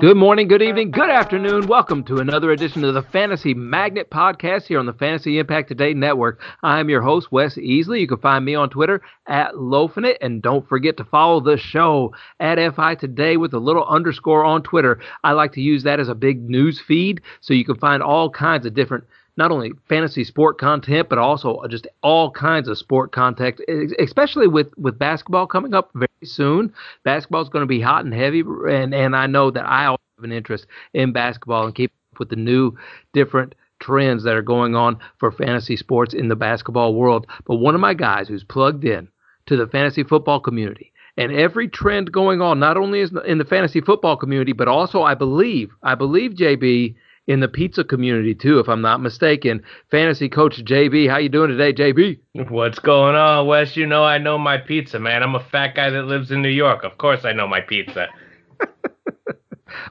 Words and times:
Good 0.00 0.16
morning, 0.16 0.48
good 0.48 0.62
evening, 0.62 0.92
good 0.92 1.10
afternoon. 1.10 1.66
Welcome 1.66 2.04
to 2.04 2.20
another 2.20 2.52
edition 2.52 2.84
of 2.84 2.94
the 2.94 3.02
Fantasy 3.02 3.52
Magnet 3.52 4.08
Podcast 4.08 4.62
here 4.62 4.78
on 4.78 4.86
the 4.86 4.94
Fantasy 4.94 5.38
Impact 5.38 5.68
Today 5.68 5.92
Network. 5.92 6.40
I'm 6.62 6.88
your 6.88 7.02
host, 7.02 7.30
Wes 7.30 7.56
Easley. 7.56 8.00
You 8.00 8.08
can 8.08 8.16
find 8.16 8.42
me 8.42 8.54
on 8.54 8.70
Twitter 8.70 9.02
at 9.26 9.52
Lofinit, 9.52 10.16
and 10.22 10.40
don't 10.40 10.66
forget 10.66 10.96
to 10.96 11.04
follow 11.04 11.38
the 11.40 11.58
show 11.58 12.14
at 12.40 12.74
FI 12.74 12.94
Today 12.94 13.36
with 13.36 13.52
a 13.52 13.58
little 13.58 13.84
underscore 13.84 14.42
on 14.42 14.62
Twitter. 14.62 15.02
I 15.22 15.32
like 15.32 15.52
to 15.52 15.60
use 15.60 15.82
that 15.82 16.00
as 16.00 16.08
a 16.08 16.14
big 16.14 16.48
news 16.48 16.80
feed, 16.80 17.20
so 17.42 17.52
you 17.52 17.66
can 17.66 17.76
find 17.76 18.02
all 18.02 18.30
kinds 18.30 18.64
of 18.64 18.72
different 18.72 19.04
not 19.36 19.50
only 19.50 19.72
fantasy 19.88 20.24
sport 20.24 20.58
content, 20.58 21.08
but 21.08 21.18
also 21.18 21.62
just 21.68 21.86
all 22.02 22.30
kinds 22.30 22.68
of 22.68 22.78
sport 22.78 23.12
content, 23.12 23.60
especially 23.98 24.46
with, 24.46 24.76
with 24.76 24.98
basketball 24.98 25.46
coming 25.46 25.74
up 25.74 25.90
very 25.94 26.08
soon. 26.24 26.72
Basketball 27.04 27.42
is 27.42 27.48
going 27.48 27.62
to 27.62 27.66
be 27.66 27.80
hot 27.80 28.04
and 28.04 28.14
heavy, 28.14 28.40
and, 28.40 28.94
and 28.94 29.16
I 29.16 29.26
know 29.26 29.50
that 29.50 29.66
I 29.66 29.84
have 29.84 29.98
an 30.22 30.32
interest 30.32 30.66
in 30.94 31.12
basketball 31.12 31.66
and 31.66 31.74
keep 31.74 31.92
up 32.12 32.18
with 32.18 32.28
the 32.28 32.36
new 32.36 32.76
different 33.12 33.54
trends 33.80 34.24
that 34.24 34.36
are 34.36 34.42
going 34.42 34.74
on 34.74 34.98
for 35.18 35.32
fantasy 35.32 35.76
sports 35.76 36.14
in 36.14 36.28
the 36.28 36.36
basketball 36.36 36.94
world. 36.94 37.26
But 37.46 37.56
one 37.56 37.74
of 37.74 37.80
my 37.80 37.94
guys 37.94 38.28
who's 38.28 38.44
plugged 38.44 38.84
in 38.84 39.08
to 39.46 39.56
the 39.56 39.66
fantasy 39.66 40.04
football 40.04 40.38
community 40.38 40.92
and 41.16 41.32
every 41.32 41.68
trend 41.68 42.12
going 42.12 42.40
on, 42.40 42.60
not 42.60 42.76
only 42.76 43.00
in 43.00 43.38
the 43.38 43.44
fantasy 43.44 43.80
football 43.80 44.16
community, 44.16 44.52
but 44.52 44.68
also 44.68 45.02
I 45.02 45.14
believe, 45.14 45.70
I 45.82 45.94
believe 45.94 46.32
JB 46.32 46.94
in 47.30 47.38
the 47.38 47.46
pizza 47.46 47.84
community 47.84 48.34
too, 48.34 48.58
if 48.58 48.68
I'm 48.68 48.82
not 48.82 49.00
mistaken. 49.00 49.62
Fantasy 49.88 50.28
coach 50.28 50.56
JB, 50.64 51.08
how 51.08 51.18
you 51.18 51.28
doing 51.28 51.50
today, 51.50 51.72
JB? 51.72 52.18
What's 52.48 52.80
going 52.80 53.14
on, 53.14 53.46
Wes? 53.46 53.76
You 53.76 53.86
know 53.86 54.02
I 54.02 54.18
know 54.18 54.36
my 54.36 54.58
pizza, 54.58 54.98
man. 54.98 55.22
I'm 55.22 55.36
a 55.36 55.44
fat 55.52 55.76
guy 55.76 55.90
that 55.90 56.06
lives 56.06 56.32
in 56.32 56.42
New 56.42 56.48
York. 56.48 56.82
Of 56.82 56.98
course 56.98 57.24
I 57.24 57.32
know 57.32 57.46
my 57.46 57.60
pizza. 57.60 58.08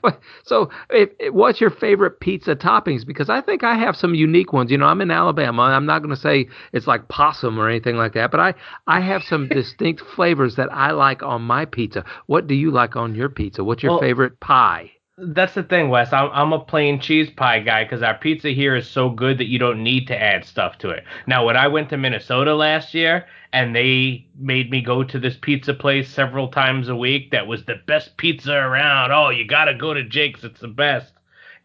so, 0.44 0.70
if, 0.90 1.10
what's 1.34 1.62
your 1.62 1.70
favorite 1.70 2.20
pizza 2.20 2.58
toppings? 2.58 3.06
Because 3.06 3.30
I 3.30 3.40
think 3.40 3.64
I 3.64 3.76
have 3.76 3.96
some 3.96 4.14
unique 4.14 4.52
ones. 4.52 4.70
You 4.70 4.78
know, 4.78 4.88
I'm 4.88 5.00
in 5.00 5.10
Alabama. 5.10 5.62
I'm 5.62 5.86
not 5.86 6.00
going 6.00 6.14
to 6.14 6.20
say 6.20 6.50
it's 6.74 6.88
like 6.88 7.08
possum 7.08 7.58
or 7.58 7.70
anything 7.70 7.96
like 7.96 8.16
that, 8.16 8.32
but 8.32 8.42
I 8.42 8.54
I 8.86 9.00
have 9.00 9.24
some 9.24 9.48
distinct 9.50 10.02
flavors 10.14 10.58
that 10.58 10.74
I 10.74 10.92
like 10.92 11.24
on 11.24 11.44
my 11.44 11.64
pizza. 11.64 12.04
What 12.26 12.48
do 12.48 12.54
you 12.54 12.70
like 12.70 12.98
on 12.98 13.16
your 13.16 13.30
pizza? 13.30 13.64
What's 13.64 13.82
your 13.82 13.94
well, 13.94 14.02
favorite 14.02 14.42
pie? 14.42 14.92
That's 15.22 15.54
the 15.54 15.64
thing, 15.64 15.90
Wes. 15.90 16.14
I'm, 16.14 16.30
I'm 16.32 16.54
a 16.54 16.60
plain 16.60 17.00
cheese 17.00 17.30
pie 17.30 17.60
guy 17.60 17.84
because 17.84 18.02
our 18.02 18.18
pizza 18.18 18.50
here 18.50 18.76
is 18.76 18.90
so 18.90 19.10
good 19.10 19.38
that 19.38 19.48
you 19.48 19.60
don't 19.60 19.84
need 19.84 20.08
to 20.08 20.22
add 20.22 20.46
stuff 20.46 20.78
to 20.80 20.90
it. 20.90 21.04
Now, 21.28 21.46
when 21.46 21.58
I 21.58 21.68
went 21.68 21.90
to 21.90 21.98
Minnesota 21.98 22.56
last 22.56 22.94
year 22.94 23.26
and 23.52 23.76
they 23.76 24.26
made 24.38 24.72
me 24.72 24.82
go 24.82 25.04
to 25.04 25.20
this 25.20 25.38
pizza 25.42 25.74
place 25.74 26.10
several 26.10 26.48
times 26.48 26.90
a 26.90 26.96
week 26.96 27.32
that 27.32 27.48
was 27.48 27.66
the 27.66 27.82
best 27.86 28.18
pizza 28.18 28.54
around. 28.54 29.12
Oh, 29.12 29.30
you 29.30 29.46
got 29.46 29.66
to 29.66 29.74
go 29.74 29.94
to 29.94 30.04
Jake's, 30.04 30.44
it's 30.44 30.62
the 30.62 30.68
best. 30.68 31.14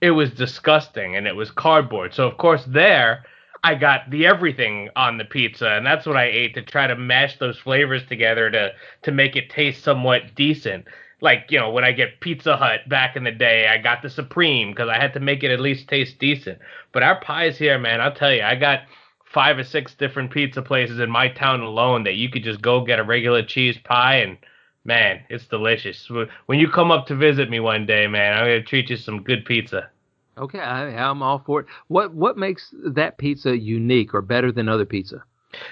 It 0.00 0.10
was 0.10 0.30
disgusting 0.30 1.16
and 1.16 1.26
it 1.26 1.36
was 1.36 1.50
cardboard. 1.50 2.14
So, 2.14 2.26
of 2.26 2.36
course, 2.36 2.64
there 2.66 3.24
I 3.62 3.74
got 3.74 4.10
the 4.10 4.26
everything 4.26 4.90
on 4.94 5.16
the 5.16 5.24
pizza, 5.24 5.70
and 5.70 5.86
that's 5.86 6.04
what 6.04 6.18
I 6.18 6.24
ate 6.24 6.52
to 6.52 6.60
try 6.62 6.86
to 6.86 6.96
mash 6.96 7.38
those 7.38 7.58
flavors 7.58 8.04
together 8.04 8.50
to 8.50 8.72
to 9.02 9.10
make 9.10 9.36
it 9.36 9.48
taste 9.48 9.82
somewhat 9.82 10.34
decent 10.34 10.84
like 11.20 11.46
you 11.50 11.58
know 11.58 11.70
when 11.70 11.84
I 11.84 11.92
get 11.92 12.20
Pizza 12.20 12.56
Hut 12.56 12.88
back 12.88 13.16
in 13.16 13.24
the 13.24 13.32
day, 13.32 13.68
I 13.68 13.78
got 13.78 14.02
the 14.02 14.10
Supreme 14.10 14.70
because 14.70 14.88
I 14.88 14.98
had 14.98 15.12
to 15.14 15.20
make 15.20 15.42
it 15.42 15.50
at 15.50 15.60
least 15.60 15.88
taste 15.88 16.18
decent. 16.18 16.58
But 16.92 17.02
our 17.02 17.20
pies 17.20 17.58
here, 17.58 17.78
man, 17.78 18.00
I'll 18.00 18.14
tell 18.14 18.32
you, 18.32 18.42
I 18.42 18.54
got 18.54 18.80
five 19.24 19.58
or 19.58 19.64
six 19.64 19.94
different 19.94 20.30
pizza 20.30 20.62
places 20.62 21.00
in 21.00 21.10
my 21.10 21.28
town 21.28 21.60
alone 21.60 22.04
that 22.04 22.14
you 22.14 22.30
could 22.30 22.44
just 22.44 22.62
go 22.62 22.84
get 22.84 23.00
a 23.00 23.04
regular 23.04 23.42
cheese 23.42 23.76
pie 23.84 24.16
and 24.16 24.38
man, 24.84 25.20
it's 25.28 25.46
delicious. 25.46 26.08
When 26.46 26.58
you 26.58 26.68
come 26.68 26.90
up 26.90 27.06
to 27.06 27.16
visit 27.16 27.50
me 27.50 27.58
one 27.60 27.86
day, 27.86 28.06
man, 28.06 28.34
I'm 28.34 28.44
gonna 28.44 28.62
treat 28.62 28.90
you 28.90 28.96
some 28.96 29.22
good 29.22 29.44
pizza. 29.44 29.90
Okay, 30.36 30.58
I, 30.58 30.88
I'm 30.96 31.22
all 31.22 31.42
for 31.44 31.60
it. 31.60 31.66
What 31.88 32.14
what 32.14 32.36
makes 32.36 32.74
that 32.86 33.18
pizza 33.18 33.56
unique 33.56 34.14
or 34.14 34.22
better 34.22 34.52
than 34.52 34.68
other 34.68 34.84
pizza? 34.84 35.24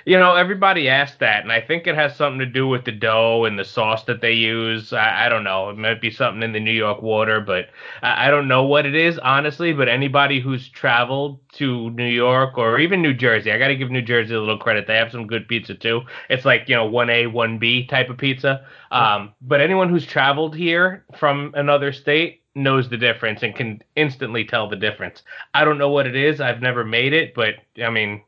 You 0.05 0.19
know, 0.19 0.35
everybody 0.35 0.89
asked 0.89 1.19
that, 1.21 1.43
and 1.43 1.53
I 1.53 1.61
think 1.61 1.87
it 1.87 1.95
has 1.95 2.17
something 2.17 2.39
to 2.39 2.47
do 2.47 2.67
with 2.67 2.85
the 2.85 2.93
dough 2.93 3.45
and 3.45 3.59
the 3.59 3.65
sauce 3.65 4.05
that 4.05 4.21
they 4.21 4.33
use. 4.33 4.93
I, 4.93 5.27
I 5.27 5.29
don't 5.29 5.45
know. 5.45 5.71
It 5.71 5.79
might 5.79 6.01
be 6.01 6.11
something 6.11 6.43
in 6.43 6.53
the 6.53 6.61
New 6.61 6.73
York 6.73 7.03
water, 7.03 7.41
but 7.41 7.69
I, 8.03 8.29
I, 8.29 8.31
don't 8.31 8.49
know 8.49 8.65
what 8.65 8.87
it 8.87 8.95
is, 8.95 9.19
honestly. 9.19 9.73
But 9.73 9.89
anybody 9.89 10.41
who's 10.41 10.69
traveled 10.69 11.41
to 11.55 11.91
New 11.91 12.09
York 12.09 12.59
or 12.59 12.79
even 12.79 13.03
New 13.03 13.15
Jersey, 13.15 13.53
I 13.53 13.59
got 13.59 13.69
to 13.69 13.77
give 13.77 13.91
New 13.91 14.03
Jersey 14.03 14.35
a 14.35 14.41
little 14.41 14.59
credit. 14.59 14.87
They 14.87 14.97
have 14.97 15.13
some 15.13 15.27
good 15.27 15.49
pizza, 15.49 15.75
too. 15.75 16.03
It's 16.29 16.45
like, 16.45 16.69
you 16.69 16.77
know, 16.77 16.89
1A, 16.89 17.33
1B 17.33 17.89
type 17.89 18.11
of 18.11 18.19
pizza. 18.19 18.67
Um, 18.91 19.33
but 19.41 19.61
anyone 19.61 19.89
who's 19.89 20.07
traveled 20.07 20.55
here 20.55 21.05
from 21.17 21.53
another 21.55 21.93
state, 21.93 22.43
knows 22.55 22.89
the 22.89 22.97
difference 22.97 23.43
and 23.43 23.55
can 23.55 23.83
instantly 23.97 24.45
tell 24.45 24.69
the 24.69 24.77
difference. 24.77 25.23
I 25.55 25.65
don't 25.65 25.79
know 25.79 25.89
what 25.89 26.07
it 26.07 26.17
is. 26.17 26.41
I've 26.41 26.61
never 26.61 26.85
made 26.85 27.13
it, 27.13 27.35
but 27.35 27.55
I 27.83 27.91
mean, 27.91 28.23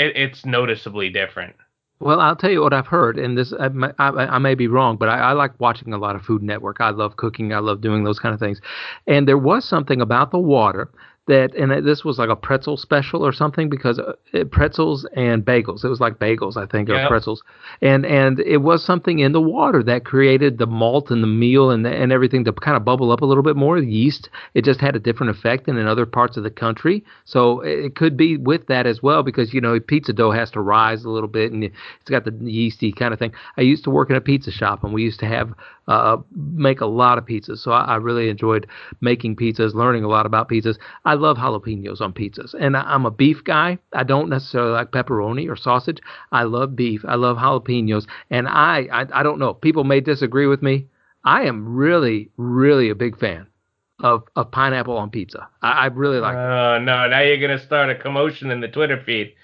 it, 0.00 0.16
it's 0.16 0.44
noticeably 0.44 1.10
different. 1.10 1.54
Well, 2.00 2.18
I'll 2.18 2.36
tell 2.36 2.50
you 2.50 2.62
what 2.62 2.72
I've 2.72 2.86
heard, 2.86 3.18
and 3.18 3.36
this 3.36 3.52
I, 3.52 3.68
I, 3.98 4.08
I 4.08 4.38
may 4.38 4.54
be 4.54 4.68
wrong, 4.68 4.96
but 4.96 5.10
I, 5.10 5.18
I, 5.18 5.32
like 5.32 5.52
watching 5.60 5.92
a 5.92 5.98
lot 5.98 6.16
of 6.16 6.22
Food 6.22 6.42
Network. 6.42 6.78
I 6.80 6.90
love 6.90 7.16
cooking. 7.16 7.52
I 7.52 7.58
love 7.58 7.82
doing 7.82 8.04
those 8.04 8.18
kind 8.18 8.32
of 8.32 8.40
things. 8.40 8.58
And 9.06 9.28
there 9.28 9.36
was 9.36 9.66
something 9.66 10.00
about 10.00 10.30
the 10.30 10.38
water 10.38 10.90
that 11.30 11.54
and 11.54 11.86
this 11.86 12.04
was 12.04 12.18
like 12.18 12.28
a 12.28 12.36
pretzel 12.36 12.76
special 12.76 13.24
or 13.24 13.32
something 13.32 13.70
because 13.70 13.98
uh, 13.98 14.12
pretzels 14.50 15.06
and 15.14 15.44
bagels. 15.44 15.84
It 15.84 15.88
was 15.88 16.00
like 16.00 16.18
bagels 16.18 16.56
i 16.56 16.66
think 16.66 16.88
yep. 16.88 17.04
or 17.04 17.08
pretzels. 17.08 17.42
And 17.80 18.04
and 18.04 18.40
it 18.40 18.58
was 18.58 18.84
something 18.84 19.20
in 19.20 19.32
the 19.32 19.40
water 19.40 19.82
that 19.84 20.04
created 20.04 20.58
the 20.58 20.66
malt 20.66 21.10
and 21.10 21.22
the 21.22 21.28
meal 21.28 21.70
and 21.70 21.84
the, 21.84 21.90
and 21.90 22.12
everything 22.12 22.44
to 22.44 22.52
kind 22.52 22.76
of 22.76 22.84
bubble 22.84 23.12
up 23.12 23.22
a 23.22 23.24
little 23.24 23.44
bit 23.44 23.56
more. 23.56 23.80
The 23.80 23.86
yeast 23.86 24.28
it 24.54 24.64
just 24.64 24.80
had 24.80 24.96
a 24.96 24.98
different 24.98 25.30
effect 25.30 25.66
than 25.66 25.76
in 25.76 25.86
other 25.86 26.04
parts 26.04 26.36
of 26.36 26.42
the 26.42 26.50
country. 26.50 27.04
So 27.24 27.60
it 27.60 27.94
could 27.94 28.16
be 28.16 28.36
with 28.36 28.66
that 28.66 28.86
as 28.86 29.02
well 29.02 29.22
because 29.22 29.54
you 29.54 29.60
know 29.60 29.78
pizza 29.78 30.12
dough 30.12 30.32
has 30.32 30.50
to 30.52 30.60
rise 30.60 31.04
a 31.04 31.10
little 31.10 31.28
bit 31.28 31.52
and 31.52 31.62
it's 31.62 32.10
got 32.10 32.24
the 32.24 32.36
yeasty 32.42 32.92
kind 32.92 33.12
of 33.14 33.18
thing. 33.20 33.32
I 33.56 33.62
used 33.62 33.84
to 33.84 33.90
work 33.90 34.10
in 34.10 34.16
a 34.16 34.20
pizza 34.20 34.50
shop 34.50 34.82
and 34.82 34.92
we 34.92 35.04
used 35.04 35.20
to 35.20 35.26
have 35.26 35.54
uh, 35.90 36.16
make 36.32 36.80
a 36.80 36.86
lot 36.86 37.18
of 37.18 37.26
pizzas. 37.26 37.58
So 37.58 37.72
I, 37.72 37.82
I, 37.82 37.96
really 37.96 38.28
enjoyed 38.28 38.64
making 39.00 39.34
pizzas, 39.34 39.74
learning 39.74 40.04
a 40.04 40.08
lot 40.08 40.24
about 40.24 40.48
pizzas. 40.48 40.78
I 41.04 41.14
love 41.14 41.36
jalapenos 41.36 42.00
on 42.00 42.12
pizzas, 42.12 42.54
and 42.54 42.76
I, 42.76 42.94
am 42.94 43.06
a 43.06 43.10
beef 43.10 43.42
guy. 43.42 43.76
I 43.92 44.04
don't 44.04 44.28
necessarily 44.28 44.70
like 44.70 44.92
pepperoni 44.92 45.50
or 45.50 45.56
sausage. 45.56 45.98
I 46.30 46.44
love 46.44 46.76
beef. 46.76 47.04
I 47.08 47.16
love 47.16 47.38
jalapenos, 47.38 48.06
and 48.30 48.46
I, 48.46 48.86
I, 48.92 49.06
I 49.12 49.22
don't 49.24 49.40
know. 49.40 49.52
People 49.52 49.82
may 49.82 50.00
disagree 50.00 50.46
with 50.46 50.62
me. 50.62 50.86
I 51.24 51.42
am 51.42 51.74
really, 51.74 52.30
really 52.36 52.88
a 52.88 52.94
big 52.94 53.18
fan 53.18 53.48
of, 53.98 54.22
of 54.36 54.52
pineapple 54.52 54.96
on 54.96 55.10
pizza. 55.10 55.48
I, 55.60 55.72
I 55.72 55.86
really 55.86 56.20
like. 56.20 56.36
Oh 56.36 56.78
no! 56.80 57.08
Now 57.08 57.20
you're 57.20 57.40
gonna 57.40 57.58
start 57.58 57.90
a 57.90 57.96
commotion 57.96 58.52
in 58.52 58.60
the 58.60 58.68
Twitter 58.68 59.02
feed 59.04 59.34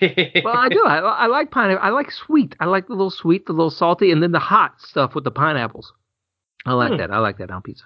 well, 0.00 0.56
I 0.56 0.68
do. 0.68 0.84
I, 0.84 0.98
I 0.98 1.26
like 1.26 1.50
pineapple. 1.50 1.84
I 1.84 1.90
like 1.90 2.10
sweet. 2.10 2.54
I 2.60 2.66
like 2.66 2.86
the 2.86 2.94
little 2.94 3.10
sweet, 3.10 3.46
the 3.46 3.52
little 3.52 3.70
salty, 3.70 4.10
and 4.10 4.22
then 4.22 4.32
the 4.32 4.38
hot 4.38 4.80
stuff 4.80 5.14
with 5.14 5.24
the 5.24 5.30
pineapples. 5.30 5.92
I 6.66 6.72
like 6.72 6.92
hmm. 6.92 6.96
that. 6.98 7.10
I 7.10 7.18
like 7.18 7.38
that 7.38 7.50
on 7.50 7.62
pizza. 7.62 7.84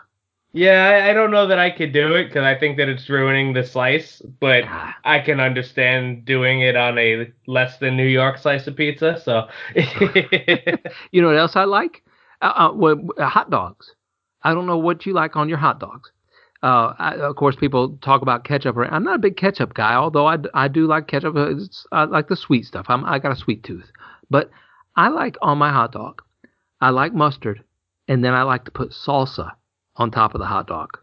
Yeah, 0.54 0.88
I, 0.88 1.10
I 1.10 1.12
don't 1.14 1.30
know 1.30 1.46
that 1.46 1.58
I 1.58 1.70
could 1.70 1.92
do 1.92 2.14
it 2.14 2.24
because 2.24 2.44
I 2.44 2.58
think 2.58 2.76
that 2.76 2.88
it's 2.88 3.08
ruining 3.08 3.54
the 3.54 3.64
slice, 3.64 4.20
but 4.38 4.64
ah. 4.66 4.94
I 5.04 5.20
can 5.20 5.40
understand 5.40 6.26
doing 6.26 6.60
it 6.60 6.76
on 6.76 6.98
a 6.98 7.32
less 7.46 7.78
than 7.78 7.96
New 7.96 8.06
York 8.06 8.36
slice 8.36 8.66
of 8.66 8.76
pizza. 8.76 9.18
So, 9.24 9.48
you 11.10 11.22
know 11.22 11.28
what 11.28 11.38
else 11.38 11.56
I 11.56 11.64
like? 11.64 12.02
Uh, 12.42 12.52
uh, 12.54 12.72
well, 12.74 13.00
hot 13.18 13.50
dogs. 13.50 13.94
I 14.42 14.52
don't 14.52 14.66
know 14.66 14.76
what 14.76 15.06
you 15.06 15.14
like 15.14 15.36
on 15.36 15.48
your 15.48 15.58
hot 15.58 15.80
dogs. 15.80 16.11
Uh, 16.62 16.94
I, 16.98 17.14
of 17.16 17.34
course, 17.36 17.56
people 17.56 17.98
talk 18.02 18.22
about 18.22 18.44
ketchup. 18.44 18.76
I'm 18.76 19.02
not 19.02 19.16
a 19.16 19.18
big 19.18 19.36
ketchup 19.36 19.74
guy, 19.74 19.94
although 19.94 20.26
I, 20.26 20.36
I 20.54 20.68
do 20.68 20.86
like 20.86 21.08
ketchup. 21.08 21.34
It's, 21.36 21.86
I 21.90 22.04
like 22.04 22.28
the 22.28 22.36
sweet 22.36 22.66
stuff. 22.66 22.86
I'm, 22.88 23.04
I 23.04 23.18
got 23.18 23.32
a 23.32 23.36
sweet 23.36 23.64
tooth. 23.64 23.90
But 24.30 24.50
I 24.94 25.08
like 25.08 25.36
on 25.42 25.58
my 25.58 25.72
hot 25.72 25.92
dog, 25.92 26.22
I 26.80 26.90
like 26.90 27.14
mustard, 27.14 27.64
and 28.06 28.24
then 28.24 28.32
I 28.34 28.42
like 28.44 28.64
to 28.66 28.70
put 28.70 28.90
salsa 28.90 29.50
on 29.96 30.10
top 30.10 30.34
of 30.34 30.40
the 30.40 30.46
hot 30.46 30.68
dog. 30.68 30.98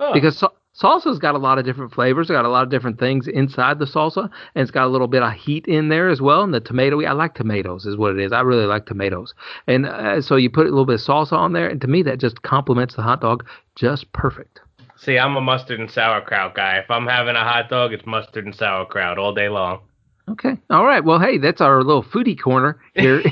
Oh. 0.00 0.12
Because 0.14 0.38
so, 0.38 0.52
salsa's 0.80 1.18
got 1.18 1.34
a 1.34 1.38
lot 1.38 1.58
of 1.58 1.66
different 1.66 1.92
flavors. 1.92 2.30
It's 2.30 2.34
got 2.34 2.46
a 2.46 2.48
lot 2.48 2.62
of 2.62 2.70
different 2.70 2.98
things 2.98 3.28
inside 3.28 3.78
the 3.78 3.84
salsa, 3.84 4.30
and 4.54 4.62
it's 4.62 4.70
got 4.70 4.86
a 4.86 4.90
little 4.90 5.06
bit 5.06 5.22
of 5.22 5.34
heat 5.34 5.66
in 5.66 5.90
there 5.90 6.08
as 6.08 6.22
well. 6.22 6.42
And 6.42 6.54
the 6.54 6.60
tomato, 6.60 7.02
I 7.04 7.12
like 7.12 7.34
tomatoes, 7.34 7.84
is 7.84 7.96
what 7.96 8.12
it 8.12 8.20
is. 8.20 8.32
I 8.32 8.40
really 8.40 8.66
like 8.66 8.86
tomatoes. 8.86 9.34
And 9.66 9.84
uh, 9.84 10.22
so 10.22 10.36
you 10.36 10.48
put 10.48 10.66
a 10.66 10.70
little 10.70 10.86
bit 10.86 10.94
of 10.94 11.00
salsa 11.02 11.34
on 11.34 11.52
there, 11.52 11.68
and 11.68 11.80
to 11.82 11.88
me, 11.88 12.02
that 12.04 12.20
just 12.20 12.40
complements 12.40 12.96
the 12.96 13.02
hot 13.02 13.20
dog 13.20 13.44
just 13.76 14.10
perfect. 14.12 14.60
See, 15.04 15.18
I'm 15.18 15.36
a 15.36 15.40
mustard 15.42 15.80
and 15.80 15.90
sauerkraut 15.90 16.54
guy. 16.54 16.78
If 16.78 16.90
I'm 16.90 17.06
having 17.06 17.36
a 17.36 17.44
hot 17.44 17.68
dog, 17.68 17.92
it's 17.92 18.06
mustard 18.06 18.46
and 18.46 18.54
sauerkraut 18.54 19.18
all 19.18 19.34
day 19.34 19.50
long. 19.50 19.82
Okay. 20.26 20.56
All 20.70 20.86
right. 20.86 21.04
Well, 21.04 21.20
hey, 21.20 21.36
that's 21.36 21.60
our 21.60 21.82
little 21.82 22.02
foodie 22.02 22.40
corner 22.40 22.80
here. 22.94 23.22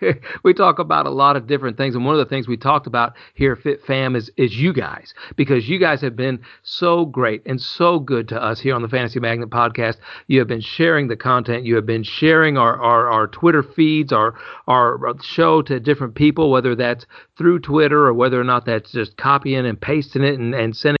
we 0.44 0.54
talk 0.54 0.78
about 0.78 1.06
a 1.06 1.10
lot 1.10 1.36
of 1.36 1.48
different 1.48 1.76
things, 1.76 1.96
and 1.96 2.04
one 2.04 2.14
of 2.14 2.20
the 2.20 2.28
things 2.28 2.46
we 2.46 2.56
talked 2.56 2.86
about 2.86 3.14
here 3.34 3.54
at 3.54 3.58
Fit 3.58 3.80
Fam 3.84 4.14
is 4.14 4.30
is 4.36 4.56
you 4.56 4.72
guys 4.72 5.14
because 5.34 5.68
you 5.68 5.80
guys 5.80 6.00
have 6.02 6.14
been 6.14 6.38
so 6.62 7.04
great 7.04 7.42
and 7.46 7.60
so 7.60 7.98
good 7.98 8.28
to 8.28 8.40
us 8.40 8.60
here 8.60 8.76
on 8.76 8.82
the 8.82 8.88
Fantasy 8.88 9.18
Magnet 9.18 9.50
podcast. 9.50 9.96
You 10.28 10.38
have 10.38 10.46
been 10.46 10.60
sharing 10.60 11.08
the 11.08 11.16
content. 11.16 11.64
You 11.64 11.74
have 11.74 11.86
been 11.86 12.04
sharing 12.04 12.56
our 12.56 12.80
our, 12.80 13.10
our 13.10 13.26
Twitter 13.26 13.64
feeds, 13.64 14.12
our 14.12 14.34
our 14.68 15.00
show 15.22 15.62
to 15.62 15.80
different 15.80 16.14
people, 16.14 16.48
whether 16.52 16.76
that's 16.76 17.06
through 17.36 17.58
Twitter 17.58 18.06
or 18.06 18.14
whether 18.14 18.40
or 18.40 18.44
not 18.44 18.66
that's 18.66 18.92
just 18.92 19.16
copying 19.16 19.66
and 19.66 19.80
pasting 19.80 20.22
it 20.22 20.38
and, 20.38 20.54
and 20.54 20.76
sending 20.76 20.97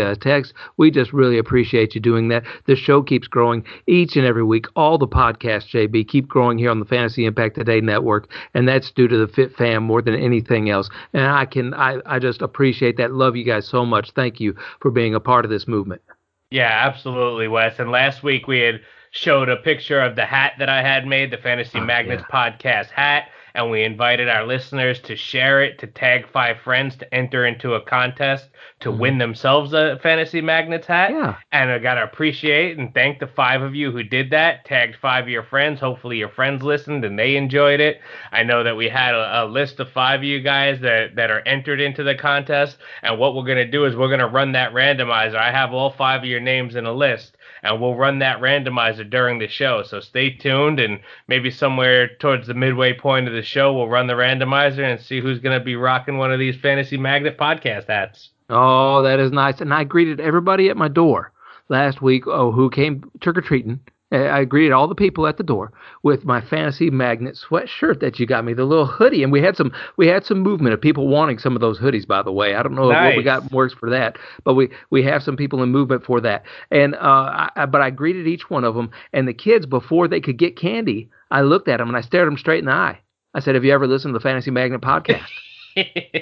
uh, 0.00 0.14
text. 0.16 0.52
We 0.76 0.90
just 0.90 1.12
really 1.12 1.38
appreciate 1.38 1.94
you 1.94 2.00
doing 2.00 2.26
that. 2.28 2.42
The 2.66 2.74
show 2.74 3.00
keeps 3.00 3.28
growing 3.28 3.64
each 3.86 4.16
and 4.16 4.26
every 4.26 4.42
week. 4.42 4.66
All 4.74 4.98
the 4.98 5.06
podcasts, 5.06 5.70
JB, 5.70 6.08
keep 6.08 6.26
growing 6.26 6.58
here 6.58 6.70
on 6.70 6.80
the 6.80 6.84
Fantasy 6.84 7.24
Impact 7.24 7.54
Today 7.54 7.80
network, 7.80 8.28
and 8.54 8.66
that's 8.66 8.90
due 8.90 9.06
to 9.06 9.16
the 9.16 9.32
Fit 9.32 9.54
Fam 9.56 9.84
more 9.84 10.02
than 10.02 10.16
anything 10.16 10.68
else. 10.68 10.90
And 11.12 11.26
I 11.26 11.46
can, 11.46 11.74
I, 11.74 11.98
I 12.06 12.18
just 12.18 12.42
appreciate 12.42 12.96
that. 12.96 13.12
Love 13.12 13.36
you 13.36 13.44
guys 13.44 13.68
so 13.68 13.86
much. 13.86 14.10
Thank 14.12 14.40
you 14.40 14.56
for 14.80 14.90
being 14.90 15.14
a 15.14 15.20
part 15.20 15.44
of 15.44 15.50
this 15.50 15.68
movement. 15.68 16.02
Yeah, 16.50 16.70
absolutely, 16.86 17.46
Wes. 17.46 17.78
And 17.78 17.90
last 17.90 18.24
week 18.24 18.48
we 18.48 18.58
had 18.58 18.80
showed 19.12 19.48
a 19.48 19.56
picture 19.56 20.00
of 20.00 20.16
the 20.16 20.26
hat 20.26 20.54
that 20.58 20.68
I 20.68 20.82
had 20.82 21.06
made, 21.06 21.30
the 21.30 21.38
Fantasy 21.38 21.78
oh, 21.78 21.84
Magnets 21.84 22.24
yeah. 22.28 22.50
podcast 22.50 22.90
hat 22.90 23.28
and 23.54 23.70
we 23.70 23.84
invited 23.84 24.28
our 24.28 24.46
listeners 24.46 25.00
to 25.00 25.16
share 25.16 25.62
it, 25.62 25.78
to 25.78 25.86
tag 25.86 26.26
five 26.32 26.58
friends, 26.60 26.96
to 26.96 27.14
enter 27.14 27.46
into 27.46 27.74
a 27.74 27.80
contest 27.80 28.48
to 28.80 28.90
mm-hmm. 28.90 29.00
win 29.00 29.18
themselves 29.18 29.72
a 29.72 29.98
Fantasy 30.02 30.40
Magnets 30.40 30.86
hat. 30.86 31.10
Yeah. 31.10 31.36
And 31.52 31.70
I 31.70 31.78
got 31.78 31.94
to 31.94 32.02
appreciate 32.02 32.78
and 32.78 32.92
thank 32.92 33.18
the 33.18 33.26
five 33.26 33.62
of 33.62 33.74
you 33.74 33.92
who 33.92 34.02
did 34.02 34.30
that, 34.30 34.64
tagged 34.64 34.96
five 35.00 35.24
of 35.24 35.30
your 35.30 35.44
friends. 35.44 35.80
Hopefully 35.80 36.18
your 36.18 36.28
friends 36.28 36.62
listened 36.62 37.04
and 37.04 37.18
they 37.18 37.36
enjoyed 37.36 37.80
it. 37.80 38.00
I 38.32 38.42
know 38.42 38.64
that 38.64 38.76
we 38.76 38.88
had 38.88 39.14
a, 39.14 39.44
a 39.44 39.46
list 39.46 39.80
of 39.80 39.90
five 39.90 40.20
of 40.20 40.24
you 40.24 40.40
guys 40.40 40.80
that, 40.80 41.14
that 41.16 41.30
are 41.30 41.40
entered 41.46 41.80
into 41.80 42.02
the 42.02 42.14
contest. 42.14 42.78
And 43.02 43.18
what 43.18 43.34
we're 43.34 43.44
going 43.44 43.58
to 43.58 43.70
do 43.70 43.84
is 43.84 43.96
we're 43.96 44.08
going 44.08 44.18
to 44.20 44.26
run 44.26 44.52
that 44.52 44.72
randomizer. 44.72 45.36
I 45.36 45.52
have 45.52 45.72
all 45.72 45.90
five 45.90 46.22
of 46.22 46.28
your 46.28 46.40
names 46.40 46.74
in 46.76 46.86
a 46.86 46.92
list 46.92 47.36
and 47.64 47.80
we'll 47.80 47.96
run 47.96 48.18
that 48.20 48.40
randomizer 48.40 49.08
during 49.08 49.38
the 49.38 49.48
show. 49.48 49.82
So 49.82 50.00
stay 50.00 50.30
tuned, 50.30 50.78
and 50.78 51.00
maybe 51.26 51.50
somewhere 51.50 52.08
towards 52.18 52.46
the 52.46 52.54
midway 52.54 52.92
point 52.92 53.26
of 53.26 53.34
the 53.34 53.42
show, 53.42 53.72
we'll 53.72 53.88
run 53.88 54.06
the 54.06 54.14
randomizer 54.14 54.80
and 54.80 55.00
see 55.00 55.20
who's 55.20 55.40
going 55.40 55.58
to 55.58 55.64
be 55.64 55.74
rocking 55.74 56.18
one 56.18 56.32
of 56.32 56.38
these 56.38 56.56
Fantasy 56.56 56.98
Magnet 56.98 57.38
podcast 57.38 57.88
hats. 57.88 58.30
Oh, 58.50 59.02
that 59.02 59.18
is 59.18 59.32
nice. 59.32 59.60
And 59.60 59.72
I 59.72 59.84
greeted 59.84 60.20
everybody 60.20 60.68
at 60.68 60.76
my 60.76 60.88
door 60.88 61.32
last 61.70 62.02
week 62.02 62.26
oh, 62.26 62.52
who 62.52 62.68
came 62.68 63.10
trick 63.20 63.38
or 63.38 63.40
treating 63.40 63.80
I 64.14 64.44
greeted 64.44 64.72
all 64.72 64.88
the 64.88 64.94
people 64.94 65.26
at 65.26 65.36
the 65.36 65.42
door 65.42 65.72
with 66.02 66.24
my 66.24 66.40
fantasy 66.40 66.90
magnet 66.90 67.36
sweatshirt 67.36 68.00
that 68.00 68.18
you 68.18 68.26
got 68.26 68.44
me, 68.44 68.52
the 68.52 68.64
little 68.64 68.86
hoodie, 68.86 69.22
and 69.22 69.32
we 69.32 69.42
had 69.42 69.56
some 69.56 69.72
we 69.96 70.06
had 70.06 70.24
some 70.24 70.40
movement 70.40 70.74
of 70.74 70.80
people 70.80 71.08
wanting 71.08 71.38
some 71.38 71.54
of 71.54 71.60
those 71.60 71.78
hoodies. 71.78 72.06
By 72.06 72.22
the 72.22 72.32
way, 72.32 72.54
I 72.54 72.62
don't 72.62 72.74
know 72.74 72.90
nice. 72.90 73.10
what 73.10 73.16
we 73.16 73.22
got 73.22 73.50
works 73.52 73.74
for 73.74 73.90
that, 73.90 74.18
but 74.44 74.54
we 74.54 74.70
we 74.90 75.02
have 75.02 75.22
some 75.22 75.36
people 75.36 75.62
in 75.62 75.70
movement 75.70 76.04
for 76.04 76.20
that. 76.20 76.44
And 76.70 76.94
uh, 76.94 77.50
I, 77.56 77.66
but 77.66 77.80
I 77.80 77.90
greeted 77.90 78.26
each 78.26 78.50
one 78.50 78.64
of 78.64 78.74
them, 78.74 78.90
and 79.12 79.26
the 79.26 79.34
kids 79.34 79.66
before 79.66 80.08
they 80.08 80.20
could 80.20 80.38
get 80.38 80.56
candy, 80.56 81.10
I 81.30 81.42
looked 81.42 81.68
at 81.68 81.78
them 81.78 81.88
and 81.88 81.96
I 81.96 82.00
stared 82.00 82.26
them 82.26 82.38
straight 82.38 82.60
in 82.60 82.66
the 82.66 82.72
eye. 82.72 83.00
I 83.34 83.40
said, 83.40 83.54
"Have 83.54 83.64
you 83.64 83.72
ever 83.72 83.86
listened 83.86 84.12
to 84.14 84.18
the 84.18 84.22
Fantasy 84.22 84.50
Magnet 84.50 84.80
podcast?" 84.80 85.28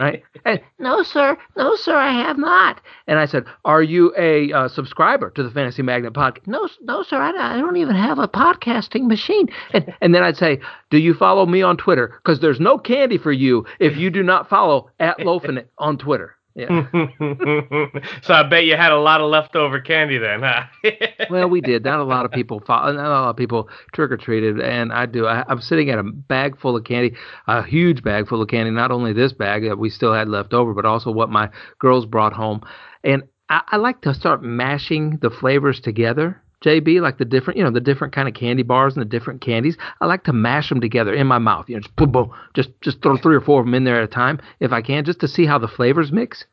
Right? 0.01 0.23
And 0.45 0.61
no, 0.79 1.03
sir, 1.03 1.37
no, 1.57 1.77
sir, 1.77 1.95
I 1.95 2.13
have 2.13 2.39
not. 2.39 2.81
And 3.07 3.19
I 3.19 3.27
said, 3.27 3.45
Are 3.65 3.83
you 3.83 4.15
a 4.17 4.53
uh, 4.53 4.69
subscriber 4.69 5.31
to 5.31 5.43
the 5.43 5.51
Fantasy 5.51 5.83
Magnet 5.83 6.13
podcast? 6.13 6.47
No, 6.47 6.69
no, 6.81 7.03
sir, 7.03 7.17
I, 7.17 7.57
I 7.57 7.59
don't 7.59 7.77
even 7.77 7.97
have 7.97 8.19
a 8.19 8.29
podcasting 8.29 9.07
machine. 9.07 9.49
And 9.73 9.95
and 10.01 10.15
then 10.15 10.23
I'd 10.23 10.37
say, 10.37 10.61
Do 10.91 10.99
you 10.99 11.15
follow 11.15 11.47
me 11.47 11.63
on 11.63 11.77
Twitter? 11.77 12.21
Because 12.23 12.41
there's 12.41 12.61
no 12.61 12.79
candy 12.79 13.19
for 13.19 13.33
you 13.33 13.67
if 13.79 13.97
you 13.97 14.11
do 14.11 14.23
not 14.23 14.49
follow 14.49 14.91
at 14.99 15.19
Loafin' 15.19 15.65
on 15.79 15.99
Twitter. 15.99 16.37
Yeah. 16.55 16.87
so 18.23 18.35
I 18.35 18.43
bet 18.49 18.67
you 18.67 18.77
had 18.77 18.93
a 18.93 18.99
lot 18.99 19.23
of 19.23 19.31
leftover 19.31 19.81
candy 19.81 20.19
then, 20.19 20.43
huh? 20.43 20.65
well, 21.31 21.49
we 21.49 21.63
did. 21.63 21.85
Not 21.85 22.01
a 22.01 22.05
lot 22.05 22.27
of 22.27 22.31
people. 22.31 22.63
Not 22.69 22.91
a 22.91 22.93
lot 22.93 23.31
of 23.31 23.37
people 23.37 23.71
trick 23.95 24.11
or 24.11 24.19
treated, 24.19 24.61
and 24.61 24.93
I 24.93 25.07
do. 25.07 25.27
I, 25.27 25.51
am 25.51 25.61
sitting 25.61 25.89
at 25.91 25.99
a 25.99 26.03
bag 26.03 26.59
full 26.61 26.77
of 26.77 26.85
candy, 26.85 27.17
a 27.47 27.63
huge 27.63 28.03
bag 28.03 28.29
full 28.29 28.43
of 28.43 28.49
candy. 28.49 28.71
Not 28.71 28.91
only 28.91 29.15
this 29.15 29.33
bag 29.33 29.63
that 29.65 29.79
we 29.79 29.89
still 29.89 30.13
had 30.13 30.29
left 30.29 30.53
over, 30.53 30.75
but 30.75 30.85
also 30.85 31.11
what 31.11 31.31
my 31.31 31.49
girls 31.79 32.05
brought 32.05 32.35
home. 32.35 32.61
And 33.03 33.23
I, 33.49 33.63
I 33.69 33.77
like 33.79 34.03
to 34.03 34.15
start 34.15 34.43
mashing 34.43 35.19
the 35.23 35.31
flavors 35.31 35.81
together. 35.81 36.42
JB, 36.63 37.01
like 37.01 37.19
the 37.19 37.25
different, 37.25 37.59
you 37.59 37.65
know, 37.65 37.71
the 37.71 37.81
different 37.81 38.15
kind 38.15 38.29
of 38.29 38.35
candy 38.35 38.63
bars 38.63 38.95
and 38.95 39.01
the 39.01 39.09
different 39.09 39.41
candies. 39.41 39.77
I 40.01 40.07
like 40.07 40.25
to 40.25 40.33
mash 40.33 40.69
them 40.69 40.81
together 40.81 41.13
in 41.13 41.27
my 41.27 41.39
mouth. 41.39 41.69
You 41.69 41.77
know, 41.77 41.81
just 41.81 41.97
boom, 41.97 42.13
boom, 42.13 42.33
just 42.55 42.71
just 42.81 43.03
throw 43.03 43.17
three 43.17 43.35
or 43.35 43.41
four 43.41 43.61
of 43.61 43.67
them 43.67 43.75
in 43.75 43.85
there 43.85 43.99
at 43.99 44.05
a 44.05 44.13
time 44.13 44.41
if 44.61 44.73
I 44.73 44.83
can, 44.83 45.05
just 45.05 45.21
to 45.21 45.29
see 45.29 45.45
how 45.45 45.59
the 45.59 45.69
flavors 45.69 46.13
mix. 46.13 46.45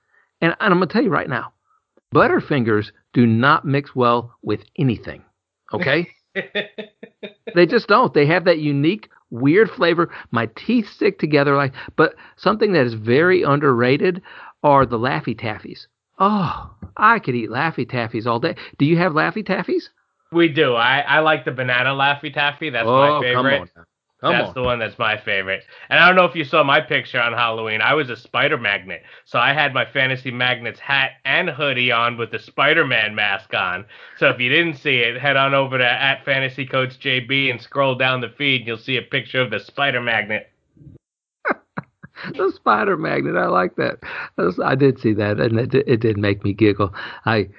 And, 0.41 0.55
and 0.59 0.73
I'm 0.73 0.79
gonna 0.79 0.87
tell 0.87 1.03
you 1.03 1.09
right 1.09 1.29
now, 1.29 1.53
Butterfingers 2.13 2.91
do 3.13 3.25
not 3.25 3.65
mix 3.65 3.95
well 3.95 4.35
with 4.41 4.61
anything. 4.77 5.23
Okay, 5.73 6.09
they 7.55 7.65
just 7.67 7.87
don't. 7.87 8.13
They 8.13 8.25
have 8.25 8.45
that 8.45 8.59
unique, 8.59 9.09
weird 9.29 9.69
flavor. 9.69 10.11
My 10.31 10.47
teeth 10.55 10.89
stick 10.89 11.19
together 11.19 11.55
like. 11.55 11.73
But 11.95 12.15
something 12.35 12.73
that 12.73 12.85
is 12.87 12.95
very 12.95 13.43
underrated 13.43 14.23
are 14.63 14.85
the 14.85 14.97
Laffy 14.97 15.39
Taffies. 15.39 15.85
Oh, 16.17 16.75
I 16.97 17.19
could 17.19 17.35
eat 17.35 17.49
Laffy 17.49 17.89
Taffies 17.89 18.25
all 18.25 18.39
day. 18.39 18.55
Do 18.77 18.85
you 18.85 18.97
have 18.97 19.13
Laffy 19.13 19.45
Taffies? 19.45 19.89
We 20.31 20.47
do. 20.47 20.75
I, 20.75 20.99
I 20.99 21.19
like 21.19 21.45
the 21.45 21.51
banana 21.51 21.89
Laffy 21.89 22.33
Taffy. 22.33 22.69
That's 22.69 22.87
oh, 22.87 23.19
my 23.19 23.21
favorite. 23.21 23.69
Come 24.21 24.31
on, 24.31 24.37
that's 24.37 24.49
on. 24.49 24.53
the 24.53 24.61
one 24.61 24.79
that's 24.79 24.99
my 24.99 25.17
favorite. 25.17 25.63
And 25.89 25.99
I 25.99 26.05
don't 26.05 26.15
know 26.15 26.25
if 26.25 26.35
you 26.35 26.43
saw 26.43 26.63
my 26.63 26.81
picture 26.81 27.19
on 27.19 27.33
Halloween. 27.33 27.81
I 27.81 27.93
was 27.93 28.09
a 28.09 28.15
Spider 28.15 28.57
Magnet. 28.57 29.01
So 29.25 29.39
I 29.39 29.53
had 29.53 29.73
my 29.73 29.85
Fantasy 29.85 30.29
Magnets 30.29 30.79
hat 30.79 31.13
and 31.25 31.49
hoodie 31.49 31.91
on 31.91 32.17
with 32.17 32.31
the 32.31 32.39
Spider 32.39 32.85
Man 32.85 33.15
mask 33.15 33.53
on. 33.53 33.85
So 34.17 34.29
if 34.29 34.39
you 34.39 34.49
didn't 34.49 34.75
see 34.75 34.97
it, 34.97 35.19
head 35.19 35.37
on 35.37 35.53
over 35.53 35.77
to 35.77 35.85
at 35.85 36.23
Fantasy 36.25 36.65
Coach 36.65 36.99
JB 36.99 37.49
and 37.49 37.61
scroll 37.61 37.95
down 37.95 38.21
the 38.21 38.29
feed. 38.29 38.61
And 38.61 38.67
you'll 38.67 38.77
see 38.77 38.97
a 38.97 39.01
picture 39.01 39.41
of 39.41 39.49
the 39.49 39.59
Spider 39.59 40.01
Magnet. 40.01 40.51
the 42.35 42.51
Spider 42.53 42.97
Magnet. 42.97 43.35
I 43.35 43.47
like 43.47 43.77
that. 43.77 43.99
I 44.63 44.75
did 44.75 44.99
see 44.99 45.13
that, 45.13 45.39
and 45.39 45.59
it, 45.59 45.73
it 45.87 46.01
did 46.01 46.17
make 46.17 46.43
me 46.43 46.53
giggle. 46.53 46.93
I 47.25 47.49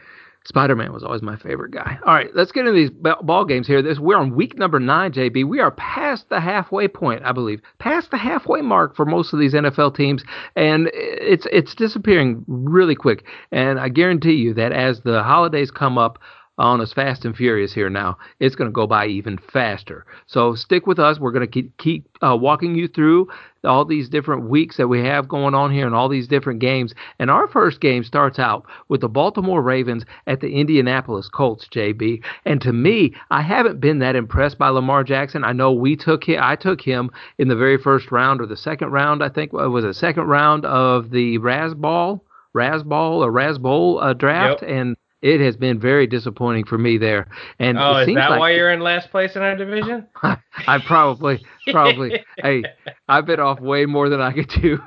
Spider 0.50 0.74
Man 0.74 0.92
was 0.92 1.04
always 1.04 1.22
my 1.22 1.36
favorite 1.36 1.70
guy. 1.70 1.96
All 2.04 2.12
right, 2.12 2.28
let's 2.34 2.50
get 2.50 2.66
into 2.66 2.72
these 2.72 2.90
ball 2.90 3.44
games 3.44 3.68
here. 3.68 3.82
This 3.82 4.00
we're 4.00 4.16
on 4.16 4.34
week 4.34 4.58
number 4.58 4.80
nine, 4.80 5.12
JB. 5.12 5.46
We 5.46 5.60
are 5.60 5.70
past 5.70 6.28
the 6.28 6.40
halfway 6.40 6.88
point, 6.88 7.22
I 7.24 7.30
believe, 7.30 7.60
past 7.78 8.10
the 8.10 8.18
halfway 8.18 8.60
mark 8.60 8.96
for 8.96 9.06
most 9.06 9.32
of 9.32 9.38
these 9.38 9.54
NFL 9.54 9.94
teams, 9.94 10.24
and 10.56 10.90
it's 10.92 11.46
it's 11.52 11.72
disappearing 11.76 12.44
really 12.48 12.96
quick. 12.96 13.24
And 13.52 13.78
I 13.78 13.90
guarantee 13.90 14.32
you 14.32 14.52
that 14.54 14.72
as 14.72 15.02
the 15.02 15.22
holidays 15.22 15.70
come 15.70 15.96
up, 15.96 16.18
on 16.58 16.80
us 16.80 16.92
fast 16.92 17.24
and 17.24 17.34
furious 17.34 17.72
here 17.72 17.88
now. 17.88 18.18
It's 18.38 18.54
going 18.54 18.68
to 18.68 18.72
go 18.72 18.86
by 18.86 19.06
even 19.06 19.38
faster. 19.38 20.04
So 20.26 20.54
stick 20.54 20.86
with 20.86 20.98
us. 20.98 21.18
We're 21.18 21.32
going 21.32 21.46
to 21.46 21.50
keep, 21.50 21.76
keep 21.78 22.08
uh, 22.22 22.36
walking 22.36 22.74
you 22.74 22.86
through 22.86 23.28
all 23.64 23.84
these 23.84 24.08
different 24.08 24.48
weeks 24.48 24.76
that 24.76 24.88
we 24.88 25.00
have 25.04 25.28
going 25.28 25.54
on 25.54 25.72
here 25.72 25.86
and 25.86 25.94
all 25.94 26.08
these 26.08 26.28
different 26.28 26.60
games. 26.60 26.94
And 27.18 27.30
our 27.30 27.48
first 27.48 27.80
game 27.80 28.04
starts 28.04 28.38
out 28.38 28.66
with 28.88 29.00
the 29.00 29.08
Baltimore 29.08 29.62
Ravens 29.62 30.04
at 30.26 30.40
the 30.40 30.50
Indianapolis 30.50 31.28
Colts, 31.28 31.66
JB. 31.68 32.22
And 32.44 32.60
to 32.60 32.72
me, 32.72 33.14
I 33.30 33.42
haven't 33.42 33.80
been 33.80 33.98
that 34.00 34.16
impressed 34.16 34.58
by 34.58 34.68
Lamar 34.68 35.04
Jackson. 35.04 35.44
I 35.44 35.52
know 35.52 35.72
we 35.72 35.96
took 35.96 36.24
him, 36.24 36.40
I 36.42 36.56
took 36.56 36.80
him 36.80 37.10
in 37.38 37.48
the 37.48 37.56
very 37.56 37.78
first 37.78 38.10
round 38.10 38.40
or 38.40 38.46
the 38.46 38.56
second 38.56 38.90
round, 38.90 39.22
I 39.22 39.28
think 39.28 39.52
it 39.52 39.68
was 39.68 39.84
the 39.84 39.94
second 39.94 40.24
round 40.24 40.64
of 40.66 41.10
the 41.10 41.38
Rasball, 41.38 42.20
Rasball 42.54 43.24
or 43.24 43.32
Rasbowl 43.32 44.02
uh, 44.02 44.12
draft. 44.12 44.62
Yep. 44.62 44.70
And 44.70 44.96
it 45.22 45.40
has 45.40 45.56
been 45.56 45.78
very 45.78 46.06
disappointing 46.06 46.64
for 46.64 46.78
me 46.78 46.96
there. 46.98 47.28
And 47.58 47.78
oh, 47.78 47.98
is 47.98 48.06
that 48.14 48.30
like 48.30 48.40
why 48.40 48.50
you're 48.52 48.70
in 48.70 48.80
last 48.80 49.10
place 49.10 49.36
in 49.36 49.42
our 49.42 49.56
division? 49.56 50.06
I, 50.22 50.38
I 50.66 50.78
probably, 50.78 51.44
probably. 51.70 52.24
hey, 52.38 52.62
I've 53.08 53.26
been 53.26 53.40
off 53.40 53.60
way 53.60 53.86
more 53.86 54.08
than 54.08 54.20
I 54.20 54.32
could 54.32 54.48
do 54.48 54.78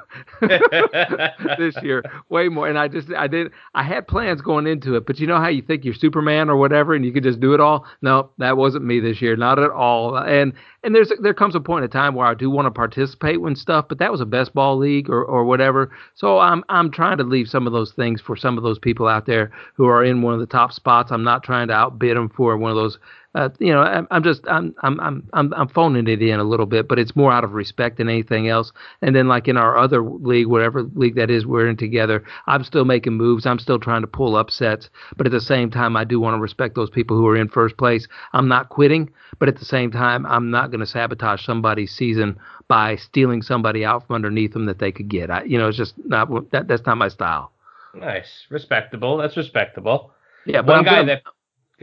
this 1.58 1.76
year, 1.82 2.04
way 2.30 2.50
more. 2.50 2.68
And 2.68 2.78
I 2.78 2.88
just, 2.88 3.12
I 3.12 3.28
didn't, 3.28 3.54
I 3.74 3.84
had 3.84 4.08
plans 4.08 4.42
going 4.42 4.68
into 4.68 4.96
it, 4.96 5.06
but 5.06 5.20
you 5.20 5.28
know 5.28 5.38
how 5.38 5.50
you 5.50 5.62
think 5.62 5.86
you're 5.86 5.94
Superman 5.94 6.50
or 6.50 6.58
whatever, 6.58 6.94
and 6.94 7.06
you 7.06 7.12
could 7.12 7.24
just 7.24 7.40
do 7.40 7.54
it 7.54 7.60
all. 7.60 7.86
No, 8.02 8.32
that 8.38 8.58
wasn't 8.58 8.86
me 8.86 9.00
this 9.00 9.22
year, 9.22 9.36
not 9.36 9.60
at 9.60 9.72
all. 9.72 10.18
And 10.18 10.54
and 10.84 10.94
there's 10.94 11.12
there 11.22 11.34
comes 11.34 11.56
a 11.56 11.60
point 11.60 11.86
in 11.86 11.90
time 11.90 12.14
where 12.14 12.28
I 12.28 12.34
do 12.34 12.50
want 12.50 12.66
to 12.66 12.72
participate 12.72 13.42
when 13.42 13.56
stuff, 13.56 13.86
but 13.88 14.00
that 14.00 14.12
was 14.12 14.22
a 14.22 14.26
best 14.26 14.54
ball 14.54 14.78
league 14.78 15.10
or, 15.10 15.24
or 15.24 15.46
whatever. 15.46 15.92
So 16.16 16.40
I'm 16.40 16.64
I'm 16.70 16.92
trying 16.92 17.18
to 17.18 17.24
leave 17.24 17.48
some 17.48 17.68
of 17.68 17.74
those 17.74 17.94
things 17.94 18.20
for 18.20 18.36
some 18.36 18.58
of 18.58 18.64
those 18.64 18.80
people 18.80 19.08
out 19.08 19.26
there 19.26 19.52
who 19.76 19.86
are 19.86 20.04
in 20.04 20.22
one 20.22 20.34
of 20.34 20.40
the 20.40 20.46
top 20.46 20.74
spots. 20.74 21.12
I'm 21.12 21.24
not 21.24 21.44
trying 21.44 21.70
to 21.70 21.74
outbid 21.74 22.18
them 22.18 22.30
for 22.30 22.58
one 22.58 22.72
of 22.72 22.78
those 22.78 22.98
uh, 23.36 23.50
you 23.60 23.74
know, 23.74 23.82
I'm, 23.82 24.08
I'm 24.12 24.24
just 24.24 24.42
I'm, 24.48 24.76
I'm 24.84 25.00
I'm 25.00 25.30
I'm 25.34 25.54
I'm 25.54 25.68
phoning 25.68 26.08
it 26.08 26.22
in 26.22 26.40
a 26.40 26.44
little 26.44 26.68
bit, 26.68 26.88
but 26.88 27.00
it's 27.00 27.16
more 27.16 27.32
out 27.32 27.44
of 27.44 27.54
respect 27.54 27.98
than 27.98 28.08
anything 28.08 28.48
else. 28.48 28.72
And 29.02 29.16
then 29.16 29.28
like 29.28 29.48
in 29.48 29.58
our 29.58 29.76
other 29.76 30.04
league, 30.04 30.48
whatever 30.48 30.84
league 30.84 31.16
that 31.16 31.32
is, 31.32 31.46
we're 31.46 31.68
in 31.68 31.76
together. 31.76 32.24
I'm 32.46 32.64
still 32.64 32.86
making 32.86 33.14
moves. 33.14 33.48
I'm 33.48 33.58
still 33.58 33.80
trying 33.80 34.02
to 34.02 34.08
pull 34.08 34.36
upsets, 34.36 34.90
but 35.18 35.26
at 35.26 35.32
the 35.32 35.42
same 35.42 35.72
time, 35.72 35.98
I 35.98 36.04
do 36.04 36.20
want 36.20 36.36
to 36.36 36.40
respect 36.42 36.76
those 36.76 36.92
people 36.92 37.18
who 37.18 37.28
are 37.28 37.36
in 37.36 37.50
first 37.50 37.76
place. 37.78 38.08
I'm 38.34 38.48
not 38.48 38.70
quitting, 38.70 39.10
but 39.40 39.50
at 39.50 39.58
the 39.58 39.66
same 39.66 39.90
time, 39.90 40.28
I'm 40.28 40.52
not 40.52 40.70
going 40.70 40.82
to 40.82 40.86
sabotage 40.86 41.44
somebody's 41.44 41.92
season 41.92 42.38
by 42.68 42.98
stealing 42.98 43.42
somebody 43.42 43.84
out 43.84 44.06
from 44.06 44.16
underneath 44.16 44.54
them 44.54 44.68
that 44.68 44.78
they 44.78 44.92
could 44.92 45.10
get. 45.10 45.32
I, 45.32 45.44
you 45.44 45.58
know, 45.58 45.68
it's 45.68 45.78
just 45.78 45.96
not 46.06 46.30
that. 46.52 46.68
That's 46.68 46.86
not 46.86 46.98
my 46.98 47.08
style. 47.08 47.52
Nice, 47.96 48.46
respectable. 48.50 49.18
That's 49.18 49.38
respectable. 49.38 50.12
Yeah, 50.46 50.62
but 50.62 50.76
One 50.76 50.84
guy 50.84 50.96
gonna, 50.96 51.22
that. 51.24 51.33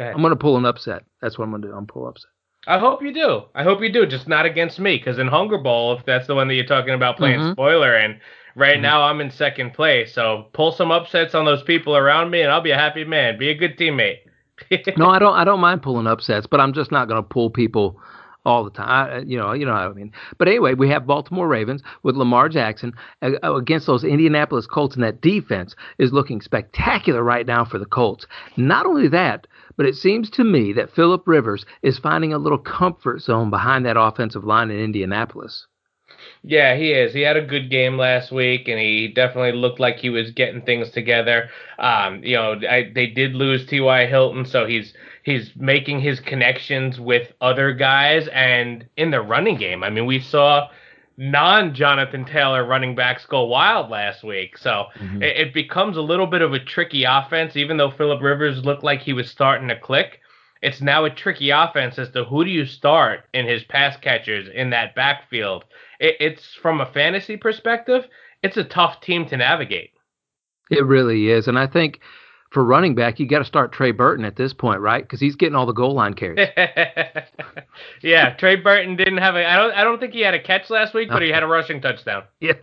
Go 0.01 0.05
ahead. 0.05 0.15
I'm 0.15 0.23
going 0.23 0.31
to 0.31 0.37
pull 0.37 0.57
an 0.57 0.65
upset. 0.65 1.05
That's 1.21 1.37
what 1.37 1.45
I'm 1.45 1.51
going 1.51 1.61
to 1.61 1.69
do. 1.69 1.75
I'm 1.75 1.87
pull 1.87 2.09
upset. 2.09 2.31
I 2.67 2.79
hope 2.79 3.03
you 3.03 3.13
do. 3.13 3.43
I 3.55 3.63
hope 3.63 3.83
you 3.83 3.93
do. 3.93 4.07
Just 4.07 4.27
not 4.27 4.47
against 4.47 4.79
me, 4.79 4.97
because 4.97 5.19
in 5.19 5.29
Hunger 5.29 5.59
Bowl, 5.59 5.95
if 5.95 6.07
that's 6.07 6.27
the 6.27 6.35
one 6.35 6.49
that 6.49 6.55
you're 6.55 6.65
talking 6.65 6.95
about 6.95 7.19
playing 7.19 7.39
mm-hmm. 7.39 7.53
spoiler, 7.53 7.95
and 7.95 8.19
right 8.57 8.77
mm-hmm. 8.77 8.83
now 8.83 9.03
I'm 9.03 9.21
in 9.21 9.31
second 9.31 9.75
place. 9.75 10.15
So 10.15 10.47
pull 10.55 10.73
some 10.73 10.91
upsets 10.91 11.35
on 11.35 11.45
those 11.45 11.63
people 11.65 11.99
around 11.99 12.31
me, 12.31 12.41
and 12.41 12.51
I'll 12.51 12.63
be 12.63 12.71
a 12.71 12.79
happy 12.79 13.05
man. 13.05 13.39
Be 13.39 13.51
a 13.51 13.55
good 13.55 13.77
teammate. 13.77 14.21
no, 14.97 15.11
I 15.11 15.19
don't. 15.19 15.35
I 15.35 15.45
don't 15.45 15.61
mind 15.61 15.83
pulling 15.83 16.07
upsets, 16.07 16.47
but 16.47 16.61
I'm 16.61 16.73
just 16.73 16.91
not 16.91 17.07
going 17.07 17.23
to 17.23 17.29
pull 17.29 17.51
people 17.51 18.01
all 18.47 18.65
the 18.65 18.71
time. 18.71 18.89
I, 18.89 19.19
you 19.19 19.37
know, 19.37 19.53
you 19.53 19.67
know 19.67 19.73
what 19.73 19.83
I 19.83 19.93
mean. 19.93 20.13
But 20.39 20.49
anyway, 20.49 20.73
we 20.73 20.89
have 20.89 21.07
Baltimore 21.07 21.47
Ravens 21.47 21.83
with 22.05 22.17
Lamar 22.17 22.49
Jackson 22.49 22.95
uh, 23.21 23.55
against 23.55 23.87
those 23.87 24.03
Indianapolis 24.03 24.67
Colts, 24.67 24.95
and 24.95 25.05
that 25.05 25.21
defense 25.21 25.77
is 25.99 26.13
looking 26.13 26.41
spectacular 26.41 27.23
right 27.23 27.47
now 27.47 27.67
for 27.67 27.79
the 27.79 27.85
Colts. 27.85 28.27
Not 28.57 28.87
only 28.87 29.09
that, 29.09 29.47
but 29.81 29.89
it 29.89 29.97
seems 29.97 30.29
to 30.29 30.45
me 30.45 30.75
that 30.75 30.95
Philip 30.95 31.27
Rivers 31.27 31.65
is 31.81 31.99
finding 31.99 32.35
a 32.35 32.39
little 32.39 32.59
comfort 32.59 33.23
zone 33.23 33.49
behind 33.49 33.87
that 33.87 33.97
offensive 33.99 34.45
line 34.45 34.71
in 34.71 34.79
Indianapolis. 34.79 35.67
Yeah, 36.43 36.77
he 36.77 36.93
is. 36.93 37.15
He 37.15 37.23
had 37.23 37.39
a 37.39 37.47
good 37.47 37.71
game 37.71 37.97
last 37.97 38.31
week, 38.31 38.69
and 38.69 38.79
he 38.79 39.09
definitely 39.09 39.59
looked 39.59 39.81
like 39.81 39.97
he 39.97 40.11
was 40.11 40.33
getting 40.33 40.61
things 40.61 40.91
together. 40.91 41.49
Um, 41.79 42.23
you 42.23 42.37
know, 42.37 42.61
I, 42.69 42.93
they 42.95 43.07
did 43.07 43.35
lose 43.35 43.65
T.Y. 43.65 44.05
Hilton, 44.05 44.45
so 44.45 44.67
he's 44.67 44.93
he's 45.23 45.51
making 45.57 46.01
his 46.01 46.21
connections 46.21 47.01
with 47.01 47.33
other 47.41 47.73
guys 47.73 48.29
and 48.35 48.87
in 48.99 49.11
the 49.11 49.23
running 49.23 49.57
game. 49.57 49.83
I 49.83 49.89
mean, 49.89 50.05
we 50.05 50.21
saw 50.21 50.69
non 51.21 51.75
Jonathan 51.75 52.25
Taylor 52.25 52.65
running 52.65 52.95
backs 52.95 53.27
go 53.27 53.45
wild 53.45 53.91
last 53.91 54.25
week. 54.25 54.57
So 54.57 54.87
mm-hmm. 54.95 55.23
it, 55.23 55.37
it, 55.37 55.55
becomes 55.55 55.99
a 55.99 56.03
little 56.03 56.27
bit 56.27 56.41
of 56.41 56.55
a 56.55 56.59
tricky 56.59 57.05
offense, 57.05 57.57
even 57.57 57.77
though 57.77 57.91
Philip 57.91 58.23
Rivers 58.23 58.65
looked 58.65 58.83
like 58.83 59.03
he 59.03 59.13
was 59.13 59.31
starting 59.31 59.69
to 59.69 59.79
click. 59.79 60.21
It's 60.63 60.81
now 60.81 61.05
a 61.05 61.11
tricky 61.11 61.51
offense 61.51 61.99
as 61.99 62.11
to 62.13 62.25
who 62.25 62.43
do 62.43 62.51
you 62.51 62.65
start 62.65 63.21
in 63.35 63.47
his 63.47 63.63
pass 63.65 63.99
catchers 63.99 64.49
in 64.55 64.71
that 64.71 64.95
backfield. 64.95 65.67
It, 65.99 66.17
it's 66.21 66.55
from 66.55 66.81
a 66.81 66.91
fantasy 66.91 67.37
perspective, 67.37 68.07
it's 68.43 68.57
a 68.57 68.65
tough 68.65 69.03
team 69.03 69.27
to 69.27 69.37
navigate. 69.37 69.91
It 70.71 70.87
really 70.87 71.29
is. 71.29 71.49
And 71.49 71.59
I 71.59 71.67
think 71.67 72.01
for 72.51 72.65
running 72.65 72.97
back, 72.97 73.21
you 73.21 73.27
got 73.27 73.39
to 73.39 73.45
start 73.45 73.71
Trey 73.71 73.93
Burton 73.93 74.25
at 74.25 74.35
this 74.35 74.53
point, 74.53 74.81
right? 74.81 75.05
Because 75.05 75.21
he's 75.21 75.37
getting 75.37 75.55
all 75.55 75.67
the 75.67 75.73
goal 75.73 75.95
line 75.95 76.15
carries. 76.15 76.49
yeah, 78.03 78.35
Trey 78.35 78.57
Burton 78.57 78.97
didn't 78.97 79.19
have 79.19 79.37
a. 79.37 79.49
I 79.49 79.57
don't. 79.57 79.73
I 79.73 79.85
don't 79.85 80.01
think 80.01 80.13
he 80.13 80.21
had 80.21 80.35
a 80.35 80.43
catch 80.43 80.69
last 80.69 80.93
week, 80.93 81.09
but 81.09 81.23
he 81.23 81.29
had 81.29 81.45
a 81.45 81.47
rushing 81.47 81.81
touchdown. 81.81 82.25
Yeah, 82.41 82.55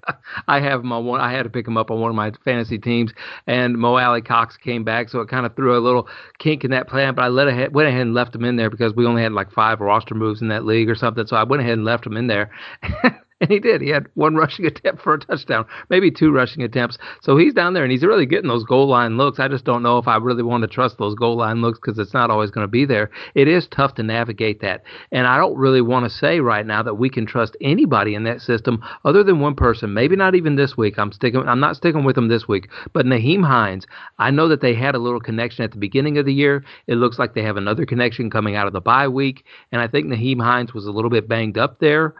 I 0.48 0.60
have 0.60 0.80
him 0.80 0.92
on 0.92 1.06
one. 1.06 1.22
I 1.22 1.32
had 1.32 1.44
to 1.44 1.52
pick 1.52 1.68
him 1.68 1.78
up 1.78 1.92
on 1.92 2.00
one 2.00 2.10
of 2.10 2.16
my 2.16 2.32
fantasy 2.44 2.80
teams, 2.80 3.12
and 3.46 3.78
Mo 3.78 3.96
Alie-Cox 3.96 4.58
came 4.58 4.84
back, 4.84 5.10
so 5.10 5.20
it 5.22 5.30
kind 5.30 5.46
of 5.46 5.56
threw 5.56 5.78
a 5.78 5.80
little 5.80 6.08
kink 6.40 6.64
in 6.64 6.72
that 6.72 6.88
plan. 6.88 7.14
But 7.14 7.22
I 7.26 7.28
let 7.28 7.48
ahead, 7.48 7.76
went 7.76 7.88
ahead 7.88 8.02
and 8.02 8.16
left 8.16 8.34
him 8.34 8.44
in 8.44 8.56
there 8.56 8.72
because 8.72 8.96
we 8.96 9.06
only 9.06 9.22
had 9.22 9.34
like 9.34 9.52
five 9.52 9.80
roster 9.80 10.16
moves 10.16 10.42
in 10.42 10.48
that 10.48 10.66
league 10.66 10.90
or 10.90 10.96
something. 10.96 11.28
So 11.28 11.36
I 11.36 11.44
went 11.44 11.62
ahead 11.62 11.74
and 11.74 11.86
left 11.86 12.08
him 12.08 12.18
in 12.18 12.26
there. 12.26 12.50
And 13.42 13.52
he 13.52 13.60
did. 13.60 13.82
He 13.82 13.90
had 13.90 14.08
one 14.16 14.36
rushing 14.36 14.66
attempt 14.66 15.04
for 15.04 15.14
a 15.14 15.20
touchdown, 15.20 15.66
maybe 15.90 16.10
two 16.10 16.32
rushing 16.32 16.64
attempts. 16.64 16.98
So 17.22 17.38
he's 17.38 17.54
down 17.54 17.74
there 17.74 17.84
and 17.84 17.92
he's 17.92 18.04
really 18.04 18.26
getting 18.26 18.50
those 18.50 18.64
goal 18.64 18.88
line 18.88 19.16
looks. 19.18 19.40
I 19.40 19.48
just 19.48 19.64
don't 19.64 19.84
know 19.84 20.00
if 20.00 20.08
I 20.08 20.18
really 20.18 20.42
want 20.42 20.64
to 20.64 20.68
trust 20.68 20.98
those 20.98 21.14
goal 21.14 21.38
line 21.38 21.62
looks 21.62 21.78
because 21.80 22.00
it's 22.00 22.16
not 22.16 22.32
always 22.32 22.50
going 22.50 22.64
to 22.64 22.72
be 22.72 22.86
there. 22.86 23.12
It 23.36 23.48
is 23.48 23.68
tough 23.68 23.94
to 23.96 24.04
navigate 24.04 24.62
that. 24.62 24.84
And 25.12 25.28
I 25.28 25.38
don't 25.38 25.56
really 25.56 25.82
want 25.82 26.06
to 26.06 26.10
say 26.10 26.40
right 26.40 26.66
now 26.66 26.82
that 26.82 26.96
we 26.96 27.12
can 27.12 27.28
trust 27.28 27.56
anybody 27.62 28.16
in 28.16 28.24
that 28.24 28.42
system 28.42 28.84
other 29.06 29.24
than 29.24 29.40
one 29.40 29.56
person. 29.56 29.94
Maybe 29.94 30.16
not 30.16 30.34
even 30.34 30.56
this 30.56 30.76
week. 30.76 30.98
I'm 30.98 31.12
sticking 31.12 31.48
I'm 31.48 31.60
not 31.60 31.76
sticking 31.76 32.04
with 32.04 32.16
them 32.16 32.30
this 32.30 32.48
week. 32.48 32.70
But 32.92 33.06
Nyheim 33.06 33.46
Hines, 33.46 33.86
I 34.18 34.32
know 34.32 34.48
that 34.48 34.62
they 34.62 34.74
had 34.74 34.96
a 34.96 35.00
little 35.00 35.22
connection 35.22 35.64
at 35.64 35.72
the 35.72 35.78
beginning 35.78 36.18
of 36.18 36.26
the 36.26 36.34
year. 36.34 36.64
It 36.88 36.96
looks 36.96 37.20
like 37.20 37.36
they 37.36 37.44
have 37.44 37.58
another 37.58 37.86
connection 37.86 38.32
coming 38.32 38.56
out 38.56 38.66
of 38.66 38.74
the 38.74 38.82
bye 38.82 39.08
week. 39.08 39.46
And 39.72 39.80
I 39.80 39.88
think 39.88 40.08
Nyheim 40.08 40.42
Hines 40.42 40.74
was 40.74 40.88
a 40.88 40.92
little 40.92 41.12
bit 41.12 41.28
banged 41.28 41.60
up 41.60 41.80
there 41.80 42.16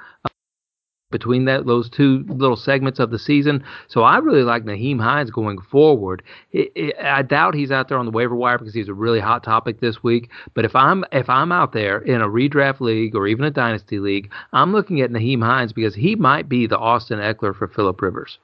between 1.10 1.46
that 1.46 1.66
those 1.66 1.90
two 1.90 2.26
little 2.28 2.58
segments 2.58 3.00
of 3.00 3.12
the 3.12 3.20
season. 3.20 3.64
So 3.88 4.04
I 4.04 4.18
really 4.18 4.44
like 4.44 4.66
Nyheim 4.66 5.00
Hines 5.00 5.32
going 5.32 5.60
forward. 5.60 6.22
It, 6.52 6.72
it, 6.76 6.96
I 7.02 7.22
doubt 7.22 7.56
he's 7.56 7.72
out 7.72 7.88
there 7.88 7.98
on 7.98 8.06
the 8.06 8.12
waiver 8.12 8.36
wire 8.36 8.58
because 8.58 8.74
he's 8.74 8.90
a 8.90 8.94
really 8.94 9.20
hot 9.20 9.44
topic 9.44 9.80
this 9.80 10.04
week. 10.04 10.30
But 10.54 10.66
if 10.66 10.76
I'm 10.76 11.06
if 11.12 11.30
I'm 11.30 11.52
out 11.52 11.72
there 11.72 12.00
in 12.00 12.22
a 12.22 12.28
redraft 12.28 12.82
league 12.82 13.16
or 13.16 13.28
even 13.28 13.46
a 13.46 13.52
dynasty 13.52 14.00
league, 14.00 14.32
I'm 14.52 14.74
looking 14.74 15.02
at 15.02 15.12
Nyheim 15.12 15.42
Hines 15.42 15.72
because 15.72 15.96
he 15.96 16.16
might 16.16 16.50
be 16.50 16.68
the 16.68 16.78
Austin 16.78 17.20
Ekeler 17.20 17.56
for 17.56 17.68
Philip 17.68 18.02
Rivers. 18.02 18.40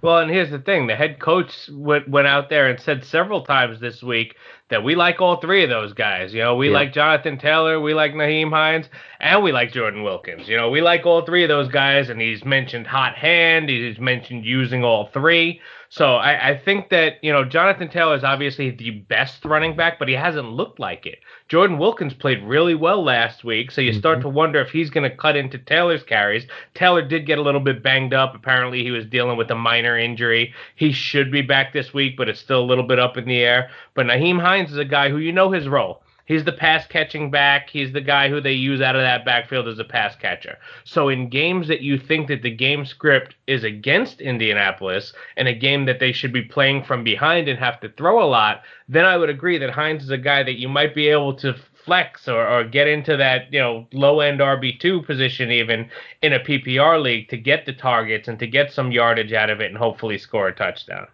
Well, 0.00 0.18
and 0.18 0.30
here's 0.30 0.50
the 0.50 0.58
thing: 0.58 0.86
the 0.86 0.96
head 0.96 1.18
coach 1.20 1.68
went 1.70 2.08
went 2.08 2.26
out 2.26 2.48
there 2.48 2.68
and 2.68 2.80
said 2.80 3.04
several 3.04 3.42
times 3.42 3.80
this 3.80 4.02
week 4.02 4.36
that 4.68 4.82
we 4.82 4.94
like 4.94 5.20
all 5.20 5.40
three 5.40 5.62
of 5.62 5.70
those 5.70 5.92
guys. 5.92 6.32
You 6.32 6.42
know, 6.42 6.56
we 6.56 6.68
yeah. 6.68 6.74
like 6.74 6.92
Jonathan 6.92 7.38
Taylor, 7.38 7.80
we 7.80 7.94
like 7.94 8.12
Nyheim 8.12 8.50
Hines, 8.50 8.88
and 9.20 9.42
we 9.42 9.52
like 9.52 9.72
Jordan 9.72 10.02
Wilkins. 10.02 10.48
You 10.48 10.56
know, 10.56 10.70
we 10.70 10.80
like 10.80 11.04
all 11.06 11.24
three 11.24 11.42
of 11.42 11.48
those 11.48 11.68
guys, 11.68 12.08
and 12.08 12.20
he's 12.20 12.44
mentioned 12.44 12.86
hot 12.86 13.16
hand. 13.16 13.68
He's 13.68 13.98
mentioned 13.98 14.44
using 14.44 14.82
all 14.82 15.06
three. 15.12 15.60
So 15.88 16.16
I, 16.16 16.50
I 16.50 16.58
think 16.58 16.90
that 16.90 17.14
you 17.22 17.32
know 17.32 17.44
Jonathan 17.44 17.88
Taylor 17.88 18.16
is 18.16 18.24
obviously 18.24 18.70
the 18.70 18.90
best 18.90 19.44
running 19.44 19.76
back, 19.76 19.98
but 19.98 20.08
he 20.08 20.14
hasn't 20.14 20.50
looked 20.50 20.78
like 20.78 21.06
it. 21.06 21.18
Jordan 21.48 21.78
Wilkins 21.78 22.14
played 22.14 22.42
really 22.42 22.74
well 22.74 23.04
last 23.04 23.44
week, 23.44 23.70
so 23.70 23.80
you 23.80 23.90
mm-hmm. 23.90 23.98
start 23.98 24.20
to 24.22 24.28
wonder 24.28 24.60
if 24.60 24.70
he's 24.70 24.90
going 24.90 25.08
to 25.08 25.16
cut 25.16 25.36
into 25.36 25.58
Taylor's 25.58 26.02
carries. 26.02 26.46
Taylor 26.74 27.02
did 27.02 27.26
get 27.26 27.38
a 27.38 27.42
little 27.42 27.60
bit 27.60 27.82
banged 27.82 28.14
up. 28.14 28.34
Apparently, 28.34 28.82
he 28.82 28.90
was 28.90 29.06
dealing 29.06 29.36
with 29.36 29.50
a 29.50 29.54
minor 29.54 29.96
injury. 29.98 30.52
He 30.74 30.92
should 30.92 31.30
be 31.30 31.42
back 31.42 31.72
this 31.72 31.94
week, 31.94 32.16
but 32.16 32.28
it's 32.28 32.40
still 32.40 32.60
a 32.60 32.66
little 32.66 32.86
bit 32.86 32.98
up 32.98 33.16
in 33.16 33.26
the 33.26 33.38
air. 33.38 33.70
But 33.94 34.06
Nyheim 34.06 34.40
Hines 34.40 34.72
is 34.72 34.78
a 34.78 34.84
guy 34.84 35.08
who 35.08 35.18
you 35.18 35.32
know 35.32 35.50
his 35.50 35.68
role. 35.68 36.02
He's 36.26 36.44
the 36.44 36.52
pass 36.52 36.86
catching 36.86 37.30
back. 37.30 37.70
He's 37.70 37.92
the 37.92 38.00
guy 38.00 38.28
who 38.28 38.40
they 38.40 38.52
use 38.52 38.80
out 38.80 38.96
of 38.96 39.02
that 39.02 39.24
backfield 39.24 39.68
as 39.68 39.78
a 39.78 39.84
pass 39.84 40.16
catcher. 40.16 40.58
So 40.84 41.08
in 41.08 41.28
games 41.28 41.68
that 41.68 41.80
you 41.80 41.98
think 41.98 42.28
that 42.28 42.42
the 42.42 42.50
game 42.50 42.84
script 42.84 43.36
is 43.46 43.64
against 43.64 44.20
Indianapolis 44.20 45.12
and 45.36 45.46
a 45.46 45.54
game 45.54 45.86
that 45.86 46.00
they 46.00 46.12
should 46.12 46.32
be 46.32 46.42
playing 46.42 46.82
from 46.82 47.04
behind 47.04 47.48
and 47.48 47.58
have 47.58 47.80
to 47.80 47.88
throw 47.90 48.22
a 48.22 48.26
lot, 48.26 48.62
then 48.88 49.04
I 49.04 49.16
would 49.16 49.30
agree 49.30 49.56
that 49.58 49.70
Hines 49.70 50.02
is 50.02 50.10
a 50.10 50.18
guy 50.18 50.42
that 50.42 50.58
you 50.58 50.68
might 50.68 50.94
be 50.94 51.08
able 51.08 51.34
to 51.36 51.54
flex 51.86 52.26
or, 52.26 52.46
or 52.46 52.64
get 52.64 52.88
into 52.88 53.16
that, 53.16 53.52
you 53.52 53.60
know, 53.60 53.86
low 53.92 54.18
end 54.18 54.40
RB2 54.40 55.06
position 55.06 55.52
even 55.52 55.88
in 56.22 56.32
a 56.32 56.40
PPR 56.40 57.00
league 57.00 57.28
to 57.28 57.36
get 57.36 57.64
the 57.64 57.72
targets 57.72 58.26
and 58.26 58.38
to 58.40 58.46
get 58.48 58.72
some 58.72 58.90
yardage 58.90 59.32
out 59.32 59.50
of 59.50 59.60
it 59.60 59.66
and 59.66 59.78
hopefully 59.78 60.18
score 60.18 60.48
a 60.48 60.54
touchdown. 60.54 61.06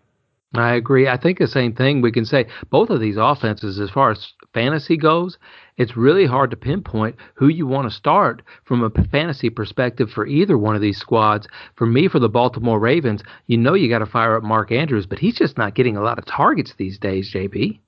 I 0.54 0.74
agree. 0.74 1.08
I 1.08 1.16
think 1.16 1.38
the 1.38 1.46
same 1.46 1.74
thing 1.74 2.02
we 2.02 2.12
can 2.12 2.26
say. 2.26 2.46
Both 2.68 2.90
of 2.90 3.00
these 3.00 3.16
offenses, 3.16 3.80
as 3.80 3.90
far 3.90 4.10
as 4.10 4.34
fantasy 4.52 4.98
goes, 4.98 5.38
it's 5.78 5.96
really 5.96 6.26
hard 6.26 6.50
to 6.50 6.56
pinpoint 6.56 7.16
who 7.34 7.48
you 7.48 7.66
want 7.66 7.88
to 7.88 7.96
start 7.96 8.42
from 8.64 8.82
a 8.84 8.90
fantasy 9.08 9.48
perspective 9.48 10.10
for 10.10 10.26
either 10.26 10.58
one 10.58 10.76
of 10.76 10.82
these 10.82 10.98
squads. 10.98 11.48
For 11.76 11.86
me, 11.86 12.06
for 12.06 12.18
the 12.18 12.28
Baltimore 12.28 12.78
Ravens, 12.78 13.22
you 13.46 13.56
know 13.56 13.72
you 13.72 13.88
got 13.88 14.00
to 14.00 14.06
fire 14.06 14.36
up 14.36 14.42
Mark 14.42 14.70
Andrews, 14.70 15.06
but 15.06 15.18
he's 15.18 15.36
just 15.36 15.56
not 15.56 15.74
getting 15.74 15.96
a 15.96 16.02
lot 16.02 16.18
of 16.18 16.26
targets 16.26 16.74
these 16.74 16.98
days, 16.98 17.32
JB. 17.32 17.78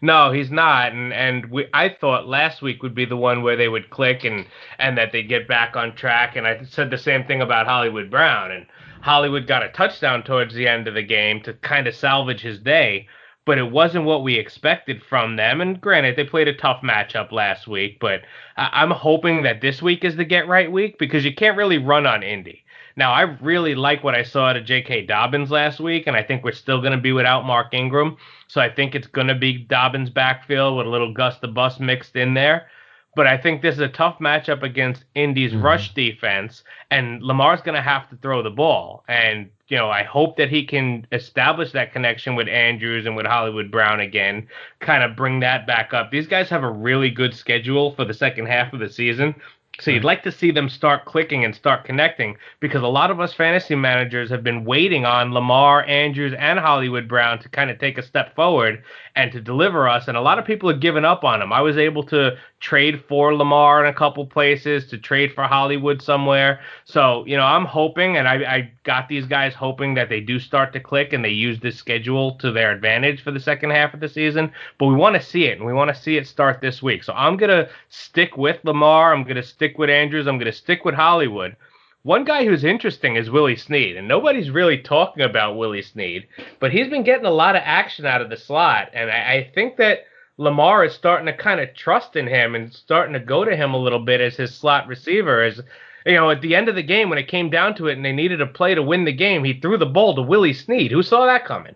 No, 0.00 0.30
he's 0.30 0.50
not, 0.50 0.92
and 0.92 1.12
and 1.12 1.46
we, 1.50 1.66
I 1.74 1.88
thought 1.88 2.28
last 2.28 2.62
week 2.62 2.84
would 2.84 2.94
be 2.94 3.04
the 3.04 3.16
one 3.16 3.42
where 3.42 3.56
they 3.56 3.68
would 3.68 3.90
click 3.90 4.22
and 4.22 4.46
and 4.78 4.96
that 4.96 5.10
they'd 5.10 5.28
get 5.28 5.48
back 5.48 5.74
on 5.74 5.96
track. 5.96 6.36
And 6.36 6.46
I 6.46 6.62
said 6.62 6.90
the 6.90 6.98
same 6.98 7.24
thing 7.24 7.42
about 7.42 7.66
Hollywood 7.66 8.08
Brown, 8.08 8.52
and 8.52 8.66
Hollywood 9.02 9.46
got 9.46 9.62
a 9.62 9.68
touchdown 9.68 10.22
towards 10.22 10.54
the 10.54 10.66
end 10.66 10.88
of 10.88 10.94
the 10.94 11.02
game 11.02 11.42
to 11.42 11.52
kind 11.54 11.86
of 11.86 11.94
salvage 11.94 12.40
his 12.40 12.58
day 12.58 13.08
but 13.44 13.58
it 13.58 13.70
wasn't 13.70 14.04
what 14.04 14.22
we 14.22 14.36
expected 14.36 15.02
from 15.02 15.36
them. 15.36 15.60
And 15.60 15.80
granted, 15.80 16.16
they 16.16 16.24
played 16.24 16.48
a 16.48 16.54
tough 16.54 16.80
matchup 16.82 17.32
last 17.32 17.66
week, 17.66 17.98
but 18.00 18.22
I'm 18.56 18.90
hoping 18.90 19.42
that 19.42 19.60
this 19.60 19.82
week 19.82 20.04
is 20.04 20.16
the 20.16 20.24
get 20.24 20.46
right 20.46 20.70
week 20.70 20.98
because 20.98 21.24
you 21.24 21.34
can't 21.34 21.56
really 21.56 21.78
run 21.78 22.06
on 22.06 22.22
Indy. 22.22 22.64
Now, 22.94 23.12
I 23.12 23.22
really 23.22 23.74
like 23.74 24.04
what 24.04 24.14
I 24.14 24.22
saw 24.22 24.48
out 24.48 24.56
of 24.56 24.66
J.K. 24.66 25.06
Dobbins 25.06 25.50
last 25.50 25.80
week, 25.80 26.06
and 26.06 26.14
I 26.14 26.22
think 26.22 26.44
we're 26.44 26.52
still 26.52 26.80
going 26.80 26.92
to 26.92 26.98
be 26.98 27.12
without 27.12 27.46
Mark 27.46 27.72
Ingram. 27.72 28.18
So 28.48 28.60
I 28.60 28.72
think 28.72 28.94
it's 28.94 29.06
going 29.06 29.28
to 29.28 29.34
be 29.34 29.58
Dobbins' 29.58 30.10
backfield 30.10 30.76
with 30.76 30.86
a 30.86 30.90
little 30.90 31.12
Gus 31.12 31.38
the 31.38 31.48
Bus 31.48 31.80
mixed 31.80 32.16
in 32.16 32.34
there. 32.34 32.68
But 33.14 33.26
I 33.26 33.36
think 33.36 33.60
this 33.60 33.74
is 33.74 33.80
a 33.80 33.88
tough 33.88 34.18
matchup 34.18 34.62
against 34.62 35.04
Indy's 35.14 35.52
mm-hmm. 35.52 35.64
rush 35.64 35.94
defense, 35.94 36.64
and 36.90 37.22
Lamar's 37.22 37.60
going 37.60 37.74
to 37.74 37.82
have 37.82 38.08
to 38.10 38.16
throw 38.16 38.42
the 38.42 38.50
ball. 38.50 39.04
And 39.08 39.50
you 39.68 39.78
know, 39.78 39.88
I 39.90 40.02
hope 40.02 40.36
that 40.36 40.50
he 40.50 40.66
can 40.66 41.06
establish 41.12 41.72
that 41.72 41.94
connection 41.94 42.34
with 42.34 42.46
Andrews 42.46 43.06
and 43.06 43.16
with 43.16 43.24
Hollywood 43.24 43.70
Brown 43.70 44.00
again, 44.00 44.46
kind 44.80 45.02
of 45.02 45.16
bring 45.16 45.40
that 45.40 45.66
back 45.66 45.94
up. 45.94 46.10
These 46.10 46.26
guys 46.26 46.50
have 46.50 46.62
a 46.62 46.70
really 46.70 47.08
good 47.08 47.34
schedule 47.34 47.94
for 47.94 48.04
the 48.04 48.12
second 48.12 48.46
half 48.46 48.74
of 48.74 48.80
the 48.80 48.90
season. 48.90 49.34
So 49.80 49.90
you'd 49.90 50.04
like 50.04 50.22
to 50.24 50.30
see 50.30 50.50
them 50.50 50.68
start 50.68 51.06
clicking 51.06 51.44
and 51.44 51.54
start 51.54 51.84
connecting 51.84 52.36
because 52.60 52.82
a 52.82 52.88
lot 52.88 53.10
of 53.10 53.20
us 53.20 53.32
fantasy 53.32 53.74
managers 53.74 54.28
have 54.28 54.44
been 54.44 54.64
waiting 54.64 55.06
on 55.06 55.32
Lamar, 55.32 55.84
Andrews, 55.86 56.34
and 56.38 56.58
Hollywood 56.58 57.08
Brown 57.08 57.38
to 57.38 57.48
kind 57.48 57.70
of 57.70 57.78
take 57.78 57.96
a 57.96 58.02
step 58.02 58.34
forward 58.36 58.84
and 59.16 59.32
to 59.32 59.40
deliver 59.40 59.88
us. 59.88 60.08
And 60.08 60.16
a 60.16 60.20
lot 60.20 60.38
of 60.38 60.44
people 60.44 60.68
have 60.68 60.80
given 60.80 61.06
up 61.06 61.24
on 61.24 61.40
them. 61.40 61.52
I 61.52 61.62
was 61.62 61.78
able 61.78 62.02
to 62.04 62.36
trade 62.62 63.02
for 63.08 63.34
Lamar 63.34 63.84
in 63.84 63.92
a 63.92 63.96
couple 63.96 64.24
places, 64.24 64.86
to 64.86 64.96
trade 64.96 65.32
for 65.34 65.42
Hollywood 65.44 66.00
somewhere. 66.00 66.60
So, 66.84 67.26
you 67.26 67.36
know, 67.36 67.44
I'm 67.44 67.64
hoping, 67.64 68.16
and 68.16 68.28
I, 68.28 68.34
I 68.34 68.72
got 68.84 69.08
these 69.08 69.26
guys 69.26 69.52
hoping 69.52 69.94
that 69.94 70.08
they 70.08 70.20
do 70.20 70.38
start 70.38 70.72
to 70.72 70.80
click 70.80 71.12
and 71.12 71.24
they 71.24 71.30
use 71.30 71.58
this 71.58 71.76
schedule 71.76 72.36
to 72.36 72.52
their 72.52 72.70
advantage 72.70 73.22
for 73.22 73.32
the 73.32 73.40
second 73.40 73.70
half 73.70 73.92
of 73.92 74.00
the 74.00 74.08
season. 74.08 74.52
But 74.78 74.86
we 74.86 74.94
want 74.94 75.16
to 75.16 75.22
see 75.22 75.44
it, 75.44 75.58
and 75.58 75.66
we 75.66 75.72
want 75.72 75.94
to 75.94 76.02
see 76.02 76.16
it 76.16 76.26
start 76.26 76.60
this 76.60 76.80
week. 76.80 77.02
So 77.02 77.12
I'm 77.12 77.36
going 77.36 77.50
to 77.50 77.68
stick 77.88 78.36
with 78.36 78.64
Lamar. 78.64 79.12
I'm 79.12 79.24
going 79.24 79.36
to 79.36 79.42
stick 79.42 79.76
with 79.76 79.90
Andrews. 79.90 80.28
I'm 80.28 80.38
going 80.38 80.46
to 80.50 80.56
stick 80.56 80.84
with 80.84 80.94
Hollywood. 80.94 81.56
One 82.04 82.24
guy 82.24 82.44
who's 82.44 82.64
interesting 82.64 83.16
is 83.16 83.30
Willie 83.30 83.56
Snead, 83.56 83.96
and 83.96 84.08
nobody's 84.08 84.50
really 84.50 84.78
talking 84.78 85.22
about 85.24 85.56
Willie 85.56 85.82
Snead, 85.82 86.26
but 86.58 86.72
he's 86.72 86.88
been 86.88 87.04
getting 87.04 87.26
a 87.26 87.30
lot 87.30 87.54
of 87.54 87.62
action 87.64 88.06
out 88.06 88.20
of 88.20 88.28
the 88.28 88.36
slot, 88.36 88.88
and 88.92 89.08
I, 89.08 89.32
I 89.34 89.50
think 89.54 89.76
that 89.76 90.00
Lamar 90.38 90.84
is 90.84 90.94
starting 90.94 91.26
to 91.26 91.32
kind 91.32 91.60
of 91.60 91.74
trust 91.74 92.16
in 92.16 92.26
him 92.26 92.54
and 92.54 92.72
starting 92.72 93.12
to 93.12 93.20
go 93.20 93.44
to 93.44 93.56
him 93.56 93.74
a 93.74 93.78
little 93.78 93.98
bit 93.98 94.20
as 94.20 94.36
his 94.36 94.54
slot 94.54 94.86
receiver. 94.86 95.42
As 95.42 95.60
you 96.06 96.14
know, 96.14 96.30
at 96.30 96.40
the 96.40 96.54
end 96.54 96.68
of 96.68 96.74
the 96.74 96.82
game 96.82 97.08
when 97.08 97.18
it 97.18 97.28
came 97.28 97.50
down 97.50 97.74
to 97.76 97.88
it 97.88 97.96
and 97.96 98.04
they 98.04 98.12
needed 98.12 98.40
a 98.40 98.46
play 98.46 98.74
to 98.74 98.82
win 98.82 99.04
the 99.04 99.12
game, 99.12 99.44
he 99.44 99.60
threw 99.60 99.76
the 99.76 99.86
ball 99.86 100.14
to 100.14 100.22
Willie 100.22 100.54
Snead. 100.54 100.90
Who 100.90 101.02
saw 101.02 101.26
that 101.26 101.44
coming? 101.44 101.74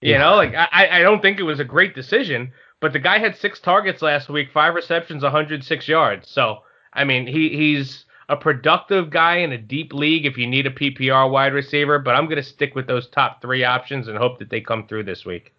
You 0.00 0.12
yeah. 0.12 0.18
know, 0.18 0.36
like 0.36 0.54
I, 0.54 1.00
I 1.00 1.02
don't 1.02 1.20
think 1.20 1.38
it 1.38 1.44
was 1.44 1.60
a 1.60 1.64
great 1.64 1.94
decision, 1.94 2.52
but 2.80 2.92
the 2.92 2.98
guy 2.98 3.18
had 3.18 3.36
six 3.36 3.60
targets 3.60 4.00
last 4.00 4.30
week, 4.30 4.50
five 4.52 4.74
receptions, 4.74 5.22
106 5.22 5.88
yards. 5.88 6.28
So 6.28 6.62
I 6.92 7.04
mean, 7.04 7.26
he 7.26 7.50
he's 7.50 8.06
a 8.30 8.36
productive 8.36 9.10
guy 9.10 9.38
in 9.38 9.52
a 9.52 9.58
deep 9.58 9.92
league 9.92 10.24
if 10.24 10.38
you 10.38 10.46
need 10.46 10.66
a 10.66 10.70
PPR 10.70 11.30
wide 11.30 11.52
receiver, 11.52 11.98
but 11.98 12.14
I'm 12.14 12.26
going 12.26 12.36
to 12.36 12.42
stick 12.42 12.74
with 12.74 12.86
those 12.86 13.08
top 13.08 13.42
three 13.42 13.64
options 13.64 14.08
and 14.08 14.16
hope 14.16 14.38
that 14.38 14.50
they 14.50 14.60
come 14.60 14.86
through 14.86 15.02
this 15.02 15.26
week. 15.26 15.52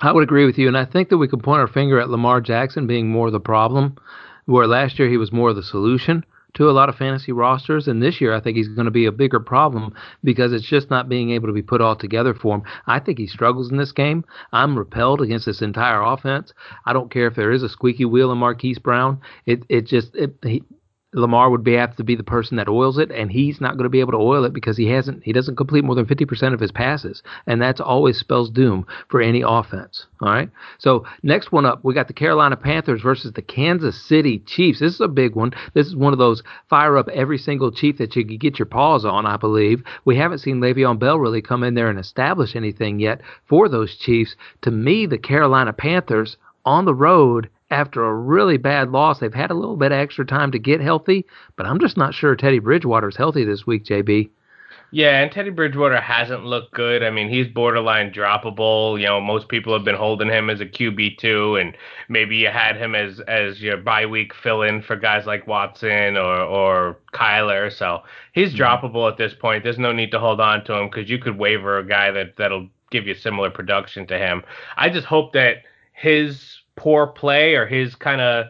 I 0.00 0.12
would 0.12 0.22
agree 0.22 0.46
with 0.46 0.58
you, 0.58 0.68
and 0.68 0.78
I 0.78 0.84
think 0.84 1.08
that 1.08 1.18
we 1.18 1.28
can 1.28 1.40
point 1.40 1.60
our 1.60 1.66
finger 1.66 1.98
at 2.00 2.10
Lamar 2.10 2.40
Jackson 2.40 2.86
being 2.86 3.08
more 3.08 3.30
the 3.30 3.40
problem, 3.40 3.96
where 4.44 4.66
last 4.66 4.98
year 4.98 5.08
he 5.08 5.16
was 5.16 5.32
more 5.32 5.50
of 5.50 5.56
the 5.56 5.62
solution 5.62 6.24
to 6.54 6.70
a 6.70 6.72
lot 6.72 6.88
of 6.88 6.96
fantasy 6.96 7.32
rosters, 7.32 7.88
and 7.88 8.02
this 8.02 8.20
year 8.20 8.32
I 8.32 8.40
think 8.40 8.56
he's 8.56 8.68
going 8.68 8.86
to 8.86 8.90
be 8.90 9.06
a 9.06 9.12
bigger 9.12 9.40
problem 9.40 9.94
because 10.24 10.52
it's 10.52 10.66
just 10.66 10.90
not 10.90 11.08
being 11.08 11.30
able 11.30 11.46
to 11.48 11.52
be 11.52 11.62
put 11.62 11.80
all 11.80 11.96
together 11.96 12.32
for 12.32 12.56
him. 12.56 12.62
I 12.86 13.00
think 13.00 13.18
he 13.18 13.26
struggles 13.26 13.70
in 13.70 13.76
this 13.76 13.92
game. 13.92 14.24
I'm 14.52 14.78
repelled 14.78 15.20
against 15.20 15.46
this 15.46 15.62
entire 15.62 16.00
offense. 16.00 16.52
I 16.86 16.92
don't 16.92 17.10
care 17.10 17.26
if 17.26 17.34
there 17.34 17.52
is 17.52 17.62
a 17.62 17.68
squeaky 17.68 18.04
wheel 18.04 18.32
in 18.32 18.38
Marquise 18.38 18.78
Brown. 18.78 19.20
It 19.46 19.64
it 19.68 19.86
just 19.86 20.14
it, 20.14 20.36
he, 20.42 20.62
Lamar 21.14 21.48
would 21.48 21.64
be 21.64 21.72
have 21.72 21.96
to 21.96 22.04
be 22.04 22.16
the 22.16 22.22
person 22.22 22.58
that 22.58 22.68
oils 22.68 22.98
it, 22.98 23.10
and 23.10 23.32
he's 23.32 23.62
not 23.62 23.78
going 23.78 23.84
to 23.84 23.88
be 23.88 24.00
able 24.00 24.12
to 24.12 24.18
oil 24.18 24.44
it 24.44 24.52
because 24.52 24.76
he 24.76 24.88
hasn't 24.88 25.22
he 25.24 25.32
doesn't 25.32 25.56
complete 25.56 25.82
more 25.82 25.94
than 25.94 26.04
50% 26.04 26.52
of 26.52 26.60
his 26.60 26.70
passes, 26.70 27.22
and 27.46 27.62
that's 27.62 27.80
always 27.80 28.18
spells 28.18 28.50
doom 28.50 28.86
for 29.08 29.22
any 29.22 29.40
offense. 29.40 30.06
All 30.20 30.28
right. 30.28 30.50
So 30.78 31.06
next 31.22 31.50
one 31.50 31.64
up, 31.64 31.82
we 31.82 31.94
got 31.94 32.08
the 32.08 32.12
Carolina 32.12 32.56
Panthers 32.56 33.00
versus 33.00 33.32
the 33.32 33.40
Kansas 33.40 34.06
City 34.06 34.40
Chiefs. 34.40 34.80
This 34.80 34.94
is 34.94 35.00
a 35.00 35.08
big 35.08 35.34
one. 35.34 35.52
This 35.72 35.86
is 35.86 35.96
one 35.96 36.12
of 36.12 36.18
those 36.18 36.42
fire 36.68 36.98
up 36.98 37.08
every 37.08 37.38
single 37.38 37.72
Chief 37.72 37.96
that 37.96 38.14
you 38.14 38.26
could 38.26 38.40
get 38.40 38.58
your 38.58 38.66
paws 38.66 39.06
on. 39.06 39.24
I 39.24 39.38
believe 39.38 39.82
we 40.04 40.16
haven't 40.16 40.40
seen 40.40 40.60
Le'Veon 40.60 40.98
Bell 40.98 41.18
really 41.18 41.40
come 41.40 41.64
in 41.64 41.72
there 41.72 41.88
and 41.88 41.98
establish 41.98 42.54
anything 42.54 43.00
yet 43.00 43.22
for 43.48 43.70
those 43.70 43.96
Chiefs. 43.96 44.36
To 44.62 44.70
me, 44.70 45.06
the 45.06 45.18
Carolina 45.18 45.72
Panthers 45.72 46.36
on 46.66 46.84
the 46.84 46.94
road 46.94 47.48
after 47.70 48.04
a 48.04 48.14
really 48.14 48.56
bad 48.56 48.90
loss. 48.90 49.20
They've 49.20 49.32
had 49.32 49.50
a 49.50 49.54
little 49.54 49.76
bit 49.76 49.92
of 49.92 49.98
extra 49.98 50.24
time 50.24 50.52
to 50.52 50.58
get 50.58 50.80
healthy, 50.80 51.26
but 51.56 51.66
I'm 51.66 51.80
just 51.80 51.96
not 51.96 52.14
sure 52.14 52.34
Teddy 52.34 52.58
Bridgewater's 52.58 53.16
healthy 53.16 53.44
this 53.44 53.66
week, 53.66 53.84
JB. 53.84 54.30
Yeah, 54.90 55.20
and 55.20 55.30
Teddy 55.30 55.50
Bridgewater 55.50 56.00
hasn't 56.00 56.46
looked 56.46 56.72
good. 56.72 57.02
I 57.02 57.10
mean, 57.10 57.28
he's 57.28 57.46
borderline 57.46 58.10
droppable. 58.10 58.98
You 58.98 59.06
know, 59.06 59.20
most 59.20 59.48
people 59.48 59.74
have 59.74 59.84
been 59.84 59.94
holding 59.94 60.28
him 60.28 60.48
as 60.48 60.62
a 60.62 60.66
QB 60.66 61.18
two, 61.18 61.56
and 61.56 61.76
maybe 62.08 62.38
you 62.38 62.48
had 62.48 62.76
him 62.76 62.94
as 62.94 63.20
as 63.20 63.60
your 63.60 63.76
bye 63.76 64.06
week 64.06 64.32
fill 64.34 64.62
in 64.62 64.80
for 64.80 64.96
guys 64.96 65.26
like 65.26 65.46
Watson 65.46 66.16
or 66.16 66.40
or 66.40 66.98
Kyler. 67.12 67.70
So 67.70 68.02
he's 68.32 68.54
mm-hmm. 68.54 68.62
droppable 68.62 69.10
at 69.10 69.18
this 69.18 69.34
point. 69.34 69.62
There's 69.62 69.78
no 69.78 69.92
need 69.92 70.10
to 70.12 70.18
hold 70.18 70.40
on 70.40 70.64
to 70.64 70.74
him 70.74 70.86
because 70.88 71.10
you 71.10 71.18
could 71.18 71.36
waiver 71.36 71.78
a 71.78 71.86
guy 71.86 72.10
that 72.10 72.36
that'll 72.38 72.68
give 72.90 73.06
you 73.06 73.14
similar 73.14 73.50
production 73.50 74.06
to 74.06 74.18
him. 74.18 74.42
I 74.78 74.88
just 74.88 75.06
hope 75.06 75.34
that 75.34 75.64
his 75.92 76.57
poor 76.78 77.06
play 77.06 77.54
or 77.54 77.66
his 77.66 77.94
kind 77.94 78.20
of 78.20 78.46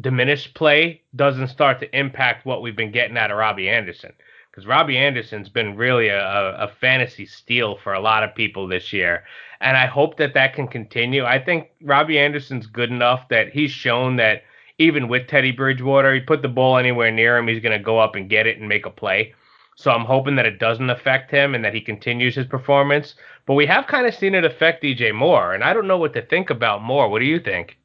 diminished 0.00 0.54
play 0.54 1.02
doesn't 1.14 1.48
start 1.48 1.80
to 1.80 1.98
impact 1.98 2.46
what 2.46 2.62
we've 2.62 2.76
been 2.76 2.92
getting 2.92 3.18
out 3.18 3.30
of 3.30 3.36
Robbie 3.36 3.68
Anderson. 3.68 4.12
Because 4.50 4.66
Robbie 4.66 4.98
Anderson's 4.98 5.48
been 5.48 5.76
really 5.76 6.08
a, 6.08 6.56
a 6.56 6.68
fantasy 6.80 7.26
steal 7.26 7.76
for 7.82 7.94
a 7.94 8.00
lot 8.00 8.22
of 8.22 8.34
people 8.34 8.68
this 8.68 8.92
year. 8.92 9.24
And 9.60 9.76
I 9.76 9.86
hope 9.86 10.16
that 10.18 10.34
that 10.34 10.54
can 10.54 10.68
continue. 10.68 11.24
I 11.24 11.42
think 11.42 11.70
Robbie 11.82 12.18
Anderson's 12.18 12.66
good 12.66 12.90
enough 12.90 13.28
that 13.28 13.50
he's 13.50 13.70
shown 13.70 14.16
that 14.16 14.42
even 14.78 15.08
with 15.08 15.26
Teddy 15.26 15.52
Bridgewater, 15.52 16.14
he 16.14 16.20
put 16.20 16.42
the 16.42 16.48
ball 16.48 16.76
anywhere 16.76 17.10
near 17.10 17.36
him, 17.36 17.48
he's 17.48 17.62
going 17.62 17.76
to 17.76 17.82
go 17.82 17.98
up 17.98 18.14
and 18.14 18.28
get 18.28 18.46
it 18.46 18.58
and 18.58 18.68
make 18.68 18.86
a 18.86 18.90
play. 18.90 19.34
So 19.76 19.90
I'm 19.90 20.04
hoping 20.04 20.36
that 20.36 20.46
it 20.46 20.58
doesn't 20.58 20.90
affect 20.90 21.30
him 21.30 21.54
and 21.54 21.64
that 21.64 21.74
he 21.74 21.80
continues 21.80 22.34
his 22.34 22.46
performance. 22.46 23.14
But 23.46 23.54
we 23.54 23.66
have 23.66 23.86
kind 23.86 24.06
of 24.06 24.14
seen 24.14 24.34
it 24.34 24.44
affect 24.44 24.82
DJ 24.82 25.14
Moore, 25.14 25.54
and 25.54 25.64
I 25.64 25.72
don't 25.72 25.88
know 25.88 25.98
what 25.98 26.12
to 26.14 26.22
think 26.22 26.50
about 26.50 26.82
Moore. 26.82 27.08
What 27.08 27.20
do 27.20 27.24
you 27.24 27.40
think? 27.40 27.78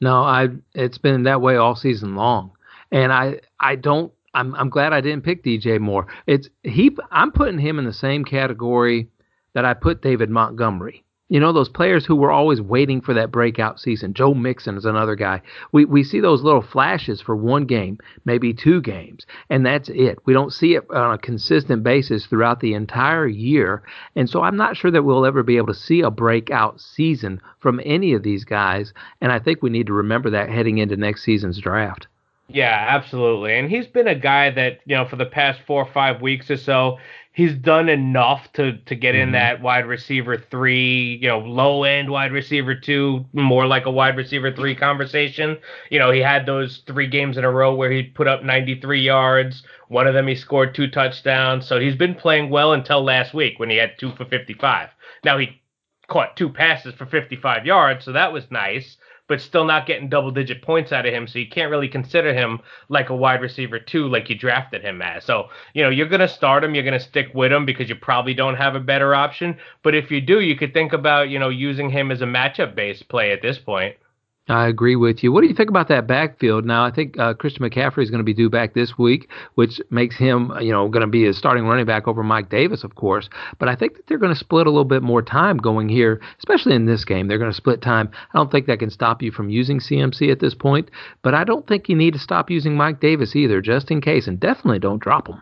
No, 0.00 0.22
I 0.22 0.48
it's 0.74 0.98
been 0.98 1.22
that 1.24 1.40
way 1.40 1.56
all 1.56 1.76
season 1.76 2.16
long, 2.16 2.50
and 2.90 3.12
I 3.12 3.40
I 3.60 3.76
don't. 3.76 4.12
I'm 4.34 4.54
I'm 4.54 4.70
glad 4.70 4.92
I 4.92 5.00
didn't 5.00 5.24
pick 5.24 5.44
DJ 5.44 5.78
Moore. 5.78 6.06
It's 6.26 6.48
he. 6.64 6.96
I'm 7.12 7.30
putting 7.30 7.58
him 7.58 7.78
in 7.78 7.84
the 7.84 7.92
same 7.92 8.24
category 8.24 9.08
that 9.52 9.64
I 9.64 9.74
put 9.74 10.02
David 10.02 10.30
Montgomery. 10.30 11.04
You 11.32 11.40
know, 11.40 11.50
those 11.50 11.70
players 11.70 12.04
who 12.04 12.14
were 12.14 12.30
always 12.30 12.60
waiting 12.60 13.00
for 13.00 13.14
that 13.14 13.30
breakout 13.30 13.80
season. 13.80 14.12
Joe 14.12 14.34
Mixon 14.34 14.76
is 14.76 14.84
another 14.84 15.14
guy. 15.14 15.40
We, 15.72 15.86
we 15.86 16.04
see 16.04 16.20
those 16.20 16.42
little 16.42 16.60
flashes 16.60 17.22
for 17.22 17.34
one 17.34 17.64
game, 17.64 17.96
maybe 18.26 18.52
two 18.52 18.82
games, 18.82 19.24
and 19.48 19.64
that's 19.64 19.88
it. 19.88 20.18
We 20.26 20.34
don't 20.34 20.52
see 20.52 20.74
it 20.74 20.84
on 20.90 21.14
a 21.14 21.16
consistent 21.16 21.84
basis 21.84 22.26
throughout 22.26 22.60
the 22.60 22.74
entire 22.74 23.26
year. 23.26 23.82
And 24.14 24.28
so 24.28 24.42
I'm 24.42 24.58
not 24.58 24.76
sure 24.76 24.90
that 24.90 25.04
we'll 25.04 25.24
ever 25.24 25.42
be 25.42 25.56
able 25.56 25.68
to 25.68 25.74
see 25.74 26.02
a 26.02 26.10
breakout 26.10 26.82
season 26.82 27.40
from 27.60 27.80
any 27.82 28.12
of 28.12 28.22
these 28.22 28.44
guys. 28.44 28.92
And 29.22 29.32
I 29.32 29.38
think 29.38 29.62
we 29.62 29.70
need 29.70 29.86
to 29.86 29.94
remember 29.94 30.28
that 30.28 30.50
heading 30.50 30.76
into 30.76 30.98
next 30.98 31.24
season's 31.24 31.58
draft. 31.58 32.08
Yeah, 32.48 32.86
absolutely. 32.90 33.54
And 33.54 33.70
he's 33.70 33.86
been 33.86 34.08
a 34.08 34.14
guy 34.14 34.50
that, 34.50 34.80
you 34.84 34.94
know, 34.94 35.06
for 35.06 35.16
the 35.16 35.24
past 35.24 35.60
four 35.66 35.82
or 35.82 35.92
five 35.92 36.20
weeks 36.20 36.50
or 36.50 36.58
so, 36.58 36.98
he's 37.32 37.54
done 37.54 37.88
enough 37.88 38.52
to 38.52 38.76
to 38.78 38.94
get 38.94 39.14
mm-hmm. 39.14 39.22
in 39.22 39.32
that 39.32 39.60
wide 39.60 39.86
receiver 39.86 40.36
three, 40.36 41.18
you 41.20 41.28
know, 41.28 41.38
low 41.38 41.84
end 41.84 42.10
wide 42.10 42.32
receiver 42.32 42.74
two, 42.74 43.24
more 43.32 43.66
like 43.66 43.86
a 43.86 43.90
wide 43.90 44.16
receiver 44.16 44.52
three 44.54 44.74
conversation. 44.74 45.58
You 45.90 45.98
know, 45.98 46.10
he 46.10 46.20
had 46.20 46.46
those 46.46 46.82
three 46.86 47.06
games 47.06 47.36
in 47.36 47.44
a 47.44 47.50
row 47.50 47.74
where 47.74 47.90
he 47.90 48.02
put 48.02 48.28
up 48.28 48.44
93 48.44 49.00
yards. 49.00 49.62
One 49.88 50.06
of 50.06 50.14
them 50.14 50.28
he 50.28 50.34
scored 50.34 50.74
two 50.74 50.88
touchdowns. 50.88 51.66
So 51.66 51.80
he's 51.80 51.96
been 51.96 52.14
playing 52.14 52.50
well 52.50 52.72
until 52.72 53.02
last 53.02 53.34
week 53.34 53.58
when 53.58 53.70
he 53.70 53.76
had 53.76 53.98
two 53.98 54.12
for 54.12 54.24
55. 54.24 54.90
Now 55.24 55.38
he 55.38 55.60
caught 56.08 56.36
two 56.36 56.50
passes 56.50 56.94
for 56.94 57.06
55 57.06 57.64
yards, 57.64 58.04
so 58.04 58.12
that 58.12 58.32
was 58.32 58.50
nice 58.50 58.96
but 59.32 59.40
still 59.40 59.64
not 59.64 59.86
getting 59.86 60.10
double 60.10 60.30
digit 60.30 60.60
points 60.60 60.92
out 60.92 61.06
of 61.06 61.14
him. 61.14 61.26
So 61.26 61.38
you 61.38 61.48
can't 61.48 61.70
really 61.70 61.88
consider 61.88 62.34
him 62.34 62.60
like 62.90 63.08
a 63.08 63.16
wide 63.16 63.40
receiver 63.40 63.78
two, 63.78 64.06
like 64.06 64.28
you 64.28 64.36
drafted 64.36 64.82
him 64.82 65.00
as. 65.00 65.24
So, 65.24 65.48
you 65.72 65.82
know, 65.82 65.88
you're 65.88 66.06
going 66.06 66.20
to 66.20 66.28
start 66.28 66.62
him, 66.62 66.74
you're 66.74 66.84
going 66.84 67.00
to 67.00 67.00
stick 67.00 67.28
with 67.32 67.50
him 67.50 67.64
because 67.64 67.88
you 67.88 67.94
probably 67.94 68.34
don't 68.34 68.56
have 68.56 68.74
a 68.74 68.80
better 68.80 69.14
option. 69.14 69.56
But 69.82 69.94
if 69.94 70.10
you 70.10 70.20
do, 70.20 70.40
you 70.40 70.54
could 70.54 70.74
think 70.74 70.92
about, 70.92 71.30
you 71.30 71.38
know, 71.38 71.48
using 71.48 71.88
him 71.88 72.10
as 72.10 72.20
a 72.20 72.26
matchup 72.26 72.74
based 72.74 73.08
play 73.08 73.32
at 73.32 73.40
this 73.40 73.58
point. 73.58 73.96
I 74.48 74.66
agree 74.66 74.96
with 74.96 75.22
you. 75.22 75.30
What 75.30 75.42
do 75.42 75.46
you 75.46 75.54
think 75.54 75.70
about 75.70 75.86
that 75.86 76.08
backfield? 76.08 76.64
Now, 76.64 76.84
I 76.84 76.90
think 76.90 77.16
uh, 77.16 77.32
Christian 77.34 77.64
McCaffrey 77.64 78.02
is 78.02 78.10
going 78.10 78.18
to 78.18 78.24
be 78.24 78.34
due 78.34 78.50
back 78.50 78.74
this 78.74 78.98
week, 78.98 79.30
which 79.54 79.80
makes 79.90 80.16
him, 80.16 80.50
you 80.60 80.72
know, 80.72 80.88
going 80.88 81.02
to 81.02 81.06
be 81.06 81.26
a 81.26 81.32
starting 81.32 81.64
running 81.64 81.86
back 81.86 82.08
over 82.08 82.24
Mike 82.24 82.50
Davis, 82.50 82.82
of 82.82 82.96
course. 82.96 83.30
But 83.60 83.68
I 83.68 83.76
think 83.76 83.94
that 83.94 84.08
they're 84.08 84.18
going 84.18 84.34
to 84.34 84.38
split 84.38 84.66
a 84.66 84.70
little 84.70 84.84
bit 84.84 85.02
more 85.02 85.22
time 85.22 85.58
going 85.58 85.88
here, 85.88 86.20
especially 86.38 86.74
in 86.74 86.86
this 86.86 87.04
game. 87.04 87.28
They're 87.28 87.38
going 87.38 87.52
to 87.52 87.56
split 87.56 87.82
time. 87.82 88.10
I 88.34 88.38
don't 88.38 88.50
think 88.50 88.66
that 88.66 88.80
can 88.80 88.90
stop 88.90 89.22
you 89.22 89.30
from 89.30 89.48
using 89.48 89.78
CMC 89.78 90.32
at 90.32 90.40
this 90.40 90.54
point, 90.54 90.90
but 91.22 91.34
I 91.34 91.44
don't 91.44 91.66
think 91.68 91.88
you 91.88 91.94
need 91.94 92.14
to 92.14 92.18
stop 92.18 92.50
using 92.50 92.76
Mike 92.76 92.98
Davis 92.98 93.36
either, 93.36 93.60
just 93.60 93.92
in 93.92 94.00
case, 94.00 94.26
and 94.26 94.40
definitely 94.40 94.80
don't 94.80 95.00
drop 95.00 95.28
him. 95.28 95.40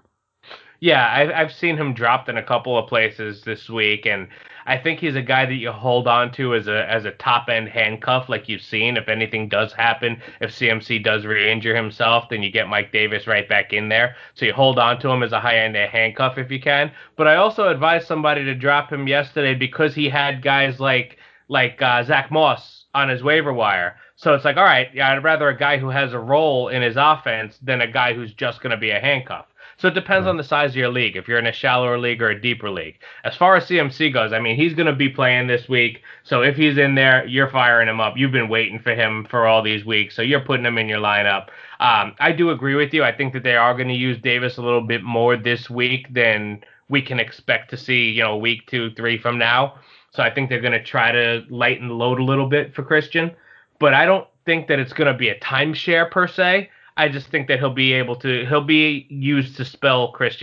Yeah, 0.80 1.10
I've, 1.10 1.30
I've 1.30 1.52
seen 1.52 1.76
him 1.76 1.94
dropped 1.94 2.28
in 2.28 2.36
a 2.36 2.42
couple 2.42 2.78
of 2.78 2.88
places 2.88 3.42
this 3.44 3.70
week, 3.70 4.06
and 4.06 4.28
I 4.66 4.78
think 4.78 5.00
he's 5.00 5.16
a 5.16 5.22
guy 5.22 5.46
that 5.46 5.54
you 5.54 5.72
hold 5.72 6.06
on 6.06 6.32
to 6.32 6.54
as 6.54 6.66
a 6.68 6.88
as 6.90 7.04
a 7.04 7.12
top 7.12 7.48
end 7.48 7.68
handcuff, 7.68 8.28
like 8.28 8.48
you've 8.48 8.62
seen. 8.62 8.96
If 8.96 9.08
anything 9.08 9.48
does 9.48 9.72
happen, 9.72 10.20
if 10.40 10.50
CMC 10.50 11.02
does 11.02 11.24
re-injure 11.24 11.74
himself, 11.74 12.28
then 12.28 12.42
you 12.42 12.50
get 12.50 12.68
Mike 12.68 12.92
Davis 12.92 13.26
right 13.26 13.48
back 13.48 13.72
in 13.72 13.88
there. 13.88 14.16
So 14.34 14.44
you 14.44 14.52
hold 14.52 14.78
on 14.78 15.00
to 15.00 15.08
him 15.08 15.22
as 15.22 15.32
a 15.32 15.40
high 15.40 15.58
end 15.58 15.76
handcuff 15.76 16.38
if 16.38 16.50
you 16.50 16.60
can. 16.60 16.92
But 17.16 17.26
I 17.26 17.36
also 17.36 17.68
advised 17.68 18.06
somebody 18.06 18.44
to 18.44 18.54
drop 18.54 18.92
him 18.92 19.08
yesterday 19.08 19.54
because 19.54 19.94
he 19.94 20.08
had 20.08 20.42
guys 20.42 20.80
like 20.80 21.18
like 21.48 21.80
uh, 21.82 22.02
Zach 22.04 22.30
Moss 22.30 22.86
on 22.94 23.08
his 23.08 23.22
waiver 23.22 23.52
wire. 23.52 23.96
So 24.16 24.34
it's 24.34 24.44
like, 24.44 24.56
all 24.56 24.64
right, 24.64 24.88
yeah, 24.94 25.12
I'd 25.12 25.24
rather 25.24 25.48
a 25.48 25.56
guy 25.56 25.78
who 25.78 25.88
has 25.88 26.12
a 26.12 26.18
role 26.18 26.68
in 26.68 26.82
his 26.82 26.96
offense 26.98 27.58
than 27.62 27.80
a 27.80 27.90
guy 27.90 28.12
who's 28.12 28.34
just 28.34 28.60
going 28.60 28.72
to 28.72 28.76
be 28.76 28.90
a 28.90 29.00
handcuff. 29.00 29.46
So 29.80 29.88
it 29.88 29.94
depends 29.94 30.26
right. 30.26 30.30
on 30.30 30.36
the 30.36 30.44
size 30.44 30.72
of 30.72 30.76
your 30.76 30.90
league. 30.90 31.16
If 31.16 31.26
you're 31.26 31.38
in 31.38 31.46
a 31.46 31.52
shallower 31.52 31.98
league 31.98 32.20
or 32.20 32.28
a 32.28 32.38
deeper 32.38 32.70
league. 32.70 32.98
As 33.24 33.34
far 33.34 33.56
as 33.56 33.64
CMC 33.64 34.12
goes, 34.12 34.30
I 34.30 34.38
mean, 34.38 34.54
he's 34.54 34.74
going 34.74 34.86
to 34.86 34.92
be 34.92 35.08
playing 35.08 35.46
this 35.46 35.70
week. 35.70 36.02
So 36.22 36.42
if 36.42 36.54
he's 36.54 36.76
in 36.76 36.94
there, 36.96 37.26
you're 37.26 37.48
firing 37.48 37.88
him 37.88 37.98
up. 37.98 38.18
You've 38.18 38.30
been 38.30 38.50
waiting 38.50 38.78
for 38.78 38.94
him 38.94 39.26
for 39.30 39.46
all 39.46 39.62
these 39.62 39.86
weeks, 39.86 40.14
so 40.14 40.20
you're 40.20 40.40
putting 40.40 40.66
him 40.66 40.76
in 40.76 40.86
your 40.86 41.00
lineup. 41.00 41.48
Um, 41.80 42.14
I 42.20 42.32
do 42.32 42.50
agree 42.50 42.74
with 42.74 42.92
you. 42.92 43.02
I 43.02 43.16
think 43.16 43.32
that 43.32 43.42
they 43.42 43.56
are 43.56 43.74
going 43.74 43.88
to 43.88 43.94
use 43.94 44.18
Davis 44.18 44.58
a 44.58 44.62
little 44.62 44.82
bit 44.82 45.02
more 45.02 45.34
this 45.34 45.70
week 45.70 46.12
than 46.12 46.62
we 46.90 47.00
can 47.00 47.18
expect 47.18 47.70
to 47.70 47.78
see, 47.78 48.10
you 48.10 48.22
know, 48.22 48.36
week 48.36 48.66
two, 48.66 48.90
three 48.90 49.16
from 49.16 49.38
now. 49.38 49.76
So 50.10 50.22
I 50.22 50.28
think 50.28 50.50
they're 50.50 50.60
going 50.60 50.72
to 50.72 50.84
try 50.84 51.10
to 51.10 51.42
lighten 51.48 51.88
the 51.88 51.94
load 51.94 52.20
a 52.20 52.24
little 52.24 52.48
bit 52.48 52.74
for 52.74 52.82
Christian. 52.82 53.30
But 53.78 53.94
I 53.94 54.04
don't 54.04 54.28
think 54.44 54.68
that 54.68 54.78
it's 54.78 54.92
going 54.92 55.10
to 55.10 55.16
be 55.16 55.30
a 55.30 55.40
timeshare 55.40 56.10
per 56.10 56.26
se. 56.26 56.68
I 57.00 57.08
just 57.08 57.28
think 57.28 57.48
that 57.48 57.58
he'll 57.58 57.72
be 57.72 57.94
able 57.94 58.16
to 58.16 58.44
he'll 58.44 58.60
be 58.60 59.06
used 59.08 59.56
to 59.56 59.64
spell 59.64 60.12
Christian 60.12 60.42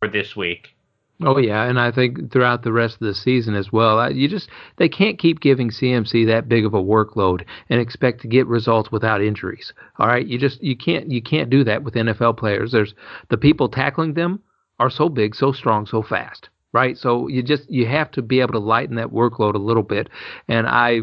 for 0.00 0.08
this 0.08 0.34
week. 0.34 0.74
Oh 1.22 1.38
yeah, 1.38 1.64
and 1.66 1.78
I 1.78 1.92
think 1.92 2.32
throughout 2.32 2.64
the 2.64 2.72
rest 2.72 2.94
of 2.94 3.06
the 3.06 3.14
season 3.14 3.54
as 3.54 3.72
well. 3.72 4.10
You 4.10 4.26
just 4.26 4.48
they 4.76 4.88
can't 4.88 5.20
keep 5.20 5.38
giving 5.38 5.70
CMC 5.70 6.26
that 6.26 6.48
big 6.48 6.66
of 6.66 6.74
a 6.74 6.82
workload 6.82 7.44
and 7.70 7.80
expect 7.80 8.22
to 8.22 8.28
get 8.28 8.48
results 8.48 8.90
without 8.90 9.22
injuries. 9.22 9.72
All 10.00 10.08
right, 10.08 10.26
you 10.26 10.36
just 10.36 10.60
you 10.60 10.76
can't 10.76 11.12
you 11.12 11.22
can't 11.22 11.48
do 11.48 11.62
that 11.62 11.84
with 11.84 11.94
NFL 11.94 12.38
players. 12.38 12.72
There's 12.72 12.94
the 13.28 13.38
people 13.38 13.68
tackling 13.68 14.14
them 14.14 14.42
are 14.80 14.90
so 14.90 15.08
big, 15.08 15.36
so 15.36 15.52
strong, 15.52 15.86
so 15.86 16.02
fast 16.02 16.48
right? 16.78 16.96
So 16.96 17.26
you 17.26 17.42
just 17.42 17.68
you 17.68 17.86
have 17.86 18.10
to 18.12 18.22
be 18.22 18.40
able 18.40 18.52
to 18.52 18.60
lighten 18.60 18.94
that 18.96 19.08
workload 19.08 19.54
a 19.54 19.58
little 19.58 19.82
bit. 19.82 20.08
And 20.46 20.68
I 20.68 21.00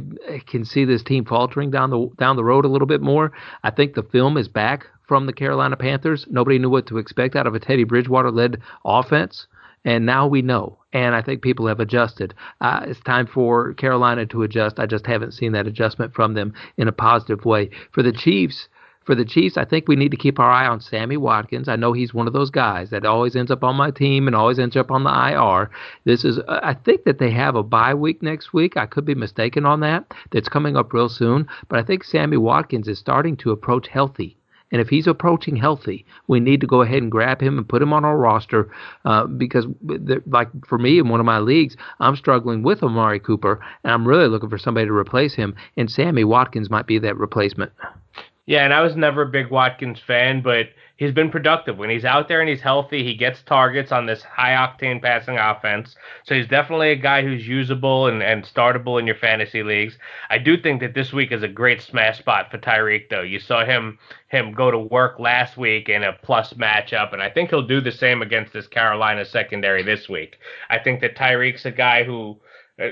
can 0.48 0.64
see 0.64 0.86
this 0.86 1.04
team 1.04 1.26
faltering 1.26 1.70
down 1.70 1.90
the 1.90 2.10
down 2.18 2.38
the 2.38 2.46
road 2.46 2.64
a 2.64 2.70
little 2.70 2.88
bit 2.88 3.02
more. 3.02 3.34
I 3.64 3.72
think 3.72 3.94
the 3.94 4.04
film 4.04 4.38
is 4.38 4.48
back 4.48 4.88
from 5.06 5.26
the 5.26 5.34
Carolina 5.34 5.76
Panthers. 5.76 6.26
Nobody 6.30 6.58
knew 6.60 6.70
what 6.70 6.88
to 6.88 6.98
expect 6.98 7.36
out 7.36 7.46
of 7.46 7.56
a 7.56 7.60
Teddy 7.60 7.84
Bridgewater 7.84 8.32
led 8.32 8.62
offense. 8.86 9.48
And 9.84 10.06
now 10.06 10.26
we 10.26 10.42
know, 10.42 10.80
and 10.94 11.14
I 11.14 11.22
think 11.22 11.44
people 11.44 11.68
have 11.68 11.80
adjusted. 11.80 12.34
Uh, 12.60 12.86
it's 12.88 13.00
time 13.02 13.28
for 13.28 13.76
Carolina 13.76 14.26
to 14.28 14.42
adjust. 14.42 14.80
I 14.80 14.88
just 14.88 15.06
haven't 15.06 15.34
seen 15.34 15.52
that 15.52 15.68
adjustment 15.68 16.16
from 16.16 16.34
them 16.34 16.54
in 16.78 16.88
a 16.88 16.92
positive 16.92 17.46
way. 17.46 17.70
For 17.92 18.02
the 18.02 18.12
Chiefs, 18.12 18.68
for 19.06 19.16
the 19.16 19.26
Chiefs, 19.26 19.56
I 19.56 19.66
think 19.66 19.88
we 19.88 19.96
need 19.96 20.12
to 20.12 20.18
keep 20.18 20.40
our 20.40 20.50
eye 20.50 20.68
on 20.68 20.82
Sammy 20.82 21.16
Watkins. 21.16 21.70
I 21.70 21.76
know 21.76 21.94
he's 21.94 22.14
one 22.14 22.28
of 22.28 22.34
those 22.34 22.50
guys 22.50 22.90
that 22.90 23.06
always 23.06 23.36
ends 23.36 23.52
up 23.52 23.64
on 23.64 23.76
my 23.76 23.92
team 23.92 24.28
and 24.28 24.36
always 24.36 24.60
ends 24.60 24.76
up 24.76 24.90
on 24.90 25.04
the 25.04 25.10
IR. 25.10 25.70
This 26.06 26.26
is, 26.26 26.40
I 26.48 26.74
think 26.74 27.04
that 27.06 27.20
they 27.20 27.32
have 27.32 27.56
a 27.56 27.64
bye 27.64 27.94
week 27.94 28.24
next 28.24 28.52
week. 28.54 28.76
I 28.76 28.88
could 28.88 29.06
be 29.06 29.16
mistaken 29.16 29.66
on 29.66 29.80
that. 29.82 30.12
That's 30.32 30.50
coming 30.50 30.76
up 30.76 30.92
real 30.92 31.10
soon. 31.10 31.48
But 31.70 31.80
I 31.80 31.84
think 31.84 32.04
Sammy 32.04 32.38
Watkins 32.38 32.88
is 32.88 32.98
starting 32.98 33.38
to 33.38 33.52
approach 33.52 33.88
healthy. 33.88 34.38
And 34.72 34.82
if 34.82 34.90
he's 34.90 35.06
approaching 35.06 35.56
healthy, 35.56 36.06
we 36.28 36.40
need 36.40 36.60
to 36.62 36.68
go 36.68 36.82
ahead 36.82 37.04
and 37.04 37.12
grab 37.12 37.40
him 37.40 37.58
and 37.60 37.70
put 37.70 37.84
him 37.84 37.94
on 37.94 38.04
our 38.04 38.18
roster 38.18 38.70
uh, 39.06 39.26
because, 39.26 39.68
like 40.26 40.50
for 40.66 40.80
me 40.80 40.98
in 40.98 41.08
one 41.08 41.20
of 41.20 41.26
my 41.26 41.38
leagues, 41.38 41.78
I'm 42.00 42.16
struggling 42.16 42.64
with 42.64 42.82
Amari 42.82 43.20
Cooper 43.20 43.64
and 43.84 43.94
I'm 43.94 44.08
really 44.08 44.28
looking 44.28 44.50
for 44.50 44.58
somebody 44.58 44.88
to 44.88 44.94
replace 44.94 45.36
him. 45.36 45.56
And 45.78 45.90
Sammy 45.90 46.24
Watkins 46.24 46.72
might 46.72 46.88
be 46.88 46.98
that 47.00 47.16
replacement. 47.16 47.72
Yeah, 48.48 48.64
and 48.64 48.74
I 48.74 48.82
was 48.82 48.96
never 48.96 49.24
a 49.24 49.28
big 49.28 49.50
Watkins 49.50 50.00
fan, 50.00 50.42
but 50.42 50.68
he's 50.98 51.12
been 51.12 51.32
productive. 51.32 51.80
When 51.80 51.90
he's 51.90 52.06
out 52.06 52.28
there 52.28 52.42
and 52.42 52.50
he's 52.50 52.62
healthy, 52.62 53.04
he 53.04 53.16
gets 53.16 53.42
targets 53.42 53.92
on 53.92 54.06
this 54.06 54.22
high 54.22 54.52
octane 54.52 55.02
passing 55.02 55.40
offense. 55.40 55.96
So 56.26 56.36
he's 56.36 56.48
definitely 56.48 56.92
a 56.92 56.96
guy 56.96 57.24
who's 57.24 57.48
usable 57.48 58.06
and, 58.06 58.22
and 58.22 58.44
startable 58.44 59.00
in 59.00 59.08
your 59.08 59.16
fantasy 59.16 59.64
leagues. 59.64 59.98
I 60.30 60.38
do 60.38 60.62
think 60.62 60.80
that 60.82 60.94
this 60.94 61.12
week 61.12 61.32
is 61.32 61.42
a 61.42 61.48
great 61.48 61.82
smash 61.82 62.20
spot 62.20 62.52
for 62.52 62.60
Tyreek 62.60 63.10
though. 63.10 63.22
You 63.24 63.40
saw 63.40 63.66
him 63.66 63.98
him 64.28 64.54
go 64.54 64.70
to 64.70 64.78
work 64.78 65.20
last 65.20 65.58
week 65.58 65.90
in 65.90 66.04
a 66.04 66.14
plus 66.14 66.54
matchup, 66.54 67.14
and 67.14 67.24
I 67.24 67.32
think 67.32 67.50
he'll 67.50 67.66
do 67.66 67.82
the 67.82 67.92
same 67.92 68.22
against 68.22 68.54
this 68.54 68.68
Carolina 68.68 69.26
secondary 69.26 69.82
this 69.82 70.08
week. 70.08 70.38
I 70.70 70.78
think 70.78 71.02
that 71.02 71.16
Tyreek's 71.16 71.66
a 71.66 71.72
guy 71.72 72.04
who 72.04 72.40
uh, 72.80 72.90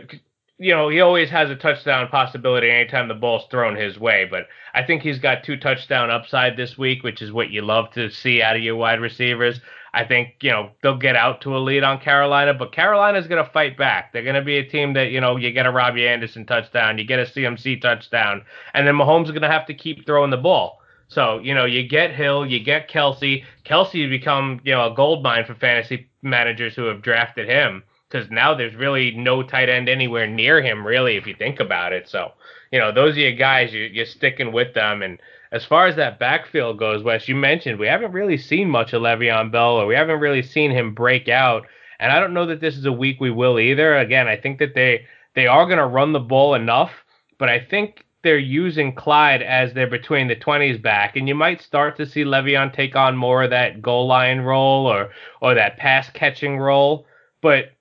you 0.59 0.73
know, 0.73 0.89
he 0.89 1.01
always 1.01 1.29
has 1.29 1.49
a 1.49 1.55
touchdown 1.55 2.07
possibility 2.07 2.69
anytime 2.69 3.07
the 3.07 3.13
ball's 3.13 3.45
thrown 3.49 3.75
his 3.75 3.99
way. 3.99 4.27
But 4.29 4.47
I 4.73 4.83
think 4.83 5.01
he's 5.01 5.19
got 5.19 5.43
two 5.43 5.57
touchdown 5.57 6.11
upside 6.11 6.55
this 6.55 6.77
week, 6.77 7.03
which 7.03 7.21
is 7.21 7.31
what 7.31 7.49
you 7.49 7.61
love 7.61 7.91
to 7.93 8.09
see 8.09 8.41
out 8.41 8.55
of 8.55 8.61
your 8.61 8.75
wide 8.75 9.01
receivers. 9.01 9.59
I 9.95 10.05
think, 10.05 10.35
you 10.41 10.51
know, 10.51 10.71
they'll 10.81 10.97
get 10.97 11.15
out 11.15 11.41
to 11.41 11.55
a 11.55 11.59
lead 11.59 11.83
on 11.83 11.99
Carolina, 11.99 12.53
but 12.53 12.71
Carolina's 12.71 13.27
going 13.27 13.43
to 13.43 13.51
fight 13.51 13.77
back. 13.77 14.11
They're 14.11 14.23
going 14.23 14.35
to 14.35 14.41
be 14.41 14.57
a 14.57 14.67
team 14.67 14.93
that, 14.93 15.11
you 15.11 15.21
know, 15.21 15.37
you 15.37 15.51
get 15.51 15.67
a 15.67 15.71
Robbie 15.71 16.07
Anderson 16.07 16.45
touchdown, 16.45 16.97
you 16.97 17.03
get 17.03 17.19
a 17.19 17.23
CMC 17.23 17.79
touchdown, 17.81 18.43
and 18.73 18.87
then 18.87 18.95
Mahomes 18.95 19.25
is 19.25 19.31
going 19.31 19.43
to 19.43 19.51
have 19.51 19.67
to 19.67 19.73
keep 19.73 20.05
throwing 20.05 20.31
the 20.31 20.37
ball. 20.37 20.79
So, 21.09 21.37
you 21.39 21.53
know, 21.53 21.65
you 21.65 21.87
get 21.87 22.15
Hill, 22.15 22.43
you 22.45 22.59
get 22.59 22.89
Kelce. 22.89 23.43
Kelce 23.65 24.09
become, 24.09 24.61
you 24.63 24.73
know, 24.73 24.91
a 24.91 24.95
gold 24.95 25.21
mine 25.21 25.45
for 25.45 25.53
fantasy 25.53 26.09
managers 26.23 26.73
who 26.73 26.85
have 26.85 27.03
drafted 27.03 27.47
him 27.47 27.83
because 28.13 28.29
now 28.29 28.53
there's 28.53 28.75
really 28.75 29.11
no 29.11 29.41
tight 29.41 29.69
end 29.69 29.89
anywhere 29.89 30.27
near 30.27 30.61
him, 30.61 30.85
really, 30.85 31.17
if 31.17 31.25
you 31.25 31.33
think 31.33 31.59
about 31.59 31.93
it. 31.93 32.07
So, 32.07 32.33
you 32.71 32.77
know, 32.77 32.91
those 32.91 33.17
are 33.17 33.21
your 33.21 33.31
guys, 33.31 33.73
you, 33.73 33.81
you're 33.81 34.05
sticking 34.05 34.51
with 34.51 34.75
them. 34.75 35.01
And 35.01 35.19
as 35.51 35.65
far 35.65 35.87
as 35.87 35.95
that 35.95 36.19
backfield 36.19 36.77
goes, 36.77 37.01
Wes, 37.01 37.27
you 37.27 37.35
mentioned 37.35 37.79
we 37.79 37.87
haven't 37.87 38.11
really 38.11 38.37
seen 38.37 38.69
much 38.69 38.93
of 38.93 39.01
Le'Veon 39.01 39.51
Bell, 39.51 39.77
or 39.77 39.87
we 39.87 39.95
haven't 39.95 40.19
really 40.19 40.43
seen 40.43 40.69
him 40.69 40.93
break 40.93 41.27
out. 41.27 41.65
And 41.99 42.11
I 42.11 42.19
don't 42.19 42.35
know 42.35 42.45
that 42.45 42.61
this 42.61 42.77
is 42.77 42.85
a 42.85 42.91
week 42.91 43.19
we 43.19 43.31
will 43.31 43.59
either. 43.59 43.97
Again, 43.97 44.27
I 44.27 44.37
think 44.37 44.59
that 44.59 44.75
they 44.75 45.05
they 45.33 45.47
are 45.47 45.65
going 45.65 45.79
to 45.79 45.85
run 45.85 46.13
the 46.13 46.19
ball 46.19 46.53
enough, 46.53 46.91
but 47.39 47.49
I 47.49 47.59
think 47.59 48.05
they're 48.21 48.37
using 48.37 48.93
Clyde 48.93 49.41
as 49.41 49.73
they're 49.73 49.87
between 49.87 50.27
the 50.27 50.35
20s 50.35 50.79
back, 50.79 51.15
and 51.15 51.27
you 51.27 51.33
might 51.33 51.63
start 51.63 51.97
to 51.97 52.05
see 52.05 52.23
Le'Veon 52.23 52.73
take 52.73 52.95
on 52.95 53.17
more 53.17 53.41
of 53.43 53.49
that 53.49 53.81
goal 53.81 54.05
line 54.05 54.41
role 54.41 54.85
or 54.85 55.09
or 55.41 55.55
that 55.55 55.77
pass 55.77 56.11
catching 56.11 56.59
role. 56.59 57.07
But 57.41 57.71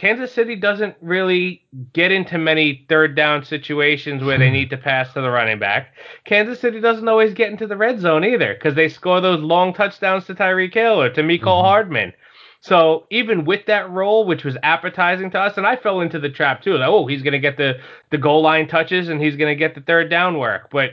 Kansas 0.00 0.32
City 0.32 0.56
doesn't 0.56 0.96
really 1.02 1.62
get 1.92 2.10
into 2.10 2.38
many 2.38 2.86
third 2.88 3.14
down 3.14 3.44
situations 3.44 4.24
where 4.24 4.38
they 4.38 4.46
hmm. 4.46 4.54
need 4.54 4.70
to 4.70 4.78
pass 4.78 5.12
to 5.12 5.20
the 5.20 5.30
running 5.30 5.58
back. 5.58 5.88
Kansas 6.24 6.58
City 6.58 6.80
doesn't 6.80 7.06
always 7.06 7.34
get 7.34 7.50
into 7.50 7.66
the 7.66 7.76
red 7.76 8.00
zone 8.00 8.24
either 8.24 8.54
because 8.54 8.74
they 8.74 8.88
score 8.88 9.20
those 9.20 9.42
long 9.42 9.74
touchdowns 9.74 10.24
to 10.24 10.34
Tyreek 10.34 10.72
Hill 10.72 11.02
or 11.02 11.10
to 11.10 11.20
Mecole 11.20 11.40
mm-hmm. 11.40 11.66
Hardman. 11.66 12.12
So 12.62 13.08
even 13.10 13.44
with 13.44 13.66
that 13.66 13.90
role, 13.90 14.24
which 14.24 14.42
was 14.42 14.56
appetizing 14.62 15.32
to 15.32 15.38
us, 15.38 15.58
and 15.58 15.66
I 15.66 15.76
fell 15.76 16.00
into 16.00 16.18
the 16.18 16.30
trap 16.30 16.62
too. 16.62 16.78
Like, 16.78 16.88
oh, 16.88 17.06
he's 17.06 17.22
going 17.22 17.34
to 17.34 17.38
get 17.38 17.58
the 17.58 17.74
the 18.08 18.16
goal 18.16 18.40
line 18.40 18.68
touches 18.68 19.10
and 19.10 19.20
he's 19.20 19.36
going 19.36 19.52
to 19.52 19.58
get 19.58 19.74
the 19.74 19.82
third 19.82 20.08
down 20.08 20.38
work. 20.38 20.70
But 20.70 20.92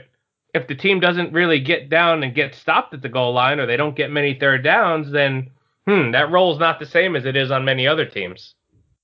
if 0.52 0.66
the 0.66 0.74
team 0.74 1.00
doesn't 1.00 1.32
really 1.32 1.60
get 1.60 1.88
down 1.88 2.22
and 2.22 2.34
get 2.34 2.54
stopped 2.54 2.92
at 2.92 3.00
the 3.00 3.08
goal 3.08 3.32
line, 3.32 3.58
or 3.58 3.64
they 3.64 3.78
don't 3.78 3.96
get 3.96 4.10
many 4.10 4.38
third 4.38 4.62
downs, 4.62 5.10
then 5.10 5.50
hmm, 5.86 6.10
that 6.10 6.30
role 6.30 6.52
is 6.52 6.58
not 6.58 6.78
the 6.78 6.84
same 6.84 7.16
as 7.16 7.24
it 7.24 7.36
is 7.36 7.50
on 7.50 7.64
many 7.64 7.86
other 7.86 8.04
teams. 8.04 8.54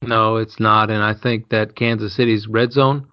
No, 0.03 0.37
it's 0.37 0.61
not. 0.61 0.91
And 0.91 1.03
I 1.03 1.15
think 1.15 1.49
that 1.51 1.77
Kansas 1.77 2.15
City's 2.15 2.47
red 2.47 2.73
zone 2.73 3.07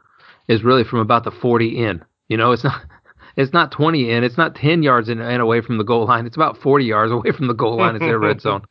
is 0.48 0.64
really 0.64 0.84
from 0.84 1.00
about 1.00 1.24
the 1.24 1.32
40 1.32 1.84
in. 1.84 2.04
You 2.28 2.38
know, 2.38 2.52
it's 2.52 2.64
not 2.64 2.82
it's 3.38 3.54
not 3.54 3.72
20 3.72 4.12
in, 4.12 4.24
it's 4.24 4.38
not 4.38 4.56
10 4.56 4.84
yards 4.84 5.10
in 5.10 5.22
and 5.22 5.42
away 5.42 5.62
from 5.62 5.78
the 5.78 5.84
goal 5.84 6.06
line. 6.06 6.26
It's 6.26 6.36
about 6.36 6.58
40 6.58 6.86
yards 6.86 7.12
away 7.14 7.32
from 7.32 7.48
the 7.48 7.54
goal 7.54 7.78
line. 7.78 7.96
It's 7.96 8.06
their 8.06 8.20
red 8.20 8.42
zone. 8.42 8.64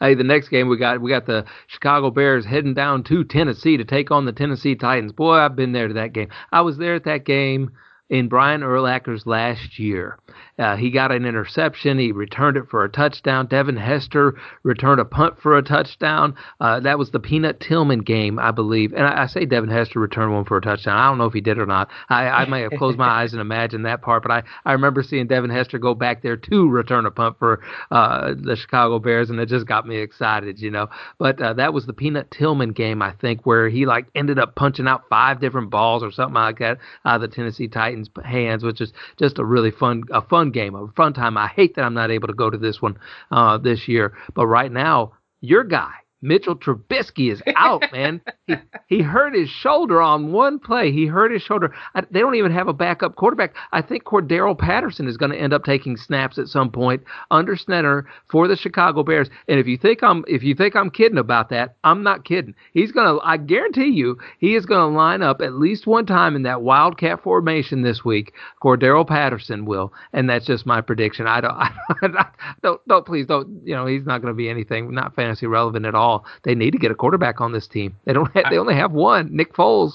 Hey, 0.00 0.14
the 0.14 0.24
next 0.24 0.48
game 0.48 0.68
we 0.68 0.76
got 0.76 1.00
we 1.00 1.10
got 1.10 1.26
the 1.26 1.44
Chicago 1.68 2.10
Bears 2.10 2.44
heading 2.44 2.74
down 2.74 3.04
to 3.04 3.24
Tennessee 3.24 3.76
to 3.76 3.84
take 3.84 4.10
on 4.10 4.24
the 4.24 4.32
Tennessee 4.32 4.74
Titans. 4.74 5.12
Boy, 5.12 5.34
I've 5.34 5.56
been 5.56 5.72
there 5.72 5.88
to 5.88 5.94
that 5.94 6.12
game. 6.12 6.28
I 6.50 6.62
was 6.62 6.78
there 6.78 6.96
at 6.96 7.04
that 7.04 7.24
game 7.24 7.70
in 8.10 8.28
Brian 8.28 8.62
Urlacher's 8.62 9.26
last 9.26 9.78
year. 9.78 10.18
Uh, 10.58 10.76
he 10.76 10.90
got 10.90 11.10
an 11.10 11.24
interception. 11.24 11.98
He 11.98 12.12
returned 12.12 12.56
it 12.56 12.68
for 12.68 12.84
a 12.84 12.88
touchdown. 12.88 13.46
Devin 13.46 13.76
Hester 13.76 14.34
returned 14.62 15.00
a 15.00 15.04
punt 15.04 15.40
for 15.40 15.56
a 15.56 15.62
touchdown. 15.62 16.34
Uh, 16.60 16.80
that 16.80 16.98
was 16.98 17.10
the 17.10 17.18
Peanut 17.18 17.60
Tillman 17.60 18.00
game, 18.00 18.38
I 18.38 18.52
believe. 18.52 18.92
And 18.92 19.04
I, 19.04 19.22
I, 19.22 19.26
say 19.26 19.46
Devin 19.46 19.70
Hester 19.70 19.98
returned 19.98 20.32
one 20.32 20.44
for 20.44 20.56
a 20.56 20.60
touchdown. 20.60 20.96
I 20.96 21.08
don't 21.08 21.18
know 21.18 21.26
if 21.26 21.32
he 21.32 21.40
did 21.40 21.58
or 21.58 21.66
not. 21.66 21.90
I, 22.08 22.28
I 22.28 22.46
may 22.46 22.60
have 22.62 22.72
closed 22.72 22.98
my 22.98 23.08
eyes 23.22 23.32
and 23.32 23.40
imagined 23.40 23.84
that 23.86 24.02
part, 24.02 24.22
but 24.22 24.30
I, 24.30 24.42
I 24.64 24.72
remember 24.72 25.02
seeing 25.02 25.26
Devin 25.26 25.50
Hester 25.50 25.78
go 25.78 25.94
back 25.94 26.22
there 26.22 26.36
to 26.36 26.68
return 26.68 27.06
a 27.06 27.10
punt 27.10 27.36
for 27.38 27.60
uh, 27.90 28.34
the 28.40 28.56
Chicago 28.56 29.00
Bears, 29.00 29.30
and 29.30 29.40
it 29.40 29.48
just 29.48 29.66
got 29.66 29.86
me 29.86 29.96
excited, 29.96 30.60
you 30.60 30.70
know. 30.70 30.88
But 31.18 31.40
uh, 31.42 31.54
that 31.54 31.74
was 31.74 31.86
the 31.86 31.92
Peanut 31.92 32.30
Tillman 32.30 32.72
game, 32.72 33.02
I 33.02 33.12
think, 33.12 33.44
where 33.44 33.68
he 33.68 33.86
like 33.86 34.06
ended 34.14 34.38
up 34.38 34.54
punching 34.54 34.86
out 34.86 35.02
five 35.08 35.40
different 35.40 35.70
balls 35.70 36.04
or 36.04 36.12
something 36.12 36.34
like 36.34 36.60
that 36.60 36.78
out 37.04 37.16
of 37.16 37.20
the 37.22 37.28
Tennessee 37.28 37.66
Titans 37.66 38.08
hands, 38.24 38.62
which 38.62 38.80
is 38.80 38.92
just 39.18 39.38
a 39.38 39.44
really 39.44 39.72
fun, 39.72 40.04
a 40.12 40.22
fun 40.22 40.43
fun 40.44 40.52
game, 40.52 40.74
a 40.74 40.86
fun 40.96 41.12
time. 41.12 41.36
I 41.36 41.48
hate 41.48 41.74
that 41.76 41.82
I'm 41.82 41.94
not 41.94 42.10
able 42.10 42.28
to 42.28 42.34
go 42.34 42.50
to 42.50 42.58
this 42.58 42.82
one 42.82 42.98
uh, 43.30 43.58
this 43.58 43.88
year, 43.88 44.16
but 44.34 44.46
right 44.46 44.70
now, 44.70 45.12
your 45.40 45.64
guy 45.64 45.92
Mitchell 46.24 46.56
Trubisky 46.56 47.30
is 47.30 47.42
out, 47.56 47.84
man. 47.92 48.20
He, 48.46 48.54
he 48.86 49.02
hurt 49.02 49.34
his 49.34 49.50
shoulder 49.50 50.00
on 50.00 50.32
one 50.32 50.58
play. 50.58 50.90
He 50.90 51.06
hurt 51.06 51.30
his 51.30 51.42
shoulder. 51.42 51.74
I, 51.94 52.02
they 52.10 52.20
don't 52.20 52.34
even 52.34 52.50
have 52.50 52.66
a 52.66 52.72
backup 52.72 53.16
quarterback. 53.16 53.54
I 53.72 53.82
think 53.82 54.04
Cordarrelle 54.04 54.58
Patterson 54.58 55.06
is 55.06 55.18
going 55.18 55.32
to 55.32 55.38
end 55.38 55.52
up 55.52 55.64
taking 55.64 55.96
snaps 55.96 56.38
at 56.38 56.48
some 56.48 56.70
point 56.70 57.02
under 57.30 57.56
center 57.56 58.06
for 58.30 58.48
the 58.48 58.56
Chicago 58.56 59.02
Bears. 59.02 59.28
And 59.48 59.60
if 59.60 59.66
you 59.66 59.76
think 59.76 60.02
I'm 60.02 60.24
if 60.26 60.42
you 60.42 60.54
think 60.54 60.74
I'm 60.74 60.90
kidding 60.90 61.18
about 61.18 61.50
that, 61.50 61.76
I'm 61.84 62.02
not 62.02 62.24
kidding. 62.24 62.54
He's 62.72 62.90
going 62.90 63.06
to 63.06 63.22
I 63.22 63.36
guarantee 63.36 63.90
you 63.90 64.18
he 64.38 64.54
is 64.54 64.64
going 64.64 64.80
to 64.80 64.96
line 64.96 65.22
up 65.22 65.42
at 65.42 65.52
least 65.52 65.86
one 65.86 66.06
time 66.06 66.36
in 66.36 66.42
that 66.44 66.62
Wildcat 66.62 67.22
formation 67.22 67.82
this 67.82 68.02
week. 68.02 68.32
Cordarrelle 68.62 69.06
Patterson 69.06 69.66
will, 69.66 69.92
and 70.14 70.30
that's 70.30 70.46
just 70.46 70.64
my 70.64 70.80
prediction. 70.80 71.26
I 71.26 71.42
don't 71.42 71.54
I, 71.54 72.26
don't 72.62 72.80
don't 72.88 73.04
please 73.04 73.26
don't 73.26 73.60
you 73.66 73.74
know 73.74 73.84
he's 73.84 74.06
not 74.06 74.22
going 74.22 74.32
to 74.32 74.36
be 74.36 74.48
anything 74.48 74.94
not 74.94 75.14
fantasy 75.14 75.46
relevant 75.46 75.84
at 75.84 75.94
all 75.94 76.13
all. 76.14 76.24
They 76.42 76.54
need 76.54 76.72
to 76.72 76.78
get 76.78 76.90
a 76.90 76.94
quarterback 76.94 77.40
on 77.40 77.52
this 77.52 77.66
team. 77.66 77.96
They 78.04 78.12
don't. 78.12 78.32
Have, 78.34 78.44
they 78.50 78.58
only 78.58 78.74
have 78.74 78.92
one, 78.92 79.34
Nick 79.34 79.52
Foles, 79.54 79.94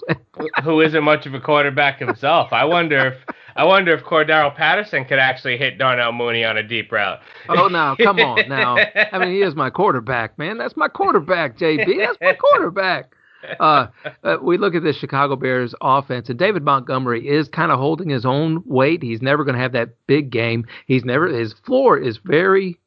who 0.63 0.81
isn't 0.81 1.03
much 1.03 1.25
of 1.25 1.33
a 1.33 1.39
quarterback 1.39 1.99
himself. 1.99 2.51
I 2.51 2.65
wonder 2.65 3.07
if 3.07 3.35
I 3.55 3.63
wonder 3.63 3.93
if 3.93 4.03
Cordarrelle 4.03 4.55
Patterson 4.55 5.05
could 5.05 5.19
actually 5.19 5.57
hit 5.57 5.77
Darnell 5.77 6.11
Mooney 6.11 6.43
on 6.45 6.57
a 6.57 6.63
deep 6.63 6.91
route. 6.91 7.19
Oh, 7.49 7.67
now 7.67 7.95
come 7.95 8.19
on, 8.19 8.47
now. 8.47 8.77
I 9.11 9.19
mean, 9.19 9.31
he 9.31 9.41
is 9.41 9.55
my 9.55 9.69
quarterback, 9.69 10.37
man. 10.37 10.57
That's 10.57 10.77
my 10.77 10.87
quarterback, 10.87 11.57
JB. 11.57 11.97
That's 11.97 12.17
my 12.21 12.33
quarterback. 12.33 13.15
Uh, 13.59 13.87
uh, 14.23 14.37
we 14.41 14.57
look 14.57 14.75
at 14.75 14.83
the 14.83 14.93
Chicago 14.93 15.35
Bears 15.35 15.73
offense, 15.81 16.29
and 16.29 16.37
David 16.37 16.63
Montgomery 16.63 17.27
is 17.27 17.47
kind 17.47 17.71
of 17.71 17.79
holding 17.79 18.09
his 18.09 18.25
own 18.25 18.63
weight. 18.65 19.01
He's 19.01 19.21
never 19.21 19.43
going 19.43 19.55
to 19.55 19.61
have 19.61 19.71
that 19.73 19.89
big 20.07 20.29
game. 20.29 20.65
He's 20.87 21.05
never 21.05 21.27
his 21.27 21.53
floor 21.65 21.97
is 21.97 22.17
very 22.17 22.77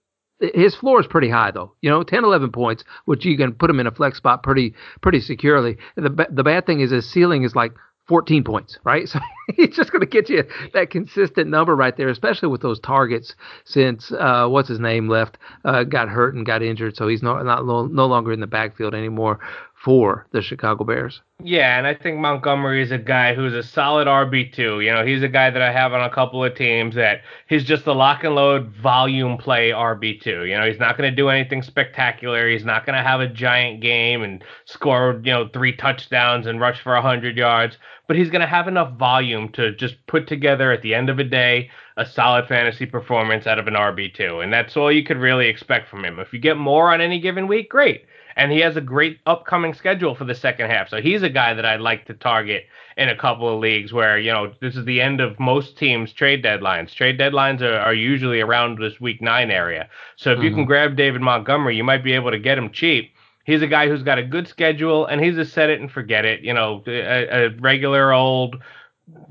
his 0.55 0.75
floor 0.75 1.01
is 1.01 1.07
pretty 1.07 1.31
high 1.31 1.51
though. 1.51 1.73
You 1.81 1.91
know, 1.91 2.03
10, 2.03 2.25
11 2.25 2.53
points, 2.53 2.85
which 3.05 3.25
you 3.25 3.37
can 3.37 3.53
put 3.53 3.71
him 3.71 3.81
in 3.81 3.87
a 3.87 3.91
flex 3.91 4.19
spot 4.19 4.43
pretty 4.43 4.75
pretty 5.01 5.21
securely. 5.21 5.77
The 5.97 6.27
the 6.31 6.45
bad 6.45 6.67
thing 6.67 6.81
is 6.81 6.91
his 6.91 7.11
ceiling 7.11 7.45
is 7.45 7.55
like 7.55 7.73
14 8.09 8.45
points, 8.45 8.79
right? 8.85 9.09
So 9.13 9.19
he's 9.57 9.75
just 9.77 9.91
going 9.91 10.01
to 10.01 10.07
get 10.07 10.29
you 10.29 10.45
that 10.73 10.91
consistent 10.91 11.51
number 11.51 11.75
right 11.75 11.97
there, 11.97 12.09
especially 12.09 12.49
with 12.49 12.63
those 12.63 12.79
targets. 12.79 13.35
Since 13.65 14.13
uh, 14.13 14.47
what's 14.49 14.69
his 14.69 14.79
name 14.79 15.09
left, 15.09 15.37
uh, 15.65 15.83
got 15.85 16.09
hurt 16.09 16.35
and 16.35 16.47
got 16.47 16.63
injured, 16.63 16.97
so 16.97 17.09
he's 17.09 17.23
no 17.23 17.43
not 17.43 17.67
no 17.67 18.07
longer 18.07 18.33
in 18.33 18.41
the 18.41 18.47
backfield 18.47 18.95
anymore 18.95 19.41
for 19.83 20.29
the 20.31 20.41
Chicago 20.41 20.85
Bears. 20.85 21.23
Yeah, 21.43 21.77
and 21.77 21.89
I 21.89 21.95
think 21.95 22.19
Montgomery 22.19 22.83
is 22.83 22.93
a 22.93 22.99
guy 22.99 23.35
who's 23.35 23.53
a 23.53 23.65
solid 23.65 24.07
RB2. 24.07 24.85
You 24.85 24.93
know, 24.93 25.05
he's 25.05 25.25
a 25.25 25.29
guy 25.29 25.51
that 25.51 25.61
I 25.61 25.73
have 25.73 25.93
on 25.93 26.03
a 26.03 26.15
couple 26.15 26.45
of 26.45 26.55
teams 26.55 26.95
that 26.95 27.23
he's 27.49 27.65
just 27.65 27.85
a 27.89 27.93
lock 27.93 28.23
and 28.23 28.37
load 28.37 28.69
volume 28.77 29.37
play 29.39 29.71
RB2. 29.71 30.49
You 30.49 30.57
know, 30.57 30.65
he's 30.69 30.79
not 30.79 30.97
going 30.97 31.11
to 31.11 31.17
do 31.17 31.31
anything 31.31 31.63
spectacular. 31.63 32.49
He's 32.49 32.65
not 32.65 32.87
going 32.87 32.97
to 32.97 33.03
have 33.03 33.21
a 33.21 33.27
giant 33.27 33.81
game 33.81 34.23
and 34.23 34.45
score, 34.67 35.21
you 35.25 35.33
know, 35.33 35.49
three 35.49 35.75
touchdowns 35.75 36.47
and 36.47 36.61
rush 36.61 36.81
for 36.81 36.95
100 36.95 37.37
yards, 37.37 37.77
but 38.07 38.17
he's 38.17 38.31
going 38.31 38.41
to 38.41 38.47
have 38.47 38.69
enough 38.69 38.97
volume 38.97 39.49
to 39.55 39.75
just 39.75 39.97
put 40.07 40.29
together 40.29 40.71
at 40.71 40.83
the 40.83 40.95
end 40.95 41.11
of 41.11 41.19
a 41.19 41.25
day 41.25 41.69
a 41.97 42.07
solid 42.07 42.47
fantasy 42.47 42.87
performance 42.87 43.49
out 43.49 43.59
of 43.59 43.67
an 43.67 43.75
RB2. 43.75 44.45
And 44.45 44.53
that's 44.53 44.77
all 44.77 44.93
you 44.93 45.03
could 45.03 45.19
really 45.19 45.49
expect 45.49 45.89
from 45.89 46.05
him. 46.05 46.21
If 46.21 46.33
you 46.33 46.39
get 46.39 46.57
more 46.57 46.93
on 46.93 47.01
any 47.01 47.19
given 47.19 47.49
week, 47.49 47.69
great 47.69 48.07
and 48.37 48.53
he 48.53 48.61
has 48.61 48.77
a 48.77 48.81
great 48.81 49.21
upcoming 49.27 49.75
schedule 49.75 50.15
for 50.15 50.25
the 50.25 50.35
second 50.35 50.71
half. 50.71 50.89
So 50.89 51.01
he's 51.01 51.23
a 51.23 51.29
guy 51.29 51.55
that 51.55 51.65
I'd 51.65 51.81
like 51.81 52.07
to 52.07 52.15
target 52.15 52.65
in 52.97 53.09
a 53.09 53.17
couple 53.17 53.53
of 53.53 53.61
leagues 53.61 53.93
where, 53.93 54.19
you 54.19 54.33
know, 54.33 54.53
this 54.61 54.77
is 54.77 54.85
the 54.85 55.01
end 55.01 55.21
of 55.21 55.39
most 55.41 55.77
teams' 55.77 56.13
trade 56.13 56.45
deadlines. 56.45 56.95
Trade 56.95 57.19
deadlines 57.19 57.61
are, 57.61 57.79
are 57.79 57.95
usually 57.95 58.41
around 58.41 58.79
this 58.79 59.01
week 59.01 59.21
nine 59.21 59.51
area. 59.51 59.89
So 60.17 60.31
if 60.31 60.37
mm-hmm. 60.37 60.45
you 60.45 60.51
can 60.51 60.59
mm-hmm. 60.61 60.69
grab 60.69 60.97
David 60.97 61.21
Montgomery, 61.21 61.77
you 61.77 61.85
might 61.85 62.05
be 62.05 62.13
able 62.13 62.31
to 62.31 62.39
get 62.39 62.59
him 62.59 62.71
cheap. 62.71 63.13
He's 63.45 63.63
a 63.63 63.67
guy 63.67 63.89
who's 63.89 64.03
got 64.03 64.19
a 64.19 64.23
good 64.23 64.47
schedule 64.47 65.07
and 65.07 65.21
he's 65.21 65.37
a 65.37 65.45
set 65.45 65.71
it 65.71 65.81
and 65.81 65.91
forget 65.91 66.25
it, 66.25 66.43
you 66.43 66.55
know, 66.55 66.83
a, 66.87 67.47
a 67.47 67.49
regular 67.59 68.13
old 68.13 68.57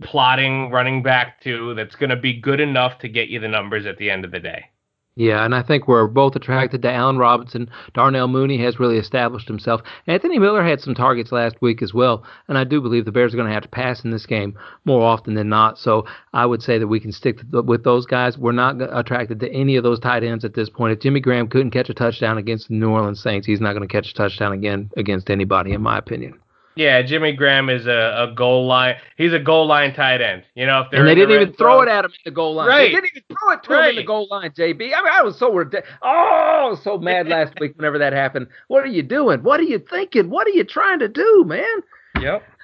plotting 0.01 0.69
running 0.69 1.01
back 1.01 1.41
too 1.41 1.73
that's 1.75 1.95
going 1.95 2.09
to 2.09 2.15
be 2.15 2.33
good 2.33 2.59
enough 2.59 2.99
to 2.99 3.07
get 3.07 3.29
you 3.29 3.39
the 3.39 3.47
numbers 3.47 3.85
at 3.85 3.97
the 3.97 4.11
end 4.11 4.25
of 4.25 4.31
the 4.31 4.39
day. 4.39 4.65
Yeah, 5.15 5.43
and 5.43 5.53
I 5.53 5.61
think 5.61 5.89
we're 5.89 6.07
both 6.07 6.37
attracted 6.37 6.81
to 6.81 6.91
Allen 6.91 7.17
Robinson. 7.17 7.69
Darnell 7.93 8.29
Mooney 8.29 8.57
has 8.63 8.79
really 8.79 8.97
established 8.97 9.49
himself. 9.49 9.81
Anthony 10.07 10.39
Miller 10.39 10.63
had 10.63 10.79
some 10.79 10.95
targets 10.95 11.33
last 11.33 11.61
week 11.61 11.81
as 11.81 11.93
well, 11.93 12.23
and 12.47 12.57
I 12.57 12.63
do 12.63 12.79
believe 12.79 13.03
the 13.03 13.11
Bears 13.11 13.33
are 13.33 13.37
going 13.37 13.49
to 13.49 13.53
have 13.53 13.63
to 13.63 13.69
pass 13.69 14.05
in 14.05 14.11
this 14.11 14.25
game 14.25 14.57
more 14.85 15.01
often 15.01 15.33
than 15.33 15.49
not. 15.49 15.77
So 15.77 16.05
I 16.31 16.45
would 16.45 16.61
say 16.61 16.79
that 16.79 16.87
we 16.87 17.01
can 17.01 17.11
stick 17.11 17.41
with 17.51 17.83
those 17.83 18.05
guys. 18.05 18.37
We're 18.37 18.53
not 18.53 18.77
attracted 18.79 19.41
to 19.41 19.51
any 19.51 19.75
of 19.75 19.83
those 19.83 19.99
tight 19.99 20.23
ends 20.23 20.45
at 20.45 20.53
this 20.53 20.69
point. 20.69 20.93
If 20.93 21.01
Jimmy 21.01 21.19
Graham 21.19 21.49
couldn't 21.49 21.71
catch 21.71 21.89
a 21.89 21.93
touchdown 21.93 22.37
against 22.37 22.69
the 22.69 22.75
New 22.75 22.89
Orleans 22.89 23.21
Saints, 23.21 23.45
he's 23.45 23.59
not 23.59 23.73
going 23.73 23.87
to 23.87 23.91
catch 23.91 24.11
a 24.11 24.13
touchdown 24.13 24.53
again 24.53 24.91
against 24.95 25.29
anybody, 25.29 25.73
in 25.73 25.81
my 25.81 25.97
opinion. 25.97 26.39
Yeah, 26.75 27.01
Jimmy 27.01 27.33
Graham 27.33 27.69
is 27.69 27.85
a, 27.85 28.29
a 28.29 28.33
goal 28.35 28.65
line. 28.65 28.95
He's 29.17 29.33
a 29.33 29.39
goal 29.39 29.67
line 29.67 29.93
tight 29.93 30.21
end. 30.21 30.43
You 30.55 30.65
know, 30.65 30.81
if 30.81 30.87
and 30.93 31.07
they 31.07 31.15
didn't 31.15 31.35
even 31.35 31.53
throw 31.53 31.81
it 31.81 31.89
at 31.89 32.05
him 32.05 32.11
in 32.11 32.19
the 32.25 32.31
goal 32.31 32.55
line. 32.55 32.67
Right. 32.67 32.89
They 32.89 33.01
didn't 33.01 33.09
even 33.15 33.23
throw 33.27 33.51
it 33.53 33.63
to 33.63 33.69
right. 33.69 33.83
him 33.85 33.89
in 33.91 33.95
the 33.97 34.03
goal 34.03 34.27
line. 34.31 34.51
JB. 34.51 34.81
I 34.95 35.01
mean, 35.01 35.11
I 35.11 35.21
was 35.21 35.37
so 35.37 35.63
oh 36.01 36.79
so 36.81 36.97
mad 36.97 37.27
last 37.29 37.53
week 37.59 37.75
whenever 37.75 37.97
that 37.97 38.13
happened. 38.13 38.47
What 38.67 38.83
are 38.83 38.87
you 38.87 39.03
doing? 39.03 39.43
What 39.43 39.59
are 39.59 39.63
you 39.63 39.79
thinking? 39.79 40.29
What 40.29 40.47
are 40.47 40.51
you 40.51 40.63
trying 40.63 40.99
to 40.99 41.09
do, 41.09 41.43
man? 41.45 41.81
Yep. 42.19 42.43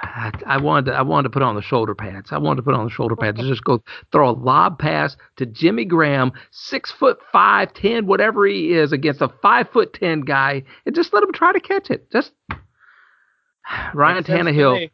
I, 0.00 0.32
I 0.46 0.56
wanted 0.58 0.90
to, 0.90 0.96
I 0.96 1.02
wanted 1.02 1.24
to 1.24 1.30
put 1.30 1.42
on 1.42 1.54
the 1.54 1.62
shoulder 1.62 1.94
pads. 1.94 2.32
I 2.32 2.38
wanted 2.38 2.56
to 2.56 2.62
put 2.62 2.74
on 2.74 2.84
the 2.84 2.90
shoulder 2.90 3.14
pads 3.14 3.38
and 3.38 3.48
just 3.48 3.64
go 3.64 3.82
throw 4.10 4.30
a 4.30 4.32
lob 4.32 4.78
pass 4.78 5.16
to 5.36 5.46
Jimmy 5.46 5.84
Graham, 5.84 6.32
six 6.50 6.90
foot 6.90 7.18
five, 7.32 7.72
ten, 7.74 8.06
whatever 8.06 8.46
he 8.46 8.72
is, 8.72 8.92
against 8.92 9.20
a 9.20 9.28
five 9.42 9.68
foot 9.70 9.92
ten 9.92 10.22
guy, 10.22 10.62
and 10.86 10.94
just 10.94 11.12
let 11.12 11.22
him 11.22 11.32
try 11.32 11.52
to 11.52 11.60
catch 11.60 11.90
it. 11.90 12.10
Just 12.10 12.32
Ryan 13.94 14.24
Tannehill. 14.24 14.90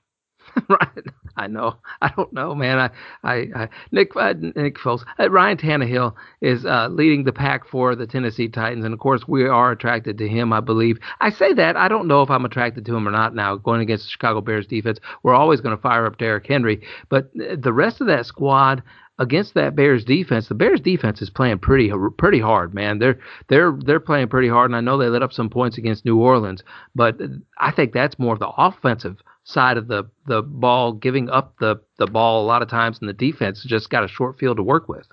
right. 0.69 1.05
I 1.37 1.49
know. 1.49 1.79
I 2.01 2.13
don't 2.17 2.33
know, 2.33 2.55
man. 2.55 2.79
I, 2.79 2.91
I, 3.25 3.35
I 3.57 3.69
Nick, 3.91 4.15
uh, 4.15 4.35
Nick 4.39 4.77
Foles, 4.77 5.05
uh, 5.19 5.29
Ryan 5.29 5.57
Tannehill 5.57 6.15
is 6.41 6.65
uh, 6.65 6.89
leading 6.89 7.25
the 7.25 7.33
pack 7.33 7.67
for 7.67 7.97
the 7.97 8.07
Tennessee 8.07 8.49
Titans, 8.49 8.85
and 8.85 8.95
of 8.95 9.01
course, 9.01 9.27
we 9.27 9.45
are 9.49 9.73
attracted 9.73 10.17
to 10.19 10.29
him. 10.29 10.53
I 10.53 10.61
believe. 10.61 10.99
I 11.21 11.31
say 11.31 11.53
that. 11.55 11.77
I 11.77 11.89
don't 11.89 12.07
know 12.07 12.23
if 12.23 12.31
I'm 12.31 12.45
attracted 12.45 12.85
to 12.87 12.97
him 12.97 13.09
or 13.09 13.11
not. 13.11 13.35
Now, 13.35 13.57
going 13.57 13.81
against 13.81 14.05
the 14.05 14.11
Chicago 14.11 14.41
Bears 14.41 14.67
defense, 14.67 15.01
we're 15.25 15.35
always 15.35 15.61
going 15.61 15.77
to 15.77 15.83
fire 15.83 16.07
up 16.07 16.19
Derrick 16.19 16.47
Henry, 16.47 16.87
but 17.09 17.31
the 17.35 17.73
rest 17.73 18.01
of 18.01 18.07
that 18.07 18.27
squad, 18.27 18.83
against 19.19 19.55
that 19.55 19.77
Bears 19.77 20.05
defense, 20.05 20.49
the 20.49 20.55
Bears 20.55 20.81
defense 20.81 21.23
is 21.23 21.31
playing 21.31 21.59
pretty 21.59 21.93
pretty 22.19 22.41
hard, 22.41 22.75
man. 22.75 22.99
They're 22.99 23.19
they're 23.49 23.73
they're 23.85 24.01
playing 24.01 24.29
pretty 24.29 24.49
hard, 24.49 24.71
and 24.71 24.77
I 24.77 24.81
know 24.81 24.99
they 24.99 25.09
let 25.09 25.23
up 25.23 25.33
some 25.33 25.51
points 25.51 25.79
against 25.79 26.05
New 26.05 26.19
Orleans, 26.19 26.63
but 26.95 27.19
I 27.59 27.71
think 27.71 27.93
that's 27.93 28.19
more 28.19 28.35
of 28.35 28.41
the 28.41 28.49
offensive 28.49 29.19
side 29.45 29.77
of 29.77 29.89
the 29.89 30.05
the 30.27 30.43
ball, 30.43 30.93
giving 30.93 31.31
up 31.31 31.55
the 31.61 31.77
the 31.99 32.07
ball 32.07 32.45
a 32.45 32.47
lot 32.47 32.63
of 32.63 32.69
times, 32.69 32.99
and 33.01 33.09
the 33.09 33.13
defense 33.13 33.65
just 33.67 33.91
got 33.91 34.05
a 34.05 34.09
short 34.09 34.39
field 34.39 34.57
to 34.57 34.63
work 34.63 34.89
with. 34.89 35.07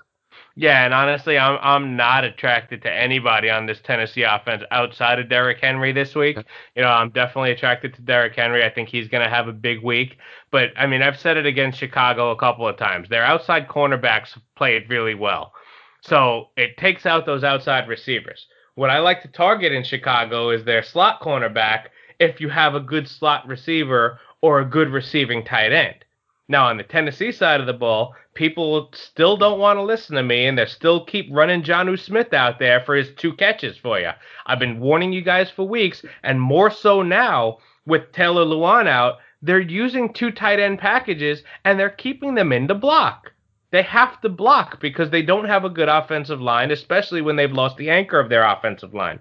Yeah, 0.54 0.84
and 0.84 0.92
honestly, 0.92 1.38
I'm 1.38 1.58
I'm 1.62 1.96
not 1.96 2.24
attracted 2.24 2.82
to 2.82 2.92
anybody 2.92 3.48
on 3.48 3.64
this 3.64 3.80
Tennessee 3.80 4.22
offense 4.22 4.62
outside 4.70 5.18
of 5.18 5.30
Derrick 5.30 5.58
Henry 5.60 5.92
this 5.92 6.14
week. 6.14 6.36
You 6.76 6.82
know, 6.82 6.88
I'm 6.88 7.10
definitely 7.10 7.52
attracted 7.52 7.94
to 7.94 8.02
Derrick 8.02 8.34
Henry. 8.34 8.62
I 8.62 8.68
think 8.68 8.90
he's 8.90 9.08
going 9.08 9.24
to 9.24 9.30
have 9.34 9.48
a 9.48 9.52
big 9.52 9.82
week. 9.82 10.18
But 10.50 10.70
I 10.76 10.86
mean, 10.86 11.00
I've 11.00 11.18
said 11.18 11.38
it 11.38 11.46
against 11.46 11.78
Chicago 11.78 12.30
a 12.30 12.36
couple 12.36 12.68
of 12.68 12.76
times. 12.76 13.08
Their 13.08 13.24
outside 13.24 13.66
cornerbacks 13.66 14.38
play 14.54 14.76
it 14.76 14.88
really 14.90 15.14
well, 15.14 15.54
so 16.02 16.50
it 16.56 16.76
takes 16.76 17.06
out 17.06 17.24
those 17.24 17.44
outside 17.44 17.88
receivers. 17.88 18.46
What 18.74 18.90
I 18.90 18.98
like 18.98 19.22
to 19.22 19.28
target 19.28 19.72
in 19.72 19.84
Chicago 19.84 20.50
is 20.50 20.64
their 20.64 20.82
slot 20.82 21.20
cornerback. 21.22 21.86
If 22.18 22.40
you 22.40 22.50
have 22.50 22.74
a 22.74 22.80
good 22.80 23.08
slot 23.08 23.46
receiver 23.46 24.20
or 24.42 24.60
a 24.60 24.64
good 24.64 24.90
receiving 24.90 25.44
tight 25.44 25.72
end. 25.72 26.04
Now, 26.52 26.66
on 26.66 26.76
the 26.76 26.82
Tennessee 26.82 27.32
side 27.32 27.60
of 27.60 27.66
the 27.66 27.72
ball, 27.72 28.14
people 28.34 28.90
still 28.92 29.38
don't 29.38 29.58
want 29.58 29.78
to 29.78 29.82
listen 29.82 30.16
to 30.16 30.22
me, 30.22 30.44
and 30.44 30.58
they 30.58 30.66
still 30.66 31.02
keep 31.02 31.26
running 31.30 31.62
Jonnu 31.62 31.98
Smith 31.98 32.34
out 32.34 32.58
there 32.58 32.82
for 32.84 32.94
his 32.94 33.08
two 33.16 33.32
catches 33.32 33.78
for 33.78 33.98
you. 33.98 34.10
I've 34.44 34.58
been 34.58 34.78
warning 34.78 35.14
you 35.14 35.22
guys 35.22 35.50
for 35.50 35.66
weeks, 35.66 36.04
and 36.22 36.38
more 36.38 36.70
so 36.70 37.00
now 37.00 37.56
with 37.86 38.12
Taylor 38.12 38.44
Lewan 38.44 38.86
out. 38.86 39.20
They're 39.40 39.60
using 39.60 40.12
two 40.12 40.30
tight 40.30 40.60
end 40.60 40.78
packages, 40.78 41.42
and 41.64 41.80
they're 41.80 41.88
keeping 41.88 42.34
them 42.34 42.52
in 42.52 42.66
the 42.66 42.74
block. 42.74 43.32
They 43.70 43.82
have 43.84 44.20
to 44.20 44.28
block 44.28 44.78
because 44.78 45.08
they 45.08 45.22
don't 45.22 45.46
have 45.46 45.64
a 45.64 45.70
good 45.70 45.88
offensive 45.88 46.42
line, 46.42 46.70
especially 46.70 47.22
when 47.22 47.36
they've 47.36 47.50
lost 47.50 47.78
the 47.78 47.88
anchor 47.88 48.20
of 48.20 48.28
their 48.28 48.44
offensive 48.44 48.92
line. 48.92 49.20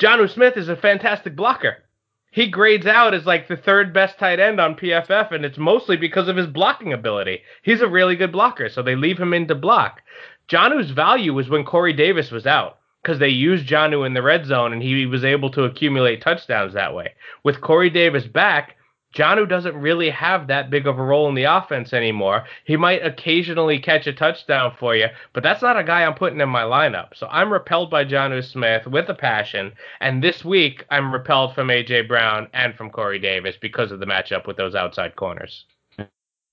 Jonnu 0.00 0.28
Smith 0.28 0.56
is 0.56 0.68
a 0.68 0.74
fantastic 0.74 1.36
blocker 1.36 1.84
he 2.32 2.48
grades 2.48 2.86
out 2.86 3.12
as 3.12 3.26
like 3.26 3.46
the 3.46 3.58
third 3.58 3.92
best 3.92 4.18
tight 4.18 4.40
end 4.40 4.58
on 4.58 4.74
PFF, 4.74 5.32
and 5.32 5.44
it's 5.44 5.58
mostly 5.58 5.98
because 5.98 6.28
of 6.28 6.36
his 6.36 6.46
blocking 6.46 6.94
ability. 6.94 7.42
He's 7.62 7.82
a 7.82 7.86
really 7.86 8.16
good 8.16 8.32
blocker, 8.32 8.70
so 8.70 8.82
they 8.82 8.96
leave 8.96 9.18
him 9.18 9.34
in 9.34 9.46
to 9.48 9.54
block. 9.54 10.00
Jonnu's 10.48 10.90
value 10.92 11.34
was 11.34 11.50
when 11.50 11.62
Corey 11.62 11.92
Davis 11.92 12.30
was 12.30 12.46
out 12.46 12.78
because 13.02 13.18
they 13.18 13.28
used 13.28 13.68
Jonnu 13.68 14.06
in 14.06 14.14
the 14.14 14.22
red 14.22 14.46
zone 14.46 14.72
and 14.72 14.82
he 14.82 15.04
was 15.04 15.24
able 15.24 15.50
to 15.50 15.64
accumulate 15.64 16.22
touchdowns 16.22 16.72
that 16.72 16.94
way. 16.94 17.12
With 17.44 17.60
Corey 17.60 17.90
Davis 17.90 18.24
back, 18.24 18.76
Jonnu 19.14 19.48
doesn't 19.48 19.76
really 19.76 20.10
have 20.10 20.46
that 20.46 20.70
big 20.70 20.86
of 20.86 20.98
a 20.98 21.02
role 21.02 21.28
in 21.28 21.34
the 21.34 21.44
offense 21.44 21.92
anymore. 21.92 22.44
He 22.64 22.76
might 22.76 23.04
occasionally 23.04 23.78
catch 23.78 24.06
a 24.06 24.12
touchdown 24.12 24.74
for 24.78 24.96
you, 24.96 25.06
but 25.32 25.42
that's 25.42 25.62
not 25.62 25.78
a 25.78 25.84
guy 25.84 26.04
I'm 26.04 26.14
putting 26.14 26.40
in 26.40 26.48
my 26.48 26.62
lineup. 26.62 27.08
So 27.14 27.26
I'm 27.30 27.52
repelled 27.52 27.90
by 27.90 28.04
Jonnu 28.04 28.42
Smith 28.42 28.86
with 28.86 29.08
a 29.08 29.14
passion. 29.14 29.72
And 30.00 30.22
this 30.22 30.44
week, 30.44 30.84
I'm 30.90 31.12
repelled 31.12 31.54
from 31.54 31.70
A.J. 31.70 32.02
Brown 32.02 32.48
and 32.54 32.74
from 32.74 32.90
Corey 32.90 33.18
Davis 33.18 33.56
because 33.60 33.92
of 33.92 34.00
the 34.00 34.06
matchup 34.06 34.46
with 34.46 34.56
those 34.56 34.74
outside 34.74 35.16
corners. 35.16 35.64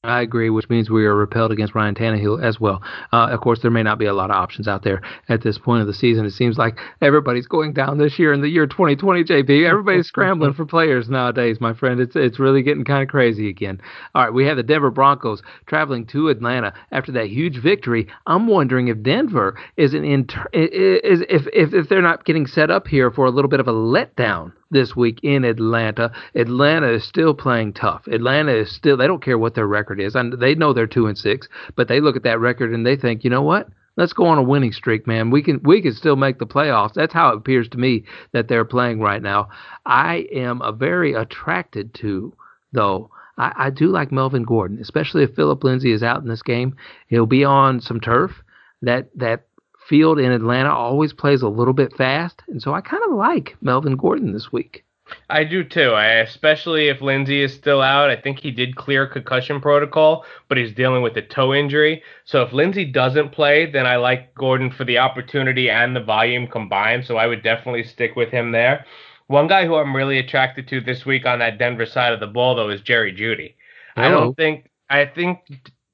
I 0.05 0.21
agree, 0.21 0.49
which 0.49 0.69
means 0.69 0.89
we 0.89 1.05
are 1.05 1.13
repelled 1.13 1.51
against 1.51 1.75
Ryan 1.75 1.93
Tannehill 1.93 2.41
as 2.41 2.57
well. 2.57 2.81
Uh, 3.11 3.27
of 3.31 3.41
course, 3.41 3.59
there 3.61 3.69
may 3.69 3.83
not 3.83 3.99
be 3.99 4.05
a 4.05 4.13
lot 4.13 4.29
of 4.29 4.37
options 4.37 4.65
out 4.65 4.81
there 4.81 5.01
at 5.27 5.41
this 5.41 5.57
point 5.57 5.81
of 5.81 5.87
the 5.87 5.93
season. 5.93 6.25
It 6.25 6.31
seems 6.31 6.57
like 6.57 6.79
everybody's 7.01 7.47
going 7.47 7.73
down 7.73 7.97
this 7.97 8.17
year 8.17 8.31
in 8.31 8.39
the 8.39 8.47
year 8.47 8.65
2020, 8.65 9.25
JP. 9.25 9.69
Everybody's 9.69 10.07
scrambling 10.07 10.53
for 10.53 10.65
players 10.65 11.09
nowadays, 11.09 11.59
my 11.59 11.73
friend. 11.73 11.99
It's 11.99 12.15
it's 12.15 12.39
really 12.39 12.63
getting 12.63 12.85
kind 12.85 13.03
of 13.03 13.09
crazy 13.09 13.49
again. 13.49 13.81
All 14.15 14.23
right, 14.23 14.33
we 14.33 14.45
have 14.45 14.55
the 14.55 14.63
Denver 14.63 14.89
Broncos 14.89 15.41
traveling 15.65 16.05
to 16.07 16.29
Atlanta 16.29 16.73
after 16.93 17.11
that 17.11 17.27
huge 17.27 17.57
victory. 17.61 18.07
I'm 18.25 18.47
wondering 18.47 18.87
if 18.87 19.03
Denver 19.03 19.59
is 19.75 19.93
an 19.93 20.05
inter- 20.05 20.47
is 20.53 21.23
if 21.27 21.45
if 21.51 21.73
if 21.73 21.89
they're 21.89 22.01
not 22.01 22.23
getting 22.23 22.47
set 22.47 22.71
up 22.71 22.87
here 22.87 23.11
for 23.11 23.25
a 23.25 23.31
little 23.31 23.49
bit 23.49 23.59
of 23.59 23.67
a 23.67 23.73
letdown 23.73 24.53
this 24.71 24.95
week 24.95 25.19
in 25.23 25.43
Atlanta. 25.43 26.11
Atlanta 26.35 26.93
is 26.93 27.03
still 27.03 27.33
playing 27.33 27.73
tough. 27.73 28.05
Atlanta 28.07 28.55
is 28.55 28.71
still 28.71 28.97
they 28.97 29.07
don't 29.07 29.23
care 29.23 29.37
what 29.37 29.55
their 29.55 29.67
record 29.67 29.88
is. 29.97 30.15
And 30.15 30.33
they 30.33 30.55
know 30.55 30.73
they're 30.73 30.87
2 30.87 31.07
and 31.07 31.17
6, 31.17 31.47
but 31.75 31.87
they 31.87 32.01
look 32.01 32.15
at 32.15 32.23
that 32.23 32.39
record 32.39 32.73
and 32.73 32.85
they 32.85 32.95
think, 32.95 33.23
"You 33.23 33.29
know 33.29 33.41
what? 33.41 33.69
Let's 33.95 34.13
go 34.13 34.25
on 34.25 34.37
a 34.37 34.43
winning 34.43 34.71
streak, 34.71 35.07
man. 35.07 35.29
We 35.29 35.41
can 35.41 35.61
we 35.63 35.81
can 35.81 35.93
still 35.93 36.15
make 36.15 36.37
the 36.37 36.45
playoffs." 36.45 36.93
That's 36.93 37.13
how 37.13 37.29
it 37.29 37.37
appears 37.37 37.69
to 37.69 37.79
me 37.79 38.03
that 38.33 38.47
they're 38.47 38.65
playing 38.65 38.99
right 38.99 39.21
now. 39.21 39.49
I 39.85 40.27
am 40.31 40.61
a 40.61 40.71
very 40.71 41.13
attracted 41.13 41.93
to 41.95 42.33
though 42.71 43.09
I, 43.39 43.53
I 43.55 43.69
do 43.71 43.87
like 43.87 44.11
Melvin 44.11 44.43
Gordon, 44.43 44.79
especially 44.79 45.23
if 45.23 45.33
Philip 45.33 45.63
Lindsay 45.63 45.91
is 45.91 46.03
out 46.03 46.21
in 46.21 46.27
this 46.27 46.43
game. 46.43 46.75
He'll 47.07 47.25
be 47.25 47.43
on 47.43 47.81
some 47.81 47.99
turf. 47.99 48.43
That 48.81 49.09
that 49.15 49.45
field 49.87 50.19
in 50.19 50.31
Atlanta 50.31 50.71
always 50.71 51.13
plays 51.13 51.41
a 51.41 51.49
little 51.49 51.73
bit 51.73 51.95
fast, 51.95 52.43
and 52.47 52.61
so 52.61 52.73
I 52.73 52.81
kind 52.81 53.03
of 53.03 53.15
like 53.15 53.57
Melvin 53.61 53.95
Gordon 53.97 54.33
this 54.33 54.51
week. 54.51 54.85
I 55.29 55.43
do 55.43 55.63
too. 55.63 55.91
I, 55.91 56.05
especially 56.19 56.89
if 56.89 57.01
Lindsay 57.01 57.41
is 57.41 57.53
still 57.53 57.81
out. 57.81 58.09
I 58.09 58.15
think 58.15 58.39
he 58.39 58.51
did 58.51 58.75
clear 58.75 59.07
concussion 59.07 59.61
protocol, 59.61 60.25
but 60.47 60.57
he's 60.57 60.73
dealing 60.73 61.01
with 61.01 61.17
a 61.17 61.21
toe 61.21 61.53
injury. 61.53 62.03
So 62.25 62.41
if 62.41 62.53
Lindsay 62.53 62.85
doesn't 62.85 63.31
play, 63.31 63.69
then 63.69 63.85
I 63.85 63.97
like 63.97 64.33
Gordon 64.35 64.71
for 64.71 64.83
the 64.83 64.97
opportunity 64.97 65.69
and 65.69 65.95
the 65.95 66.03
volume 66.03 66.47
combined. 66.47 67.05
So 67.05 67.17
I 67.17 67.27
would 67.27 67.43
definitely 67.43 67.83
stick 67.83 68.15
with 68.15 68.29
him 68.29 68.51
there. 68.51 68.85
One 69.27 69.47
guy 69.47 69.65
who 69.65 69.75
I'm 69.75 69.95
really 69.95 70.17
attracted 70.17 70.67
to 70.69 70.81
this 70.81 71.05
week 71.05 71.25
on 71.25 71.39
that 71.39 71.59
Denver 71.59 71.85
side 71.85 72.13
of 72.13 72.19
the 72.19 72.27
ball, 72.27 72.55
though, 72.55 72.69
is 72.69 72.81
Jerry 72.81 73.13
Jeudy. 73.13 73.55
I 73.95 74.09
don't 74.09 74.35
think 74.35 74.69
I 74.89 75.05
think 75.05 75.39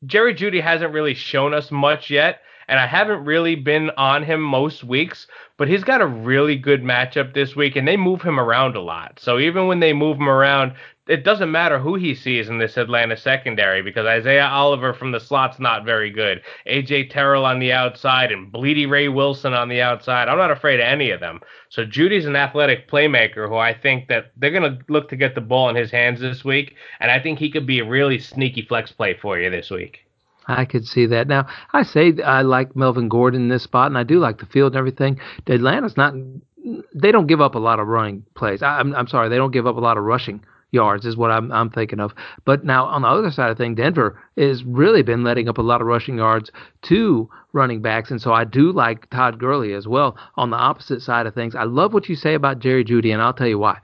Jerry 0.05 0.33
Jeudy 0.33 0.61
hasn't 0.61 0.93
really 0.93 1.13
shown 1.13 1.53
us 1.53 1.71
much 1.71 2.09
yet 2.09 2.41
and 2.67 2.79
I 2.79 2.87
haven't 2.87 3.25
really 3.25 3.55
been 3.55 3.91
on 3.97 4.23
him 4.23 4.41
most 4.41 4.83
weeks, 4.83 5.27
but 5.57 5.67
he's 5.67 5.83
got 5.83 6.01
a 6.01 6.07
really 6.07 6.55
good 6.55 6.83
matchup 6.83 7.33
this 7.33 7.55
week, 7.55 7.75
and 7.75 7.87
they 7.87 7.97
move 7.97 8.21
him 8.21 8.39
around 8.39 8.75
a 8.75 8.81
lot. 8.81 9.19
So 9.19 9.39
even 9.39 9.67
when 9.67 9.79
they 9.79 9.93
move 9.93 10.17
him 10.17 10.29
around, 10.29 10.73
it 11.07 11.23
doesn't 11.23 11.51
matter 11.51 11.77
who 11.77 11.95
he 11.95 12.15
sees 12.15 12.49
in 12.49 12.57
this 12.57 12.77
Atlanta 12.77 13.15
secondary 13.15 13.83
because 13.83 14.07
Isaiah 14.07 14.47
Oliver 14.47 14.91
from 14.91 15.11
the 15.11 15.19
slot's 15.19 15.59
not 15.59 15.85
very 15.85 16.09
good. 16.09 16.41
AJ 16.67 17.11
Terrell 17.11 17.45
on 17.45 17.59
the 17.59 17.71
outside 17.71 18.31
and 18.31 18.51
Blidi 18.51 18.89
Wreh-Wilson 18.89 19.53
on 19.53 19.69
the 19.69 19.81
outside. 19.81 20.27
I'm 20.27 20.37
not 20.37 20.49
afraid 20.49 20.79
of 20.79 20.87
any 20.87 21.11
of 21.11 21.19
them. 21.19 21.41
So 21.69 21.85
Jeudy's 21.85 22.25
an 22.25 22.35
athletic 22.35 22.89
playmaker 22.89 23.47
who 23.47 23.55
I 23.55 23.73
think 23.73 24.07
that 24.07 24.31
they're 24.37 24.49
going 24.49 24.77
to 24.77 24.83
look 24.91 25.07
to 25.09 25.15
get 25.15 25.35
the 25.35 25.41
ball 25.41 25.69
in 25.69 25.75
his 25.75 25.91
hands 25.91 26.21
this 26.21 26.43
week, 26.43 26.75
and 26.99 27.11
I 27.11 27.19
think 27.19 27.37
he 27.37 27.51
could 27.51 27.67
be 27.67 27.79
a 27.79 27.85
really 27.85 28.17
sneaky 28.17 28.63
flex 28.63 28.91
play 28.91 29.13
for 29.13 29.37
you 29.37 29.51
this 29.51 29.69
week. 29.69 30.04
I 30.47 30.65
could 30.65 30.85
see 30.85 31.05
that. 31.07 31.27
Now, 31.27 31.47
I 31.73 31.83
say 31.83 32.13
I 32.23 32.41
like 32.41 32.75
Melvin 32.75 33.09
Gordon 33.09 33.43
in 33.43 33.49
this 33.49 33.63
spot, 33.63 33.87
and 33.87 33.97
I 33.97 34.03
do 34.03 34.19
like 34.19 34.39
the 34.39 34.45
field 34.45 34.73
and 34.73 34.77
everything. 34.79 35.19
Atlanta's 35.47 35.97
not, 35.97 36.13
they 36.93 37.11
don't 37.11 37.27
give 37.27 37.41
up 37.41 37.55
a 37.55 37.59
lot 37.59 37.79
of 37.79 37.87
running 37.87 38.23
plays. 38.35 38.61
I, 38.61 38.79
am 38.79 38.87
I'm, 38.87 38.95
I'm 38.95 39.07
sorry, 39.07 39.29
they 39.29 39.37
don't 39.37 39.51
give 39.51 39.67
up 39.67 39.75
a 39.75 39.81
lot 39.81 39.97
of 39.97 40.03
rushing 40.03 40.43
yards, 40.71 41.05
is 41.05 41.17
what 41.17 41.31
I'm, 41.31 41.51
I'm 41.51 41.69
thinking 41.69 41.99
of. 41.99 42.13
But 42.43 42.63
now, 42.63 42.85
on 42.85 43.01
the 43.01 43.07
other 43.07 43.31
side 43.31 43.49
of 43.49 43.57
things, 43.57 43.77
Denver 43.77 44.21
has 44.37 44.63
really 44.63 45.01
been 45.01 45.23
letting 45.23 45.49
up 45.49 45.57
a 45.57 45.63
lot 45.63 45.81
of 45.81 45.87
rushing 45.87 46.17
yards 46.17 46.51
to 46.83 47.29
running 47.53 47.81
backs, 47.81 48.11
and 48.11 48.21
so 48.21 48.31
I 48.31 48.43
do 48.43 48.71
like 48.71 49.09
Todd 49.09 49.39
Gurley 49.39 49.73
as 49.73 49.87
well 49.87 50.17
on 50.35 50.51
the 50.51 50.57
opposite 50.57 51.01
side 51.01 51.25
of 51.25 51.33
things. 51.33 51.55
I 51.55 51.63
love 51.63 51.93
what 51.93 52.09
you 52.09 52.15
say 52.15 52.35
about 52.35 52.59
Jerry 52.59 52.83
Jeudy, 52.83 53.11
and 53.11 53.21
I'll 53.21 53.33
tell 53.33 53.47
you 53.47 53.59
why. 53.59 53.79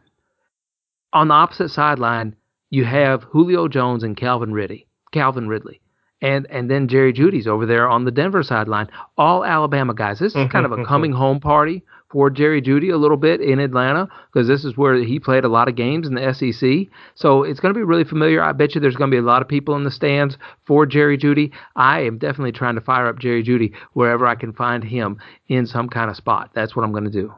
On 1.14 1.28
the 1.30 1.34
opposite 1.34 1.70
sideline, 1.70 2.36
you 2.70 2.86
have 2.86 3.24
Julio 3.24 3.68
Jones 3.68 4.04
and 4.04 4.16
Calvin 4.16 4.54
Ridley. 4.54 4.88
Calvin 5.12 5.48
Ridley 5.48 5.82
and 6.22 6.48
and 6.50 6.70
then 6.70 6.88
Jerry 6.88 7.14
Jeudy's 7.14 7.48
over 7.48 7.66
there 7.66 7.88
on 7.88 8.06
the 8.06 8.12
Denver 8.12 8.44
sideline. 8.44 8.88
All 9.18 9.44
Alabama 9.44 9.94
guys. 9.94 10.20
This 10.20 10.34
is 10.34 10.38
mm-hmm, 10.38 10.52
kind 10.52 10.66
of 10.66 10.72
a 10.72 10.76
mm-hmm. 10.78 10.86
coming 10.86 11.12
home 11.12 11.40
party 11.40 11.84
for 12.12 12.30
Jerry 12.30 12.62
Jeudy 12.62 12.92
a 12.92 12.98
little 12.98 13.18
bit 13.18 13.42
in 13.42 13.60
Atlanta 13.60 14.08
because 14.32 14.48
this 14.48 14.66
is 14.66 14.76
where 14.76 14.96
he 14.96 15.20
played 15.20 15.46
a 15.46 15.50
lot 15.50 15.70
of 15.70 15.76
games 15.76 16.08
in 16.08 16.16
the 16.16 16.34
SEC. 16.34 16.94
So 17.16 17.44
it's 17.44 17.60
going 17.60 17.74
to 17.74 17.78
be 17.78 17.84
really 17.84 18.04
familiar. 18.04 18.44
I 18.44 18.52
bet 18.52 18.76
you 18.76 18.82
there's 18.82 18.98
going 18.98 19.10
to 19.10 19.16
be 19.16 19.20
a 19.20 19.26
lot 19.26 19.42
of 19.42 19.48
people 19.48 19.76
in 19.76 19.84
the 19.84 19.92
stands 19.92 20.38
for 20.66 20.86
Jerry 20.86 21.18
Jeudy. 21.18 21.52
I 21.76 22.02
am 22.02 22.18
definitely 22.18 22.52
trying 22.52 22.76
to 22.76 22.82
fire 22.82 23.08
up 23.08 23.20
Jerry 23.20 23.44
Jeudy 23.44 23.74
wherever 23.94 24.28
I 24.28 24.36
can 24.36 24.54
find 24.54 24.84
him 24.84 25.18
in 25.48 25.66
some 25.66 25.88
kind 25.88 26.10
of 26.10 26.18
spot. 26.18 26.52
That's 26.54 26.76
what 26.76 26.84
I'm 26.84 26.92
going 26.92 27.06
to 27.06 27.10
do. 27.10 27.34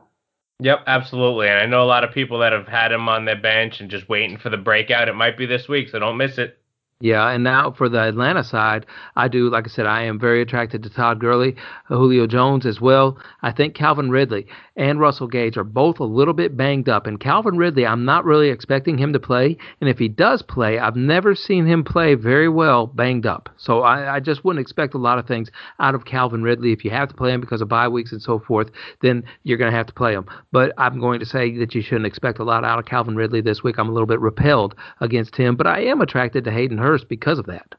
Yep, 0.59 0.83
absolutely. 0.87 1.47
And 1.49 1.59
I 1.59 1.65
know 1.65 1.83
a 1.83 1.85
lot 1.85 2.03
of 2.03 2.13
people 2.13 2.39
that 2.39 2.53
have 2.53 2.67
had 2.67 2.91
him 2.91 3.09
on 3.09 3.25
their 3.25 3.39
bench 3.39 3.79
and 3.79 3.89
just 3.89 4.07
waiting 4.09 4.37
for 4.37 4.49
the 4.49 4.57
breakout. 4.57 5.09
It 5.09 5.15
might 5.15 5.37
be 5.37 5.45
this 5.45 5.67
week, 5.67 5.89
so 5.89 5.99
don't 5.99 6.17
miss 6.17 6.37
it. 6.37 6.57
Yeah, 6.99 7.27
and 7.27 7.43
now 7.43 7.71
for 7.71 7.89
the 7.89 7.99
Atlanta 7.99 8.45
side, 8.45 8.85
I 9.17 9.27
do, 9.27 9.49
like 9.49 9.65
I 9.65 9.69
said, 9.69 9.85
I 9.85 10.03
am 10.03 10.17
very 10.17 10.41
attracted 10.41 10.83
to 10.83 10.89
Todd 10.89 11.19
Gurley, 11.19 11.55
Julio 11.89 12.27
Jones 12.27 12.65
as 12.65 12.79
well. 12.79 13.17
I 13.41 13.51
think 13.51 13.75
Calvin 13.75 14.09
Ridley 14.09 14.47
and 14.77 15.01
Russell 15.01 15.27
Gage 15.27 15.57
are 15.57 15.65
both 15.65 15.99
a 15.99 16.05
little 16.05 16.33
bit 16.33 16.55
banged 16.55 16.87
up. 16.87 17.05
And 17.05 17.19
Calvin 17.19 17.57
Ridley, 17.57 17.85
I'm 17.85 18.05
not 18.05 18.23
really 18.23 18.49
expecting 18.49 18.97
him 18.97 19.11
to 19.11 19.19
play. 19.19 19.57
And 19.81 19.89
if 19.89 19.99
he 19.99 20.07
does 20.07 20.41
play, 20.43 20.79
I've 20.79 20.95
never 20.95 21.35
seen 21.35 21.65
him 21.65 21.83
play 21.83 22.15
very 22.15 22.47
well 22.47 22.87
banged 22.87 23.25
up. 23.25 23.49
So 23.57 23.81
I, 23.81 24.15
I 24.15 24.19
just 24.21 24.45
wouldn't 24.45 24.61
expect 24.61 24.93
a 24.93 24.97
lot 24.97 25.19
of 25.19 25.27
things 25.27 25.51
out 25.79 25.95
of 25.95 26.05
Calvin 26.05 26.41
Ridley. 26.41 26.71
If 26.71 26.85
you 26.85 26.91
have 26.91 27.09
to 27.09 27.15
play 27.15 27.33
him 27.33 27.41
because 27.41 27.61
of 27.61 27.67
bye 27.67 27.89
weeks 27.89 28.13
and 28.13 28.21
so 28.21 28.39
forth, 28.39 28.69
then 29.01 29.23
you're 29.43 29.57
going 29.57 29.71
to 29.71 29.77
have 29.77 29.87
to 29.87 29.93
play 29.93 30.13
him. 30.13 30.25
But 30.53 30.71
I'm 30.77 31.01
going 31.01 31.19
to 31.19 31.25
say 31.25 31.57
that 31.57 31.75
you 31.75 31.81
shouldn't 31.81 32.07
expect 32.07 32.39
a 32.39 32.45
lot 32.45 32.63
out 32.63 32.79
of 32.79 32.85
Calvin 32.85 33.17
Ridley 33.17 33.41
this 33.41 33.61
week. 33.61 33.77
I'm 33.77 33.89
a 33.89 33.93
little 33.93 34.07
bit 34.07 34.21
repelled 34.21 34.73
against 35.01 35.35
him, 35.35 35.57
but 35.57 35.67
I 35.67 35.81
am 35.81 35.99
attracted 35.99 36.45
to 36.45 36.51
Hayden 36.51 36.77
Hurst 36.83 37.09
because 37.09 37.39
of 37.39 37.47
that. 37.47 37.75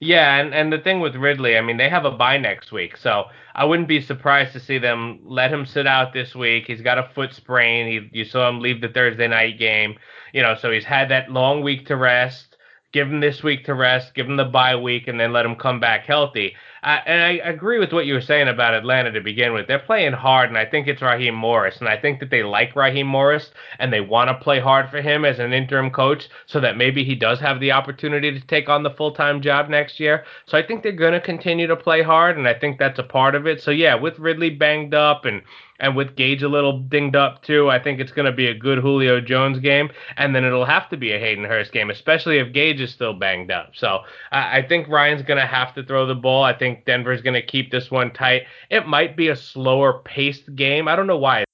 Yeah, 0.00 0.36
and, 0.36 0.54
and 0.54 0.72
the 0.72 0.78
thing 0.78 1.00
with 1.00 1.16
Ridley, 1.16 1.58
I 1.58 1.60
mean, 1.60 1.76
they 1.76 1.88
have 1.88 2.04
a 2.04 2.10
bye 2.10 2.38
next 2.38 2.70
week, 2.70 2.96
so 2.96 3.24
I 3.54 3.64
wouldn't 3.64 3.88
be 3.88 4.00
surprised 4.00 4.52
to 4.52 4.60
see 4.60 4.78
them 4.78 5.20
let 5.24 5.52
him 5.52 5.66
sit 5.66 5.86
out 5.86 6.12
this 6.12 6.34
week. 6.34 6.64
He's 6.66 6.80
got 6.80 6.98
a 6.98 7.10
foot 7.14 7.34
sprain. 7.34 7.86
He, 8.12 8.18
you 8.18 8.24
saw 8.24 8.48
him 8.48 8.60
leave 8.60 8.80
the 8.80 8.88
Thursday 8.88 9.26
night 9.26 9.58
game, 9.58 9.96
you 10.32 10.42
know, 10.42 10.54
so 10.54 10.70
he's 10.70 10.84
had 10.84 11.08
that 11.10 11.30
long 11.30 11.62
week 11.62 11.86
to 11.86 11.96
rest. 11.96 12.53
Give 12.94 13.10
him 13.10 13.18
this 13.18 13.42
week 13.42 13.64
to 13.64 13.74
rest, 13.74 14.14
give 14.14 14.28
him 14.28 14.36
the 14.36 14.44
bye 14.44 14.76
week, 14.76 15.08
and 15.08 15.18
then 15.18 15.32
let 15.32 15.44
him 15.44 15.56
come 15.56 15.80
back 15.80 16.06
healthy. 16.06 16.54
I, 16.84 16.98
and 17.06 17.22
I 17.22 17.48
agree 17.48 17.80
with 17.80 17.92
what 17.92 18.06
you 18.06 18.14
were 18.14 18.20
saying 18.20 18.46
about 18.46 18.72
Atlanta 18.74 19.10
to 19.10 19.20
begin 19.20 19.52
with. 19.52 19.66
They're 19.66 19.80
playing 19.80 20.12
hard, 20.12 20.48
and 20.48 20.56
I 20.56 20.64
think 20.64 20.86
it's 20.86 21.02
Raheem 21.02 21.34
Morris, 21.34 21.78
and 21.80 21.88
I 21.88 21.96
think 21.96 22.20
that 22.20 22.30
they 22.30 22.44
like 22.44 22.76
Raheem 22.76 23.08
Morris, 23.08 23.50
and 23.80 23.92
they 23.92 24.00
want 24.00 24.28
to 24.28 24.34
play 24.34 24.60
hard 24.60 24.90
for 24.90 25.00
him 25.00 25.24
as 25.24 25.40
an 25.40 25.52
interim 25.52 25.90
coach, 25.90 26.28
so 26.46 26.60
that 26.60 26.76
maybe 26.76 27.02
he 27.02 27.16
does 27.16 27.40
have 27.40 27.58
the 27.58 27.72
opportunity 27.72 28.30
to 28.30 28.46
take 28.46 28.68
on 28.68 28.84
the 28.84 28.90
full 28.90 29.10
time 29.10 29.42
job 29.42 29.68
next 29.68 29.98
year. 29.98 30.24
So 30.46 30.56
I 30.56 30.64
think 30.64 30.84
they're 30.84 30.92
going 30.92 31.14
to 31.14 31.20
continue 31.20 31.66
to 31.66 31.74
play 31.74 32.00
hard, 32.00 32.38
and 32.38 32.46
I 32.46 32.54
think 32.54 32.78
that's 32.78 33.00
a 33.00 33.02
part 33.02 33.34
of 33.34 33.48
it. 33.48 33.60
So 33.60 33.72
yeah, 33.72 33.96
with 33.96 34.20
Ridley 34.20 34.50
banged 34.50 34.94
up 34.94 35.24
and 35.24 35.42
and 35.80 35.96
with 35.96 36.16
Gage 36.16 36.42
a 36.42 36.48
little 36.48 36.78
dinged 36.78 37.16
up 37.16 37.42
too, 37.42 37.70
I 37.70 37.82
think 37.82 38.00
it's 38.00 38.12
going 38.12 38.26
to 38.26 38.32
be 38.32 38.46
a 38.46 38.54
good 38.54 38.78
Julio 38.78 39.20
Jones 39.20 39.58
game, 39.58 39.90
and 40.16 40.34
then 40.34 40.44
it'll 40.44 40.64
have 40.64 40.88
to 40.90 40.96
be 40.96 41.12
a 41.12 41.18
Hayden 41.18 41.44
Hurst 41.44 41.72
game, 41.72 41.90
especially 41.90 42.38
if 42.38 42.52
Gage 42.52 42.80
is 42.80 42.92
still 42.92 43.14
banged 43.14 43.50
up. 43.50 43.72
So 43.74 44.00
I, 44.30 44.58
I 44.58 44.66
think 44.66 44.88
Ryan's 44.88 45.22
going 45.22 45.40
to 45.40 45.46
have 45.46 45.74
to 45.74 45.84
throw 45.84 46.06
the 46.06 46.14
ball. 46.14 46.44
I 46.44 46.56
think 46.56 46.84
Denver's 46.84 47.22
going 47.22 47.34
to 47.34 47.46
keep 47.46 47.70
this 47.70 47.90
one 47.90 48.12
tight. 48.12 48.42
It 48.70 48.86
might 48.86 49.16
be 49.16 49.28
a 49.28 49.36
slower 49.36 50.00
paced 50.04 50.54
game. 50.54 50.88
I 50.88 50.96
don't 50.96 51.06
know 51.06 51.18
why 51.18 51.44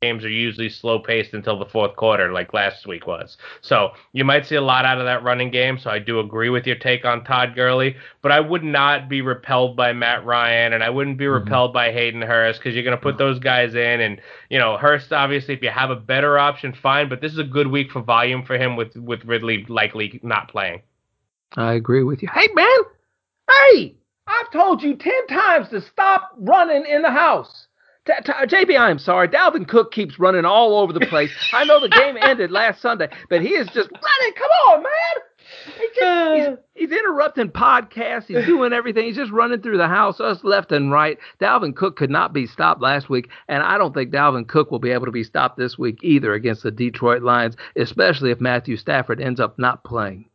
games 0.00 0.24
are 0.24 0.30
usually 0.30 0.68
slow 0.68 1.00
paced 1.00 1.34
until 1.34 1.58
the 1.58 1.66
fourth 1.66 1.96
quarter, 1.96 2.32
like 2.32 2.54
last 2.54 2.86
week 2.86 3.08
was. 3.08 3.36
So 3.62 3.90
you 4.12 4.24
might 4.24 4.46
see 4.46 4.54
a 4.54 4.60
lot 4.60 4.84
out 4.84 4.98
of 4.98 5.06
that 5.06 5.24
running 5.24 5.50
game. 5.50 5.76
So 5.76 5.90
I 5.90 5.98
do 5.98 6.20
agree 6.20 6.50
with 6.50 6.68
your 6.68 6.76
take 6.76 7.04
on 7.04 7.24
Todd 7.24 7.56
Gurley, 7.56 7.96
but 8.22 8.30
I 8.30 8.38
would 8.38 8.62
not 8.62 9.08
be 9.08 9.22
repelled 9.22 9.76
by 9.76 9.92
Matt 9.92 10.24
Ryan 10.24 10.72
and 10.72 10.84
I 10.84 10.90
wouldn't 10.90 11.18
be 11.18 11.24
mm-hmm. 11.24 11.44
repelled 11.44 11.72
by 11.72 11.90
Hayden 11.90 12.22
Hurst 12.22 12.60
because 12.60 12.74
you're 12.74 12.84
going 12.84 12.96
to 12.96 13.02
put 13.02 13.18
those 13.18 13.40
guys 13.40 13.74
in. 13.74 14.00
And, 14.00 14.20
you 14.50 14.58
know, 14.58 14.76
Hurst, 14.76 15.12
obviously, 15.12 15.54
if 15.54 15.62
you 15.62 15.70
have 15.70 15.90
a 15.90 15.96
better 15.96 16.38
option, 16.38 16.72
fine. 16.72 17.08
But 17.08 17.20
this 17.20 17.32
is 17.32 17.38
a 17.38 17.44
good 17.44 17.66
week 17.66 17.90
for 17.90 18.00
volume 18.00 18.44
for 18.44 18.56
him 18.56 18.76
with, 18.76 18.94
with 18.94 19.24
Ridley 19.24 19.66
likely 19.68 20.20
not 20.22 20.48
playing. 20.48 20.82
I 21.56 21.72
agree 21.72 22.04
with 22.04 22.22
you. 22.22 22.28
Hey, 22.32 22.48
man. 22.54 22.78
Hey, 23.50 23.96
I've 24.28 24.52
told 24.52 24.80
you 24.80 24.94
10 24.94 25.26
times 25.26 25.70
to 25.70 25.80
stop 25.80 26.34
running 26.38 26.84
in 26.86 27.02
the 27.02 27.10
house. 27.10 27.67
JB, 28.08 28.78
I'm 28.78 28.98
sorry. 28.98 29.28
Dalvin 29.28 29.68
Cook 29.68 29.92
keeps 29.92 30.18
running 30.18 30.44
all 30.44 30.78
over 30.78 30.92
the 30.92 31.06
place. 31.06 31.30
I 31.52 31.64
know 31.64 31.80
the 31.80 31.88
game 31.88 32.16
ended 32.20 32.50
last 32.50 32.80
Sunday, 32.80 33.08
but 33.28 33.42
he 33.42 33.50
is 33.50 33.66
just 33.68 33.90
running. 33.90 34.34
Come 34.34 34.50
on, 34.68 34.82
man. 34.82 35.22
He 35.64 35.88
just, 35.98 36.34
he's, 36.34 36.46
uh. 36.48 36.56
he's 36.74 36.92
interrupting 36.92 37.48
podcasts. 37.48 38.26
He's 38.26 38.44
doing 38.44 38.72
everything. 38.72 39.06
He's 39.06 39.16
just 39.16 39.32
running 39.32 39.62
through 39.62 39.78
the 39.78 39.88
house, 39.88 40.20
us 40.20 40.44
left 40.44 40.72
and 40.72 40.90
right. 40.92 41.18
Dalvin 41.40 41.74
Cook 41.74 41.96
could 41.96 42.10
not 42.10 42.32
be 42.32 42.46
stopped 42.46 42.80
last 42.80 43.08
week, 43.08 43.28
and 43.48 43.62
I 43.62 43.78
don't 43.78 43.94
think 43.94 44.12
Dalvin 44.12 44.46
Cook 44.46 44.70
will 44.70 44.78
be 44.78 44.90
able 44.90 45.06
to 45.06 45.12
be 45.12 45.24
stopped 45.24 45.56
this 45.56 45.78
week 45.78 45.98
either 46.02 46.34
against 46.34 46.62
the 46.62 46.70
Detroit 46.70 47.22
Lions, 47.22 47.56
especially 47.76 48.30
if 48.30 48.40
Matthew 48.40 48.76
Stafford 48.76 49.20
ends 49.20 49.40
up 49.40 49.58
not 49.58 49.84
playing. 49.84 50.28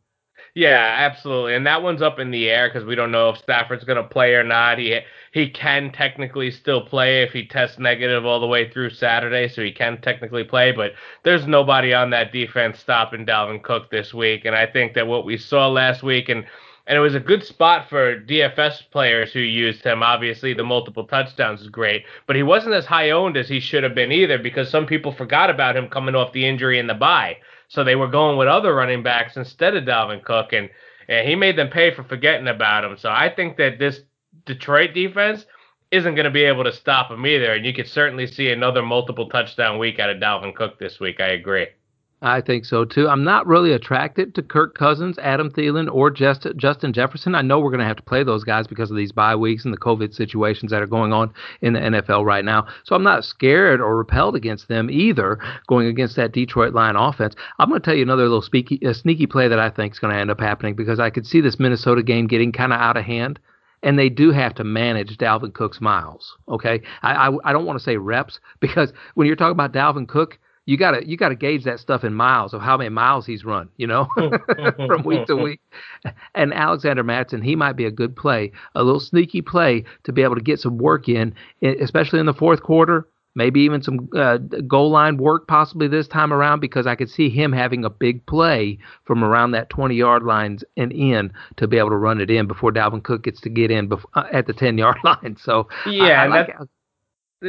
Yeah, 0.54 0.94
absolutely. 0.98 1.54
And 1.56 1.66
that 1.66 1.82
one's 1.82 2.00
up 2.00 2.20
in 2.20 2.30
the 2.30 2.48
air 2.48 2.68
because 2.68 2.84
we 2.84 2.94
don't 2.94 3.10
know 3.10 3.30
if 3.30 3.38
Stafford's 3.38 3.82
going 3.82 4.00
to 4.00 4.08
play 4.08 4.34
or 4.34 4.44
not. 4.44 4.78
He 4.78 5.00
he 5.32 5.50
can 5.50 5.90
technically 5.90 6.52
still 6.52 6.80
play 6.86 7.22
if 7.24 7.32
he 7.32 7.44
tests 7.44 7.78
negative 7.80 8.24
all 8.24 8.38
the 8.38 8.46
way 8.46 8.70
through 8.70 8.90
Saturday, 8.90 9.48
so 9.48 9.62
he 9.62 9.72
can 9.72 10.00
technically 10.00 10.44
play. 10.44 10.70
But 10.70 10.92
there's 11.24 11.48
nobody 11.48 11.92
on 11.92 12.10
that 12.10 12.30
defense 12.32 12.78
stopping 12.78 13.26
Dalvin 13.26 13.62
Cook 13.64 13.90
this 13.90 14.14
week. 14.14 14.44
And 14.44 14.54
I 14.54 14.66
think 14.66 14.94
that 14.94 15.08
what 15.08 15.24
we 15.24 15.36
saw 15.38 15.66
last 15.68 16.04
week 16.04 16.28
and 16.28 16.44
and 16.86 16.96
it 16.98 17.00
was 17.00 17.14
a 17.14 17.20
good 17.20 17.42
spot 17.42 17.88
for 17.88 18.20
DFS 18.20 18.90
players 18.90 19.32
who 19.32 19.40
used 19.40 19.82
him. 19.82 20.02
Obviously, 20.02 20.52
the 20.54 20.62
multiple 20.62 21.04
touchdowns 21.06 21.62
is 21.62 21.68
great, 21.68 22.04
but 22.26 22.36
he 22.36 22.42
wasn't 22.44 22.74
as 22.74 22.84
high 22.86 23.10
owned 23.10 23.36
as 23.38 23.48
he 23.48 23.58
should 23.58 23.82
have 23.82 23.94
been 23.94 24.12
either 24.12 24.38
because 24.38 24.70
some 24.70 24.86
people 24.86 25.10
forgot 25.10 25.50
about 25.50 25.76
him 25.76 25.88
coming 25.88 26.14
off 26.14 26.32
the 26.32 26.46
injury 26.46 26.78
in 26.78 26.86
the 26.86 26.94
bye. 26.94 27.38
So 27.68 27.82
they 27.82 27.96
were 27.96 28.08
going 28.08 28.36
with 28.36 28.48
other 28.48 28.74
running 28.74 29.02
backs 29.02 29.36
instead 29.36 29.76
of 29.76 29.84
Dalvin 29.84 30.22
Cook, 30.22 30.52
and, 30.52 30.68
and 31.08 31.26
he 31.28 31.34
made 31.34 31.56
them 31.56 31.68
pay 31.68 31.94
for 31.94 32.04
forgetting 32.04 32.48
about 32.48 32.84
him. 32.84 32.96
So 32.96 33.10
I 33.10 33.32
think 33.34 33.56
that 33.56 33.78
this 33.78 34.00
Detroit 34.46 34.94
defense 34.94 35.46
isn't 35.90 36.14
going 36.14 36.24
to 36.24 36.30
be 36.30 36.44
able 36.44 36.64
to 36.64 36.72
stop 36.72 37.10
him 37.10 37.26
either, 37.26 37.52
and 37.52 37.64
you 37.64 37.72
could 37.72 37.88
certainly 37.88 38.26
see 38.26 38.50
another 38.50 38.82
multiple 38.82 39.28
touchdown 39.28 39.78
week 39.78 39.98
out 39.98 40.10
of 40.10 40.18
Dalvin 40.18 40.54
Cook 40.54 40.78
this 40.78 40.98
week. 40.98 41.20
I 41.20 41.28
agree. 41.28 41.68
I 42.24 42.40
think 42.40 42.64
so 42.64 42.86
too. 42.86 43.06
I'm 43.06 43.22
not 43.22 43.46
really 43.46 43.72
attracted 43.72 44.34
to 44.34 44.42
Kirk 44.42 44.74
Cousins, 44.74 45.18
Adam 45.18 45.50
Thielen, 45.50 45.92
or 45.92 46.10
Just, 46.10 46.46
Justin 46.56 46.94
Jefferson. 46.94 47.34
I 47.34 47.42
know 47.42 47.60
we're 47.60 47.70
going 47.70 47.80
to 47.80 47.86
have 47.86 47.98
to 47.98 48.02
play 48.02 48.24
those 48.24 48.44
guys 48.44 48.66
because 48.66 48.90
of 48.90 48.96
these 48.96 49.12
bye 49.12 49.36
weeks 49.36 49.66
and 49.66 49.74
the 49.74 49.78
COVID 49.78 50.14
situations 50.14 50.70
that 50.70 50.80
are 50.80 50.86
going 50.86 51.12
on 51.12 51.34
in 51.60 51.74
the 51.74 51.80
NFL 51.80 52.24
right 52.24 52.42
now. 52.42 52.66
So 52.84 52.96
I'm 52.96 53.02
not 53.02 53.26
scared 53.26 53.82
or 53.82 53.94
repelled 53.94 54.36
against 54.36 54.68
them 54.68 54.90
either 54.90 55.38
going 55.68 55.86
against 55.86 56.16
that 56.16 56.32
Detroit 56.32 56.72
line 56.72 56.96
offense. 56.96 57.34
I'm 57.58 57.68
going 57.68 57.82
to 57.82 57.84
tell 57.84 57.94
you 57.94 58.02
another 58.02 58.22
little 58.22 58.40
speaky, 58.40 58.82
uh, 58.82 58.94
sneaky 58.94 59.26
play 59.26 59.46
that 59.48 59.58
I 59.58 59.68
think 59.68 59.92
is 59.92 59.98
going 59.98 60.14
to 60.14 60.18
end 60.18 60.30
up 60.30 60.40
happening 60.40 60.74
because 60.74 60.98
I 60.98 61.10
could 61.10 61.26
see 61.26 61.42
this 61.42 61.60
Minnesota 61.60 62.02
game 62.02 62.26
getting 62.26 62.52
kind 62.52 62.72
of 62.72 62.80
out 62.80 62.96
of 62.96 63.04
hand 63.04 63.38
and 63.82 63.98
they 63.98 64.08
do 64.08 64.30
have 64.30 64.54
to 64.54 64.64
manage 64.64 65.18
Dalvin 65.18 65.52
Cook's 65.52 65.82
miles. 65.82 66.38
Okay, 66.48 66.80
I 67.02 67.28
I, 67.28 67.50
I 67.50 67.52
don't 67.52 67.66
want 67.66 67.78
to 67.78 67.84
say 67.84 67.98
reps 67.98 68.40
because 68.60 68.94
when 69.12 69.26
you're 69.26 69.36
talking 69.36 69.52
about 69.52 69.74
Dalvin 69.74 70.08
Cook, 70.08 70.38
you 70.66 70.76
gotta 70.76 71.06
you 71.06 71.16
gotta 71.16 71.34
gauge 71.34 71.64
that 71.64 71.78
stuff 71.78 72.04
in 72.04 72.14
miles 72.14 72.54
of 72.54 72.62
how 72.62 72.76
many 72.76 72.90
miles 72.90 73.26
he's 73.26 73.44
run, 73.44 73.68
you 73.76 73.86
know, 73.86 74.08
from 74.86 75.02
week 75.04 75.26
to 75.26 75.36
week. 75.36 75.60
And 76.34 76.54
Alexander 76.54 77.02
Mattison, 77.02 77.42
he 77.42 77.54
might 77.54 77.74
be 77.74 77.84
a 77.84 77.90
good 77.90 78.16
play, 78.16 78.52
a 78.74 78.82
little 78.82 79.00
sneaky 79.00 79.42
play 79.42 79.84
to 80.04 80.12
be 80.12 80.22
able 80.22 80.36
to 80.36 80.40
get 80.42 80.60
some 80.60 80.78
work 80.78 81.08
in, 81.08 81.34
especially 81.62 82.20
in 82.20 82.26
the 82.26 82.34
fourth 82.34 82.62
quarter. 82.62 83.06
Maybe 83.36 83.62
even 83.62 83.82
some 83.82 84.08
uh, 84.16 84.36
goal 84.36 84.90
line 84.90 85.16
work 85.16 85.48
possibly 85.48 85.88
this 85.88 86.06
time 86.06 86.32
around 86.32 86.60
because 86.60 86.86
I 86.86 86.94
could 86.94 87.10
see 87.10 87.28
him 87.28 87.50
having 87.50 87.84
a 87.84 87.90
big 87.90 88.24
play 88.26 88.78
from 89.04 89.24
around 89.24 89.50
that 89.50 89.70
20 89.70 89.96
yard 89.96 90.22
lines 90.22 90.62
and 90.76 90.92
in 90.92 91.32
to 91.56 91.66
be 91.66 91.76
able 91.78 91.90
to 91.90 91.96
run 91.96 92.20
it 92.20 92.30
in 92.30 92.46
before 92.46 92.70
Dalvin 92.70 93.02
Cook 93.02 93.24
gets 93.24 93.40
to 93.40 93.48
get 93.48 93.72
in 93.72 93.88
bef- 93.88 94.04
uh, 94.14 94.26
at 94.32 94.46
the 94.46 94.52
10 94.52 94.78
yard 94.78 94.98
line. 95.04 95.36
So 95.36 95.68
yeah, 95.84 96.22
I, 96.22 96.24
I 96.24 96.28
like, 96.28 96.56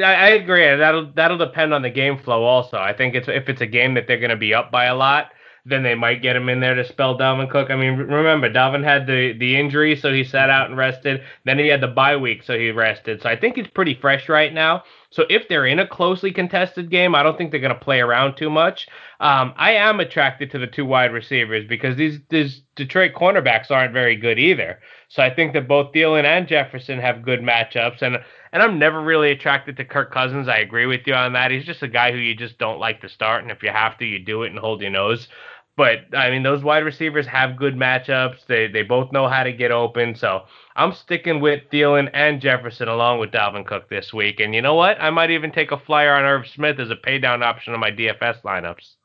I, 0.04 0.30
agree. 0.30 0.64
That'll 0.76 1.12
that'll 1.14 1.38
depend 1.38 1.74
on 1.74 1.82
the 1.82 1.90
game 1.90 2.18
flow. 2.18 2.44
Also, 2.44 2.78
I 2.78 2.94
think 2.94 3.16
it's 3.16 3.28
if 3.28 3.50
it's 3.50 3.62
a 3.62 3.68
game 3.68 3.94
that 3.94 4.08
they're 4.08 4.20
going 4.20 4.30
to 4.30 4.36
be 4.36 4.54
up 4.54 4.72
by 4.72 4.86
a 4.86 4.96
lot, 4.96 5.32
then 5.66 5.82
they 5.82 5.96
might 5.96 6.22
get 6.22 6.36
him 6.36 6.48
in 6.48 6.60
there 6.60 6.76
to 6.76 6.88
spell 6.88 7.18
Dalvin 7.18 7.50
Cook. 7.50 7.72
I 7.72 7.76
mean, 7.76 7.98
remember 7.98 8.52
Dalvin 8.52 8.84
had 8.84 9.08
the 9.08 9.34
the 9.34 9.58
injury, 9.58 9.96
so 9.96 10.14
he 10.14 10.24
sat 10.24 10.50
out 10.50 10.70
and 10.70 10.78
rested. 10.78 11.22
Then 11.46 11.58
he 11.58 11.68
had 11.68 11.82
the 11.82 11.88
bye 11.88 12.18
week, 12.18 12.44
so 12.44 12.58
he 12.58 12.72
rested. 12.72 13.22
So 13.22 13.30
I 13.30 13.36
think 13.36 13.56
he's 13.56 13.68
pretty 13.68 13.96
fresh 13.96 14.30
right 14.30 14.54
now. 14.54 14.84
So 15.10 15.24
if 15.30 15.48
they're 15.48 15.66
in 15.66 15.80
a 15.80 15.88
closely 15.88 16.32
contested 16.32 16.92
game, 16.92 17.16
I 17.16 17.24
don't 17.24 17.38
think 17.38 17.52
they're 17.52 17.62
going 17.62 17.74
to 17.74 17.80
play 17.80 18.02
around 18.02 18.36
too 18.36 18.50
much. 18.50 18.88
Um, 19.20 19.54
I 19.56 19.72
am 19.72 20.02
attracted 20.02 20.52
to 20.52 20.60
the 20.60 20.68
two 20.68 20.86
wide 20.86 21.14
receivers 21.14 21.66
because 21.68 21.96
these 21.96 22.20
these 22.30 22.62
Detroit 22.76 23.14
cornerbacks 23.14 23.72
aren't 23.72 23.94
very 23.94 24.18
good 24.18 24.38
either. 24.38 24.80
So 25.08 25.24
I 25.24 25.34
think 25.34 25.54
that 25.54 25.68
both 25.68 25.94
Thielen 25.94 26.26
and 26.26 26.48
Jefferson 26.48 27.00
have 27.00 27.24
good 27.24 27.40
matchups, 27.40 28.02
and 28.02 28.18
and 28.56 28.64
I'm 28.64 28.80
never 28.80 29.02
really 29.02 29.32
attracted 29.32 29.76
to 29.76 29.84
Kirk 29.84 30.14
Cousins. 30.14 30.48
I 30.48 30.60
agree 30.60 30.86
with 30.86 31.02
you 31.06 31.14
on 31.14 31.34
that. 31.34 31.52
He's 31.52 31.66
just 31.66 31.84
a 31.84 31.90
guy 31.90 32.14
who 32.14 32.18
you 32.18 32.34
just 32.34 32.58
don't 32.58 32.80
like 32.80 33.02
to 33.02 33.10
start, 33.10 33.44
and 33.44 33.52
if 33.52 33.62
you 33.62 33.70
have 33.70 33.98
to, 33.98 34.06
you 34.06 34.18
do 34.18 34.44
it 34.44 34.50
and 34.52 34.58
hold 34.58 34.80
your 34.80 34.92
nose. 34.92 35.28
But 35.76 36.06
I 36.16 36.30
mean, 36.30 36.42
those 36.42 36.64
wide 36.64 36.86
receivers 36.86 37.28
have 37.28 37.58
good 37.58 37.76
matchups. 37.76 38.46
They 38.48 38.68
they 38.68 38.82
both 38.82 39.12
know 39.12 39.28
how 39.28 39.44
to 39.44 39.52
get 39.52 39.72
open. 39.72 40.16
So 40.16 40.46
I'm 40.78 40.94
sticking 40.94 41.42
with 41.42 41.64
Thielen 41.70 42.10
and 42.14 42.40
Jefferson 42.40 42.88
along 42.88 43.20
with 43.20 43.32
Dalvin 43.32 43.68
Cook 43.68 43.90
this 43.90 44.14
week. 44.14 44.40
And 44.40 44.56
you 44.56 44.62
know 44.62 44.76
what? 44.76 45.02
I 45.02 45.10
might 45.10 45.32
even 45.32 45.52
take 45.52 45.74
a 45.74 45.78
flyer 45.78 46.14
on 46.14 46.24
Irv 46.24 46.48
Smith 46.48 46.80
as 46.80 46.90
a 46.90 46.96
paydown 46.96 47.44
option 47.44 47.74
on 47.74 47.82
my 47.82 47.92
DFS 47.92 48.42
lineups. 48.44 48.96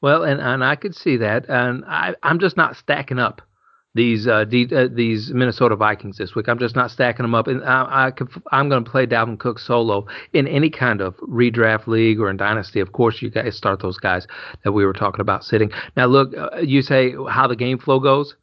Well, 0.00 0.22
and 0.22 0.40
and 0.40 0.64
I 0.64 0.76
could 0.76 0.96
see 0.96 1.18
that, 1.18 1.44
and 1.50 1.84
I 1.86 2.14
I'm 2.22 2.38
just 2.38 2.56
not 2.56 2.74
stacking 2.74 3.18
up 3.18 3.42
these 3.94 4.26
uh, 4.26 4.44
D, 4.44 4.68
uh, 4.74 4.88
these 4.92 5.30
Minnesota 5.32 5.76
Vikings 5.76 6.18
this 6.18 6.34
week. 6.34 6.48
I'm 6.48 6.58
just 6.58 6.74
not 6.74 6.90
stacking 6.90 7.22
them 7.24 7.34
up, 7.34 7.46
and 7.46 7.62
I, 7.64 8.10
I 8.50 8.60
am 8.60 8.68
going 8.68 8.84
to 8.84 8.90
play 8.90 9.06
Dalvin 9.06 9.38
Cook 9.38 9.58
solo 9.58 10.06
in 10.32 10.48
any 10.48 10.68
kind 10.68 11.00
of 11.00 11.16
redraft 11.18 11.86
league 11.86 12.20
or 12.20 12.28
in 12.28 12.36
dynasty. 12.36 12.80
Of 12.80 12.92
course, 12.92 13.22
you 13.22 13.30
guys 13.30 13.56
start 13.56 13.80
those 13.80 13.98
guys 13.98 14.26
that 14.64 14.72
we 14.72 14.84
were 14.84 14.92
talking 14.92 15.20
about 15.20 15.44
sitting. 15.44 15.70
Now, 15.96 16.06
look, 16.06 16.36
uh, 16.36 16.58
you 16.58 16.82
say 16.82 17.14
how 17.28 17.46
the 17.46 17.56
game 17.56 17.78
flow 17.78 18.00
goes. 18.00 18.34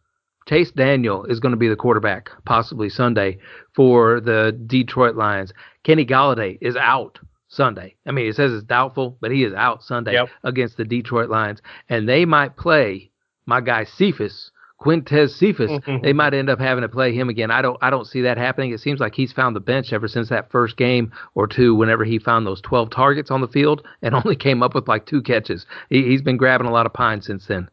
Chase 0.48 0.72
Daniel 0.72 1.26
is 1.26 1.40
going 1.40 1.52
to 1.52 1.58
be 1.58 1.68
the 1.68 1.76
quarterback 1.76 2.30
possibly 2.46 2.90
Sunday 2.90 3.38
for 3.76 4.20
the 4.20 4.58
Detroit 4.66 5.16
Lions. 5.16 5.54
Kenny 5.84 6.06
Golladay 6.06 6.58
is 6.62 6.76
out 6.76 7.20
Sunday. 7.48 7.96
I 8.08 8.12
mean, 8.12 8.28
it 8.28 8.36
says 8.36 8.54
it's 8.54 8.64
doubtful, 8.64 9.18
but 9.22 9.32
he 9.32 9.44
is 9.44 9.54
out 9.54 9.84
Sunday 9.84 10.14
yep. 10.14 10.30
against 10.44 10.78
the 10.78 10.86
Detroit 10.86 11.30
Lions, 11.30 11.62
and 11.90 12.08
they 12.08 12.26
might 12.26 12.56
play 12.56 13.12
my 13.46 13.60
guy 13.60 13.84
Cephus 13.84 14.52
Quintez 14.82 15.30
Cephus, 15.38 15.70
mm-hmm. 15.70 16.04
they 16.04 16.12
might 16.12 16.34
end 16.34 16.50
up 16.50 16.60
having 16.60 16.82
to 16.82 16.90
play 16.90 17.14
him 17.14 17.30
again. 17.30 17.52
I 17.52 17.62
don't 17.62 17.78
I 17.82 17.90
don't 17.92 18.08
see 18.08 18.22
that 18.22 18.38
happening. 18.38 18.72
It 18.72 18.80
seems 18.80 19.00
like 19.00 19.14
he's 19.14 19.32
found 19.32 19.56
the 19.56 19.60
bench 19.60 19.94
ever 19.94 20.08
since 20.08 20.30
that 20.30 20.50
first 20.50 20.76
game 20.76 21.12
or 21.36 21.46
two. 21.48 21.76
Whenever 21.76 22.04
he 22.04 22.18
found 22.18 22.48
those 22.48 22.62
12 22.62 22.90
targets 22.90 23.30
on 23.30 23.42
the 23.42 23.48
field 23.48 23.86
and 24.02 24.16
only 24.26 24.36
came 24.36 24.64
up 24.64 24.74
with 24.74 24.88
like 24.88 25.06
two 25.06 25.22
catches, 25.22 25.68
he, 25.90 26.12
has 26.12 26.22
been 26.22 26.38
grabbing 26.38 26.68
a 26.68 26.72
lot 26.72 26.88
of 26.88 26.94
pine 26.94 27.22
since 27.22 27.46
then. 27.46 27.70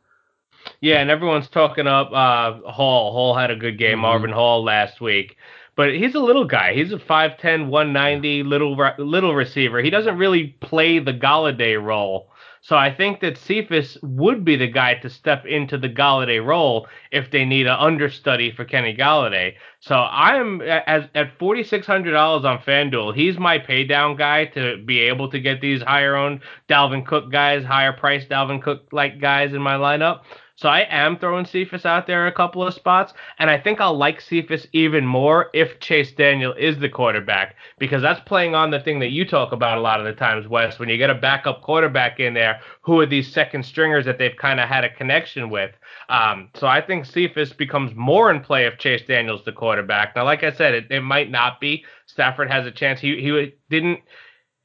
Yeah, 0.81 1.01
and 1.01 1.11
everyone's 1.11 1.49
talking 1.49 1.87
up 1.87 2.13
uh, 2.13 2.71
Hall. 2.71 3.13
Hall 3.13 3.35
had 3.35 3.51
a 3.51 3.57
good 3.57 3.79
game, 3.79 3.93
mm-hmm. 3.93 4.03
Marvin 4.03 4.33
Hall 4.33 4.63
last 4.63 5.01
week. 5.01 5.37
But 5.77 5.95
he's 5.95 6.15
a 6.15 6.21
little 6.21 6.45
guy. 6.45 6.75
He's 6.75 6.93
a 6.93 6.99
5'10", 6.99 7.69
190 7.69 8.43
little 8.43 8.77
little 8.99 9.35
receiver. 9.35 9.81
He 9.81 9.91
doesn't 9.91 10.19
really 10.19 10.49
play 10.61 10.99
the 10.99 11.15
Golladay 11.15 11.83
role. 11.83 12.33
So 12.61 12.77
I 12.77 12.95
think 12.95 13.21
that 13.21 13.39
Cephus 13.39 13.97
would 14.03 14.45
be 14.45 14.57
the 14.57 14.67
guy 14.67 14.95
to 14.95 15.09
step 15.09 15.47
into 15.47 15.79
the 15.79 15.89
Golladay 15.89 16.45
role 16.45 16.87
if 17.13 17.31
they 17.31 17.45
need 17.45 17.67
an 17.67 17.77
understudy 17.79 18.51
for 18.51 18.65
Kenny 18.65 18.97
Golladay. 18.97 19.55
So 19.81 19.95
I'm 19.97 20.61
at, 20.63 21.11
at 21.15 21.39
forty 21.39 21.63
six 21.63 21.87
hundred 21.87 22.13
dollars 22.13 22.45
on 22.45 22.59
FanDuel. 22.59 23.15
He's 23.15 23.39
my 23.39 23.59
pay 23.59 23.85
down 23.85 24.17
guy 24.17 24.47
to 24.47 24.83
be 24.85 25.01
able 25.01 25.31
to 25.31 25.41
get 25.41 25.61
these 25.61 25.83
higher 25.83 26.17
owned 26.17 26.41
Dalvin 26.69 27.07
Cook 27.07 27.31
guys, 27.31 27.65
higher 27.65 27.93
priced 27.93 28.29
Dalvin 28.29 28.63
Cook 28.63 28.89
like 28.93 29.21
guys 29.21 29.55
in 29.55 29.63
my 29.63 29.75
lineup. 29.75 30.23
So 30.59 30.69
I 30.69 30.89
am 30.91 31.17
throwing 31.17 31.45
Cephus 31.45 31.87
out 31.87 32.09
there 32.09 32.27
a 32.27 32.33
couple 32.33 32.67
of 32.67 32.75
spots, 32.75 33.13
and 33.39 33.49
I 33.49 33.61
think 33.61 33.81
I'll 33.81 33.97
like 33.97 34.21
Cephus 34.21 34.67
even 34.73 35.07
more 35.07 35.51
if 35.55 35.79
Chase 35.79 36.11
Daniel 36.11 36.53
is 36.55 36.77
the 36.81 36.89
quarterback, 36.89 37.55
because 37.79 38.03
that's 38.03 38.19
playing 38.27 38.57
on 38.57 38.73
the 38.73 38.81
thing 38.81 38.99
that 38.99 39.13
you 39.13 39.25
talk 39.25 39.53
about 39.53 39.79
a 39.79 39.81
lot 39.81 40.01
of 40.01 40.07
the 40.07 40.15
times, 40.15 40.49
Wes, 40.49 40.81
when 40.81 40.89
you 40.89 40.99
get 40.99 41.11
a 41.11 41.15
backup 41.15 41.63
quarterback 41.63 42.19
in 42.19 42.35
there, 42.35 42.61
who 42.83 42.99
are 42.99 43.07
these 43.07 43.33
second 43.33 43.65
stringers 43.65 44.05
that 44.07 44.19
they've 44.19 44.35
kind 44.35 44.59
of 44.59 44.69
had 44.69 44.83
a 44.83 44.93
connection 44.93 45.49
with. 45.49 45.71
Um, 46.09 46.49
so 46.55 46.67
I 46.67 46.81
think 46.81 47.07
Cephus 47.07 47.53
becomes 47.53 47.95
more 47.95 48.29
in 48.29 48.41
play 48.41 48.67
if 48.67 48.79
Chase 48.79 49.03
Daniel's 49.07 49.45
the 49.45 49.53
quarterback. 49.53 50.17
Now, 50.17 50.25
like 50.25 50.43
I 50.43 50.51
said, 50.51 50.75
it, 50.75 50.91
it 50.91 51.03
might 51.03 51.31
not 51.31 51.61
be. 51.61 51.85
Stafford 52.07 52.51
has 52.51 52.67
a 52.67 52.73
chance. 52.73 52.99
He 52.99 53.21
he 53.21 53.55
didn't 53.71 54.01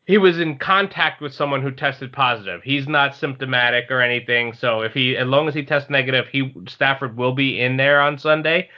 he 0.05 0.17
was 0.17 0.39
in 0.39 0.57
contact 0.57 1.21
with 1.21 1.33
someone 1.33 1.61
who 1.61 1.71
tested 1.71 2.11
positive. 2.11 2.61
He's 2.63 2.87
not 2.87 3.15
symptomatic 3.15 3.89
or 3.89 4.01
anything, 4.01 4.53
so 4.53 4.81
if 4.81 4.93
he, 4.93 5.15
as 5.15 5.27
long 5.27 5.47
as 5.47 5.53
he 5.53 5.63
tests 5.63 5.89
negative, 5.89 6.27
he 6.27 6.53
Stafford 6.67 7.15
will 7.15 7.33
be 7.33 7.61
in 7.61 7.77
there 7.77 8.01
on 8.01 8.17
Sunday. 8.17 8.69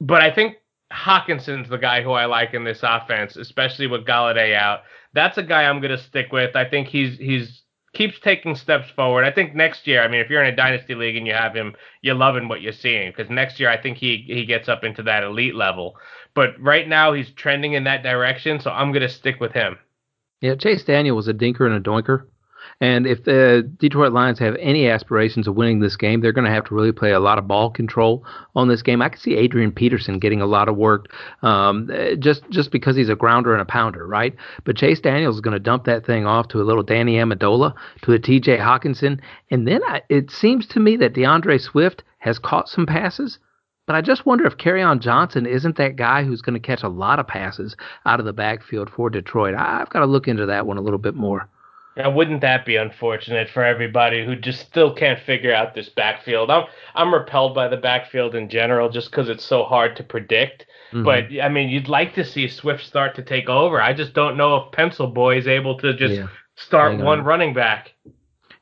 But 0.00 0.20
I 0.20 0.34
think 0.34 0.56
Hockenson's 0.92 1.68
the 1.68 1.78
guy 1.78 2.02
who 2.02 2.12
I 2.12 2.24
like 2.24 2.54
in 2.54 2.64
this 2.64 2.80
offense, 2.82 3.36
especially 3.36 3.86
with 3.86 4.06
Golladay 4.06 4.54
out. 4.54 4.80
That's 5.12 5.38
a 5.38 5.42
guy 5.42 5.64
I'm 5.64 5.80
going 5.80 5.96
to 5.96 6.02
stick 6.02 6.32
with. 6.32 6.56
I 6.56 6.68
think 6.68 6.88
he's 6.88 7.18
he's 7.18 7.62
keeps 7.94 8.18
taking 8.20 8.54
steps 8.54 8.90
forward. 8.90 9.24
I 9.24 9.30
think 9.30 9.54
next 9.54 9.86
year, 9.86 10.02
I 10.02 10.08
mean, 10.08 10.20
if 10.20 10.28
you're 10.28 10.42
in 10.42 10.52
a 10.52 10.56
dynasty 10.56 10.94
league 10.94 11.16
and 11.16 11.26
you 11.26 11.32
have 11.34 11.54
him, 11.54 11.74
you're 12.02 12.14
loving 12.14 12.48
what 12.48 12.60
you're 12.62 12.72
seeing 12.72 13.10
because 13.10 13.30
next 13.30 13.58
year 13.60 13.70
I 13.70 13.80
think 13.80 13.96
he 13.96 14.24
he 14.26 14.44
gets 14.44 14.68
up 14.68 14.82
into 14.82 15.02
that 15.04 15.22
elite 15.22 15.54
level. 15.54 15.96
But 16.34 16.60
right 16.60 16.88
now 16.88 17.12
he's 17.12 17.30
trending 17.30 17.74
in 17.74 17.84
that 17.84 18.02
direction, 18.02 18.60
so 18.60 18.70
I'm 18.70 18.92
going 18.92 19.02
to 19.02 19.08
stick 19.08 19.40
with 19.40 19.52
him. 19.52 19.78
Yeah, 20.40 20.54
Chase 20.54 20.84
Daniel 20.84 21.16
was 21.16 21.28
a 21.28 21.34
dinker 21.34 21.66
and 21.66 21.74
a 21.74 21.80
doinker. 21.80 22.26
And 22.80 23.06
if 23.06 23.24
the 23.24 23.68
Detroit 23.78 24.12
Lions 24.12 24.38
have 24.38 24.54
any 24.60 24.88
aspirations 24.88 25.48
of 25.48 25.56
winning 25.56 25.80
this 25.80 25.96
game, 25.96 26.20
they're 26.20 26.32
going 26.32 26.44
to 26.44 26.50
have 26.50 26.64
to 26.66 26.74
really 26.74 26.92
play 26.92 27.12
a 27.12 27.18
lot 27.20 27.38
of 27.38 27.48
ball 27.48 27.70
control 27.70 28.24
on 28.54 28.68
this 28.68 28.82
game. 28.82 29.02
I 29.02 29.08
can 29.08 29.18
see 29.18 29.34
Adrian 29.34 29.72
Peterson 29.72 30.18
getting 30.18 30.40
a 30.40 30.46
lot 30.46 30.68
of 30.68 30.76
work 30.76 31.06
um, 31.42 31.90
just 32.20 32.48
just 32.50 32.70
because 32.70 32.94
he's 32.94 33.08
a 33.08 33.16
grounder 33.16 33.52
and 33.52 33.62
a 33.62 33.64
pounder, 33.64 34.06
right? 34.06 34.34
But 34.64 34.76
Chase 34.76 35.00
Daniels 35.00 35.36
is 35.36 35.40
going 35.40 35.54
to 35.54 35.60
dump 35.60 35.84
that 35.84 36.06
thing 36.06 36.26
off 36.26 36.48
to 36.48 36.60
a 36.60 36.64
little 36.64 36.82
Danny 36.84 37.14
Amendola, 37.14 37.74
to 38.02 38.12
a 38.12 38.18
T.J. 38.18 38.58
Hockenson, 38.58 39.20
and 39.50 39.66
then 39.66 39.82
I, 39.84 40.02
it 40.08 40.30
seems 40.30 40.66
to 40.68 40.80
me 40.80 40.96
that 40.98 41.14
D'Andre 41.14 41.58
Swift 41.58 42.04
has 42.18 42.38
caught 42.38 42.68
some 42.68 42.86
passes. 42.86 43.38
But 43.88 43.96
I 43.96 44.02
just 44.02 44.26
wonder 44.26 44.44
if 44.44 44.58
Kerryon 44.58 45.00
Johnson 45.00 45.46
isn't 45.46 45.78
that 45.78 45.96
guy 45.96 46.22
who's 46.22 46.42
going 46.42 46.52
to 46.52 46.60
catch 46.60 46.82
a 46.82 46.90
lot 46.90 47.18
of 47.18 47.26
passes 47.26 47.74
out 48.04 48.20
of 48.20 48.26
the 48.26 48.34
backfield 48.34 48.90
for 48.90 49.08
Detroit. 49.08 49.54
I've 49.54 49.88
got 49.88 50.00
to 50.00 50.06
look 50.06 50.28
into 50.28 50.44
that 50.44 50.66
one 50.66 50.76
a 50.76 50.82
little 50.82 50.98
bit 50.98 51.14
more. 51.14 51.48
Now, 51.96 52.10
wouldn't 52.10 52.42
that 52.42 52.66
be 52.66 52.76
unfortunate 52.76 53.48
for 53.48 53.64
everybody 53.64 54.26
who 54.26 54.36
just 54.36 54.60
still 54.60 54.92
can't 54.92 55.18
figure 55.18 55.54
out 55.54 55.74
this 55.74 55.88
backfield? 55.88 56.50
I'm 56.50 56.66
I'm 56.94 57.14
repelled 57.14 57.54
by 57.54 57.66
the 57.68 57.78
backfield 57.78 58.34
in 58.34 58.50
general 58.50 58.90
just 58.90 59.10
because 59.10 59.30
it's 59.30 59.42
so 59.42 59.64
hard 59.64 59.96
to 59.96 60.02
predict. 60.02 60.66
Mm-hmm. 60.92 61.04
But 61.04 61.42
I 61.42 61.48
mean, 61.48 61.70
you'd 61.70 61.88
like 61.88 62.14
to 62.16 62.26
see 62.26 62.46
Swift 62.46 62.84
start 62.84 63.14
to 63.16 63.22
take 63.22 63.48
over. 63.48 63.80
I 63.80 63.94
just 63.94 64.12
don't 64.12 64.36
know 64.36 64.56
if 64.56 64.72
Pencil 64.72 65.06
Boy 65.06 65.38
is 65.38 65.46
able 65.46 65.78
to 65.78 65.94
just 65.96 66.12
yeah. 66.12 66.28
start 66.56 66.98
one 66.98 67.24
running 67.24 67.54
back. 67.54 67.94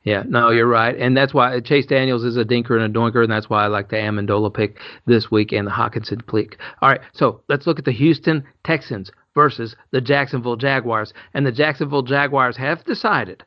Yeah, 0.07 0.23
no, 0.25 0.51
you're 0.51 0.67
right, 0.67 0.95
and 0.97 1.17
that's 1.17 1.33
why 1.33 1.59
Chase 1.59 1.85
Daniels 1.85 2.23
is 2.23 2.37
a 2.37 2.45
dinker 2.45 2.81
and 2.81 2.95
a 2.95 2.99
doinker, 2.99 3.23
and 3.23 3.29
that's 3.29 3.49
why 3.49 3.65
I 3.65 3.67
like 3.67 3.89
the 3.89 3.97
Amendola 3.97 4.53
pick 4.53 4.79
this 5.05 5.29
week 5.29 5.51
and 5.51 5.67
the 5.67 5.71
Hockenson 5.71 6.25
pick. 6.25 6.57
All 6.81 6.87
right, 6.87 7.01
so 7.11 7.41
let's 7.49 7.67
look 7.67 7.77
at 7.77 7.83
the 7.83 7.91
Houston 7.91 8.45
Texans 8.63 9.11
versus 9.35 9.75
the 9.91 9.99
Jacksonville 9.99 10.55
Jaguars. 10.55 11.13
And 11.33 11.45
the 11.45 11.51
Jacksonville 11.51 12.03
Jaguars 12.03 12.55
have 12.55 12.85
decided 12.85 13.43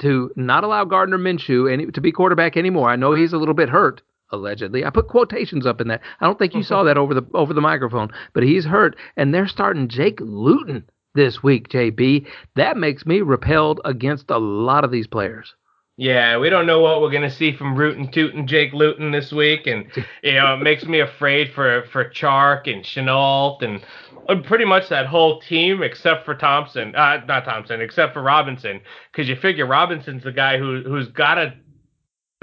to 0.00 0.32
not 0.34 0.64
allow 0.64 0.84
Gardner 0.84 1.18
Minshew 1.18 1.72
any, 1.72 1.86
to 1.86 2.00
be 2.00 2.10
quarterback 2.10 2.56
anymore. 2.56 2.88
I 2.88 2.96
know 2.96 3.14
he's 3.14 3.32
a 3.32 3.38
little 3.38 3.54
bit 3.54 3.68
hurt, 3.68 4.02
allegedly. 4.30 4.84
I 4.84 4.90
put 4.90 5.06
quotations 5.06 5.66
up 5.66 5.80
in 5.80 5.86
that. 5.86 6.00
I 6.20 6.26
don't 6.26 6.36
think 6.36 6.54
you 6.54 6.64
saw 6.64 6.82
that 6.82 6.98
over 6.98 7.14
the 7.14 7.24
over 7.32 7.54
the 7.54 7.60
microphone, 7.60 8.10
but 8.32 8.42
he's 8.42 8.64
hurt, 8.64 8.96
and 9.16 9.32
they're 9.32 9.46
starting 9.46 9.86
Jake 9.86 10.18
Luton 10.20 10.82
this 11.14 11.44
week, 11.44 11.68
JB. 11.68 12.26
That 12.56 12.76
makes 12.76 13.06
me 13.06 13.20
repelled 13.20 13.80
against 13.84 14.30
a 14.30 14.38
lot 14.38 14.82
of 14.82 14.90
these 14.90 15.06
players. 15.06 15.54
Yeah, 15.98 16.38
we 16.38 16.48
don't 16.48 16.66
know 16.66 16.80
what 16.80 17.02
we're 17.02 17.10
gonna 17.10 17.30
see 17.30 17.52
from 17.54 17.76
Rootin' 17.76 18.10
Tootin' 18.10 18.46
Jake 18.46 18.72
Luton 18.72 19.10
this 19.10 19.30
week, 19.30 19.66
and 19.66 19.86
you 20.22 20.32
know 20.32 20.54
it 20.54 20.62
makes 20.62 20.84
me 20.84 21.00
afraid 21.00 21.52
for 21.52 21.84
for 21.92 22.08
Chark 22.10 22.66
and 22.72 22.82
Shenault 22.82 23.62
and 23.62 24.44
pretty 24.44 24.64
much 24.64 24.88
that 24.88 25.06
whole 25.06 25.40
team 25.40 25.82
except 25.82 26.24
for 26.24 26.34
Thompson, 26.34 26.94
uh, 26.94 27.22
not 27.26 27.44
Thompson, 27.44 27.80
except 27.80 28.14
for 28.14 28.22
Robinson, 28.22 28.80
because 29.10 29.28
you 29.28 29.36
figure 29.36 29.66
Robinson's 29.66 30.24
the 30.24 30.32
guy 30.32 30.58
who 30.58 30.82
who's 30.82 31.08
got 31.08 31.34
to 31.34 31.54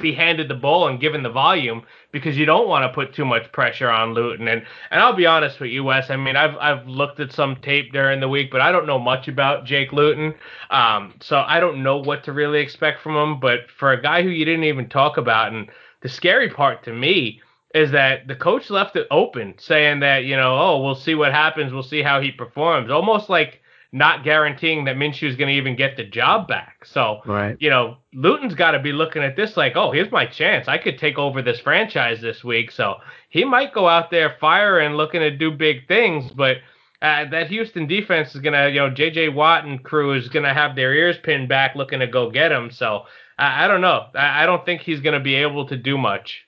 be 0.02 0.14
handed 0.14 0.48
the 0.48 0.56
ball 0.56 0.88
and 0.88 1.00
given 1.00 1.24
the 1.24 1.30
volume 1.30 1.84
because 2.12 2.38
you 2.38 2.46
don't 2.46 2.68
want 2.68 2.84
to 2.84 2.94
put 2.94 3.14
too 3.14 3.26
much 3.26 3.52
pressure 3.52 3.90
on 3.90 4.14
Luton. 4.14 4.48
And 4.48 4.64
and 4.92 5.00
I'll 5.00 5.16
be 5.16 5.26
honest 5.26 5.60
with 5.60 5.72
you, 5.72 5.84
Wes. 5.84 6.10
I 6.10 6.16
mean, 6.16 6.36
I've 6.36 6.56
I've 6.58 6.88
looked 6.88 7.20
at 7.20 7.32
some 7.32 7.56
tape 7.58 7.92
during 7.92 8.20
the 8.20 8.30
week, 8.30 8.52
but 8.52 8.62
I 8.62 8.72
don't 8.72 8.88
know 8.88 9.00
much 9.00 9.28
about 9.28 9.66
Jake 9.66 9.94
Luton. 9.94 10.34
Um, 10.70 11.16
so 11.22 11.40
I 11.40 11.60
don't 11.60 11.84
know 11.84 11.98
what 11.98 12.24
to 12.26 12.34
really 12.34 12.60
expect 12.60 13.02
from 13.02 13.16
him. 13.16 13.40
But 13.40 13.70
for 13.78 13.92
a 13.92 14.02
guy 14.02 14.24
who 14.24 14.30
you 14.30 14.46
didn't 14.46 14.66
even 14.66 14.90
talk 14.90 15.18
about, 15.18 15.54
and 15.54 15.70
the 16.02 16.10
scary 16.10 16.50
part 16.50 16.84
to 16.84 16.94
me 16.94 17.42
is 17.76 17.92
that 17.92 18.28
the 18.28 18.36
coach 18.36 18.70
left 18.70 18.96
it 18.96 19.08
open, 19.12 19.54
saying 19.60 20.00
that 20.00 20.26
you 20.26 20.36
know, 20.36 20.58
oh, 20.58 20.82
we'll 20.84 20.96
see 20.96 21.16
what 21.16 21.32
happens, 21.32 21.72
we'll 21.72 21.84
see 21.84 22.02
how 22.02 22.20
he 22.22 22.32
performs, 22.32 22.90
almost 22.90 23.30
like 23.30 23.62
not 23.92 24.24
guaranteeing 24.24 24.86
that 24.86 24.96
Minshew 24.96 25.28
is 25.28 25.36
going 25.36 25.48
to 25.48 25.56
even 25.56 25.76
get 25.76 25.98
the 25.98 26.04
job 26.04 26.48
back. 26.48 26.86
So, 26.86 27.22
right. 27.26 27.58
you 27.60 27.70
know, 27.70 27.98
Luton's 28.14 28.54
got 28.54 28.72
to 28.72 28.80
be 28.80 28.92
looking 28.92 29.24
at 29.24 29.36
this 29.36 29.58
like, 29.58 29.76
oh, 29.76 29.92
here's 29.92 30.12
my 30.12 30.26
chance. 30.26 30.68
I 30.68 30.78
could 30.78 31.00
take 31.00 31.18
over 31.18 31.42
this 31.42 31.60
franchise 31.60 32.22
this 32.22 32.44
week. 32.44 32.72
So 32.72 32.96
he 33.30 33.44
might 33.44 33.74
go 33.74 33.88
out 33.88 34.12
there 34.12 34.36
firing, 34.40 34.94
looking 34.94 35.22
to 35.22 35.36
do 35.36 35.52
big 35.52 35.88
things, 35.88 36.32
but. 36.32 36.58
Uh, 37.02 37.24
that 37.30 37.48
Houston 37.48 37.88
defense 37.88 38.36
is 38.36 38.42
gonna, 38.42 38.68
you 38.68 38.76
know, 38.76 38.90
J.J. 38.90 39.30
Watt 39.30 39.64
and 39.64 39.82
crew 39.82 40.12
is 40.12 40.28
gonna 40.28 40.54
have 40.54 40.76
their 40.76 40.94
ears 40.94 41.16
pinned 41.24 41.48
back, 41.48 41.74
looking 41.74 42.00
to 42.02 42.08
go 42.08 42.30
get 42.30 42.52
him. 42.52 42.70
So 42.72 43.04
I, 43.38 43.64
I 43.64 43.68
don't 43.70 43.80
know. 43.80 44.08
I, 44.14 44.44
I 44.44 44.46
don't 44.46 44.66
think 44.66 44.82
he's 44.82 45.00
gonna 45.00 45.22
be 45.22 45.36
able 45.36 45.66
to 45.68 45.78
do 45.78 45.98
much. 45.98 46.46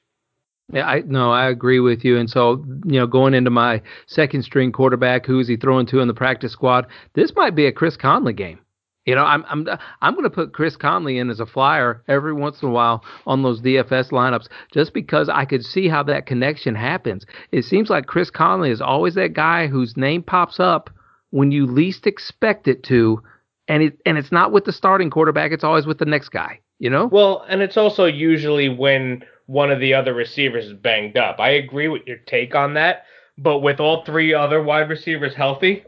Yeah, 0.74 0.88
I 0.88 1.01
no, 1.01 1.32
I 1.32 1.49
agree 1.49 1.80
with 1.80 2.05
you. 2.05 2.17
And 2.17 2.30
so, 2.30 2.63
you 2.86 2.99
know, 2.99 3.07
going 3.07 3.34
into 3.34 3.49
my 3.49 3.82
second 4.07 4.43
string 4.43 4.72
quarterback, 4.72 5.26
who 5.26 5.39
is 5.39 5.47
he 5.47 5.57
throwing 5.57 5.86
to 5.88 5.99
in 5.99 6.07
the 6.07 6.13
practice 6.13 6.51
squad? 6.51 6.88
This 7.13 7.34
might 7.36 7.55
be 7.55 7.65
a 7.65 7.72
Chris 7.72 7.97
Conley 7.97 8.34
game. 8.34 8.59
You 9.05 9.15
know, 9.15 9.24
I'm 9.24 9.43
I'm 9.49 9.67
I'm 10.01 10.13
going 10.13 10.26
to 10.26 10.30
put 10.30 10.53
Chris 10.53 10.76
Conley 10.76 11.17
in 11.17 11.32
as 11.32 11.39
a 11.39 11.45
flyer 11.45 12.03
every 12.07 12.34
once 12.34 12.61
in 12.61 12.69
a 12.69 12.72
while 12.72 13.03
on 13.26 13.41
those 13.41 13.59
DFS 13.59 14.11
lineups, 14.11 14.47
just 14.72 14.93
because 14.93 15.28
I 15.28 15.45
could 15.45 15.65
see 15.65 15.88
how 15.88 16.03
that 16.03 16.28
connection 16.28 16.76
happens. 16.76 17.26
It 17.51 17.63
seems 17.63 17.89
like 17.89 18.05
Chris 18.05 18.30
Conley 18.30 18.69
is 18.69 18.80
always 18.80 19.15
that 19.15 19.34
guy 19.34 19.67
whose 19.67 19.97
name 19.97 20.22
pops 20.22 20.59
up 20.59 20.91
when 21.32 21.51
you 21.51 21.65
least 21.65 22.05
expect 22.05 22.67
it 22.67 22.84
to, 22.84 23.24
and 23.67 23.82
it 23.82 23.99
and 24.05 24.19
it's 24.19 24.32
not 24.32 24.51
with 24.51 24.65
the 24.65 24.72
starting 24.72 25.09
quarterback; 25.09 25.51
it's 25.51 25.63
always 25.63 25.88
with 25.88 25.97
the 25.97 26.05
next 26.05 26.30
guy. 26.30 26.59
You 26.78 26.91
know. 26.91 27.07
Well, 27.07 27.43
and 27.49 27.63
it's 27.63 27.78
also 27.78 28.05
usually 28.05 28.69
when 28.69 29.24
one 29.46 29.72
of 29.72 29.80
the 29.80 29.94
other 29.94 30.14
receivers 30.14 30.66
is 30.66 30.74
banged 30.74 31.18
up. 31.18 31.39
I 31.39 31.52
agree 31.52 31.88
with 31.88 32.04
your 32.06 32.18
take 32.18 32.56
on 32.56 32.74
that, 32.76 33.06
but 33.38 33.60
with 33.60 33.80
all 33.80 34.04
three 34.06 34.34
other 34.34 34.62
wide 34.62 34.89
receivers 34.89 35.34
healthy, 35.34 35.84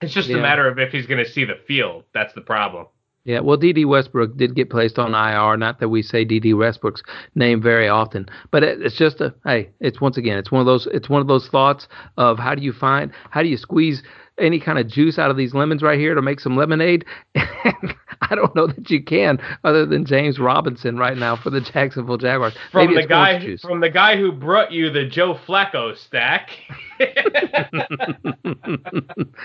it's 0.00 0.12
just 0.12 0.28
yeah. 0.28 0.38
a 0.38 0.40
matter 0.40 0.66
of 0.68 0.78
if 0.78 0.92
he's 0.92 1.06
going 1.06 1.24
to 1.24 1.30
see 1.30 1.44
the 1.44 1.58
field. 1.66 2.04
That's 2.12 2.34
the 2.34 2.40
problem. 2.40 2.86
Yeah, 3.24 3.38
well, 3.38 3.56
Dede 3.56 3.86
Westbrook 3.86 4.36
did 4.36 4.56
get 4.56 4.68
placed 4.68 4.98
on 4.98 5.14
IR. 5.14 5.56
Not 5.56 5.78
that 5.78 5.90
we 5.90 6.02
say 6.02 6.24
Dede 6.24 6.54
Westbrook's 6.54 7.04
name 7.36 7.62
very 7.62 7.88
often, 7.88 8.28
but 8.50 8.64
it, 8.64 8.82
it's 8.82 8.96
just 8.96 9.20
a 9.20 9.32
hey. 9.44 9.70
It's 9.78 10.00
once 10.00 10.16
again, 10.16 10.38
it's 10.38 10.50
one 10.50 10.60
of 10.60 10.66
those. 10.66 10.88
It's 10.88 11.08
one 11.08 11.20
of 11.20 11.28
those 11.28 11.46
thoughts 11.46 11.86
of 12.16 12.40
how 12.40 12.56
do 12.56 12.62
you 12.62 12.72
find, 12.72 13.12
how 13.30 13.42
do 13.42 13.48
you 13.48 13.56
squeeze 13.56 14.02
any 14.38 14.58
kind 14.60 14.78
of 14.78 14.88
juice 14.88 15.18
out 15.18 15.30
of 15.30 15.36
these 15.36 15.54
lemons 15.54 15.82
right 15.82 15.98
here 15.98 16.14
to 16.14 16.22
make 16.22 16.40
some 16.40 16.56
lemonade? 16.56 17.04
I 17.34 18.34
don't 18.34 18.54
know 18.54 18.66
that 18.66 18.90
you 18.90 19.02
can, 19.02 19.38
other 19.64 19.84
than 19.84 20.04
James 20.04 20.38
Robinson 20.38 20.96
right 20.96 21.16
now 21.16 21.36
for 21.36 21.50
the 21.50 21.60
Jacksonville 21.60 22.18
Jaguars. 22.18 22.54
From 22.70 22.86
Maybe 22.86 23.00
the 23.00 23.06
guy, 23.06 23.56
from 23.58 23.80
the 23.80 23.90
guy 23.90 24.16
who 24.16 24.32
brought 24.32 24.72
you 24.72 24.90
the 24.90 25.04
Joe 25.06 25.34
Flacco 25.34 25.96
stack. 25.96 26.50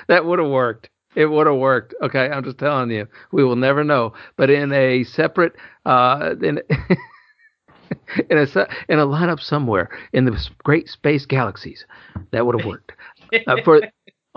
that 0.08 0.26
would 0.26 0.40
have 0.40 0.50
worked. 0.50 0.90
It 1.16 1.26
would 1.26 1.48
have 1.48 1.56
worked. 1.58 1.96
Okay, 2.04 2.30
I'm 2.30 2.44
just 2.44 2.60
telling 2.60 2.92
you. 2.92 3.08
We 3.32 3.44
will 3.44 3.56
never 3.56 3.84
know. 3.84 4.14
But 4.36 4.50
in 4.50 4.72
a 4.72 5.04
separate, 5.04 5.54
uh, 5.86 6.36
in. 6.42 6.62
in 8.30 8.38
a 8.38 8.42
in 8.90 9.00
a 9.00 9.06
lineup 9.06 9.40
somewhere 9.40 9.90
in 10.14 10.26
the 10.26 10.50
great 10.64 10.90
space 10.90 11.26
galaxies, 11.26 11.86
that 12.32 12.46
would 12.46 12.60
have 12.60 12.68
worked. 12.68 12.92
Uh, 13.48 13.58
for 13.64 13.82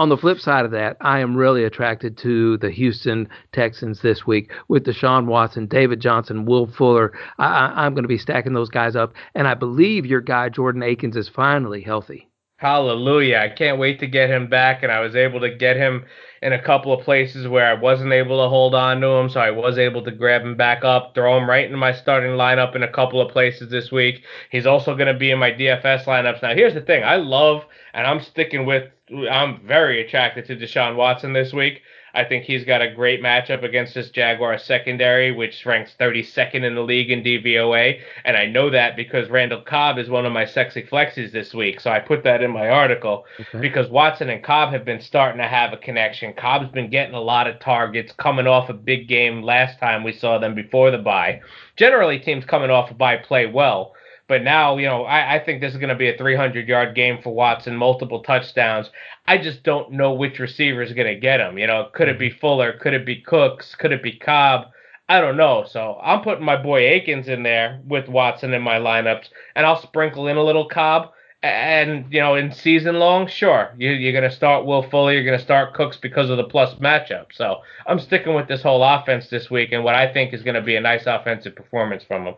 on 0.01 0.09
the 0.09 0.17
flip 0.17 0.41
side 0.41 0.65
of 0.65 0.71
that, 0.71 0.97
I 1.03 1.19
am 1.19 1.37
really 1.37 1.63
attracted 1.63 2.17
to 2.19 2.57
the 2.57 2.71
Houston 2.71 3.29
Texans 3.53 4.01
this 4.01 4.27
week 4.27 4.51
with 4.67 4.87
Deshaun 4.87 5.27
Watson, 5.27 5.67
David 5.67 6.01
Johnson, 6.01 6.47
Will 6.47 6.67
Fuller. 6.67 7.13
I, 7.37 7.85
am 7.85 7.93
going 7.93 8.05
to 8.05 8.09
be 8.09 8.17
stacking 8.17 8.55
those 8.55 8.71
guys 8.71 8.97
up, 8.97 9.13
and 9.35 9.47
I 9.47 9.53
believe 9.53 10.07
your 10.07 10.23
guy 10.23 10.49
Jordan 10.49 10.83
Akins 10.83 11.19
is 11.19 11.29
finally 11.29 11.83
healthy. 11.83 12.31
Hallelujah! 12.57 13.39
I 13.39 13.51
can't 13.51 13.79
wait 13.79 14.01
to 14.01 14.07
get 14.07 14.31
him 14.31 14.49
back, 14.49 14.83
and 14.83 14.91
I 14.91 15.01
was 15.01 15.15
able 15.15 15.41
to 15.41 15.55
get 15.55 15.77
him 15.77 16.07
in 16.41 16.55
a 16.55 16.63
couple 16.63 16.95
of 16.95 17.05
places 17.05 17.47
where 17.47 17.67
I 17.67 17.75
wasn't 17.75 18.13
able 18.13 18.43
to 18.43 18.49
hold 18.49 18.75
on 18.75 19.03
to 19.03 19.07
him, 19.07 19.29
so 19.29 19.41
I 19.41 19.51
was 19.51 19.77
able 19.77 20.03
to 20.05 20.11
grab 20.11 20.43
him 20.43 20.57
back 20.57 20.83
up, 20.83 21.15
throw 21.15 21.37
him 21.37 21.49
right 21.49 21.71
in 21.71 21.79
my 21.79 21.93
starting 21.93 22.33
lineup 22.33 22.75
in 22.75 22.83
a 22.83 22.93
couple 22.93 23.21
of 23.21 23.33
places 23.33 23.71
this 23.71 23.91
week. 23.91 24.25
He's 24.51 24.67
also 24.67 24.95
going 24.95 25.13
to 25.13 25.19
be 25.19 25.31
in 25.31 25.39
my 25.39 25.53
DFS 25.53 26.05
lineups. 26.05 26.43
Now, 26.43 26.55
here's 26.55 26.75
the 26.75 26.81
thing: 26.81 27.05
I 27.05 27.17
love, 27.17 27.65
and 27.93 28.07
I'm 28.07 28.21
sticking 28.21 28.65
with 28.65 28.85
I'm 29.31 29.61
very 29.67 30.07
attracted 30.07 30.47
to 30.47 30.57
Deshaun 30.57 30.97
Watson 30.97 31.33
this 31.33 31.53
week. 31.53 31.83
I 32.15 32.25
think 32.25 32.45
he's 32.45 32.65
got 32.65 32.83
a 32.83 32.91
great 32.91 33.23
matchup 33.23 33.63
against 33.63 33.95
this 33.95 34.11
Jaguar 34.11 34.59
secondary, 34.59 35.31
which 35.31 35.65
ranks 35.65 35.95
32nd 35.99 36.65
in 36.65 36.75
the 36.75 36.83
league 36.83 37.11
in 37.11 37.23
DVOA. 37.23 38.01
And 38.25 38.37
I 38.37 38.47
know 38.47 38.71
that 38.71 38.97
because 38.97 39.31
Randall 39.31 39.63
Cobb 39.63 39.99
is 39.99 40.09
one 40.09 40.27
of 40.27 40.33
my 40.33 40.45
sexy 40.45 40.83
flexes 40.83 41.31
this 41.31 41.55
week. 41.55 41.81
So 41.81 41.91
I 41.91 42.01
put 42.01 42.25
that 42.25 42.43
in 42.43 42.51
my 42.51 42.69
article 42.69 43.27
okay. 43.39 43.61
because 43.61 43.89
Watson 43.89 44.31
and 44.31 44.43
Cobb 44.43 44.73
have 44.73 44.85
been 44.85 45.01
starting 45.01 45.41
to 45.41 45.47
have 45.47 45.73
a 45.73 45.77
connection. 45.77 46.33
Cobb's 46.33 46.71
been 46.73 46.91
getting 46.91 47.15
a 47.15 47.21
lot 47.21 47.47
of 47.47 47.61
targets 47.61 48.13
coming 48.13 48.47
off 48.47 48.69
a 48.69 48.75
big 48.75 49.07
game 49.07 49.43
last 49.43 49.79
time 49.79 50.03
we 50.03 50.13
saw 50.13 50.39
them 50.39 50.55
before 50.55 50.91
the 50.91 50.99
bye. 50.99 51.41
Generally, 51.77 52.21
teams 52.21 52.45
coming 52.45 52.71
off 52.71 52.91
a 52.91 52.95
bye 52.95 53.17
play 53.17 53.47
well. 53.47 53.95
But 54.31 54.45
now, 54.45 54.77
you 54.77 54.87
know, 54.87 55.03
I, 55.07 55.35
I 55.35 55.45
think 55.45 55.61
this 55.61 55.73
is 55.73 55.81
going 55.81 55.89
to 55.89 55.97
be 55.97 56.09
a 56.09 56.17
300 56.17 56.69
yard 56.69 56.95
game 56.95 57.21
for 57.21 57.35
Watson, 57.35 57.75
multiple 57.75 58.23
touchdowns. 58.23 58.89
I 59.27 59.39
just 59.39 59.65
don't 59.65 59.91
know 59.91 60.13
which 60.13 60.39
receiver 60.39 60.83
is 60.83 60.93
going 60.93 61.13
to 61.13 61.19
get 61.19 61.41
him. 61.41 61.59
You 61.59 61.67
know, 61.67 61.89
could 61.93 62.07
it 62.07 62.17
be 62.17 62.31
mm-hmm. 62.31 62.39
Fuller? 62.39 62.75
Could 62.75 62.95
it 62.95 63.05
be 63.05 63.23
Cooks? 63.23 63.75
Could 63.75 63.91
it 63.91 64.05
be 64.05 64.13
Cobb? 64.13 64.69
I 65.09 65.21
don't 65.21 65.37
know. 65.37 65.65
So 65.69 65.99
I'm 66.01 66.23
putting 66.23 66.45
my 66.45 66.55
boy 66.55 66.87
Akins 66.87 67.27
in 67.27 67.43
there 67.43 67.81
with 67.85 68.09
Watson 68.09 68.55
in 68.55 68.63
my 68.63 68.77
lineups, 68.77 69.31
and 69.57 69.67
I'll 69.67 69.83
sprinkle 69.83 70.29
in 70.29 70.37
a 70.37 70.45
little 70.45 70.69
Cobb. 70.69 71.11
And 71.43 72.07
you 72.13 72.21
know, 72.21 72.37
in 72.37 72.53
season 72.53 73.01
long, 73.01 73.27
sure, 73.27 73.75
you, 73.79 73.91
you're 73.91 74.13
going 74.13 74.31
to 74.31 74.37
start 74.37 74.65
Will 74.65 74.89
Fuller, 74.89 75.13
you're 75.13 75.25
going 75.25 75.39
to 75.39 75.45
start 75.45 75.75
Cooks 75.75 75.97
because 75.97 76.31
of 76.31 76.37
the 76.37 76.45
plus 76.45 76.77
matchup. 76.77 77.33
So 77.33 77.63
I'm 77.85 77.99
sticking 77.99 78.35
with 78.35 78.47
this 78.47 78.63
whole 78.63 78.85
offense 78.85 79.29
this 79.29 79.51
week, 79.51 79.73
and 79.73 79.83
what 79.83 79.97
I 79.97 80.13
think 80.13 80.33
is 80.33 80.45
going 80.45 80.55
to 80.55 80.63
be 80.63 80.77
a 80.77 80.81
nice 80.81 81.07
offensive 81.07 81.57
performance 81.57 82.05
from 82.05 82.27
them. 82.27 82.35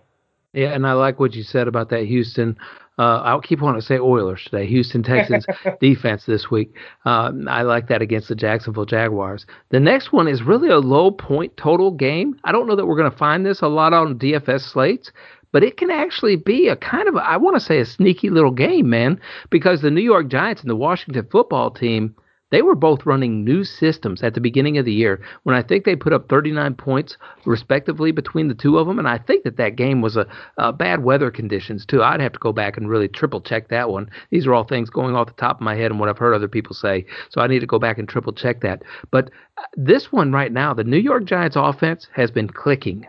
Yeah, 0.52 0.74
and 0.74 0.86
I 0.86 0.92
like 0.92 1.18
what 1.18 1.34
you 1.34 1.42
said 1.42 1.66
about 1.66 1.88
that 1.90 2.04
Houston. 2.04 2.56
Uh, 2.98 3.22
I'll 3.24 3.40
keep 3.40 3.60
wanting 3.60 3.80
to 3.80 3.86
say 3.86 3.98
Oilers 3.98 4.44
today. 4.44 4.66
Houston 4.66 5.02
Texans 5.02 5.46
defense 5.80 6.26
this 6.26 6.50
week. 6.50 6.74
Um, 7.06 7.48
I 7.48 7.62
like 7.62 7.88
that 7.88 8.02
against 8.02 8.28
the 8.28 8.34
Jacksonville 8.34 8.84
Jaguars. 8.84 9.46
The 9.70 9.80
next 9.80 10.12
one 10.12 10.28
is 10.28 10.42
really 10.42 10.68
a 10.68 10.78
low 10.78 11.10
point 11.10 11.56
total 11.56 11.90
game. 11.90 12.38
I 12.44 12.52
don't 12.52 12.66
know 12.66 12.76
that 12.76 12.86
we're 12.86 12.98
going 12.98 13.10
to 13.10 13.16
find 13.16 13.46
this 13.46 13.62
a 13.62 13.68
lot 13.68 13.94
on 13.94 14.18
DFS 14.18 14.60
slates, 14.60 15.10
but 15.52 15.64
it 15.64 15.78
can 15.78 15.90
actually 15.90 16.36
be 16.36 16.68
a 16.68 16.76
kind 16.76 17.08
of, 17.08 17.16
I 17.16 17.38
want 17.38 17.56
to 17.56 17.60
say, 17.60 17.78
a 17.78 17.86
sneaky 17.86 18.28
little 18.28 18.50
game, 18.50 18.90
man, 18.90 19.18
because 19.48 19.80
the 19.80 19.90
New 19.90 20.02
York 20.02 20.28
Giants 20.28 20.60
and 20.60 20.70
the 20.70 20.76
Washington 20.76 21.26
football 21.30 21.70
team 21.70 22.14
they 22.52 22.62
were 22.62 22.76
both 22.76 23.06
running 23.06 23.44
new 23.44 23.64
systems 23.64 24.22
at 24.22 24.34
the 24.34 24.40
beginning 24.40 24.78
of 24.78 24.84
the 24.84 24.92
year 24.92 25.20
when 25.42 25.56
I 25.56 25.62
think 25.62 25.84
they 25.84 25.96
put 25.96 26.12
up 26.12 26.28
39 26.28 26.74
points 26.74 27.16
respectively 27.44 28.12
between 28.12 28.46
the 28.46 28.54
two 28.54 28.78
of 28.78 28.86
them. 28.86 28.98
And 28.98 29.08
I 29.08 29.18
think 29.18 29.42
that 29.42 29.56
that 29.56 29.74
game 29.74 30.02
was 30.02 30.16
a, 30.16 30.26
a 30.58 30.72
bad 30.72 31.02
weather 31.02 31.30
conditions 31.30 31.84
too. 31.84 32.02
I'd 32.02 32.20
have 32.20 32.34
to 32.34 32.38
go 32.38 32.52
back 32.52 32.76
and 32.76 32.88
really 32.88 33.08
triple 33.08 33.40
check 33.40 33.68
that 33.68 33.90
one. 33.90 34.10
These 34.30 34.46
are 34.46 34.54
all 34.54 34.64
things 34.64 34.90
going 34.90 35.16
off 35.16 35.26
the 35.26 35.32
top 35.32 35.56
of 35.56 35.62
my 35.62 35.74
head 35.74 35.90
and 35.90 35.98
what 35.98 36.08
I've 36.08 36.18
heard 36.18 36.34
other 36.34 36.46
people 36.46 36.74
say. 36.74 37.06
So 37.30 37.40
I 37.40 37.46
need 37.46 37.60
to 37.60 37.66
go 37.66 37.78
back 37.78 37.98
and 37.98 38.08
triple 38.08 38.32
check 38.32 38.60
that. 38.60 38.82
But 39.10 39.30
uh, 39.56 39.62
this 39.74 40.12
one 40.12 40.30
right 40.30 40.52
now, 40.52 40.74
the 40.74 40.84
New 40.84 40.98
York 40.98 41.24
Giants 41.24 41.56
offense 41.58 42.06
has 42.12 42.30
been 42.30 42.48
clicking. 42.48 43.06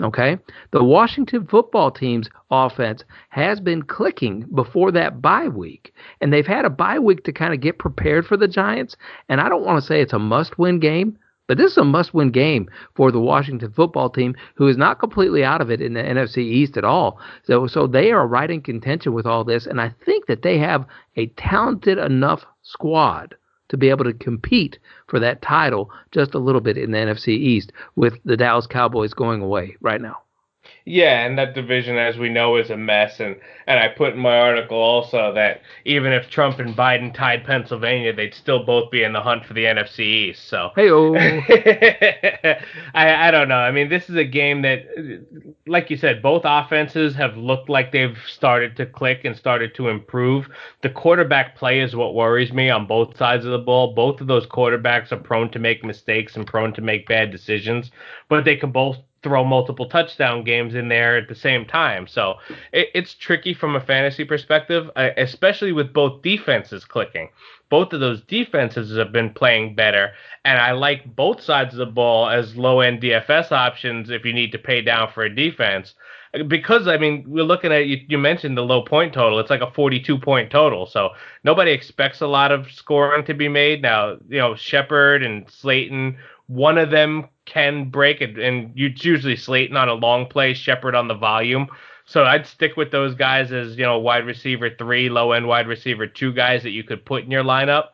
Okay. 0.00 0.38
The 0.70 0.84
Washington 0.84 1.46
football 1.46 1.90
team's 1.90 2.30
offense 2.52 3.02
has 3.30 3.58
been 3.58 3.82
clicking 3.82 4.46
before 4.54 4.92
that 4.92 5.20
bye 5.20 5.48
week. 5.48 5.92
And 6.20 6.32
they've 6.32 6.46
had 6.46 6.64
a 6.64 6.70
bye 6.70 7.00
week 7.00 7.24
to 7.24 7.32
kind 7.32 7.52
of 7.52 7.60
get 7.60 7.80
prepared 7.80 8.24
for 8.24 8.36
the 8.36 8.46
Giants. 8.46 8.96
And 9.28 9.40
I 9.40 9.48
don't 9.48 9.64
want 9.64 9.80
to 9.80 9.86
say 9.86 10.00
it's 10.00 10.12
a 10.12 10.18
must 10.18 10.56
win 10.56 10.78
game, 10.78 11.18
but 11.48 11.58
this 11.58 11.72
is 11.72 11.78
a 11.78 11.84
must 11.84 12.14
win 12.14 12.30
game 12.30 12.70
for 12.94 13.10
the 13.10 13.18
Washington 13.18 13.72
football 13.72 14.08
team, 14.08 14.36
who 14.54 14.68
is 14.68 14.76
not 14.76 15.00
completely 15.00 15.42
out 15.42 15.60
of 15.60 15.70
it 15.70 15.80
in 15.80 15.94
the 15.94 16.02
NFC 16.02 16.38
East 16.38 16.76
at 16.76 16.84
all. 16.84 17.18
So, 17.42 17.66
so 17.66 17.88
they 17.88 18.12
are 18.12 18.28
right 18.28 18.50
in 18.50 18.60
contention 18.60 19.14
with 19.14 19.26
all 19.26 19.42
this. 19.42 19.66
And 19.66 19.80
I 19.80 19.92
think 20.04 20.26
that 20.26 20.42
they 20.42 20.58
have 20.58 20.86
a 21.16 21.26
talented 21.38 21.98
enough 21.98 22.44
squad 22.62 23.34
to 23.68 23.76
be 23.76 23.90
able 23.90 24.04
to 24.04 24.12
compete 24.12 24.78
for 25.06 25.18
that 25.20 25.42
title 25.42 25.90
just 26.12 26.34
a 26.34 26.38
little 26.38 26.60
bit 26.60 26.78
in 26.78 26.90
the 26.90 26.98
NFC 26.98 27.28
East 27.28 27.72
with 27.96 28.18
the 28.24 28.36
Dallas 28.36 28.66
Cowboys 28.66 29.14
going 29.14 29.42
away 29.42 29.76
right 29.80 30.00
now. 30.00 30.16
Yeah, 30.88 31.26
and 31.26 31.36
that 31.36 31.54
division, 31.54 31.98
as 31.98 32.16
we 32.16 32.30
know, 32.30 32.56
is 32.56 32.70
a 32.70 32.76
mess. 32.76 33.20
And, 33.20 33.36
and 33.66 33.78
I 33.78 33.88
put 33.88 34.14
in 34.14 34.18
my 34.18 34.38
article 34.38 34.78
also 34.78 35.34
that 35.34 35.60
even 35.84 36.14
if 36.14 36.30
Trump 36.30 36.60
and 36.60 36.74
Biden 36.74 37.12
tied 37.12 37.44
Pennsylvania, 37.44 38.14
they'd 38.14 38.32
still 38.32 38.64
both 38.64 38.90
be 38.90 39.02
in 39.02 39.12
the 39.12 39.20
hunt 39.20 39.44
for 39.44 39.52
the 39.52 39.64
NFC 39.64 40.00
East. 40.00 40.48
So, 40.48 40.70
hey, 40.76 40.88
I, 42.94 43.28
I 43.28 43.30
don't 43.30 43.48
know. 43.48 43.58
I 43.58 43.70
mean, 43.70 43.90
this 43.90 44.08
is 44.08 44.16
a 44.16 44.24
game 44.24 44.62
that, 44.62 44.86
like 45.66 45.90
you 45.90 45.98
said, 45.98 46.22
both 46.22 46.42
offenses 46.46 47.14
have 47.16 47.36
looked 47.36 47.68
like 47.68 47.92
they've 47.92 48.16
started 48.26 48.74
to 48.78 48.86
click 48.86 49.26
and 49.26 49.36
started 49.36 49.74
to 49.74 49.88
improve. 49.88 50.48
The 50.80 50.88
quarterback 50.88 51.54
play 51.54 51.80
is 51.80 51.94
what 51.94 52.14
worries 52.14 52.54
me 52.54 52.70
on 52.70 52.86
both 52.86 53.14
sides 53.18 53.44
of 53.44 53.52
the 53.52 53.58
ball. 53.58 53.92
Both 53.92 54.22
of 54.22 54.26
those 54.26 54.46
quarterbacks 54.46 55.12
are 55.12 55.18
prone 55.18 55.50
to 55.50 55.58
make 55.58 55.84
mistakes 55.84 56.34
and 56.34 56.46
prone 56.46 56.72
to 56.72 56.80
make 56.80 57.06
bad 57.06 57.30
decisions, 57.30 57.90
but 58.30 58.46
they 58.46 58.56
can 58.56 58.72
both 58.72 58.96
throw 59.22 59.44
multiple 59.44 59.88
touchdown 59.88 60.44
games 60.44 60.74
in 60.74 60.88
there 60.88 61.16
at 61.16 61.28
the 61.28 61.34
same 61.34 61.64
time. 61.64 62.06
So 62.06 62.36
it, 62.72 62.88
it's 62.94 63.14
tricky 63.14 63.54
from 63.54 63.76
a 63.76 63.80
fantasy 63.80 64.24
perspective, 64.24 64.90
uh, 64.96 65.10
especially 65.16 65.72
with 65.72 65.92
both 65.92 66.22
defenses 66.22 66.84
clicking. 66.84 67.28
Both 67.70 67.92
of 67.92 68.00
those 68.00 68.22
defenses 68.22 68.96
have 68.96 69.12
been 69.12 69.30
playing 69.30 69.74
better, 69.74 70.12
and 70.44 70.58
I 70.58 70.72
like 70.72 71.14
both 71.14 71.42
sides 71.42 71.74
of 71.74 71.78
the 71.78 71.86
ball 71.86 72.28
as 72.28 72.56
low 72.56 72.80
end 72.80 73.02
DFS 73.02 73.52
options 73.52 74.08
if 74.08 74.24
you 74.24 74.32
need 74.32 74.52
to 74.52 74.58
pay 74.58 74.80
down 74.80 75.10
for 75.12 75.22
a 75.22 75.34
defense. 75.34 75.94
Because 76.46 76.86
I 76.88 76.96
mean, 76.96 77.24
we're 77.26 77.44
looking 77.44 77.72
at 77.72 77.86
you. 77.86 77.98
You 78.08 78.18
mentioned 78.18 78.56
the 78.56 78.62
low 78.62 78.82
point 78.82 79.12
total; 79.12 79.38
it's 79.38 79.50
like 79.50 79.60
a 79.60 79.70
42 79.70 80.18
point 80.18 80.50
total. 80.50 80.86
So 80.86 81.10
nobody 81.44 81.72
expects 81.72 82.20
a 82.20 82.26
lot 82.26 82.52
of 82.52 82.70
scoring 82.70 83.24
to 83.26 83.34
be 83.34 83.48
made. 83.48 83.82
Now, 83.82 84.16
you 84.28 84.38
know, 84.38 84.54
Shepard 84.54 85.22
and 85.22 85.48
Slayton 85.50 86.16
one 86.48 86.78
of 86.78 86.90
them 86.90 87.28
can 87.44 87.88
break 87.90 88.20
it, 88.20 88.38
and 88.38 88.72
it's 88.74 89.04
usually 89.04 89.36
Slayton 89.36 89.76
on 89.76 89.88
a 89.88 89.94
long 89.94 90.26
play, 90.26 90.54
Shepard 90.54 90.94
on 90.94 91.08
the 91.08 91.14
volume. 91.14 91.68
So 92.04 92.24
I'd 92.24 92.46
stick 92.46 92.76
with 92.76 92.90
those 92.90 93.14
guys 93.14 93.52
as 93.52 93.76
you 93.76 93.84
know 93.84 93.98
wide 93.98 94.26
receiver 94.26 94.70
three, 94.76 95.08
low 95.08 95.32
end 95.32 95.46
wide 95.46 95.68
receiver 95.68 96.06
two 96.06 96.32
guys 96.32 96.62
that 96.62 96.70
you 96.70 96.82
could 96.82 97.04
put 97.04 97.22
in 97.22 97.30
your 97.30 97.44
lineup. 97.44 97.88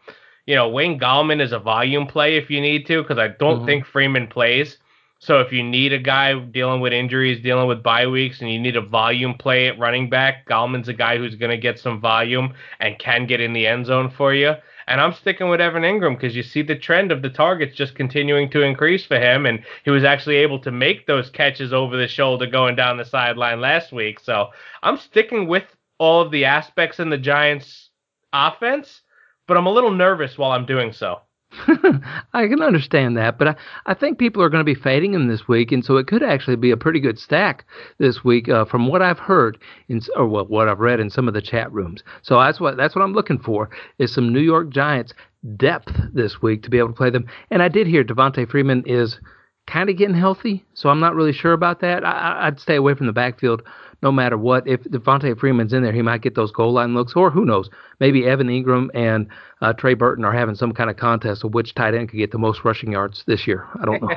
You 0.47 0.55
know 0.55 0.69
Wayne 0.69 0.99
Gallman 0.99 1.41
is 1.41 1.53
a 1.53 1.59
volume 1.59 2.07
play 2.07 2.37
if 2.37 2.49
you 2.49 2.61
need 2.61 2.87
to 2.87 3.03
because 3.03 3.19
I 3.19 3.29
don't 3.29 3.59
mm-hmm. 3.59 3.67
think 3.67 3.87
Freeman 3.87 4.29
plays. 4.29 4.79
So 5.19 5.41
if 5.41 5.53
you 5.53 5.63
need 5.63 5.93
a 5.93 5.99
guy 5.99 6.39
dealing 6.39 6.81
with 6.81 6.93
injuries, 6.93 7.43
dealing 7.43 7.67
with 7.67 7.83
bye 7.83 8.07
weeks, 8.07 8.41
and 8.41 8.53
you 8.53 8.59
need 8.59 8.77
a 8.77 8.83
volume 8.83 9.35
play 9.35 9.69
at 9.69 9.79
running 9.79 10.11
back, 10.11 10.47
Gallman's 10.47 10.89
a 10.89 10.93
guy 10.93 11.17
who's 11.17 11.35
going 11.35 11.51
to 11.51 11.57
get 11.57 11.79
some 11.79 12.01
volume 12.01 12.53
and 12.79 12.99
can 12.99 13.27
get 13.27 13.41
in 13.41 13.55
the 13.55 13.67
end 13.67 13.87
zone 13.87 14.11
for 14.11 14.35
you. 14.35 14.55
And 14.87 15.01
I'm 15.01 15.13
sticking 15.13 15.49
with 15.49 15.61
Evan 15.61 15.83
Engram 15.83 16.17
because 16.17 16.37
you 16.37 16.43
see 16.43 16.63
the 16.63 16.77
trend 16.77 17.13
of 17.13 17.23
the 17.23 17.31
targets 17.31 17.77
just 17.77 17.95
continuing 17.95 18.51
to 18.51 18.63
increase 18.63 19.05
for 19.05 19.19
him. 19.19 19.47
And 19.47 19.65
he 19.85 19.91
was 19.91 20.05
actually 20.05 20.37
able 20.37 20.59
to 20.61 20.71
make 20.71 21.07
those 21.07 21.31
catches 21.31 21.73
over 21.73 21.97
the 21.97 22.09
shoulder 22.09 22.47
going 22.47 22.77
down 22.77 22.97
the 22.97 23.05
sideline 23.05 23.61
last 23.61 23.93
week. 23.93 24.21
So 24.21 24.51
I'm 24.83 24.97
sticking 24.99 25.47
with 25.47 25.65
all 25.99 26.21
of 26.21 26.31
the 26.31 26.45
aspects 26.45 27.01
in 27.01 27.11
the 27.11 27.19
Giants 27.19 27.91
offense, 28.33 29.03
but 29.47 29.57
I'm 29.57 29.67
a 29.67 29.73
little 29.73 29.93
nervous 29.93 30.37
while 30.37 30.53
I'm 30.53 30.67
doing 30.67 30.93
so. 30.93 31.21
I 32.33 32.47
can 32.49 32.63
understand 32.63 33.17
that, 33.17 33.39
but 33.39 33.49
I, 33.49 33.57
I 33.87 33.95
think 33.95 34.19
people 34.19 34.43
are 34.43 34.49
going 34.49 34.65
to 34.65 34.75
be 34.75 34.81
fading 34.81 35.15
him 35.15 35.29
this 35.29 35.49
week, 35.49 35.73
and 35.73 35.85
so 35.85 35.97
it 35.97 36.07
could 36.07 36.23
actually 36.23 36.57
be 36.57 36.71
a 36.71 36.77
pretty 36.77 37.01
good 37.01 37.19
stack 37.19 37.65
this 37.99 38.25
week, 38.25 38.49
uh, 38.49 38.65
from 38.65 38.89
what 38.89 39.03
I've 39.03 39.19
heard 39.19 39.59
in 39.89 40.01
or 40.17 40.27
what, 40.27 40.51
what 40.51 40.69
I've 40.69 40.81
read 40.81 41.01
in 41.01 41.11
some 41.11 41.29
of 41.29 41.35
the 41.35 41.43
chat 41.43 41.73
rooms. 41.73 42.03
So 42.23 42.39
that's 42.39 42.61
what 42.61 42.77
that's 42.77 42.95
what 42.95 43.03
I'm 43.03 43.13
looking 43.13 43.39
for 43.39 43.71
is 43.99 44.13
some 44.13 44.33
New 44.33 44.41
York 44.41 44.71
Giants 44.71 45.13
depth 45.57 45.93
this 46.13 46.43
week 46.43 46.63
to 46.63 46.71
be 46.71 46.79
able 46.79 46.89
to 46.89 46.95
play 46.95 47.11
them. 47.11 47.27
And 47.51 47.63
I 47.63 47.69
did 47.69 47.87
hear 47.87 48.05
Devonta 48.05 48.49
Freeman 48.49 48.83
is 48.87 49.19
kind 49.67 49.89
of 49.89 49.97
getting 49.97 50.17
healthy, 50.17 50.65
so 50.75 50.89
I'm 50.89 51.01
not 51.01 51.15
really 51.15 51.33
sure 51.33 51.53
about 51.53 51.81
that. 51.81 52.05
I, 52.05 52.47
I'd 52.47 52.61
stay 52.61 52.77
away 52.77 52.95
from 52.95 53.07
the 53.07 53.13
backfield 53.13 53.63
no 54.05 54.13
matter 54.13 54.39
what. 54.39 54.69
If 54.69 54.85
Devonta 54.85 55.37
Freeman's 55.37 55.73
in 55.73 55.83
there, 55.83 55.93
he 55.93 56.03
might 56.03 56.21
get 56.21 56.37
those 56.37 56.53
goal 56.53 56.75
line 56.75 56.95
looks, 56.95 57.15
or 57.17 57.31
who 57.31 57.45
knows? 57.45 57.69
Maybe 57.99 58.27
Evan 58.27 58.49
Engram 58.49 58.89
and 58.95 59.27
uh, 59.63 59.73
Trey 59.73 59.95
Burton 59.95 60.25
are 60.25 60.33
having 60.33 60.55
some 60.55 60.73
kind 60.73 60.91
of 60.91 60.97
contest 60.97 61.43
of 61.43 61.55
which 61.55 61.75
tight 61.75 61.95
end 61.95 62.11
could 62.11 62.19
get 62.19 62.31
the 62.31 62.39
most 62.39 62.65
rushing 62.65 62.93
yards 62.93 63.25
this 63.27 63.47
year. 63.47 63.67
I 63.81 63.85
don't 63.87 64.03
know. 64.03 64.11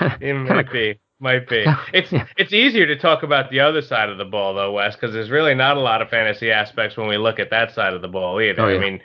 it 0.20 0.34
might 0.34 0.72
be. 0.72 0.98
Might 1.22 1.46
be. 1.50 1.66
It's 1.92 2.10
yeah. 2.10 2.26
it's 2.38 2.54
easier 2.54 2.86
to 2.86 2.98
talk 2.98 3.22
about 3.22 3.50
the 3.50 3.60
other 3.60 3.82
side 3.82 4.08
of 4.08 4.16
the 4.16 4.24
ball 4.24 4.54
though, 4.54 4.72
Wes, 4.72 4.96
because 4.96 5.12
there's 5.12 5.28
really 5.28 5.54
not 5.54 5.76
a 5.76 5.80
lot 5.80 6.00
of 6.00 6.08
fantasy 6.08 6.50
aspects 6.50 6.96
when 6.96 7.08
we 7.08 7.18
look 7.18 7.38
at 7.38 7.50
that 7.50 7.74
side 7.74 7.92
of 7.92 8.00
the 8.00 8.08
ball 8.08 8.40
either. 8.40 8.62
Oh, 8.62 8.68
yeah. 8.68 8.78
I 8.78 8.80
mean, 8.80 9.00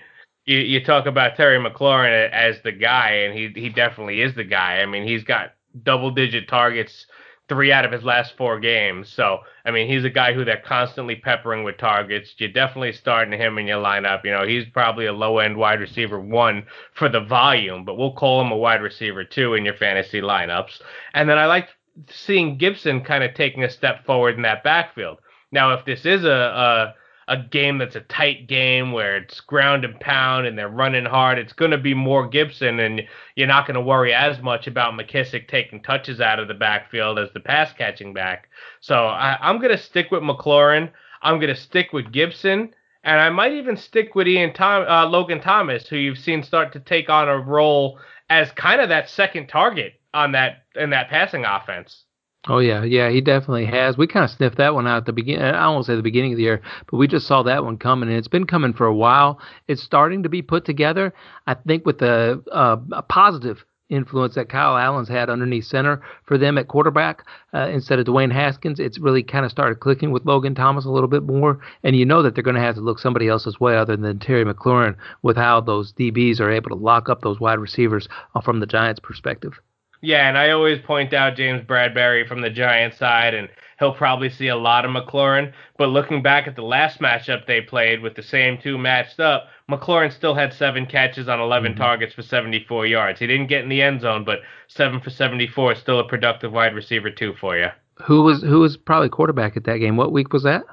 you, 0.45 0.59
you 0.59 0.81
talk 0.81 1.07
about 1.07 1.36
Terry 1.36 1.59
McLaurin 1.59 2.31
as 2.31 2.55
the 2.63 2.71
guy, 2.71 3.09
and 3.11 3.38
he 3.38 3.51
he 3.53 3.67
definitely 3.67 4.21
is 4.21 4.33
the 4.33 4.45
guy. 4.45 4.79
I 4.79 4.86
mean, 4.86 5.05
he's 5.05 5.25
got 5.25 5.55
double 5.83 6.09
digit 6.09 6.47
targets 6.47 7.05
three 7.47 7.71
out 7.71 7.85
of 7.85 7.91
his 7.91 8.03
last 8.03 8.35
four 8.37 8.59
games. 8.59 9.09
So, 9.09 9.39
I 9.65 9.71
mean, 9.71 9.87
he's 9.87 10.03
a 10.03 10.09
guy 10.09 10.33
who 10.33 10.43
they're 10.43 10.63
constantly 10.65 11.15
peppering 11.15 11.63
with 11.63 11.77
targets. 11.77 12.33
You're 12.37 12.49
definitely 12.49 12.93
starting 12.93 13.39
him 13.39 13.57
in 13.57 13.67
your 13.67 13.83
lineup. 13.83 14.23
You 14.23 14.31
know, 14.31 14.45
he's 14.45 14.65
probably 14.65 15.05
a 15.05 15.13
low 15.13 15.39
end 15.39 15.57
wide 15.57 15.79
receiver 15.79 16.19
one 16.19 16.65
for 16.93 17.09
the 17.09 17.21
volume, 17.21 17.85
but 17.85 17.97
we'll 17.97 18.13
call 18.13 18.41
him 18.41 18.51
a 18.51 18.57
wide 18.57 18.81
receiver 18.81 19.23
two 19.23 19.53
in 19.53 19.65
your 19.65 19.75
fantasy 19.75 20.21
lineups. 20.21 20.81
And 21.13 21.29
then 21.29 21.37
I 21.37 21.45
like 21.45 21.69
seeing 22.09 22.57
Gibson 22.57 23.01
kind 23.01 23.23
of 23.23 23.33
taking 23.35 23.63
a 23.63 23.69
step 23.69 24.05
forward 24.05 24.35
in 24.35 24.41
that 24.41 24.63
backfield. 24.63 25.19
Now, 25.51 25.73
if 25.73 25.85
this 25.85 26.05
is 26.05 26.25
a, 26.25 26.29
a 26.29 26.95
a 27.28 27.38
game 27.38 27.78
that's 27.78 27.95
a 27.95 28.01
tight 28.01 28.47
game 28.47 28.91
where 28.91 29.17
it's 29.17 29.41
ground 29.41 29.84
and 29.84 29.99
pound 29.99 30.45
and 30.45 30.57
they're 30.57 30.69
running 30.69 31.05
hard, 31.05 31.39
it's 31.39 31.53
going 31.53 31.71
to 31.71 31.78
be 31.78 31.93
more 31.93 32.28
Gibson, 32.28 32.80
and 32.80 33.01
you're 33.36 33.47
not 33.47 33.65
going 33.65 33.76
to 33.76 33.82
worry 33.82 34.13
as 34.13 34.41
much 34.41 34.67
about 34.67 34.93
McKissic 34.93 35.47
taking 35.47 35.82
touches 35.82 36.21
out 36.21 36.39
of 36.39 36.47
the 36.47 36.53
backfield 36.53 37.17
as 37.17 37.30
the 37.34 37.39
pass 37.39 37.73
catching 37.73 38.13
back. 38.13 38.49
So 38.80 39.05
I, 39.05 39.38
am 39.41 39.57
going 39.57 39.76
to 39.76 39.78
stick 39.78 40.11
with 40.11 40.21
McLaurin. 40.21 40.91
I'm 41.21 41.39
going 41.39 41.53
to 41.53 41.59
stick 41.59 41.93
with 41.93 42.11
Gibson, 42.11 42.73
and 43.03 43.19
I 43.19 43.30
might 43.30 43.53
even 43.53 43.76
stick 43.76 44.13
with 44.13 44.28
Ian 44.28 44.53
Tom, 44.53 44.88
uh, 44.88 45.07
Logan 45.07 45.41
Thomas, 45.41 45.88
who 45.88 45.97
you've 45.97 46.19
seen 46.19 46.43
start 46.43 46.73
to 46.73 46.80
take 46.80 47.09
on 47.09 47.28
a 47.28 47.38
role 47.38 47.99
as 48.30 48.51
kind 48.51 48.82
of 48.82 48.89
that 48.89 49.09
second 49.09 49.47
target 49.47 49.93
on 50.13 50.32
that 50.32 50.63
in 50.76 50.91
that 50.91 51.09
passing 51.09 51.45
offense. 51.45 52.05
Oh 52.47 52.59
yeah, 52.59 52.83
yeah, 52.83 53.09
he 53.09 53.21
definitely 53.21 53.65
has. 53.65 53.97
We 53.97 54.05
kind 54.05 54.23
of 54.23 54.29
sniffed 54.29 54.57
that 54.57 54.75
one 54.75 54.85
out 54.85 54.97
at 54.97 55.05
the 55.05 55.13
beginning. 55.13 55.41
I 55.41 55.67
won't 55.67 55.85
say 55.85 55.95
the 55.95 56.03
beginning 56.03 56.33
of 56.33 56.37
the 56.37 56.43
year, 56.43 56.61
but 56.89 56.97
we 56.97 57.07
just 57.07 57.25
saw 57.25 57.41
that 57.43 57.63
one 57.63 57.77
coming, 57.77 58.07
and 58.07 58.17
it's 58.17 58.27
been 58.27 58.45
coming 58.45 58.73
for 58.73 58.85
a 58.85 58.93
while. 58.93 59.39
It's 59.67 59.81
starting 59.81 60.21
to 60.23 60.29
be 60.29 60.43
put 60.43 60.63
together. 60.63 61.11
I 61.47 61.55
think 61.55 61.87
with 61.87 62.03
a, 62.03 62.43
a 62.91 63.01
positive 63.01 63.65
influence 63.89 64.35
that 64.35 64.49
Kyle 64.49 64.77
Allen's 64.77 65.09
had 65.09 65.29
underneath 65.29 65.65
center 65.65 66.01
for 66.25 66.37
them 66.37 66.57
at 66.57 66.67
quarterback 66.67 67.23
uh, 67.53 67.67
instead 67.69 67.99
of 67.99 68.05
Dwayne 68.05 68.31
Haskins, 68.31 68.79
it's 68.79 68.99
really 68.99 69.23
kind 69.23 69.45
of 69.45 69.51
started 69.51 69.79
clicking 69.79 70.11
with 70.11 70.25
Logan 70.25 70.55
Thomas 70.55 70.85
a 70.85 70.89
little 70.89 71.09
bit 71.09 71.23
more. 71.23 71.59
And 71.83 71.95
you 71.95 72.05
know 72.05 72.21
that 72.21 72.35
they're 72.35 72.43
going 72.43 72.55
to 72.55 72.61
have 72.61 72.75
to 72.75 72.81
look 72.81 72.99
somebody 72.99 73.27
else's 73.27 73.59
way 73.59 73.75
other 73.75 73.95
than 73.95 74.19
Terry 74.19 74.45
McLaurin 74.45 74.95
with 75.21 75.37
how 75.37 75.61
those 75.61 75.93
DBs 75.93 76.39
are 76.39 76.51
able 76.51 76.69
to 76.69 76.75
lock 76.75 77.09
up 77.09 77.21
those 77.21 77.39
wide 77.39 77.59
receivers 77.59 78.07
uh, 78.33 78.41
from 78.41 78.59
the 78.59 78.67
Giants' 78.67 78.99
perspective. 78.99 79.59
Yeah, 80.06 80.30
and 80.30 80.38
I 80.38 80.51
always 80.51 80.80
point 80.80 81.14
out 81.14 81.36
James 81.36 81.64
Bradberry 81.64 82.28
from 82.28 82.41
the 82.41 82.49
Giants 82.51 82.97
side, 82.97 83.34
and 83.34 83.49
he'll 83.80 83.93
probably 83.93 84.30
see 84.30 84.49
a 84.49 84.56
lot 84.56 84.86
of 84.86 84.91
McLaurin. 84.91 85.51
But 85.80 85.88
looking 85.88 86.22
back 86.22 86.47
at 86.47 86.56
the 86.56 86.62
last 86.62 86.99
matchup 86.99 87.47
they 87.47 87.62
played 87.62 88.01
with 88.01 88.16
the 88.16 88.22
same 88.22 88.60
two 88.62 88.78
matched 88.78 89.20
up, 89.20 89.47
McLaurin 89.70 90.14
still 90.14 90.36
had 90.36 90.53
seven 90.53 90.86
catches 90.86 91.28
on 91.28 91.39
11 91.39 91.72
mm-hmm. 91.72 91.82
targets 91.82 92.14
for 92.14 92.22
74 92.22 92.86
yards. 92.86 93.20
He 93.20 93.26
didn't 93.26 93.47
get 93.47 93.64
in 93.64 93.70
the 93.70 93.82
end 93.82 94.01
zone, 94.01 94.24
but 94.24 94.41
seven 94.68 94.99
for 95.01 95.10
74 95.10 95.72
is 95.72 95.80
still 95.80 95.99
a 95.99 96.08
productive 96.08 96.51
wide 96.51 96.76
receiver 96.76 97.10
too 97.10 97.34
for 97.34 97.58
you. 97.58 97.70
Who 98.03 98.22
was 98.22 98.43
who 98.43 98.60
was 98.60 98.78
probably 98.78 99.10
quarterback 99.10 99.58
at 99.58 99.64
that 99.64 99.78
game? 99.78 99.97
What 99.97 100.12
week 100.12 100.34
was 100.34 100.43
that? 100.43 100.66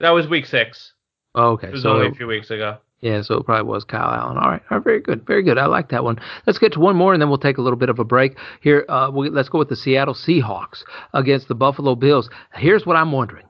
That 0.00 0.10
was 0.10 0.28
week 0.28 0.46
six. 0.46 0.94
Oh, 1.34 1.50
okay, 1.50 1.68
it 1.68 1.72
was 1.72 1.82
so 1.82 1.90
only 1.90 2.08
a 2.08 2.14
few 2.14 2.26
weeks 2.26 2.50
ago. 2.50 2.78
Yeah, 3.00 3.22
so 3.22 3.36
it 3.36 3.46
probably 3.46 3.68
was 3.68 3.84
Kyle 3.84 4.12
Allen. 4.12 4.38
All 4.38 4.50
right, 4.50 4.62
all 4.70 4.78
right, 4.78 4.84
very 4.84 5.00
good, 5.00 5.24
very 5.24 5.42
good. 5.42 5.56
I 5.56 5.66
like 5.66 5.90
that 5.90 6.02
one. 6.02 6.18
Let's 6.46 6.58
get 6.58 6.72
to 6.72 6.80
one 6.80 6.96
more, 6.96 7.12
and 7.12 7.22
then 7.22 7.28
we'll 7.28 7.38
take 7.38 7.58
a 7.58 7.62
little 7.62 7.78
bit 7.78 7.90
of 7.90 8.00
a 8.00 8.04
break 8.04 8.36
here. 8.60 8.84
Uh, 8.88 9.10
we, 9.14 9.30
let's 9.30 9.48
go 9.48 9.58
with 9.58 9.68
the 9.68 9.76
Seattle 9.76 10.14
Seahawks 10.14 10.82
against 11.14 11.46
the 11.46 11.54
Buffalo 11.54 11.94
Bills. 11.94 12.28
Here's 12.54 12.84
what 12.84 12.96
I'm 12.96 13.12
wondering: 13.12 13.46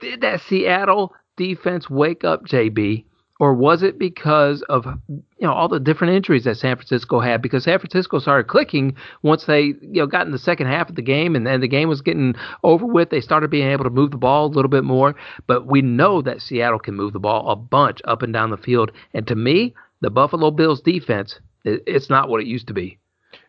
Did 0.00 0.22
that 0.22 0.40
Seattle 0.40 1.12
defense 1.36 1.90
wake 1.90 2.24
up, 2.24 2.46
JB, 2.46 3.04
or 3.38 3.54
was 3.54 3.82
it 3.82 3.98
because 3.98 4.62
of 4.62 4.86
you 5.08 5.22
know 5.40 5.52
all 5.52 5.68
the 5.68 5.78
different 5.78 6.14
injuries 6.14 6.44
that 6.44 6.56
San 6.56 6.76
Francisco 6.76 7.20
had? 7.20 7.40
Because 7.40 7.64
San 7.64 7.78
Francisco 7.78 8.18
started 8.18 8.48
clicking 8.48 8.96
once 9.22 9.44
they 9.44 9.62
you 9.62 10.00
know 10.00 10.06
got 10.06 10.26
in 10.26 10.32
the 10.32 10.38
second 10.38 10.66
half 10.66 10.88
of 10.88 10.96
the 10.96 11.02
game, 11.02 11.36
and 11.36 11.46
then 11.46 11.60
the 11.60 11.68
game 11.68 11.88
was 11.88 12.00
getting 12.00 12.34
over 12.64 12.84
with. 12.84 13.10
They 13.10 13.20
started 13.20 13.50
being 13.50 13.68
able 13.68 13.84
to 13.84 13.90
move 13.90 14.10
the 14.10 14.16
ball 14.16 14.46
a 14.46 14.54
little 14.54 14.68
bit 14.68 14.84
more. 14.84 15.14
But 15.46 15.66
we 15.66 15.82
know 15.82 16.20
that 16.22 16.42
Seattle 16.42 16.78
can 16.78 16.94
move 16.94 17.12
the 17.12 17.20
ball 17.20 17.48
a 17.50 17.56
bunch 17.56 18.00
up 18.04 18.22
and 18.22 18.32
down 18.32 18.50
the 18.50 18.56
field. 18.56 18.90
And 19.14 19.26
to 19.28 19.36
me, 19.36 19.74
the 20.00 20.10
Buffalo 20.10 20.50
Bills 20.50 20.80
defense, 20.80 21.38
it's 21.64 22.10
not 22.10 22.28
what 22.28 22.40
it 22.40 22.46
used 22.46 22.66
to 22.68 22.74
be. 22.74 22.98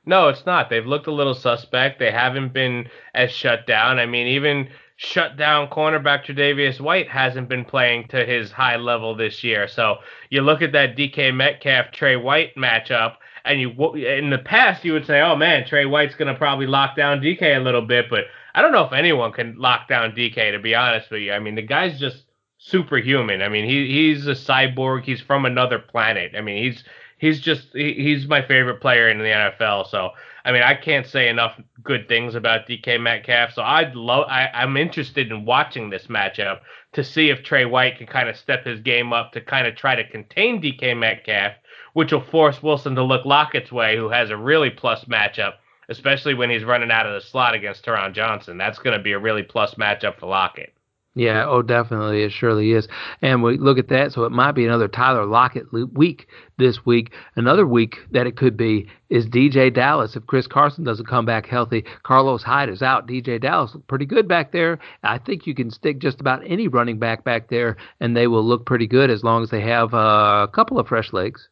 No, 0.06 0.28
it's 0.28 0.46
not. 0.46 0.70
They've 0.70 0.86
looked 0.86 1.08
a 1.08 1.12
little 1.12 1.36
suspect. 1.36 2.00
They 2.00 2.12
haven't 2.12 2.54
been 2.54 2.90
as 3.14 3.32
shut 3.32 3.68
down. 3.68 4.00
I 4.00 4.06
mean, 4.06 4.28
even 4.28 4.70
shut 5.02 5.38
down 5.38 5.70
cornerback 5.70 6.26
Tre'Davious 6.26 6.82
White 6.82 7.08
hasn't 7.08 7.48
been 7.48 7.64
playing 7.64 8.10
to 8.10 8.26
his 8.26 8.52
high 8.52 8.76
level 8.76 9.16
this 9.16 9.46
year. 9.46 9.66
So 9.66 10.00
you 10.30 10.42
look 10.42 10.62
at 10.62 10.74
that 10.74 10.98
DK 10.98 11.34
Metcalf 11.34 11.94
Tre 11.94 12.18
White 12.18 12.54
matchup, 12.58 13.16
and 13.46 13.62
you 13.62 13.70
in 13.96 14.30
the 14.30 14.40
past 14.40 14.84
you 14.84 14.92
would 14.92 15.06
say, 15.06 15.22
oh 15.22 15.38
man, 15.38 15.66
Tre 15.66 15.86
White's 15.86 16.16
gonna 16.16 16.36
probably 16.36 16.68
lock 16.68 16.98
down 16.98 17.22
DK 17.22 17.56
a 17.56 17.62
little 17.62 17.82
bit, 17.82 18.10
but 18.10 18.26
I 18.54 18.62
don't 18.62 18.74
know 18.74 18.84
if 18.84 18.92
anyone 18.92 19.32
can 19.32 19.58
lock 19.58 19.88
down 19.88 20.12
DK 20.12 20.52
to 20.52 20.60
be 20.60 20.76
honest 20.76 21.10
with 21.10 21.22
you. 21.22 21.32
I 21.32 21.40
mean, 21.40 21.56
the 21.56 21.62
guy's 21.62 21.98
just 21.98 22.26
superhuman. 22.58 23.42
I 23.42 23.48
mean, 23.48 23.70
he 23.70 23.88
he's 23.88 24.28
a 24.28 24.32
cyborg. 24.32 25.06
He's 25.06 25.22
from 25.22 25.46
another 25.46 25.80
planet. 25.80 26.34
I 26.38 26.42
mean, 26.42 26.62
he's 26.62 26.84
he's 27.20 27.40
just 27.40 27.70
he, 27.72 27.94
he's 27.94 28.28
my 28.28 28.42
favorite 28.46 28.82
player 28.82 29.08
in 29.08 29.20
the 29.20 29.24
NFL. 29.24 29.88
So 29.88 30.10
I 30.46 30.52
mean, 30.52 30.64
I 30.64 30.76
can't 30.76 31.06
say 31.06 31.30
enough 31.30 31.60
good 31.84 32.08
things 32.08 32.36
about 32.36 32.68
DK 32.68 33.00
Metcalf. 33.00 33.54
So 33.54 33.62
I'd 33.62 33.96
love 33.96 34.26
I, 34.30 34.50
I'm 34.54 34.78
interested 34.78 35.32
in 35.32 35.46
watching 35.46 35.90
this 35.90 36.08
matchup 36.08 36.60
to 36.94 37.04
see 37.04 37.30
if 37.30 37.44
Tre 37.44 37.66
White 37.66 37.98
can 37.98 38.08
kind 38.08 38.30
of 38.30 38.38
step 38.38 38.66
his 38.66 38.80
game 38.80 39.14
up 39.14 39.32
to 39.34 39.42
kind 39.42 39.68
of 39.68 39.76
try 39.76 39.96
to 39.96 40.10
contain 40.10 40.62
DK 40.62 40.98
Metcalf, 40.98 41.54
which 41.94 42.12
will 42.12 42.22
force 42.22 42.64
Wilson 42.64 42.96
to 42.96 43.04
look 43.04 43.26
Lockett's 43.26 43.72
way, 43.72 43.98
who 43.98 44.10
has 44.10 44.30
a 44.30 44.38
really 44.38 44.70
plus 44.70 45.06
matchup, 45.06 45.56
especially 45.90 46.34
when 46.34 46.50
he's 46.50 46.64
running 46.64 46.92
out 46.92 47.06
of 47.06 47.14
the 47.14 47.28
slot 47.28 47.54
against 47.54 47.86
Taron 47.86 48.14
Johnson. 48.14 48.58
That's 48.58 48.80
going 48.80 48.98
to 48.98 49.04
be 49.04 49.12
a 49.12 49.20
really 49.20 49.44
plus 49.44 49.76
matchup 49.76 50.20
for 50.20 50.28
Lockett. 50.28 50.74
Yeah, 51.16 51.46
oh, 51.48 51.64
definitely. 51.64 52.24
It 52.24 52.32
surely 52.32 52.72
is. 52.72 52.88
And 53.22 53.42
we 53.42 53.58
look 53.58 53.80
at 53.80 53.90
that, 53.90 54.14
so 54.14 54.26
it 54.26 54.32
might 54.32 54.52
be 54.52 54.66
another 54.66 54.88
Tyler 54.88 55.26
Lockett 55.26 55.66
week 55.74 56.28
this 56.58 56.86
week. 56.86 57.12
Another 57.36 57.66
week 57.66 57.98
that 58.12 58.28
it 58.28 58.38
could 58.38 58.56
be 58.56 58.88
is 59.10 59.26
DeeJay 59.26 59.74
Dallas. 59.74 60.16
If 60.16 60.28
Chris 60.28 60.46
Carson 60.46 60.84
doesn't 60.84 61.08
come 61.08 61.26
back 61.26 61.48
healthy, 61.48 61.84
Carlos 62.04 62.44
Hyde 62.44 62.70
is 62.70 62.84
out. 62.84 63.08
DeeJay 63.08 63.42
Dallas 63.42 63.74
look 63.74 63.88
pretty 63.88 64.06
good 64.06 64.28
back 64.28 64.52
there. 64.52 64.78
I 65.04 65.18
think 65.18 65.48
you 65.48 65.56
can 65.56 65.72
stick 65.72 65.98
just 65.98 66.22
about 66.22 66.44
any 66.46 66.68
running 66.68 67.00
back 67.00 67.24
back 67.24 67.50
there, 67.50 67.76
and 68.00 68.16
they 68.16 68.28
will 68.28 68.44
look 68.44 68.68
pretty 68.68 68.88
good 68.88 69.10
as 69.10 69.24
long 69.24 69.42
as 69.42 69.50
they 69.50 69.62
have 69.62 69.94
uh, 69.96 70.46
a 70.48 70.52
couple 70.54 70.80
of 70.80 70.88
fresh 70.88 71.12
legs. 71.12 71.50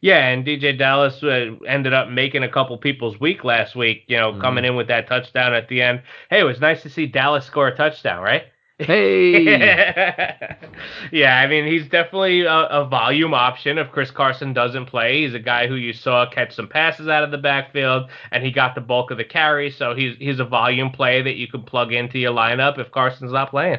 Yeah, 0.00 0.26
and 0.26 0.44
DeeJay 0.44 0.78
Dallas 0.78 1.22
uh, 1.22 1.54
ended 1.68 1.92
up 1.92 2.08
making 2.08 2.42
a 2.42 2.48
couple 2.48 2.76
people's 2.78 3.20
week 3.20 3.44
last 3.44 3.76
week, 3.76 4.04
you 4.08 4.16
know, 4.16 4.32
mm 4.32 4.40
coming 4.40 4.64
in 4.64 4.74
with 4.74 4.88
that 4.88 5.06
touchdown 5.06 5.52
at 5.52 5.68
the 5.68 5.82
end. 5.82 6.02
Hey, 6.30 6.40
it 6.40 6.44
was 6.44 6.60
nice 6.60 6.82
to 6.82 6.90
see 6.90 7.06
Dallas 7.06 7.44
score 7.44 7.68
a 7.68 7.76
touchdown, 7.76 8.22
right? 8.22 8.44
Hey. 8.78 9.42
yeah, 11.12 11.40
I 11.40 11.46
mean 11.46 11.64
he's 11.64 11.88
definitely 11.88 12.42
a, 12.42 12.52
a, 12.52 12.86
volume 12.86 13.32
option 13.32 13.78
if 13.78 13.90
Chris 13.90 14.10
Carson 14.10 14.52
doesn't 14.52 14.84
play. 14.84 15.22
He's 15.22 15.32
a 15.32 15.38
guy 15.38 15.66
who 15.66 15.76
you 15.76 15.94
saw 15.94 16.28
catch 16.28 16.54
some 16.54 16.68
passes 16.68 17.08
out 17.08 17.24
of 17.24 17.30
the 17.30 17.38
backfield, 17.38 18.10
and 18.32 18.44
he 18.44 18.50
got 18.50 18.74
the 18.74 18.82
bulk 18.82 19.10
of 19.10 19.16
the 19.16 19.24
carry. 19.24 19.70
So 19.70 19.94
he's 19.94 20.18
he's 20.18 20.40
a 20.40 20.44
volume 20.44 20.90
play 20.90 21.22
that 21.22 21.36
you 21.36 21.48
can 21.48 21.62
plug 21.62 21.94
into 21.94 22.18
your 22.18 22.32
lineup 22.32 22.78
if 22.78 22.90
Carson's 22.90 23.32
not 23.32 23.48
playing. 23.48 23.78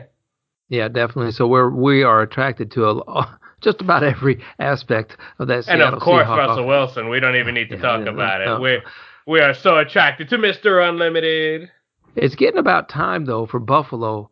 Yeah, 0.70 0.88
definitely. 0.88 1.32
So 1.32 1.48
we're 1.48 1.70
we 1.70 2.02
are 2.02 2.24
attracted 2.24 2.72
to 2.72 2.90
a 2.90 3.40
just 3.62 3.82
about 3.82 4.04
every 4.04 4.44
aspect 4.58 5.18
of 5.38 5.48
that. 5.50 5.66
Seattle 5.66 5.86
and 5.86 5.96
of 5.96 6.02
course. 6.02 6.28
Russell 6.28 6.66
Wilson. 6.66 7.10
We 7.10 7.20
don't 7.20 7.36
even 7.36 7.54
need 7.54 7.70
to 7.70 7.76
yeah, 7.76 7.82
talk 7.84 8.08
about 8.08 8.42
it. 8.42 8.60
We 8.60 8.82
we 9.28 9.42
are 9.42 9.54
so 9.54 9.78
attracted 9.78 10.28
to 10.30 10.40
Mister 10.40 10.80
Unlimited. 10.80 11.70
It's 12.16 12.34
getting 12.34 12.58
about 12.58 12.90
time 12.90 13.26
though 13.26 13.46
for 13.46 13.60
Buffalo 13.60 14.32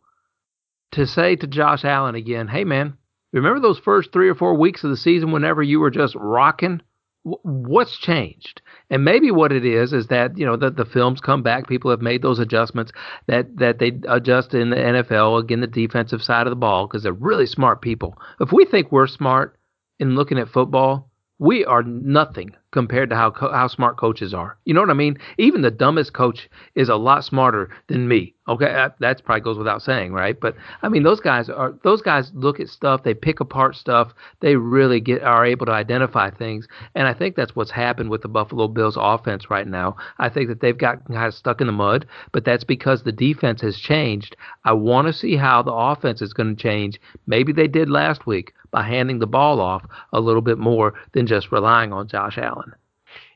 to 0.95 1.07
say 1.07 1.35
to 1.35 1.47
Josh 1.47 1.85
Allen 1.85 2.15
again, 2.15 2.47
hey, 2.47 2.63
man, 2.63 2.97
remember 3.31 3.59
those 3.59 3.79
first 3.79 4.11
three 4.11 4.29
or 4.29 4.35
four 4.35 4.55
weeks 4.55 4.83
of 4.83 4.89
the 4.89 4.97
season 4.97 5.31
whenever 5.31 5.63
you 5.63 5.79
were 5.79 5.91
just 5.91 6.15
rocking? 6.15 6.81
what's 7.25 7.97
changed? 7.97 8.61
And 8.89 9.03
maybe 9.03 9.31
what 9.31 9.51
it 9.51 9.65
is 9.65 9.93
is 9.93 10.07
that 10.07 10.37
you 10.37 10.45
know 10.45 10.57
that 10.57 10.77
the 10.77 10.85
films 10.85 11.19
come 11.19 11.41
back. 11.41 11.67
People 11.67 11.89
have 11.89 12.01
made 12.01 12.21
those 12.21 12.39
adjustments 12.39 12.91
that 13.27 13.57
that 13.57 13.79
they 13.79 13.93
adjust 14.07 14.53
in 14.53 14.69
the 14.69 14.75
NFL 14.75 15.41
again 15.41 15.61
the 15.61 15.67
defensive 15.67 16.21
side 16.21 16.45
of 16.45 16.51
the 16.51 16.55
ball 16.55 16.87
because 16.87 17.03
they're 17.03 17.13
really 17.13 17.47
smart 17.47 17.81
people. 17.81 18.17
If 18.39 18.51
we 18.51 18.65
think 18.65 18.91
we're 18.91 19.07
smart 19.07 19.57
in 19.99 20.15
looking 20.15 20.37
at 20.37 20.49
football, 20.49 21.09
we 21.39 21.65
are 21.65 21.81
nothing 21.83 22.55
compared 22.75 23.09
to 23.09 23.15
how 23.15 23.31
how 23.31 23.67
smart 23.67 23.95
coaches 23.95 24.33
are. 24.33 24.57
You 24.65 24.73
know 24.73 24.81
what 24.81 24.89
I 24.89 24.95
mean? 24.95 25.17
Even 25.37 25.61
the 25.61 25.71
dumbest 25.71 26.11
coach 26.11 26.49
is 26.75 26.89
a 26.89 26.97
lot 26.97 27.23
smarter 27.23 27.69
than 27.87 28.09
me. 28.09 28.35
Okay, 28.49 28.65
that, 28.65 28.99
that 28.99 29.23
probably 29.23 29.41
goes 29.41 29.57
without 29.57 29.81
saying, 29.81 30.11
right? 30.11 30.37
But 30.37 30.55
I 30.83 30.89
mean, 30.89 31.03
those 31.03 31.21
guys 31.21 31.49
are 31.49 31.73
those 31.83 32.01
guys 32.01 32.31
look 32.35 32.59
at 32.59 32.67
stuff, 32.67 33.01
they 33.01 33.13
pick 33.13 33.39
apart 33.39 33.77
stuff, 33.77 34.13
they 34.41 34.57
really 34.57 34.99
get 34.99 35.23
are 35.23 35.45
able 35.45 35.65
to 35.67 35.71
identify 35.71 36.29
things, 36.29 36.67
and 36.95 37.07
I 37.07 37.13
think 37.13 37.37
that's 37.37 37.55
what's 37.55 37.71
happened 37.71 38.09
with 38.09 38.21
the 38.21 38.27
Buffalo 38.27 38.67
Bills 38.67 38.97
offense 38.99 39.49
right 39.49 39.65
now. 39.65 39.95
I 40.19 40.27
think 40.27 40.49
that 40.49 40.59
they've 40.59 40.77
got 40.77 41.07
kind 41.07 41.25
of 41.25 41.33
stuck 41.33 41.61
in 41.61 41.67
the 41.67 41.73
mud, 41.73 42.05
but 42.33 42.43
that's 42.43 42.65
because 42.65 43.01
the 43.03 43.13
defense 43.13 43.61
has 43.61 43.77
changed. 43.77 44.35
I 44.65 44.73
want 44.73 45.07
to 45.07 45.13
see 45.13 45.37
how 45.37 45.63
the 45.63 45.73
offense 45.73 46.21
is 46.21 46.33
going 46.33 46.55
to 46.55 46.61
change. 46.61 46.99
Maybe 47.25 47.53
they 47.53 47.67
did 47.67 47.89
last 47.89 48.27
week 48.27 48.53
by 48.75 48.83
handing 48.83 49.19
the 49.19 49.27
ball 49.27 49.61
off 49.61 49.85
a 50.11 50.19
little 50.19 50.41
bit 50.41 50.57
more 50.57 50.93
than 51.13 51.25
just 51.25 51.49
relying 51.49 51.93
on 51.93 52.09
Josh 52.09 52.37
Allen. 52.37 52.64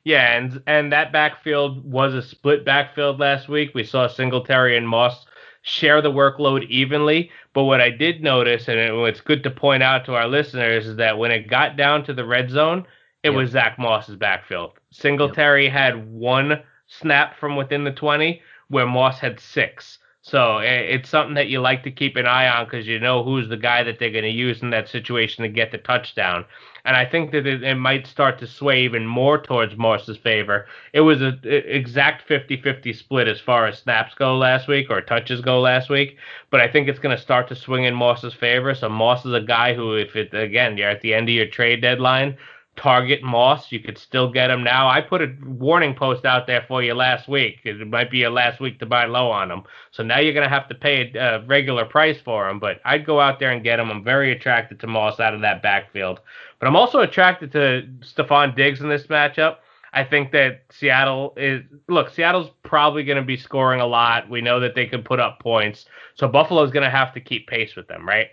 Yeah, 0.10 0.38
and 0.38 0.60
and 0.66 0.92
that 0.92 1.12
backfield 1.12 1.86
was 1.86 2.16
a 2.16 2.24
split 2.24 2.66
backfield 2.66 3.20
last 3.20 3.48
week. 3.48 3.76
We 3.76 3.84
saw 3.84 4.08
Singletary 4.08 4.76
and 4.76 4.90
Moss 4.90 5.28
share 5.62 6.02
the 6.02 6.12
workload 6.12 6.68
evenly. 6.68 7.30
But 7.54 7.66
what 7.66 7.80
I 7.80 7.92
did 7.92 8.24
notice, 8.24 8.68
and 8.68 8.80
it, 8.80 8.92
it's 8.92 9.22
good 9.22 9.44
to 9.44 9.52
point 9.52 9.84
out 9.84 10.06
to 10.06 10.16
our 10.16 10.28
listeners, 10.28 10.88
is 10.88 10.96
that 10.96 11.20
when 11.20 11.30
it 11.30 11.48
got 11.48 11.78
down 11.78 12.04
to 12.06 12.14
the 12.16 12.26
red 12.26 12.50
zone, 12.50 12.88
it 13.22 13.30
yep. 13.30 13.38
was 13.38 13.52
Zach 13.52 13.78
Moss's 13.78 14.16
backfield. 14.16 14.72
Singletary 14.90 15.66
yep. 15.66 15.74
had 15.74 16.12
one 16.12 16.64
snap 16.88 17.38
from 17.38 17.56
within 17.56 17.84
the 17.84 17.92
20, 17.92 18.42
where 18.70 18.88
Moss 18.88 19.20
had 19.20 19.40
six. 19.40 20.00
So 20.24 20.58
it's 20.58 21.08
something 21.08 21.36
that 21.36 21.50
you 21.50 21.62
like 21.62 21.84
to 21.84 21.92
keep 21.92 22.16
an 22.16 22.26
eye 22.26 22.48
on 22.48 22.66
because 22.66 22.88
you 22.88 23.00
know 23.00 23.24
who's 23.24 23.48
the 23.48 23.58
guy 23.58 23.84
that 23.84 24.00
they're 24.00 24.10
going 24.10 24.24
to 24.24 24.32
use 24.32 24.64
in 24.64 24.72
that 24.72 24.90
situation 24.90 25.44
to 25.44 25.50
get 25.50 25.72
the 25.72 25.78
touchdown. 25.78 26.46
And 26.86 26.96
I 26.96 27.06
think 27.06 27.32
that 27.32 27.46
it, 27.46 27.64
it 27.64 27.76
might 27.76 28.08
start 28.08 28.40
to 28.40 28.48
sway 28.48 28.84
even 28.84 29.06
more 29.06 29.42
towards 29.42 29.76
Moss's 29.78 30.18
favor. 30.18 30.68
It 30.94 31.02
was 31.02 31.22
an 31.22 31.40
exact 31.44 32.28
50-50 32.28 32.96
split 32.96 33.28
as 33.28 33.40
far 33.40 33.68
as 33.68 33.80
snaps 33.80 34.14
go 34.16 34.38
last 34.38 34.68
week 34.68 34.90
or 34.90 35.02
touches 35.02 35.42
go 35.42 35.60
last 35.60 35.90
week, 35.90 36.18
but 36.50 36.62
I 36.62 36.68
think 36.72 36.88
it's 36.88 37.00
going 37.00 37.16
to 37.16 37.22
start 37.22 37.48
to 37.50 37.56
swing 37.56 37.84
in 37.84 37.94
Moss's 37.94 38.34
favor. 38.34 38.74
So 38.74 38.90
Moss 38.90 39.26
is 39.26 39.34
a 39.34 39.42
guy 39.42 39.74
who, 39.74 39.96
if 39.96 40.16
it 40.16 40.34
again 40.34 40.78
you're 40.78 40.90
at 40.90 41.02
the 41.02 41.14
end 41.14 41.30
of 41.30 41.36
your 41.36 41.48
trade 41.48 41.82
deadline, 41.82 42.38
target 42.80 43.22
Moss. 43.22 43.72
You 43.72 43.82
could 43.82 43.98
still 43.98 44.32
get 44.32 44.50
him 44.50 44.64
now. 44.64 44.88
I 44.88 45.02
put 45.02 45.22
a 45.22 45.36
warning 45.46 45.94
post 45.94 46.24
out 46.24 46.48
there 46.48 46.64
for 46.68 46.82
you 46.82 46.94
last 46.94 47.28
week. 47.28 47.60
It 47.66 47.86
might 47.88 48.10
be 48.10 48.20
your 48.20 48.30
last 48.30 48.62
week 48.62 48.80
to 48.80 48.86
buy 48.86 49.06
low 49.06 49.30
on 49.30 49.52
him. 49.52 49.64
So 49.92 50.02
now 50.02 50.20
you're 50.20 50.34
going 50.34 50.48
to 50.48 50.54
have 50.54 50.70
to 50.70 50.76
pay 50.76 51.12
a 51.14 51.44
regular 51.46 51.84
price 51.84 52.20
for 52.22 52.50
him. 52.50 52.58
But 52.58 52.80
I'd 52.86 53.06
go 53.06 53.20
out 53.20 53.40
there 53.40 53.52
and 53.52 53.64
get 53.64 53.80
him. 53.80 53.92
I'm 53.92 54.04
very 54.04 54.32
attracted 54.32 54.80
to 54.80 54.88
Moss 54.88 55.20
out 55.20 55.34
of 55.34 55.42
that 55.42 55.62
backfield. 55.62 56.22
But 56.60 56.68
I'm 56.68 56.78
also 56.78 57.02
attracted 57.02 57.52
to 57.52 57.88
Stefon 58.00 58.56
Diggs 58.56 58.80
in 58.80 58.88
this 58.88 59.08
matchup. 59.08 59.58
I 59.92 60.04
think 60.04 60.32
that 60.32 60.62
Seattle 60.70 61.34
is 61.36 61.64
look, 61.88 62.12
Seattle's 62.12 62.52
probably 62.64 63.04
going 63.04 63.18
to 63.18 63.24
be 63.24 63.38
scoring 63.38 63.82
a 63.82 63.88
lot. 63.88 64.30
We 64.30 64.40
know 64.40 64.60
that 64.60 64.76
they 64.76 64.86
can 64.86 65.04
put 65.04 65.20
up 65.20 65.40
points. 65.40 65.86
So 66.16 66.28
Buffalo's 66.28 66.72
going 66.72 66.84
to 66.84 66.90
have 66.90 67.14
to 67.16 67.20
keep 67.20 67.48
pace 67.48 67.76
with 67.76 67.88
them, 67.88 68.08
right? 68.08 68.28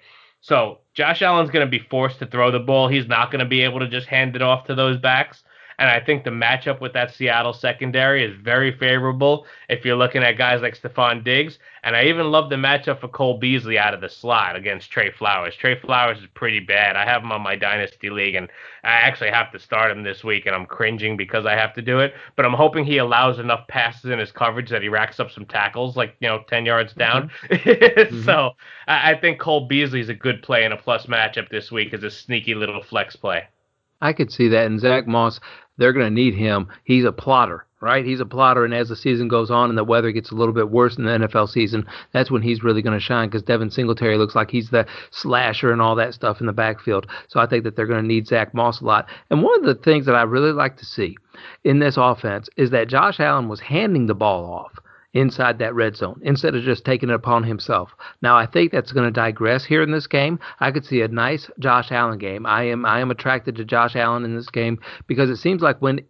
So 0.46 0.78
Josh 0.94 1.22
Allen's 1.22 1.50
going 1.50 1.66
to 1.66 1.70
be 1.70 1.84
forced 1.90 2.20
to 2.20 2.26
throw 2.26 2.52
the 2.52 2.60
ball. 2.60 2.86
He's 2.86 3.08
not 3.08 3.32
going 3.32 3.40
to 3.40 3.48
be 3.48 3.62
able 3.62 3.80
to 3.80 3.88
just 3.88 4.06
hand 4.06 4.36
it 4.36 4.42
off 4.42 4.66
to 4.66 4.76
those 4.76 4.96
backs. 4.96 5.42
And 5.78 5.90
I 5.90 6.00
think 6.00 6.24
the 6.24 6.30
matchup 6.30 6.80
with 6.80 6.92
that 6.94 7.14
Seattle 7.14 7.52
secondary 7.52 8.24
is 8.24 8.34
very 8.40 8.76
favorable 8.76 9.46
if 9.68 9.84
you're 9.84 9.96
looking 9.96 10.22
at 10.22 10.38
guys 10.38 10.62
like 10.62 10.80
Stefon 10.80 11.22
Diggs. 11.22 11.58
And 11.82 11.94
I 11.94 12.04
even 12.04 12.30
love 12.30 12.50
the 12.50 12.56
matchup 12.56 13.00
for 13.00 13.08
Cole 13.08 13.38
Beasley 13.38 13.78
out 13.78 13.94
of 13.94 14.00
the 14.00 14.08
slot 14.08 14.56
against 14.56 14.90
Tre 14.90 15.12
Flowers. 15.12 15.54
Tre 15.54 15.78
Flowers 15.78 16.18
is 16.18 16.26
pretty 16.34 16.60
bad. 16.60 16.96
I 16.96 17.04
have 17.04 17.22
him 17.22 17.30
on 17.30 17.42
my 17.42 17.54
dynasty 17.54 18.10
league, 18.10 18.34
and 18.34 18.48
I 18.82 18.88
actually 18.88 19.30
have 19.30 19.52
to 19.52 19.58
start 19.58 19.92
him 19.92 20.02
this 20.02 20.24
week, 20.24 20.46
and 20.46 20.54
I'm 20.54 20.66
cringing 20.66 21.16
because 21.16 21.46
I 21.46 21.52
have 21.52 21.74
to 21.74 21.82
do 21.82 22.00
it. 22.00 22.14
But 22.34 22.44
I'm 22.44 22.54
hoping 22.54 22.84
he 22.84 22.98
allows 22.98 23.38
enough 23.38 23.68
passes 23.68 24.10
in 24.10 24.18
his 24.18 24.32
coverage 24.32 24.70
that 24.70 24.82
he 24.82 24.88
racks 24.88 25.20
up 25.20 25.30
some 25.30 25.44
tackles, 25.44 25.96
like 25.96 26.16
you 26.20 26.28
know, 26.28 26.42
10 26.48 26.66
yards 26.66 26.92
down. 26.94 27.30
Mm-hmm. 27.66 28.22
so 28.24 28.52
I 28.86 29.14
think 29.14 29.40
Cole 29.40 29.66
Beasley 29.66 30.00
is 30.00 30.08
a 30.08 30.14
good 30.14 30.42
play 30.42 30.64
in 30.64 30.72
a 30.72 30.76
plus 30.76 31.06
matchup 31.06 31.48
this 31.48 31.72
week 31.72 31.92
as 31.94 32.02
a 32.02 32.10
sneaky 32.10 32.54
little 32.54 32.82
flex 32.82 33.16
play. 33.16 33.44
I 34.00 34.12
could 34.12 34.30
see 34.30 34.48
that. 34.48 34.66
And 34.66 34.78
Zach 34.78 35.06
Moss, 35.06 35.40
they're 35.78 35.92
going 35.92 36.06
to 36.06 36.10
need 36.10 36.34
him. 36.34 36.68
He's 36.84 37.04
a 37.04 37.12
plotter, 37.12 37.66
right? 37.80 38.04
He's 38.04 38.20
a 38.20 38.26
plotter. 38.26 38.64
And 38.64 38.74
as 38.74 38.88
the 38.88 38.96
season 38.96 39.28
goes 39.28 39.50
on 39.50 39.68
and 39.68 39.78
the 39.78 39.84
weather 39.84 40.12
gets 40.12 40.30
a 40.30 40.34
little 40.34 40.54
bit 40.54 40.70
worse 40.70 40.96
in 40.96 41.04
the 41.04 41.10
NFL 41.10 41.48
season, 41.48 41.86
that's 42.12 42.30
when 42.30 42.42
he's 42.42 42.62
really 42.62 42.82
going 42.82 42.98
to 42.98 43.04
shine 43.04 43.28
because 43.28 43.42
Devin 43.42 43.70
Singletary 43.70 44.16
looks 44.16 44.34
like 44.34 44.50
he's 44.50 44.70
the 44.70 44.86
slasher 45.10 45.72
and 45.72 45.82
all 45.82 45.94
that 45.96 46.14
stuff 46.14 46.40
in 46.40 46.46
the 46.46 46.52
backfield. 46.52 47.06
So 47.28 47.40
I 47.40 47.46
think 47.46 47.64
that 47.64 47.76
they're 47.76 47.86
going 47.86 48.02
to 48.02 48.08
need 48.08 48.26
Zach 48.26 48.54
Moss 48.54 48.80
a 48.80 48.84
lot. 48.84 49.08
And 49.30 49.42
one 49.42 49.58
of 49.58 49.64
the 49.64 49.82
things 49.82 50.06
that 50.06 50.14
I 50.14 50.22
really 50.22 50.52
like 50.52 50.76
to 50.78 50.86
see 50.86 51.16
in 51.64 51.78
this 51.78 51.96
offense 51.98 52.48
is 52.56 52.70
that 52.70 52.88
Josh 52.88 53.20
Allen 53.20 53.48
was 53.48 53.60
handing 53.60 54.06
the 54.06 54.14
ball 54.14 54.52
off 54.52 54.72
inside 55.16 55.58
that 55.58 55.74
red 55.74 55.96
zone 55.96 56.20
instead 56.22 56.54
of 56.54 56.62
just 56.62 56.84
taking 56.84 57.08
it 57.08 57.14
upon 57.14 57.42
himself. 57.42 57.94
Now 58.20 58.36
I 58.36 58.46
think 58.46 58.70
that's 58.70 58.92
going 58.92 59.06
to 59.06 59.10
digress 59.10 59.64
here 59.64 59.82
in 59.82 59.90
this 59.90 60.06
game. 60.06 60.38
I 60.60 60.70
could 60.70 60.84
see 60.84 61.00
a 61.00 61.08
nice 61.08 61.50
Josh 61.58 61.90
Allen 61.90 62.18
game. 62.18 62.44
I 62.44 62.64
am 62.64 62.84
I 62.84 63.00
am 63.00 63.10
attracted 63.10 63.56
to 63.56 63.64
Josh 63.64 63.96
Allen 63.96 64.24
in 64.24 64.36
this 64.36 64.50
game 64.50 64.78
because 65.06 65.30
it 65.30 65.36
seems 65.36 65.62
like 65.62 65.80
when 65.80 66.00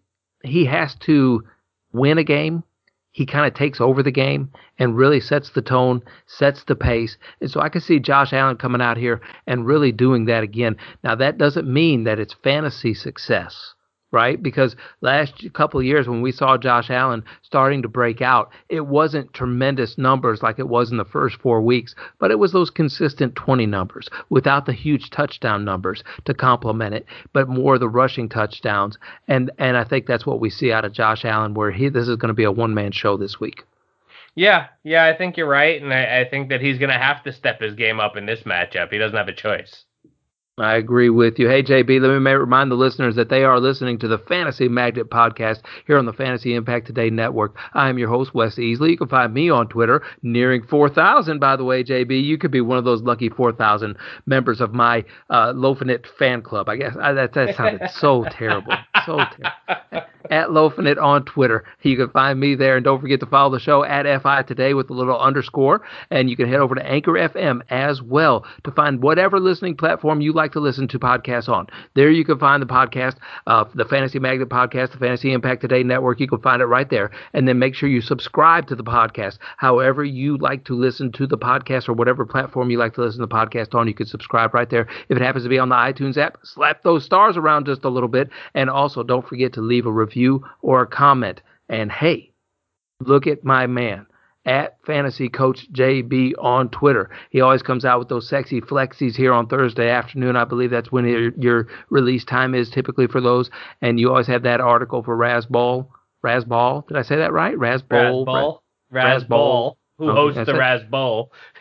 he 0.42 0.64
has 0.66 0.94
to 1.00 1.44
win 1.92 2.18
a 2.18 2.24
game, 2.24 2.64
he 3.12 3.24
kind 3.24 3.46
of 3.46 3.54
takes 3.54 3.80
over 3.80 4.02
the 4.02 4.11
game 4.11 4.50
and 4.78 4.96
really 4.96 5.20
sets 5.20 5.50
the 5.50 5.62
tone, 5.62 6.02
sets 6.26 6.64
the 6.64 6.76
pace. 6.76 7.16
And 7.40 7.50
so 7.50 7.61
I 7.61 7.68
can 7.68 7.80
see 7.80 7.98
Josh 7.98 8.32
Allen 8.32 8.57
coming 8.57 8.82
out 8.82 8.96
here 8.96 9.20
and 9.46 9.66
really 9.66 9.92
doing 9.92 10.26
that 10.26 10.42
again. 10.42 10.76
Now 11.04 11.14
that 11.14 11.38
doesn't 11.38 11.72
mean 11.72 12.04
that 12.04 12.18
it's 12.18 12.34
fantasy 12.42 12.92
success 12.92 13.74
right? 14.12 14.42
Because 14.42 14.76
last 15.00 15.52
couple 15.52 15.82
years 15.82 16.09
when 16.09 16.22
we 16.22 16.32
saw 16.32 16.57
Josh 16.57 16.90
Allen 16.90 17.24
starting 17.42 17.82
to 17.82 17.88
break 17.88 18.22
out, 18.22 18.50
it 18.68 18.86
wasn't 18.86 19.32
tremendous 19.32 19.98
numbers 19.98 20.42
like 20.42 20.59
it 20.59 20.68
was 20.68 20.90
in 20.90 20.96
the 20.96 21.04
first 21.04 21.36
four 21.40 21.61
weeks, 21.61 21.94
but 22.18 22.30
it 22.30 22.38
was 22.38 22.52
those 22.52 22.70
consistent 22.70 23.34
20 23.34 23.66
numbers 23.66 24.09
without 24.30 24.66
the 24.66 24.72
huge 24.72 25.11
touchdown 25.11 25.64
numbers 25.64 26.02
to 26.24 26.34
complement 26.34 26.94
it, 26.94 27.07
but 27.32 27.48
more 27.48 27.78
the 27.78 27.88
rushing 27.88 28.28
touchdowns. 28.28 28.98
And 29.28 29.50
and 29.59 29.76
I 29.76 29.84
think 29.84 30.07
that's 30.07 30.26
what 30.26 30.40
we 30.40 30.50
see 30.50 30.72
out 30.72 30.84
of 30.84 30.92
Josh 30.92 31.24
Allen, 31.24 31.54
where 31.54 31.70
he 31.70 31.88
this 31.88 32.09
is 32.09 32.16
going 32.16 32.28
to 32.28 32.34
be 32.34 32.44
a 32.44 32.52
one 32.52 32.74
man 32.74 32.92
show 32.92 33.16
this 33.16 33.40
week. 33.40 33.64
Yeah, 34.34 34.66
yeah, 34.84 35.07
I 35.07 35.16
think 35.16 35.38
you're 35.38 35.48
right, 35.48 35.80
and 35.80 35.94
I, 35.94 36.20
I 36.20 36.28
think 36.28 36.50
that 36.50 36.61
he's 36.61 36.78
going 36.78 36.90
to 36.90 36.98
have 36.98 37.22
to 37.24 37.32
step 37.32 37.59
his 37.59 37.74
game 37.74 37.98
up 37.98 38.18
in 38.18 38.26
this 38.26 38.42
matchup. 38.42 38.92
He 38.92 38.98
doesn't 38.98 39.16
have 39.16 39.28
a 39.28 39.32
choice. 39.32 39.86
I 40.59 40.76
agree 40.76 41.11
with 41.11 41.38
you. 41.38 41.50
Hey, 41.50 41.62
JB, 41.62 42.00
let 42.00 42.18
me 42.18 42.32
remind 42.32 42.70
the 42.70 42.76
listeners 42.76 43.14
that 43.16 43.28
they 43.28 43.44
are 43.44 43.61
listening 43.61 43.98
to 43.98 44.09
the 44.09 44.16
Fantasy 44.16 44.68
Magnet 44.68 45.11
podcast 45.11 45.61
here 45.86 45.98
on 45.98 46.07
the 46.07 46.14
Fantasy 46.14 46.54
Impact 46.54 46.86
Today 46.86 47.11
Network. 47.11 47.54
I 47.74 47.90
am 47.90 47.98
your 47.98 48.09
host, 48.09 48.32
Wes 48.34 48.54
Easley. 48.54 48.92
You 48.92 48.96
can 48.96 49.09
find 49.09 49.34
me 49.34 49.50
on 49.50 49.68
Twitter, 49.68 50.02
nearing 50.22 50.62
4,000, 50.62 51.40
by 51.40 51.57
the 51.57 51.64
way, 51.64 51.84
JB. 51.84 52.24
You 52.24 52.38
could 52.38 52.52
be 52.52 52.62
one 52.62 52.78
of 52.78 52.86
those 52.86 53.02
lucky 53.02 53.28
4,000 53.28 53.98
members 54.24 54.62
of 54.62 54.72
my 54.72 55.04
uh, 55.28 55.52
Loafing 55.54 55.90
It 55.90 56.07
fan 56.18 56.40
club. 56.40 56.70
I 56.70 56.76
guess 56.76 56.96
I, 56.98 57.12
that, 57.12 57.34
that 57.34 57.54
sounded 57.54 57.90
so 57.90 58.24
terrible. 58.30 58.72
So 59.04 59.18
terrible. 59.18 60.09
At 60.30 60.52
Loafing 60.52 60.86
It 60.86 60.98
on 60.98 61.24
Twitter. 61.26 61.64
You 61.82 61.96
can 61.98 62.09
find 62.09 62.40
me 62.40 62.54
there. 62.54 62.76
And 62.76 62.84
don't 62.84 63.00
forget 63.00 63.20
to 63.20 63.26
follow 63.26 63.52
the 63.52 63.61
show 63.61 63.84
at 63.84 64.22
FI 64.22 64.42
Today 64.42 64.72
with 64.72 64.88
a 64.88 64.94
little 64.94 65.20
underscore. 65.20 65.82
And 66.11 66.30
you 66.30 66.34
can 66.34 66.48
head 66.48 66.61
over 66.61 66.74
to 66.74 66.84
Anchor 66.84 67.12
FM 67.12 67.61
as 67.68 68.00
well 68.00 68.46
to 68.64 68.70
find 68.72 69.02
whatever 69.02 69.38
listening 69.38 69.76
platform 69.76 70.22
you 70.22 70.32
like 70.32 70.45
like 70.47 70.53
to 70.53 70.61
listen 70.61 70.86
to 70.86 70.99
podcasts 71.01 71.49
on. 71.49 71.66
There 71.94 72.09
you 72.09 72.24
can 72.24 72.38
find 72.38 72.62
the 72.62 72.66
podcast, 72.66 73.16
uh, 73.49 73.64
the 73.74 73.84
Fantasy 73.84 74.20
Magnet 74.20 74.49
podcast, 74.49 74.92
the 74.92 74.99
Fantasy 74.99 75.32
Impact 75.32 75.61
Today 75.61 75.82
Network. 75.82 76.20
You 76.20 76.28
can 76.28 76.40
find 76.40 76.62
it 76.62 76.66
right 76.66 76.88
there. 76.88 77.11
And 77.32 77.49
then 77.49 77.59
make 77.59 77.74
sure 77.74 77.88
you 77.88 78.01
subscribe 78.01 78.68
to 78.68 78.76
the 78.76 78.84
podcast. 78.84 79.38
However, 79.57 80.05
you 80.05 80.38
like 80.38 80.64
to 80.66 80.74
listen 80.76 81.11
to 81.12 81.26
the 81.26 81.36
podcast 81.36 81.88
or 81.88 81.94
whatever 81.94 82.24
platform 82.24 82.70
you 82.70 82.78
like 82.78 82.94
to 82.94 83.01
listen 83.01 83.20
to 83.22 83.26
the 83.26 83.34
podcast 83.34 83.74
on, 83.74 83.88
you 83.88 83.94
can 83.94 84.07
subscribe 84.07 84.55
right 84.55 84.70
there. 84.70 84.86
If 85.09 85.16
it 85.16 85.20
happens 85.20 85.44
to 85.44 85.49
be 85.49 85.59
on 85.59 85.68
the 85.68 85.74
iTunes 85.74 86.16
app, 86.16 86.38
slap 86.44 86.84
those 86.84 87.05
stars 87.05 87.36
around 87.36 87.66
just 87.66 87.82
a 87.82 87.88
little 87.88 88.09
bit. 88.09 88.30
And 88.55 88.70
also, 88.70 89.03
don't 89.03 89.26
forget 89.26 89.53
to 89.55 89.61
leave 89.61 89.86
a 89.86 89.92
review 89.92 90.44
or 90.62 90.82
a 90.82 90.86
comment. 90.86 91.42
And 91.68 91.90
hey, 91.90 92.30
look 93.01 93.26
at 93.26 93.42
my 93.42 93.66
man 93.66 94.07
at 94.47 94.78
Fantasy 94.86 95.28
Coach 95.28 95.66
JB 95.72 96.32
on 96.38 96.70
Twitter. 96.70 97.11
He 97.30 97.40
always 97.40 97.62
comes 97.62 97.84
out 97.84 97.99
with 97.99 98.09
those 98.09 98.28
sexy 98.28 98.61
flexies 98.61 99.16
here 99.16 99.32
on 99.32 99.49
Thursday 99.49 99.90
afternoon. 99.90 100.36
I 100.36 100.44
believe 100.44 100.70
that's 100.70 100.90
when 100.90 101.05
your, 101.05 101.32
your 101.36 101.68
release 101.90 102.24
time 102.24 102.55
is 102.55 102.70
typically 102.70 103.09
for 103.09 103.20
those. 103.20 103.51
And 103.82 104.01
you 104.01 104.09
always 104.09 104.28
have 104.28 104.44
that 104.44 104.61
article 104.61 105.03
for 105.03 105.16
Razzball. 105.16 105.88
Razzball. 106.24 106.86
Did 106.88 106.97
I 106.97 107.03
say 107.03 107.16
that 107.16 107.32
right? 107.32 107.57
Razzball. 107.57 108.26
Razzball. 108.26 108.59
Razzball. 108.92 109.74
Who 109.99 110.12
hosts 110.12 110.40
the 110.44 110.55
Raz 110.55 110.82
Bowl? 110.84 111.32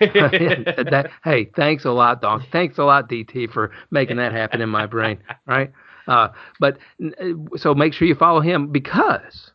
hey, 1.23 1.49
thanks 1.55 1.85
a 1.85 1.91
lot, 1.91 2.21
Don. 2.21 2.45
Thanks 2.51 2.77
a 2.77 2.83
lot, 2.83 3.09
DT, 3.09 3.49
for 3.51 3.71
making 3.91 4.17
that 4.17 4.33
happen 4.33 4.59
in 4.59 4.67
my 4.67 4.85
brain. 4.85 5.19
Right? 5.47 5.71
Uh, 6.07 6.27
but 6.59 6.77
uh, 7.01 7.29
so 7.55 7.73
make 7.73 7.93
sure 7.93 8.07
you 8.07 8.15
follow 8.15 8.41
him 8.41 8.71
because 8.71 9.51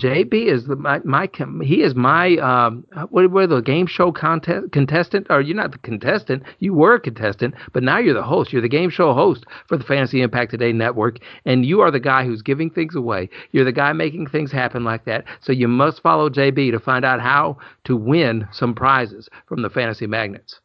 JB 0.00 0.46
is 0.46 0.66
the 0.66 0.76
my, 0.76 1.00
my 1.04 1.28
he 1.62 1.82
is 1.82 1.96
my 1.96 2.36
um 2.36 2.86
what 3.10 3.30
were 3.32 3.48
the 3.48 3.60
game 3.60 3.86
show 3.86 4.12
contest 4.12 4.70
contestant 4.70 5.26
or 5.28 5.40
you're 5.40 5.56
not 5.56 5.72
the 5.72 5.78
contestant 5.78 6.44
you 6.60 6.72
were 6.72 6.94
a 6.94 7.00
contestant 7.00 7.54
but 7.72 7.82
now 7.82 7.98
you're 7.98 8.14
the 8.14 8.22
host 8.22 8.52
you're 8.52 8.62
the 8.62 8.68
game 8.68 8.90
show 8.90 9.12
host 9.12 9.44
for 9.66 9.76
the 9.76 9.82
Fantasy 9.82 10.22
Impact 10.22 10.52
Today 10.52 10.72
network 10.72 11.18
and 11.44 11.66
you 11.66 11.80
are 11.80 11.90
the 11.90 11.98
guy 11.98 12.24
who's 12.24 12.42
giving 12.42 12.70
things 12.70 12.94
away 12.94 13.28
you're 13.50 13.64
the 13.64 13.72
guy 13.72 13.92
making 13.92 14.28
things 14.28 14.52
happen 14.52 14.84
like 14.84 15.04
that 15.04 15.24
so 15.40 15.52
you 15.52 15.66
must 15.66 16.00
follow 16.00 16.30
JB 16.30 16.70
to 16.70 16.78
find 16.78 17.04
out 17.04 17.20
how 17.20 17.58
to 17.84 17.96
win 17.96 18.46
some 18.52 18.74
prizes 18.74 19.28
from 19.46 19.62
the 19.62 19.70
Fantasy 19.70 20.06
Magnets. 20.06 20.60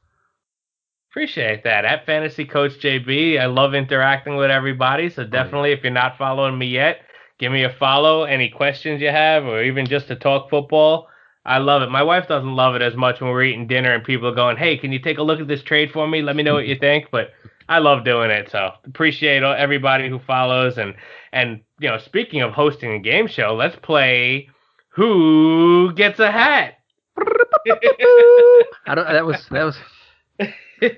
Appreciate 1.10 1.64
that. 1.64 1.86
At 1.86 2.06
Fantasy 2.06 2.44
Coach 2.44 2.80
JB, 2.80 3.40
I 3.40 3.46
love 3.46 3.76
interacting 3.76 4.36
with 4.36 4.50
everybody. 4.50 5.10
So 5.10 5.24
definitely, 5.24 5.72
if 5.72 5.84
you're 5.84 5.94
not 5.94 6.18
following 6.18 6.58
me 6.58 6.66
yet, 6.66 7.02
give 7.40 7.52
me 7.52 7.64
a 7.64 7.74
follow. 7.80 8.24
Any 8.24 8.50
questions 8.50 9.02
you 9.02 9.10
have, 9.10 9.46
or 9.46 9.64
even 9.64 9.86
just 9.86 10.08
to 10.08 10.16
talk 10.16 10.50
football. 10.50 11.08
I 11.46 11.58
love 11.58 11.82
it. 11.82 11.90
My 11.92 12.04
wife 12.04 12.28
doesn't 12.28 12.56
love 12.56 12.76
it 12.76 12.82
as 12.82 12.96
much 12.96 13.20
when 13.20 13.30
we're 13.30 13.44
eating 13.44 13.68
dinner 13.68 13.94
and 13.94 14.04
people 14.04 14.28
are 14.28 14.36
going, 14.36 14.58
"Hey, 14.58 14.78
can 14.78 14.92
you 14.92 15.00
take 15.00 15.18
a 15.18 15.24
look 15.24 15.42
at 15.42 15.48
this 15.48 15.64
trade 15.64 15.92
for 15.92 16.08
me? 16.08 16.22
Let 16.22 16.36
me 16.36 16.44
know 16.44 16.54
what 16.54 16.68
you 16.68 16.76
think." 16.76 17.08
But 17.12 17.32
I 17.68 17.80
love 17.80 18.06
doing 18.06 18.32
it, 18.32 18.50
so 18.50 18.72
appreciate 18.86 19.44
everybody 19.44 20.10
who 20.10 20.20
follows. 20.20 20.78
And 20.78 20.96
and 21.32 21.62
you 21.80 21.90
know, 21.90 21.98
speaking 21.98 22.42
of 22.42 22.54
hosting 22.54 22.94
a 22.94 23.00
game 23.00 23.28
show, 23.28 23.56
let's 23.56 23.76
play 23.78 24.50
Who 24.90 25.94
Gets 25.94 26.20
a 26.20 26.32
Hat. 26.32 26.76
I 27.18 28.96
don't. 28.96 29.08
That 29.08 29.26
was 29.26 29.46
that 29.50 29.64
was 29.64 29.78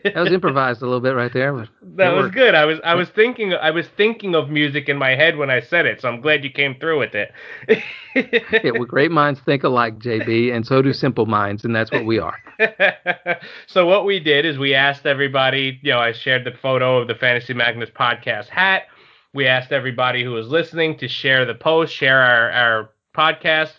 that 0.03 0.15
was 0.15 0.31
improvised 0.31 0.81
a 0.81 0.85
little 0.85 1.01
bit 1.01 1.15
right 1.15 1.31
there. 1.31 1.53
But 1.53 1.69
that 1.97 2.15
was 2.15 2.31
good. 2.31 2.55
I 2.55 2.65
was 2.65 2.79
I 2.83 2.95
was 2.95 3.09
thinking 3.09 3.53
I 3.53 3.71
was 3.71 3.87
thinking 3.87 4.35
of 4.35 4.49
music 4.49 4.89
in 4.89 4.97
my 4.97 5.11
head 5.11 5.37
when 5.37 5.49
I 5.49 5.61
said 5.61 5.85
it, 5.85 6.01
so 6.01 6.09
I'm 6.09 6.21
glad 6.21 6.43
you 6.43 6.49
came 6.49 6.75
through 6.79 6.99
with 6.99 7.15
it. 7.15 7.31
yeah, 8.15 8.71
well, 8.71 8.85
great 8.85 9.11
minds 9.11 9.39
think 9.41 9.63
alike, 9.63 9.99
JB, 9.99 10.53
and 10.53 10.65
so 10.65 10.81
do 10.81 10.93
simple 10.93 11.25
minds, 11.25 11.65
and 11.65 11.75
that's 11.75 11.91
what 11.91 12.05
we 12.05 12.19
are. 12.19 12.37
so 13.67 13.85
what 13.85 14.05
we 14.05 14.19
did 14.19 14.45
is 14.45 14.57
we 14.57 14.73
asked 14.73 15.05
everybody. 15.05 15.79
You 15.81 15.91
know, 15.91 15.99
I 15.99 16.11
shared 16.11 16.45
the 16.45 16.51
photo 16.51 16.97
of 16.97 17.07
the 17.07 17.15
Fantasy 17.15 17.53
Magnus 17.53 17.89
podcast 17.89 18.47
hat. 18.47 18.83
We 19.33 19.47
asked 19.47 19.71
everybody 19.71 20.23
who 20.23 20.31
was 20.31 20.47
listening 20.47 20.97
to 20.99 21.07
share 21.09 21.45
the 21.45 21.55
post, 21.55 21.93
share 21.93 22.21
our, 22.21 22.51
our 22.51 22.89
podcast, 23.15 23.73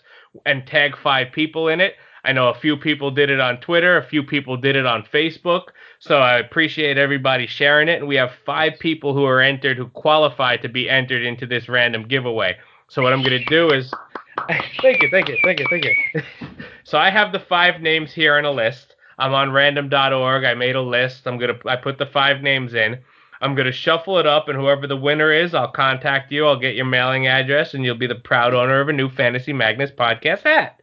and 0.45 0.67
tag 0.67 0.95
five 0.95 1.31
people 1.31 1.67
in 1.67 1.81
it. 1.81 1.95
I 2.23 2.33
know 2.33 2.49
a 2.49 2.59
few 2.59 2.77
people 2.77 3.11
did 3.11 3.29
it 3.29 3.39
on 3.39 3.59
Twitter, 3.59 3.97
a 3.97 4.03
few 4.03 4.23
people 4.23 4.57
did 4.57 4.75
it 4.75 4.85
on 4.85 5.03
Facebook. 5.03 5.67
So 5.99 6.19
I 6.19 6.37
appreciate 6.37 6.97
everybody 6.97 7.47
sharing 7.47 7.87
it. 7.87 7.99
And 7.99 8.07
we 8.07 8.15
have 8.15 8.31
five 8.45 8.73
people 8.79 9.13
who 9.13 9.25
are 9.25 9.41
entered 9.41 9.77
who 9.77 9.87
qualify 9.87 10.57
to 10.57 10.69
be 10.69 10.89
entered 10.89 11.23
into 11.23 11.45
this 11.45 11.69
random 11.69 12.07
giveaway. 12.07 12.57
So 12.87 13.01
what 13.01 13.13
I'm 13.13 13.23
going 13.23 13.39
to 13.39 13.45
do 13.45 13.71
is 13.71 13.93
thank 14.81 15.01
you, 15.01 15.09
thank 15.09 15.29
you, 15.29 15.37
thank 15.43 15.59
you, 15.59 15.67
thank 15.69 15.85
you. 15.85 16.21
so 16.83 16.97
I 16.97 17.09
have 17.09 17.31
the 17.31 17.39
five 17.39 17.81
names 17.81 18.13
here 18.13 18.37
on 18.37 18.45
a 18.45 18.51
list. 18.51 18.95
I'm 19.19 19.33
on 19.33 19.51
random.org. 19.51 20.43
I 20.43 20.53
made 20.53 20.75
a 20.75 20.81
list. 20.81 21.27
I'm 21.27 21.37
going 21.37 21.57
to 21.57 21.69
I 21.69 21.75
put 21.75 21.97
the 21.97 22.05
five 22.05 22.41
names 22.41 22.73
in. 22.73 22.99
I'm 23.39 23.53
gonna 23.53 23.71
shuffle 23.71 24.17
it 24.17 24.25
up, 24.25 24.49
and 24.49 24.57
whoever 24.57 24.87
the 24.87 24.97
winner 24.97 25.31
is, 25.31 25.53
I'll 25.53 25.71
contact 25.71 26.31
you. 26.31 26.47
I'll 26.47 26.59
get 26.59 26.75
your 26.75 26.85
mailing 26.85 27.27
address, 27.27 27.73
and 27.73 27.85
you'll 27.85 27.95
be 27.95 28.07
the 28.07 28.15
proud 28.15 28.53
owner 28.53 28.79
of 28.79 28.89
a 28.89 28.93
new 28.93 29.09
Fantasy 29.09 29.53
Magnus 29.53 29.91
podcast 29.91 30.41
hat. 30.41 30.81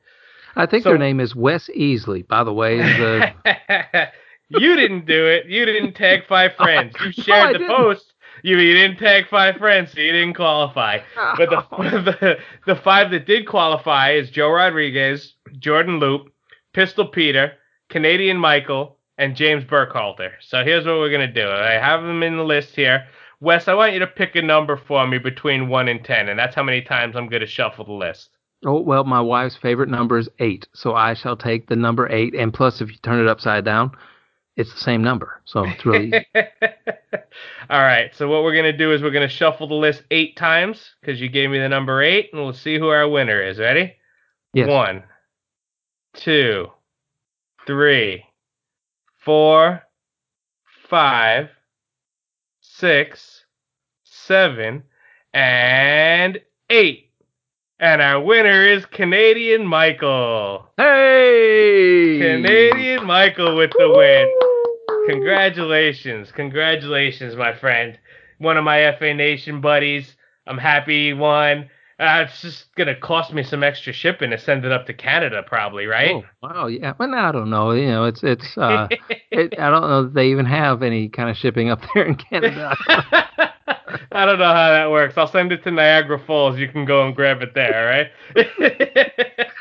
I 0.56 0.66
think 0.66 0.82
So- 0.84 0.90
their 0.90 0.98
name 0.98 1.20
is 1.20 1.34
Wes 1.34 1.68
Easley, 1.76 2.26
by 2.26 2.44
the 2.44 2.52
way. 2.52 2.78
The 2.78 4.08
you 4.48 4.76
didn't 4.76 5.06
do 5.06 5.26
it. 5.26 5.46
You 5.46 5.64
didn't 5.64 5.94
tag 5.94 6.26
five 6.26 6.54
friends. 6.56 6.94
You 7.04 7.12
shared 7.22 7.48
I 7.48 7.52
the 7.52 7.58
didn't. 7.58 7.76
post. 7.76 8.12
You, 8.42 8.58
you 8.58 8.74
didn't 8.74 8.98
tag 8.98 9.28
five 9.30 9.56
friends, 9.56 9.92
so 9.92 10.00
you 10.00 10.12
didn't 10.12 10.34
qualify. 10.34 10.98
But 11.38 11.50
the, 11.50 11.64
the 11.78 12.38
the 12.66 12.76
five 12.76 13.10
that 13.12 13.26
did 13.26 13.46
qualify 13.46 14.12
is 14.12 14.28
Joe 14.30 14.50
Rodriguez, 14.50 15.34
Jordan 15.58 15.98
Loop, 15.98 16.32
Pistol 16.72 17.06
Peter, 17.06 17.52
Canadian 17.90 18.36
Michael, 18.36 18.98
and 19.18 19.36
James 19.36 19.64
Burkhalter. 19.64 20.32
So 20.40 20.64
here's 20.64 20.84
what 20.84 20.96
we're 20.96 21.10
gonna 21.12 21.32
do. 21.32 21.48
I 21.48 21.72
have 21.72 22.02
them 22.02 22.22
in 22.22 22.36
the 22.36 22.44
list 22.44 22.74
here. 22.74 23.06
Wes, 23.40 23.68
I 23.68 23.74
want 23.74 23.92
you 23.92 23.98
to 24.00 24.06
pick 24.06 24.34
a 24.36 24.42
number 24.42 24.76
for 24.76 25.06
me 25.06 25.18
between 25.18 25.68
one 25.68 25.88
and 25.88 26.04
ten, 26.04 26.28
and 26.28 26.38
that's 26.38 26.54
how 26.56 26.62
many 26.64 26.82
times 26.82 27.14
I'm 27.16 27.28
gonna 27.28 27.46
shuffle 27.46 27.84
the 27.84 27.92
list. 27.92 28.33
Oh 28.64 28.80
well, 28.80 29.04
my 29.04 29.20
wife's 29.20 29.56
favorite 29.56 29.88
number 29.88 30.18
is 30.18 30.28
eight, 30.38 30.66
so 30.72 30.94
I 30.94 31.14
shall 31.14 31.36
take 31.36 31.68
the 31.68 31.76
number 31.76 32.10
eight. 32.10 32.34
And 32.34 32.52
plus, 32.52 32.80
if 32.80 32.90
you 32.90 32.96
turn 33.02 33.20
it 33.20 33.28
upside 33.28 33.64
down, 33.64 33.92
it's 34.56 34.72
the 34.72 34.80
same 34.80 35.02
number. 35.02 35.40
So 35.44 35.64
it's 35.64 35.84
really 35.84 36.08
easy. 36.08 36.26
All 37.70 37.80
right. 37.80 38.14
So 38.14 38.28
what 38.28 38.42
we're 38.44 38.54
gonna 38.54 38.76
do 38.76 38.92
is 38.92 39.02
we're 39.02 39.10
gonna 39.10 39.28
shuffle 39.28 39.66
the 39.66 39.74
list 39.74 40.02
eight 40.10 40.36
times 40.36 40.94
because 41.00 41.20
you 41.20 41.28
gave 41.28 41.50
me 41.50 41.58
the 41.58 41.68
number 41.68 42.02
eight, 42.02 42.30
and 42.32 42.42
we'll 42.42 42.52
see 42.52 42.78
who 42.78 42.88
our 42.88 43.08
winner 43.08 43.42
is. 43.42 43.58
Ready? 43.58 43.94
yes. 44.52 44.68
One, 44.68 45.02
two, 46.14 46.68
three, 47.66 48.24
four, 49.24 49.82
five, 50.88 51.50
six, 52.60 53.44
seven, 54.04 54.84
and 55.32 56.40
eight. 56.70 57.03
And 57.80 58.00
our 58.00 58.20
winner 58.22 58.64
is 58.64 58.86
Canadian 58.86 59.66
Michael. 59.66 60.68
Hey, 60.76 62.18
Canadian 62.20 63.04
Michael 63.04 63.56
with 63.56 63.72
the 63.72 63.90
win. 63.90 65.10
Congratulations. 65.10 66.30
Congratulations, 66.30 67.34
my 67.34 67.52
friend. 67.52 67.98
One 68.38 68.56
of 68.56 68.62
my 68.62 68.94
FA 68.96 69.12
Nation 69.12 69.60
buddies. 69.60 70.14
I'm 70.46 70.56
happy 70.56 71.06
he 71.06 71.12
won. 71.14 71.68
Uh, 71.98 72.26
it's 72.26 72.40
just 72.42 72.72
going 72.76 72.86
to 72.86 72.94
cost 72.94 73.32
me 73.32 73.42
some 73.42 73.64
extra 73.64 73.92
shipping 73.92 74.30
to 74.30 74.38
send 74.38 74.64
it 74.64 74.70
up 74.70 74.86
to 74.86 74.92
Canada, 74.92 75.42
probably, 75.44 75.86
right? 75.86 76.12
Oh, 76.12 76.24
wow, 76.42 76.66
yeah. 76.66 76.92
But 76.96 77.10
I 77.10 77.32
don't 77.32 77.50
know. 77.50 77.72
You 77.72 77.86
know, 77.86 78.04
it's 78.04 78.22
it's. 78.22 78.56
Uh, 78.56 78.86
it, 79.32 79.58
I 79.58 79.70
don't 79.70 79.82
know 79.82 80.04
that 80.04 80.14
they 80.14 80.28
even 80.28 80.46
have 80.46 80.84
any 80.84 81.08
kind 81.08 81.28
of 81.28 81.36
shipping 81.36 81.70
up 81.70 81.80
there 81.92 82.06
in 82.06 82.14
Canada. 82.14 82.76
I 84.12 84.26
don't 84.26 84.38
know 84.38 84.52
how 84.52 84.70
that 84.70 84.90
works. 84.90 85.14
I'll 85.16 85.26
send 85.26 85.52
it 85.52 85.62
to 85.64 85.70
Niagara 85.70 86.18
Falls. 86.18 86.58
You 86.58 86.68
can 86.68 86.84
go 86.84 87.06
and 87.06 87.14
grab 87.14 87.42
it 87.42 87.54
there, 87.54 88.10
right? 88.34 88.46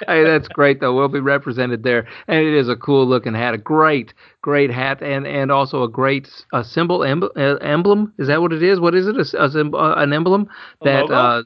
hey, 0.07 0.23
that's 0.23 0.47
great 0.47 0.79
though. 0.79 0.95
We'll 0.95 1.07
be 1.07 1.19
represented 1.19 1.83
there, 1.83 2.07
and 2.27 2.39
it 2.39 2.53
is 2.53 2.69
a 2.69 2.75
cool 2.75 3.05
looking 3.05 3.33
hat, 3.33 3.53
a 3.53 3.57
great, 3.57 4.13
great 4.41 4.71
hat, 4.71 5.01
and 5.01 5.25
and 5.27 5.51
also 5.51 5.83
a 5.83 5.89
great 5.89 6.29
a 6.53 6.63
symbol 6.63 7.03
emblem, 7.03 7.31
uh. 7.35 8.21
Is 8.21 8.27
that 8.27 8.41
what 8.41 8.53
it 8.53 8.63
is? 8.63 8.79
What 8.79 8.95
is 8.95 9.07
it? 9.07 9.17
A, 9.17 9.49
symb- 9.49 9.73
uh, 9.73 9.99
an 9.99 10.13
emblem 10.13 10.49
A 10.81 10.85
that 10.85 11.09
uh, 11.11 11.43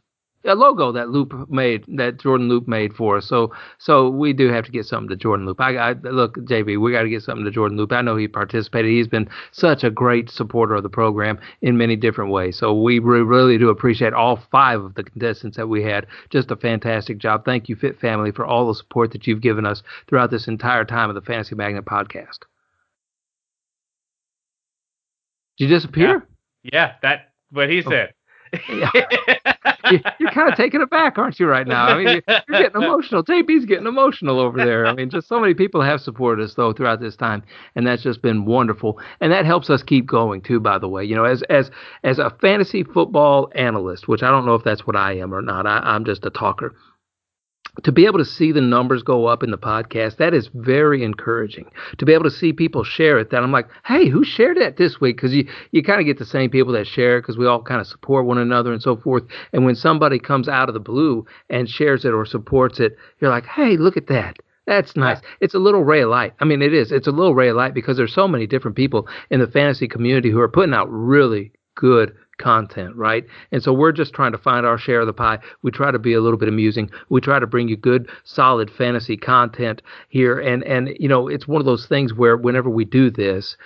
a 0.48 0.56
logo 0.56 0.92
that 0.92 1.10
Loop 1.10 1.50
made, 1.50 1.84
that 1.98 2.20
Jordan 2.20 2.50
Loop 2.50 2.68
made 2.68 2.94
for 2.94 3.18
us. 3.18 3.26
So 3.28 3.54
so 3.78 4.10
we 4.10 4.34
do 4.34 4.50
have 4.52 4.66
to 4.66 4.72
get 4.72 4.86
something 4.86 5.10
to 5.10 5.16
Jordan 5.16 5.46
Loop. 5.46 5.60
I, 5.60 5.76
I 5.76 5.92
look, 5.94 6.38
JB, 6.38 6.80
we 6.82 6.92
got 6.92 7.04
to 7.04 7.10
get 7.10 7.24
something 7.24 7.46
to 7.46 7.52
Jordan 7.52 7.78
Loop. 7.78 7.92
I 7.92 8.02
know 8.02 8.16
he 8.16 8.28
participated. 8.28 8.92
He's 8.92 9.08
been 9.08 9.30
such 9.52 9.84
a 9.84 9.92
great 9.92 10.30
supporter 10.30 10.76
of 10.76 10.84
the 10.84 10.90
program 10.90 11.40
in 11.62 11.78
many 11.78 11.96
different 11.96 12.32
ways. 12.32 12.58
So 12.58 12.74
we 12.74 13.00
re- 13.00 13.22
really 13.22 13.58
do 13.58 13.70
appreciate 13.70 14.14
all 14.14 14.38
five 14.52 14.82
of 14.82 14.96
the 14.96 15.04
contestants 15.04 15.58
that 15.58 15.68
we 15.68 15.84
had. 15.84 16.08
Just 16.30 16.52
a 16.52 16.56
fantastic 16.56 17.18
job. 17.18 17.46
Thank 17.46 17.70
you, 17.70 17.76
Fit 17.76 18.00
Family, 18.00 18.32
for 18.32 18.46
all 18.46 18.68
the 18.68 18.76
support 18.76 19.12
that 19.12 19.28
you've 19.28 19.42
given 19.42 19.66
us 19.66 19.84
throughout 20.08 20.32
this 20.32 20.48
entire 20.48 20.86
time 20.86 21.10
of 21.10 21.16
the 21.16 21.22
Fantasy 21.22 21.56
Magnet 21.56 21.86
podcast. 21.86 22.40
Did 25.58 25.70
you 25.70 25.76
disappear? 25.76 26.28
yeah, 26.64 26.94
that 27.02 27.32
what 27.52 27.70
he 27.70 27.84
oh. 27.84 27.90
said. 27.90 28.14
You're 30.20 30.32
kind 30.32 30.50
of 30.50 30.56
taken 30.56 30.82
aback, 30.82 31.18
aren't 31.18 31.40
you, 31.40 31.48
right 31.48 31.66
now? 31.66 31.86
I 31.86 31.98
mean, 31.98 32.08
you- 32.16 32.22
you're 32.50 32.62
getting 32.62 32.82
emotional. 32.82 33.24
JB's 33.24 33.66
getting 33.66 33.88
emotional 33.88 34.40
over 34.40 34.58
there. 34.58 34.86
I 34.86 34.94
mean, 34.94 35.10
just 35.10 35.28
so 35.28 35.40
many 35.40 35.54
people 35.54 35.82
have 35.82 36.02
supported 36.02 36.44
us 36.44 36.56
though 36.56 36.74
throughout 36.74 37.00
this 37.00 37.16
time, 37.16 37.44
and 37.76 37.88
that's 37.88 38.04
just 38.04 38.22
been 38.22 38.46
wonderful. 38.46 39.00
And 39.22 39.32
that 39.32 39.46
helps 39.46 39.70
us 39.70 39.84
keep 39.84 40.06
going 40.06 40.42
too. 40.42 40.60
By 40.60 40.78
the 40.78 40.90
way, 40.90 41.06
you 41.06 41.16
know, 41.16 41.24
as 41.24 41.42
as 41.44 41.72
as 42.04 42.20
a 42.20 42.30
fantasy 42.42 42.84
football 42.84 43.50
analyst, 43.56 44.08
which 44.08 44.24
I 44.24 44.30
don't 44.30 44.46
know 44.46 44.56
if 44.56 44.64
that's 44.64 44.86
what 44.86 44.96
I 44.96 45.14
am 45.18 45.34
or 45.34 45.42
not. 45.42 45.66
I, 45.66 45.78
I'm 45.80 46.04
just 46.06 46.26
a 46.26 46.30
talker. 46.30 46.76
To 47.84 47.92
be 47.92 48.06
able 48.06 48.20
to 48.20 48.26
see 48.26 48.52
the 48.52 48.62
numbers 48.62 49.04
go 49.04 49.28
up 49.28 49.44
in 49.44 49.52
the 49.52 49.58
podcast, 49.58 50.18
that 50.18 50.34
is 50.34 50.50
very 50.54 51.04
encouraging. 51.04 51.70
To 52.00 52.06
be 52.06 52.14
able 52.14 52.24
to 52.24 52.32
see 52.32 52.54
people 52.54 52.84
share 52.84 53.20
it, 53.20 53.30
that 53.30 53.44
I'm 53.44 53.52
like, 53.52 53.68
hey, 53.86 54.10
who 54.10 54.24
shared 54.24 54.58
that 54.58 54.78
this 54.78 55.00
week? 55.00 55.18
Because 55.18 55.34
you, 55.34 55.48
you 55.72 55.84
kind 55.84 56.00
of 56.00 56.06
get 56.06 56.18
the 56.18 56.26
same 56.26 56.50
people 56.50 56.74
that 56.74 56.88
share 56.88 57.22
because 57.22 57.38
we 57.38 57.46
all 57.46 57.62
kind 57.62 57.80
of 57.80 57.88
support 57.88 58.26
one 58.26 58.38
another 58.38 58.74
and 58.74 58.82
so 58.82 58.98
forth. 58.98 59.24
And 59.54 59.66
when 59.66 59.76
somebody 59.76 60.20
comes 60.20 60.48
out 60.48 60.70
of 60.70 60.74
the 60.74 60.80
blue 60.80 61.26
and 61.50 61.70
shares 61.70 62.04
it 62.06 62.14
or 62.14 62.26
supports 62.26 62.80
it, 62.80 62.98
you're 63.20 63.32
like, 63.32 63.46
hey, 63.46 63.78
look 63.78 63.98
at 63.98 64.08
that. 64.08 64.38
That's 64.66 64.98
nice. 64.98 65.20
It's 65.40 65.54
a 65.54 65.60
little 65.60 65.84
ray 65.84 66.02
of 66.02 66.10
light. 66.10 66.34
I 66.42 66.46
mean, 66.46 66.62
it 66.62 66.74
is. 66.74 66.92
It's 66.92 67.08
a 67.08 67.12
little 67.12 67.34
ray 67.34 67.50
of 67.50 67.56
light 67.56 67.74
because 67.74 67.96
there's 67.96 68.14
so 68.14 68.28
many 68.28 68.48
different 68.48 68.76
people 68.76 69.08
in 69.30 69.40
the 69.40 69.48
fantasy 69.48 69.88
community 69.88 70.30
who 70.30 70.42
are 70.42 70.50
putting 70.50 70.74
out 70.74 70.92
really 70.92 71.54
good 71.76 72.14
content, 72.38 72.96
right? 72.96 73.26
And 73.52 73.62
so 73.62 73.74
we're 73.74 73.92
just 73.92 74.14
trying 74.14 74.32
to 74.32 74.38
find 74.38 74.66
our 74.66 74.78
share 74.78 75.02
of 75.02 75.08
the 75.08 75.14
pie. 75.14 75.40
We 75.62 75.72
try 75.72 75.92
to 75.92 76.00
be 76.00 76.14
a 76.14 76.22
little 76.22 76.38
bit 76.38 76.50
amusing. 76.50 76.90
We 77.10 77.22
try 77.22 77.40
to 77.40 77.48
bring 77.48 77.68
you 77.68 77.78
good, 77.78 78.10
solid 78.24 78.70
fantasy 78.72 79.18
content 79.18 79.82
here. 80.10 80.40
And 80.40 80.64
and 80.64 80.96
you 81.00 81.08
know, 81.08 81.28
it's 81.28 81.48
one 81.48 81.62
of 81.62 81.66
those 81.66 81.88
things 81.88 82.14
where 82.14 82.38
whenever 82.38 82.70
we 82.70 82.86
do 82.86 83.10
this, 83.10 83.58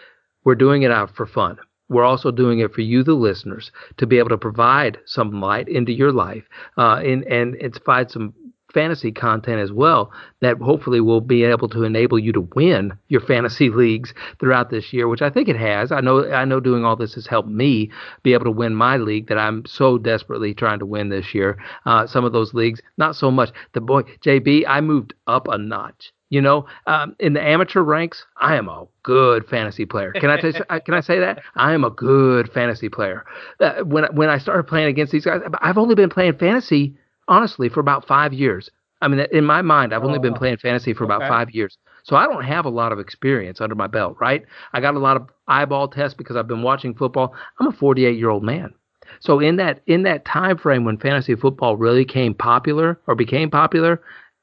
we're 0.43 0.55
doing 0.55 0.84
it 0.84 0.91
out 0.91 1.15
for 1.15 1.26
fun. 1.26 1.57
We're 1.89 2.05
also 2.05 2.32
doing 2.32 2.59
it 2.59 2.74
for 2.74 2.82
you, 2.82 3.03
the 3.03 3.13
listeners, 3.13 3.69
to 3.97 4.07
be 4.07 4.17
able 4.17 4.30
to 4.30 4.38
provide 4.38 4.97
some 5.05 5.41
light 5.41 5.67
into 5.67 5.91
your 5.91 6.13
life, 6.13 6.43
uh, 6.78 7.01
and 7.03 7.26
and 7.26 7.55
it's 7.59 7.80
provide 7.80 8.09
some 8.09 8.34
fantasy 8.74 9.11
content 9.11 9.59
as 9.59 9.72
well 9.72 10.11
that 10.41 10.57
hopefully 10.57 11.01
will 11.01 11.22
be 11.22 11.43
able 11.43 11.69
to 11.69 11.84
enable 11.84 12.17
you 12.19 12.32
to 12.34 12.47
win 12.55 12.93
your 13.07 13.22
fantasy 13.22 13.69
leagues 13.82 14.13
throughout 14.39 14.69
this 14.69 14.91
year, 14.93 15.07
which 15.07 15.22
I 15.22 15.30
think 15.30 15.47
it 15.47 15.57
has. 15.57 15.91
I 15.91 16.01
know 16.01 16.30
I 16.32 16.45
know 16.45 16.59
doing 16.59 16.86
all 16.86 16.95
this 16.95 17.15
has 17.15 17.28
helped 17.28 17.49
me 17.49 17.91
be 18.24 18.34
able 18.34 18.45
to 18.45 18.51
win 18.51 18.76
my 18.76 18.97
league 18.97 19.28
that 19.28 19.38
I'm 19.38 19.65
so 19.65 19.97
desperately 19.97 20.53
trying 20.53 20.80
to 20.80 20.86
win 20.86 21.09
this 21.09 21.34
year. 21.34 21.57
Uh, 21.86 22.07
some 22.07 22.26
of 22.26 22.34
those 22.34 22.53
leagues, 22.53 22.82
not 22.97 23.15
so 23.15 23.32
much. 23.32 23.51
The 23.74 23.82
boy 23.82 24.03
JB, 24.26 24.65
I 24.67 24.82
moved 24.82 25.13
up 25.28 25.47
a 25.47 25.57
notch. 25.57 26.13
You 26.32 26.39
know, 26.39 26.65
um, 26.88 27.13
in 27.19 27.34
the 27.34 27.41
amateur 27.41 27.82
ranks, 27.82 28.26
I 28.38 28.55
am 28.55 28.69
a 28.69 28.86
good 29.03 29.45
fantasy 29.47 29.86
player. 29.86 30.13
Can 30.13 30.30
I 30.30 30.39
tell 30.39 30.51
you, 30.53 30.63
can 30.86 30.93
I 30.93 31.01
say 31.01 31.19
that? 31.19 31.41
I 31.55 31.74
am 31.74 31.84
a 31.84 31.89
good 31.89 32.49
fantasy 32.53 32.88
player. 32.88 33.26
Uh, 33.59 33.82
when 33.84 34.05
when 34.15 34.30
I 34.30 34.38
started 34.38 34.63
playing 34.63 34.88
against 34.88 35.11
these 35.11 35.26
guys, 35.26 35.41
I've 35.61 35.78
only 35.78 35.93
been 35.93 36.09
playing 36.09 36.38
fantasy 36.38 36.95
honestly 37.28 37.69
for 37.69 37.80
about 37.80 38.07
five 38.07 38.34
years. 38.34 38.69
I 39.01 39.07
mean, 39.07 39.19
in 39.32 39.45
my 39.45 39.61
mind, 39.61 39.93
I've 39.93 40.03
only 40.03 40.19
been 40.19 40.34
Oh, 40.34 40.38
playing 40.38 40.57
fantasy 40.57 40.93
for 40.93 41.03
about 41.03 41.22
okay. 41.22 41.28
five 41.28 41.51
years. 41.51 41.78
So 42.03 42.15
I 42.15 42.28
don't 42.28 42.43
have 42.43 42.65
a 42.65 42.69
lot 42.69 42.91
of 42.91 42.99
experience 42.99 43.59
under 43.61 43.76
my 43.76 43.88
belt, 43.88 44.17
right? 44.19 44.45
I 44.74 44.80
got 44.82 44.95
a 44.95 44.99
lot 44.99 45.17
of 45.17 45.30
eyeball 45.47 45.88
tests 45.88 46.15
because 46.15 46.36
I've 46.36 46.47
been 46.47 46.61
watching 46.63 46.93
football. 46.93 47.34
I'm 47.59 47.67
a 47.67 47.72
48 47.72 48.17
year 48.17 48.30
old 48.30 48.43
man. 48.43 48.74
So 49.19 49.39
in 49.39 49.55
that 49.57 49.82
in 49.88 50.03
that 50.03 50.26
time 50.26 50.57
frame 50.57 50.86
when 50.86 50.97
fantasy 50.97 51.36
football 51.36 51.76
really 51.78 52.05
came 52.05 52.34
popular 52.34 52.99
or 53.07 53.15
became 53.15 53.49
popular, 53.49 54.01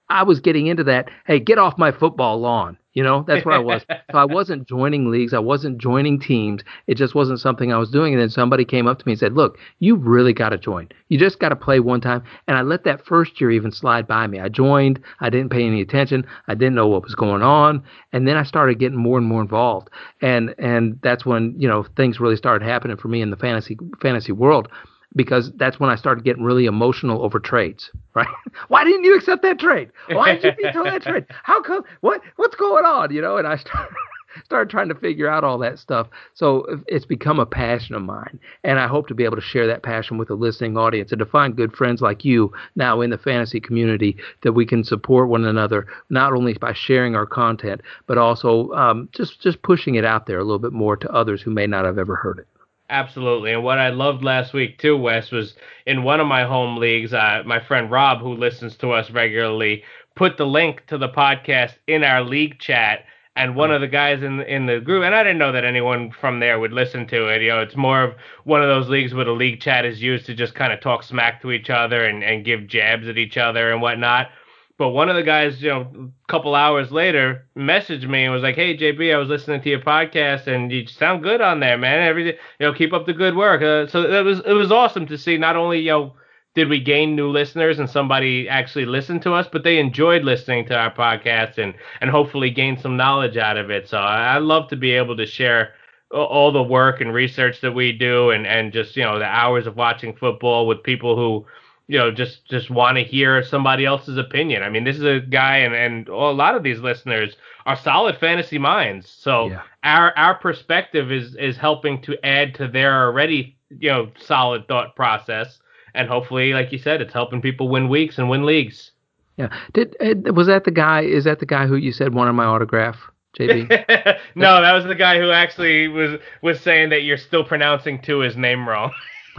I 0.09 0.23
was 0.25 0.41
getting 0.41 0.67
into 0.67 0.85
that. 0.85 1.09
Hey, 1.27 1.39
get 1.41 1.59
off 1.59 1.79
my 1.79 1.93
football 1.93 2.41
lawn. 2.41 2.79
You 2.99 3.05
know, 3.05 3.23
that's 3.29 3.45
where 3.45 3.55
I 3.55 3.61
was. 3.61 3.85
so 4.11 4.19
I 4.19 4.25
wasn't 4.25 4.67
joining 4.67 5.09
leagues. 5.09 5.33
I 5.33 5.39
wasn't 5.39 5.79
joining 5.79 6.19
teams. 6.19 6.63
It 6.89 6.97
just 6.97 7.15
wasn't 7.15 7.39
something 7.39 7.73
I 7.73 7.79
was 7.79 7.91
doing. 7.91 8.13
And 8.13 8.21
then 8.21 8.29
somebody 8.29 8.65
came 8.65 8.89
up 8.89 8.99
to 8.99 9.07
me 9.07 9.13
and 9.13 9.21
said, 9.21 9.35
"Look, 9.35 9.57
you 9.79 9.95
really 9.95 10.33
got 10.33 10.49
to 10.49 10.59
join. 10.59 10.89
You 11.07 11.17
just 11.17 11.39
got 11.39 11.51
to 11.51 11.55
play 11.55 11.79
one 11.79 12.01
time." 12.01 12.25
And 12.49 12.57
I 12.57 12.63
let 12.63 12.83
that 12.83 13.07
first 13.07 13.41
year 13.41 13.53
even 13.53 13.71
slide 13.71 14.09
by 14.09 14.27
me. 14.27 14.41
I 14.41 14.49
joined. 14.49 14.99
I 15.21 15.31
didn't 15.31 15.53
pay 15.53 15.65
any 15.65 15.81
attention. 15.81 16.27
I 16.49 16.57
didn't 16.57 16.75
know 16.75 16.89
what 16.89 17.05
was 17.05 17.15
going 17.15 17.41
on. 17.41 17.85
And 18.13 18.27
then 18.27 18.37
I 18.37 18.43
started 18.43 18.81
getting 18.81 18.99
more 18.99 19.17
and 19.17 19.29
more 19.29 19.43
involved. 19.43 19.91
And 20.21 20.53
and 20.59 20.99
that's 21.01 21.25
when 21.25 21.55
you 21.57 21.69
know 21.69 21.87
things 21.97 22.19
really 22.19 22.35
started 22.35 22.67
happening 22.67 22.97
for 22.97 23.07
me 23.07 23.23
in 23.23 23.31
the 23.31 23.37
fantasy 23.37 23.79
fantasy 24.03 24.33
world 24.33 24.69
because 25.15 25.51
that's 25.57 25.81
when 25.81 25.91
I 25.91 25.97
started 25.97 26.25
getting 26.25 26.45
really 26.45 26.67
emotional 26.67 27.23
over 27.23 27.39
trades. 27.41 27.91
Right? 28.19 28.27
Why 28.67 28.83
didn't 28.83 29.05
you 29.05 29.17
accept 29.17 29.43
that 29.43 29.61
trade? 29.61 29.93
Why 30.09 30.35
did 30.35 30.43
you 30.59 30.65
veto 30.67 30.83
that 30.83 31.03
trade? 31.03 31.25
How 31.45 31.63
come? 31.63 31.85
What 32.01 32.21
what's 32.35 32.57
going 32.57 32.85
on? 32.85 33.15
You 33.15 33.21
know? 33.21 33.37
And 33.37 33.47
I 33.47 33.55
started 33.55 33.95
started 34.45 34.71
trying 34.71 34.89
to 34.89 34.95
figure 34.97 35.29
out 35.29 35.45
all 35.45 35.59
that 35.59 35.79
stuff. 35.79 36.09
So 36.35 36.67
it's 36.87 37.05
become 37.05 37.39
a 37.39 37.47
passion 37.47 37.95
of 37.95 38.03
mine, 38.03 38.41
and 38.65 38.79
I 38.79 38.89
hope 38.89 39.07
to 39.09 39.15
be 39.15 39.25
able 39.25 39.37
to 39.37 39.43
share 39.43 39.69
that 39.69 39.85
passion 39.85 40.19
with 40.19 40.31
a 40.31 40.35
listening 40.35 40.77
audience 40.77 41.13
and 41.13 41.19
to 41.21 41.27
find 41.27 41.57
good 41.57 41.77
friends 41.77 42.01
like 42.01 42.25
you 42.25 42.53
now 42.75 43.01
in 43.01 43.11
the 43.11 43.19
fantasy 43.19 43.61
community 43.61 44.17
that 44.43 44.53
we 44.53 44.67
can 44.67 44.83
support 44.83 45.29
one 45.29 45.45
another 45.45 45.87
not 46.11 46.33
only 46.33 46.55
by 46.55 46.73
sharing 46.73 47.15
our 47.15 47.27
content 47.27 47.81
but 48.07 48.19
also 48.19 48.73
um, 48.73 49.09
just 49.13 49.41
just 49.41 49.63
pushing 49.63 49.95
it 49.95 50.05
out 50.05 50.27
there 50.27 50.39
a 50.39 50.45
little 50.45 50.59
bit 50.59 50.73
more 50.73 50.97
to 50.97 51.11
others 51.13 51.41
who 51.41 51.51
may 51.53 51.67
not 51.67 51.85
have 51.85 51.99
ever 51.99 52.17
heard 52.17 52.39
it. 52.39 52.49
Absolutely. 52.91 53.53
And 53.53 53.63
what 53.65 53.79
I 53.79 53.91
loved 53.91 54.25
last 54.25 54.55
week 54.55 54.79
too, 54.79 54.97
Wes, 54.97 55.31
was 55.31 55.55
in 55.87 56.05
one 56.05 56.21
of 56.21 56.27
my 56.27 56.45
home 56.45 56.79
leagues, 56.79 57.13
uh, 57.13 57.43
my 57.45 57.61
friend 57.61 57.91
Rob, 57.91 58.21
who 58.21 58.35
listens 58.35 58.77
to 58.77 58.93
us 58.93 59.11
regularly, 59.11 59.85
put 60.17 60.37
the 60.39 60.47
link 60.47 60.87
to 60.87 60.97
the 60.97 61.09
podcast 61.09 61.75
in 61.87 62.03
our 62.03 62.23
league 62.23 62.59
chat. 62.59 63.05
And 63.37 63.55
one 63.55 63.71
of 63.71 63.81
the 63.81 63.87
guys 63.89 64.23
in 64.23 64.41
in 64.43 64.67
the 64.67 64.81
group, 64.81 65.05
and 65.05 65.15
I 65.15 65.23
didn't 65.23 65.39
know 65.39 65.53
that 65.53 65.65
anyone 65.65 66.11
from 66.11 66.41
there 66.41 66.59
would 66.59 66.73
listen 66.73 67.07
to 67.09 67.29
it. 67.29 67.41
You 67.43 67.51
know, 67.51 67.61
it's 67.61 67.77
more 67.77 68.03
of 68.03 68.15
one 68.45 68.63
of 68.63 68.69
those 68.69 68.89
leagues 68.89 69.15
where 69.15 69.25
the 69.25 69.31
league 69.33 69.61
chat 69.61 69.85
is 69.85 70.03
used 70.03 70.27
to 70.27 70.35
just 70.35 70.57
kind 70.57 70.73
of 70.73 70.81
talk 70.81 71.05
smack 71.05 71.41
to 71.43 71.53
each 71.53 71.71
other 71.71 72.05
and, 72.05 72.25
and 72.25 72.45
give 72.45 72.67
jabs 72.67 73.07
at 73.07 73.17
each 73.17 73.37
other 73.37 73.71
and 73.71 73.81
whatnot. 73.81 74.31
But 74.79 74.91
one 74.91 75.09
of 75.09 75.17
the 75.17 75.23
guys, 75.25 75.61
you 75.61 75.71
know, 75.71 76.13
a 76.27 76.33
couple 76.33 76.55
hours 76.55 76.93
later, 76.93 77.47
messaged 77.57 78.09
me 78.09 78.25
and 78.25 78.33
was 78.33 78.43
like, 78.45 78.55
"Hey 78.55 78.77
JB, 78.77 79.13
I 79.13 79.19
was 79.19 79.29
listening 79.29 79.61
to 79.63 79.69
your 79.71 79.81
podcast 79.81 80.47
and 80.47 80.71
you 80.73 80.87
sound 80.87 81.23
good 81.25 81.41
on 81.41 81.61
there, 81.61 81.77
man. 81.77 82.07
Everything, 82.07 82.35
you 82.61 82.67
know, 82.67 82.73
keep 82.73 82.93
up 82.93 83.05
the 83.07 83.13
good 83.13 83.37
work." 83.37 83.61
Uh, 83.61 83.87
so 83.89 84.03
it 84.03 84.25
was 84.25 84.41
it 84.47 84.53
was 84.53 84.71
awesome 84.73 85.07
to 85.09 85.19
see. 85.19 85.37
Not 85.37 85.57
only 85.57 85.81
you 85.81 85.91
know 85.91 86.15
did 86.55 86.69
we 86.69 86.81
gain 86.81 87.15
new 87.15 87.29
listeners 87.29 87.79
and 87.79 87.89
somebody 87.91 88.49
actually 88.49 88.87
listened 88.87 89.23
to 89.23 89.33
us, 89.35 89.49
but 89.51 89.65
they 89.65 89.79
enjoyed 89.79 90.25
listening 90.25 90.65
to 90.67 90.77
our 90.77 90.93
podcast 90.95 91.59
and 91.59 91.75
and 92.01 92.11
hopefully 92.11 92.51
gain 92.51 92.77
some 92.79 92.97
knowledge 92.97 93.37
out 93.37 93.57
of 93.59 93.71
it. 93.71 93.89
So 93.89 93.99
I, 93.99 94.35
I 94.35 94.39
love 94.39 94.69
to 94.71 94.77
be 94.77 94.93
able 94.93 95.17
to 95.17 95.27
share 95.27 95.75
all 96.11 96.51
the 96.53 96.63
work 96.63 97.01
and 97.01 97.13
research 97.13 97.61
that 97.61 97.73
we 97.73 97.93
do 97.93 98.31
and 98.31 98.47
and 98.47 98.73
just 98.73 98.97
you 98.97 99.03
know 99.03 99.19
the 99.19 99.25
hours 99.27 99.67
of 99.67 99.77
watching 99.77 100.15
football 100.17 100.67
with 100.67 100.83
people 100.83 101.17
who 101.17 101.45
you 101.89 101.99
know 101.99 102.11
just 102.11 102.47
just 102.47 102.71
want 102.71 102.97
to 102.99 103.03
hear 103.03 103.43
somebody 103.43 103.85
else's 103.85 104.19
opinion. 104.19 104.63
I 104.63 104.69
mean, 104.69 104.85
this 104.85 104.97
is 104.97 105.03
a 105.03 105.21
guy 105.21 105.59
and 105.59 105.75
and 105.75 106.09
a 106.09 106.15
lot 106.15 106.55
of 106.55 106.63
these 106.63 106.79
listeners 106.79 107.37
are 107.67 107.77
solid 107.77 108.17
fantasy 108.19 108.59
minds. 108.59 109.09
So 109.11 109.49
yeah. 109.49 109.63
our 109.83 110.17
our 110.17 110.35
perspective 110.35 111.11
is 111.11 111.35
is 111.37 111.57
helping 111.57 112.01
to 112.03 112.17
add 112.25 112.55
to 112.57 112.69
their 112.69 113.07
already 113.07 113.57
you 113.71 113.89
know 113.89 114.11
solid 114.19 114.69
thought 114.69 114.95
process 114.97 115.59
and 115.95 116.09
hopefully 116.09 116.53
like 116.53 116.73
you 116.73 116.79
said 116.79 117.01
it's 117.01 117.13
helping 117.13 117.43
people 117.43 117.69
win 117.69 117.89
weeks 117.89 118.19
and 118.19 118.29
win 118.29 118.45
leagues. 118.45 118.93
Yeah. 119.39 119.49
Did 119.73 119.97
was 120.37 120.47
that 120.49 120.65
the 120.65 120.71
guy 120.71 121.03
is 121.03 121.25
that 121.25 121.39
the 121.39 121.47
guy 121.47 121.67
who 121.67 121.77
you 121.77 121.93
said 121.93 122.13
wanted 122.13 122.35
my 122.35 122.45
autograph? 122.45 122.99
JB? 123.39 123.69
no, 124.35 124.61
that 124.61 124.73
was 124.73 124.85
the 124.85 124.95
guy 124.95 125.19
who 125.19 125.31
actually 125.31 125.89
was 125.89 126.21
was 126.43 126.61
saying 126.61 126.91
that 126.91 127.03
you're 127.03 127.17
still 127.17 127.45
pronouncing 127.45 128.01
Tua's 128.03 128.37
name 128.37 128.69
wrong. 128.69 128.93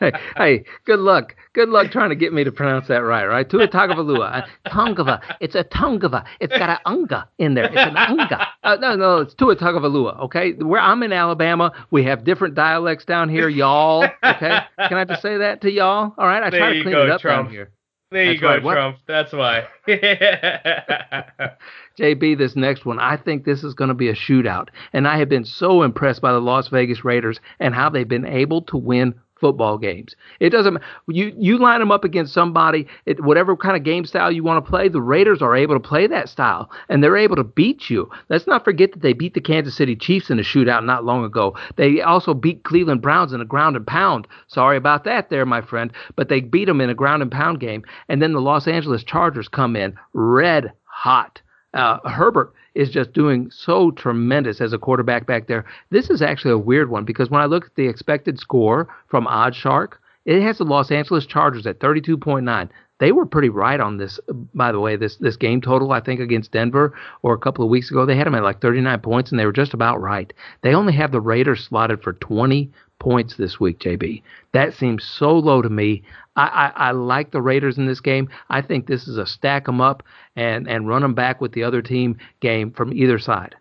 hey, 0.00 0.12
hey, 0.36 0.64
good 0.84 1.00
luck. 1.00 1.34
Good 1.52 1.68
luck 1.68 1.90
trying 1.90 2.10
to 2.10 2.16
get 2.16 2.32
me 2.32 2.44
to 2.44 2.52
pronounce 2.52 2.88
that 2.88 2.98
right, 2.98 3.24
right? 3.26 3.48
Tua 3.48 3.68
Tagovailoa. 3.68 4.46
Tongava. 4.66 5.20
It's 5.40 5.54
a 5.54 5.64
Tongava. 5.64 6.24
It's 6.40 6.56
got 6.56 6.70
an 6.70 6.78
unga 6.86 7.28
in 7.38 7.54
there. 7.54 7.64
It's 7.64 7.76
an 7.76 7.96
unga. 7.96 8.46
Uh, 8.62 8.76
no, 8.76 8.96
no, 8.96 9.18
it's 9.18 9.34
Tua 9.34 9.56
Tagovailoa, 9.56 10.20
okay? 10.24 10.52
Where 10.52 10.80
I'm 10.80 11.02
in 11.02 11.12
Alabama, 11.12 11.72
we 11.90 12.04
have 12.04 12.24
different 12.24 12.54
dialects 12.54 13.04
down 13.04 13.28
here, 13.28 13.48
y'all, 13.48 14.04
okay? 14.24 14.60
Can 14.88 14.98
I 14.98 15.04
just 15.04 15.22
say 15.22 15.38
that 15.38 15.60
to 15.62 15.70
y'all? 15.70 16.14
All 16.18 16.26
right, 16.26 16.42
I 16.42 16.50
try 16.50 16.74
to 16.74 16.82
clean 16.82 16.94
go, 16.94 17.04
it 17.04 17.10
up 17.10 17.20
Trump. 17.20 17.48
down 17.48 17.52
here. 17.52 17.70
There 18.12 18.22
you 18.32 18.38
That's 18.38 18.62
go, 18.62 18.68
right. 18.68 18.74
Trump. 18.74 18.98
That's 19.08 19.32
why. 19.32 19.66
JB, 21.98 22.38
this 22.38 22.54
next 22.54 22.84
one, 22.84 23.00
I 23.00 23.16
think 23.16 23.44
this 23.44 23.64
is 23.64 23.74
going 23.74 23.88
to 23.88 23.94
be 23.94 24.08
a 24.08 24.14
shootout. 24.14 24.68
And 24.92 25.08
I 25.08 25.18
have 25.18 25.28
been 25.28 25.44
so 25.44 25.82
impressed 25.82 26.20
by 26.20 26.32
the 26.32 26.40
Las 26.40 26.68
Vegas 26.68 27.04
Raiders 27.04 27.40
and 27.58 27.74
how 27.74 27.90
they've 27.90 28.06
been 28.06 28.24
able 28.24 28.62
to 28.62 28.76
win 28.76 29.14
football 29.40 29.78
games. 29.78 30.14
It 30.40 30.50
doesn't 30.50 30.78
you 31.08 31.32
you 31.36 31.58
line 31.58 31.80
them 31.80 31.92
up 31.92 32.04
against 32.04 32.32
somebody 32.32 32.86
it, 33.04 33.22
whatever 33.22 33.56
kind 33.56 33.76
of 33.76 33.82
game 33.82 34.04
style 34.04 34.32
you 34.32 34.42
want 34.42 34.64
to 34.64 34.68
play. 34.68 34.88
The 34.88 35.02
Raiders 35.02 35.42
are 35.42 35.54
able 35.54 35.74
to 35.74 35.80
play 35.80 36.06
that 36.06 36.28
style 36.28 36.70
and 36.88 37.02
they're 37.02 37.16
able 37.16 37.36
to 37.36 37.44
beat 37.44 37.90
you. 37.90 38.10
Let's 38.28 38.46
not 38.46 38.64
forget 38.64 38.92
that 38.92 39.02
they 39.02 39.12
beat 39.12 39.34
the 39.34 39.40
Kansas 39.40 39.76
City 39.76 39.96
Chiefs 39.96 40.30
in 40.30 40.38
a 40.38 40.42
shootout 40.42 40.84
not 40.84 41.04
long 41.04 41.24
ago. 41.24 41.56
They 41.76 42.00
also 42.00 42.34
beat 42.34 42.64
Cleveland 42.64 43.02
Browns 43.02 43.32
in 43.32 43.40
a 43.40 43.44
ground 43.44 43.76
and 43.76 43.86
pound. 43.86 44.26
Sorry 44.48 44.76
about 44.76 45.04
that 45.04 45.30
there, 45.30 45.46
my 45.46 45.60
friend, 45.60 45.92
but 46.16 46.28
they 46.28 46.40
beat 46.40 46.66
them 46.66 46.80
in 46.80 46.90
a 46.90 46.94
ground 46.94 47.22
and 47.22 47.30
pound 47.30 47.60
game. 47.60 47.84
And 48.08 48.22
then 48.22 48.32
the 48.32 48.40
Los 48.40 48.66
Angeles 48.66 49.04
Chargers 49.04 49.48
come 49.48 49.76
in 49.76 49.96
red 50.12 50.72
hot. 50.84 51.40
Uh, 51.74 51.98
Herbert 52.08 52.54
is 52.76 52.90
just 52.90 53.12
doing 53.12 53.50
so 53.50 53.90
tremendous 53.90 54.60
as 54.60 54.72
a 54.72 54.78
quarterback 54.78 55.26
back 55.26 55.46
there. 55.46 55.64
This 55.90 56.10
is 56.10 56.20
actually 56.20 56.52
a 56.52 56.58
weird 56.58 56.90
one 56.90 57.04
because 57.04 57.30
when 57.30 57.40
I 57.40 57.46
look 57.46 57.64
at 57.66 57.74
the 57.74 57.88
expected 57.88 58.38
score 58.38 58.88
from 59.08 59.26
OddsShark, 59.26 59.94
it 60.26 60.42
has 60.42 60.58
the 60.58 60.64
Los 60.64 60.90
Angeles 60.90 61.24
Chargers 61.24 61.66
at 61.66 61.80
32.9. 61.80 62.68
They 62.98 63.12
were 63.12 63.26
pretty 63.26 63.48
right 63.48 63.80
on 63.80 63.98
this, 63.98 64.18
by 64.54 64.72
the 64.72 64.80
way. 64.80 64.96
This 64.96 65.16
this 65.16 65.36
game 65.36 65.60
total, 65.60 65.92
I 65.92 66.00
think, 66.00 66.18
against 66.20 66.52
Denver 66.52 66.94
or 67.22 67.34
a 67.34 67.38
couple 67.38 67.62
of 67.64 67.70
weeks 67.70 67.90
ago, 67.90 68.06
they 68.06 68.16
had 68.16 68.26
them 68.26 68.34
at 68.34 68.42
like 68.42 68.60
39 68.62 69.00
points, 69.00 69.30
and 69.30 69.38
they 69.38 69.44
were 69.44 69.52
just 69.52 69.74
about 69.74 70.00
right. 70.00 70.32
They 70.62 70.74
only 70.74 70.94
have 70.94 71.12
the 71.12 71.20
Raiders 71.20 71.64
slotted 71.64 72.02
for 72.02 72.14
20 72.14 72.70
points 72.98 73.36
this 73.36 73.60
week, 73.60 73.78
JB. 73.80 74.22
That 74.52 74.72
seems 74.72 75.04
so 75.04 75.36
low 75.38 75.60
to 75.60 75.68
me. 75.68 76.02
I, 76.36 76.46
I, 76.46 76.88
I 76.88 76.90
like 76.92 77.30
the 77.30 77.42
Raiders 77.42 77.78
in 77.78 77.86
this 77.86 78.00
game. 78.00 78.28
I 78.50 78.62
think 78.62 78.86
this 78.86 79.08
is 79.08 79.16
a 79.16 79.26
stack 79.26 79.66
them 79.66 79.80
up 79.80 80.02
and 80.36 80.68
and 80.68 80.86
run 80.86 81.02
them 81.02 81.14
back 81.14 81.40
with 81.40 81.52
the 81.52 81.64
other 81.64 81.82
team 81.82 82.18
game 82.40 82.70
from 82.70 82.92
either 82.92 83.18
side. 83.18 83.56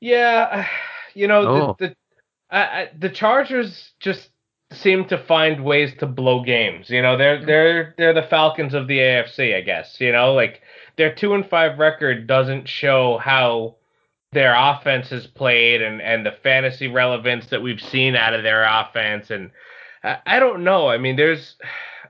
Yeah, 0.00 0.66
you 1.14 1.28
know 1.28 1.40
oh. 1.46 1.76
the 1.78 1.94
the, 2.50 2.56
uh, 2.56 2.86
the 2.98 3.10
Chargers 3.10 3.92
just 4.00 4.30
seem 4.72 5.06
to 5.06 5.16
find 5.24 5.64
ways 5.64 5.94
to 5.98 6.06
blow 6.06 6.42
games. 6.44 6.90
You 6.90 7.02
know, 7.02 7.16
they're 7.16 7.44
they're 7.44 7.94
they're 7.96 8.14
the 8.14 8.26
Falcons 8.28 8.74
of 8.74 8.86
the 8.86 8.98
AFC, 8.98 9.56
I 9.56 9.60
guess. 9.60 10.00
You 10.00 10.12
know, 10.12 10.34
like 10.34 10.60
their 10.96 11.14
two 11.14 11.34
and 11.34 11.48
five 11.48 11.78
record 11.78 12.26
doesn't 12.26 12.68
show 12.68 13.18
how 13.18 13.76
their 14.32 14.54
offense 14.54 15.08
has 15.08 15.26
played 15.26 15.80
and 15.80 16.02
and 16.02 16.26
the 16.26 16.32
fantasy 16.42 16.88
relevance 16.88 17.46
that 17.46 17.62
we've 17.62 17.80
seen 17.80 18.14
out 18.14 18.34
of 18.34 18.42
their 18.42 18.64
offense 18.64 19.30
and 19.30 19.50
I, 20.02 20.38
don't 20.38 20.64
know. 20.64 20.88
I 20.88 20.98
mean, 20.98 21.16
there's 21.16 21.56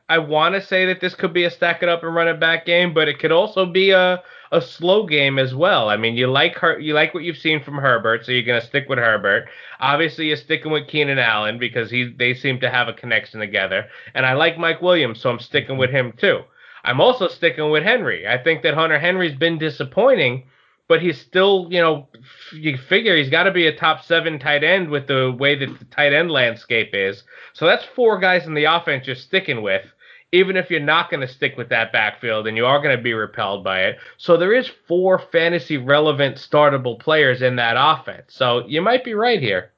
I 0.09 0.19
want 0.19 0.55
to 0.55 0.61
say 0.61 0.87
that 0.87 1.01
this 1.01 1.15
could 1.15 1.33
be 1.33 1.45
a 1.45 1.51
stack 1.51 1.83
it 1.83 1.89
up 1.89 2.03
and 2.03 2.15
run 2.15 2.29
it 2.29 2.41
back 2.41 2.65
game, 2.65 2.95
but 2.95 3.09
it 3.09 3.19
could 3.19 3.33
also 3.33 3.67
be 3.67 3.91
a 3.91 4.23
a 4.51 4.63
slow 4.63 5.07
game 5.07 5.39
as 5.39 5.55
well. 5.55 5.91
I 5.91 5.99
mean, 5.99 6.17
you 6.17 6.27
like 6.27 6.57
her, 6.57 6.79
you 6.79 6.95
like 6.95 7.13
what 7.13 7.23
you've 7.23 7.37
seen 7.37 7.63
from 7.63 7.77
Herbert, 7.77 8.25
so 8.25 8.33
you're 8.33 8.43
gonna 8.43 8.63
stick 8.63 8.89
with 8.89 8.99
Herbert. 8.99 9.47
Obviously, 9.81 10.29
you're 10.29 10.37
sticking 10.37 10.73
with 10.73 10.89
Keenan 10.89 11.19
Allen 11.19 11.59
because 11.59 11.91
he 11.91 12.15
they 12.17 12.35
seem 12.35 12.61
to 12.61 12.71
have 12.71 12.89
a 12.89 12.95
connection 12.95 13.41
together, 13.41 13.87
and 14.15 14.25
I 14.25 14.33
like 14.33 14.59
Mike 14.59 14.81
Williams, 14.81 15.21
so 15.21 15.31
I'm 15.31 15.39
sticking 15.41 15.77
with 15.77 15.91
him 15.91 16.13
too. 16.13 16.43
I'm 16.85 17.01
also 17.01 17.29
sticking 17.29 17.71
with 17.71 17.83
Henry. 17.83 18.27
I 18.27 18.43
think 18.43 18.63
that 18.63 18.75
Hunter 18.75 18.99
Henry's 18.99 19.35
been 19.35 19.59
disappointing, 19.59 20.45
but 20.89 21.03
he's 21.03 21.21
still, 21.21 21.69
you 21.71 21.81
know, 21.81 22.09
you 22.53 22.77
figure 22.77 23.17
he's 23.17 23.31
got 23.31 23.45
to 23.45 23.53
be 23.53 23.67
a 23.67 23.77
top 23.77 24.05
seven 24.05 24.39
tight 24.39 24.65
end 24.65 24.91
with 24.91 25.07
the 25.07 25.35
way 25.39 25.55
that 25.59 25.79
the 25.79 25.85
tight 25.87 26.13
end 26.13 26.31
landscape 26.31 26.91
is. 26.93 27.23
So 27.53 27.67
that's 27.67 27.85
four 27.95 28.19
guys 28.19 28.47
in 28.47 28.55
the 28.55 28.65
offense 28.65 29.07
you're 29.07 29.17
sticking 29.17 29.63
with 29.63 29.85
even 30.33 30.57
if 30.57 30.71
you're 30.71 30.81
not 30.81 31.11
going 31.11 31.27
to 31.27 31.33
stick 31.33 31.57
with 31.57 31.71
that 31.71 31.93
backfield 31.93 32.47
and 32.47 32.57
you 32.57 32.67
are 32.67 32.83
going 32.83 32.97
to 32.97 33.03
be 33.03 33.15
repelled 33.15 33.65
by 33.65 33.81
it. 33.81 33.99
So 34.19 34.37
there 34.37 34.53
is 34.53 34.71
four 34.87 35.19
fantasy 35.33 35.79
relevant 35.79 36.37
startable 36.37 36.99
players 36.99 37.41
in 37.41 37.57
that 37.57 37.77
offense. 37.79 38.35
So 38.35 38.67
you 38.67 38.83
might 38.83 39.05
be 39.05 39.15
right 39.15 39.41
here. 39.41 39.73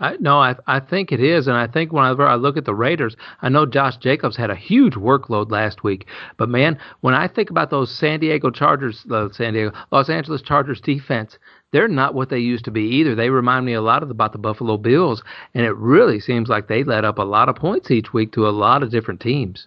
I, 0.00 0.16
no, 0.18 0.38
I 0.38 0.56
I 0.66 0.80
think 0.80 1.12
it 1.12 1.20
is, 1.20 1.46
and 1.46 1.58
I 1.58 1.66
think 1.66 1.92
whenever 1.92 2.26
I 2.26 2.36
look 2.36 2.56
at 2.56 2.64
the 2.64 2.74
Raiders, 2.74 3.16
I 3.42 3.50
know 3.50 3.66
Josh 3.66 3.98
Jacobs 3.98 4.34
had 4.34 4.48
a 4.48 4.56
huge 4.56 4.94
workload 4.94 5.50
last 5.50 5.84
week, 5.84 6.06
but 6.38 6.48
man, 6.48 6.78
when 7.00 7.12
I 7.12 7.28
think 7.28 7.50
about 7.50 7.68
those 7.68 7.94
San 7.94 8.18
Diego 8.18 8.50
Chargers, 8.50 9.04
the 9.04 9.28
San 9.32 9.52
Diego 9.52 9.72
Los 9.92 10.08
Angeles 10.08 10.40
Chargers 10.40 10.80
defense, 10.80 11.38
they're 11.72 11.88
not 11.88 12.14
what 12.14 12.28
they 12.28 12.38
used 12.38 12.64
to 12.64 12.70
be 12.70 12.82
either. 12.82 13.14
They 13.14 13.30
remind 13.30 13.66
me 13.66 13.74
a 13.74 13.82
lot 13.82 14.02
of 14.02 14.10
about 14.10 14.32
the 14.32 14.38
Buffalo 14.38 14.76
Bills, 14.76 15.22
and 15.54 15.64
it 15.64 15.76
really 15.76 16.20
seems 16.20 16.48
like 16.48 16.68
they 16.68 16.84
let 16.84 17.04
up 17.04 17.18
a 17.18 17.22
lot 17.22 17.48
of 17.48 17.56
points 17.56 17.90
each 17.90 18.12
week 18.12 18.32
to 18.32 18.48
a 18.48 18.50
lot 18.50 18.82
of 18.82 18.90
different 18.90 19.20
teams. 19.20 19.66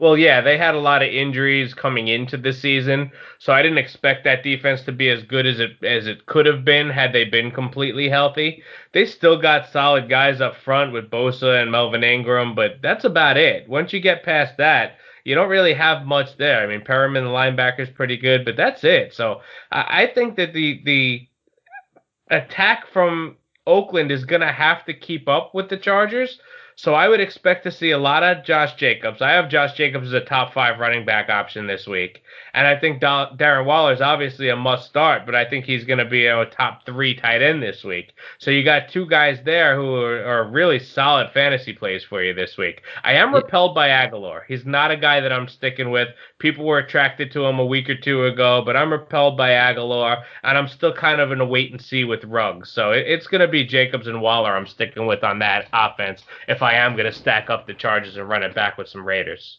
Well, 0.00 0.16
yeah, 0.16 0.40
they 0.40 0.56
had 0.56 0.74
a 0.74 0.80
lot 0.80 1.02
of 1.02 1.10
injuries 1.10 1.74
coming 1.74 2.08
into 2.08 2.38
the 2.38 2.54
season, 2.54 3.12
so 3.38 3.52
I 3.52 3.60
didn't 3.60 3.76
expect 3.76 4.24
that 4.24 4.42
defense 4.42 4.80
to 4.84 4.92
be 4.92 5.10
as 5.10 5.22
good 5.24 5.44
as 5.44 5.60
it 5.60 5.72
as 5.84 6.06
it 6.06 6.24
could 6.24 6.46
have 6.46 6.64
been 6.64 6.88
had 6.88 7.12
they 7.12 7.24
been 7.24 7.50
completely 7.50 8.08
healthy. 8.08 8.62
They 8.92 9.04
still 9.04 9.38
got 9.38 9.68
solid 9.68 10.08
guys 10.08 10.40
up 10.40 10.56
front 10.56 10.94
with 10.94 11.10
Bosa 11.10 11.60
and 11.60 11.70
Melvin 11.70 12.02
Ingram, 12.02 12.54
but 12.54 12.80
that's 12.82 13.04
about 13.04 13.36
it. 13.36 13.68
Once 13.68 13.92
you 13.92 14.00
get 14.00 14.24
past 14.24 14.56
that, 14.56 14.96
you 15.24 15.34
don't 15.34 15.50
really 15.50 15.74
have 15.74 16.06
much 16.06 16.38
there. 16.38 16.62
I 16.62 16.66
mean, 16.66 16.80
Perryman, 16.80 17.24
the 17.24 17.30
linebacker, 17.30 17.80
is 17.80 17.90
pretty 17.90 18.16
good, 18.16 18.46
but 18.46 18.56
that's 18.56 18.82
it. 18.84 19.12
So 19.12 19.42
I, 19.70 20.04
I 20.04 20.06
think 20.14 20.36
that 20.36 20.54
the 20.54 20.80
the 20.86 21.28
attack 22.30 22.86
from 22.92 23.36
Oakland 23.66 24.10
is 24.10 24.24
going 24.24 24.40
to 24.40 24.52
have 24.52 24.84
to 24.86 24.94
keep 24.94 25.28
up 25.28 25.54
with 25.54 25.68
the 25.68 25.76
Chargers. 25.76 26.40
So 26.76 26.94
I 26.94 27.08
would 27.08 27.20
expect 27.20 27.64
to 27.64 27.72
see 27.72 27.90
a 27.90 27.98
lot 27.98 28.22
of 28.22 28.44
Josh 28.44 28.74
Jacobs. 28.76 29.20
I 29.20 29.32
have 29.32 29.50
Josh 29.50 29.74
Jacobs 29.74 30.08
as 30.08 30.14
a 30.14 30.24
top 30.24 30.54
five 30.54 30.80
running 30.80 31.04
back 31.04 31.28
option 31.28 31.66
this 31.66 31.86
week. 31.86 32.22
And 32.54 32.66
I 32.66 32.78
think 32.78 33.00
Darren 33.00 33.64
Waller 33.64 33.92
is 33.92 34.00
obviously 34.00 34.48
a 34.48 34.56
must 34.56 34.86
start, 34.86 35.26
but 35.26 35.34
I 35.34 35.48
think 35.48 35.64
he's 35.64 35.84
going 35.84 35.98
to 35.98 36.04
be 36.04 36.26
a 36.26 36.46
top 36.46 36.84
three 36.84 37.14
tight 37.14 37.42
end 37.42 37.62
this 37.62 37.84
week. 37.84 38.12
So 38.38 38.50
you 38.50 38.64
got 38.64 38.88
two 38.88 39.06
guys 39.06 39.38
there 39.44 39.76
who 39.76 39.94
are, 39.94 40.24
are 40.24 40.50
really 40.50 40.78
solid 40.78 41.30
fantasy 41.32 41.72
plays 41.72 42.04
for 42.04 42.22
you 42.22 42.34
this 42.34 42.56
week. 42.56 42.82
I 43.04 43.12
am 43.12 43.34
repelled 43.34 43.74
by 43.74 43.88
Agholor. 43.88 44.40
He's 44.48 44.66
not 44.66 44.90
a 44.90 44.96
guy 44.96 45.20
that 45.20 45.32
I'm 45.32 45.48
sticking 45.48 45.90
with. 45.90 46.08
People 46.38 46.64
were 46.64 46.78
attracted 46.78 47.30
to 47.32 47.44
him 47.44 47.58
a 47.58 47.66
week 47.66 47.88
or 47.88 47.96
two 47.96 48.24
ago, 48.24 48.62
but 48.64 48.76
I'm 48.76 48.92
repelled 48.92 49.36
by 49.36 49.50
Agholor, 49.50 50.22
and 50.42 50.58
I'm 50.58 50.68
still 50.68 50.92
kind 50.92 51.20
of 51.20 51.32
in 51.32 51.40
a 51.40 51.46
wait 51.46 51.70
and 51.70 51.80
see 51.80 52.04
with 52.04 52.24
Ruggs. 52.24 52.70
So 52.70 52.92
it, 52.92 53.06
it's 53.06 53.26
going 53.26 53.40
to 53.40 53.48
be 53.48 53.64
Jacobs 53.64 54.06
and 54.06 54.20
Waller 54.20 54.56
I'm 54.56 54.66
sticking 54.66 55.06
with 55.06 55.24
on 55.24 55.38
that 55.40 55.68
offense 55.72 56.22
if 56.48 56.62
I 56.62 56.74
am 56.74 56.96
going 56.96 57.10
to 57.10 57.12
stack 57.12 57.50
up 57.50 57.66
the 57.66 57.74
Chargers 57.74 58.16
and 58.16 58.28
run 58.28 58.42
it 58.42 58.54
back 58.54 58.78
with 58.78 58.88
some 58.88 59.06
Raiders. 59.06 59.58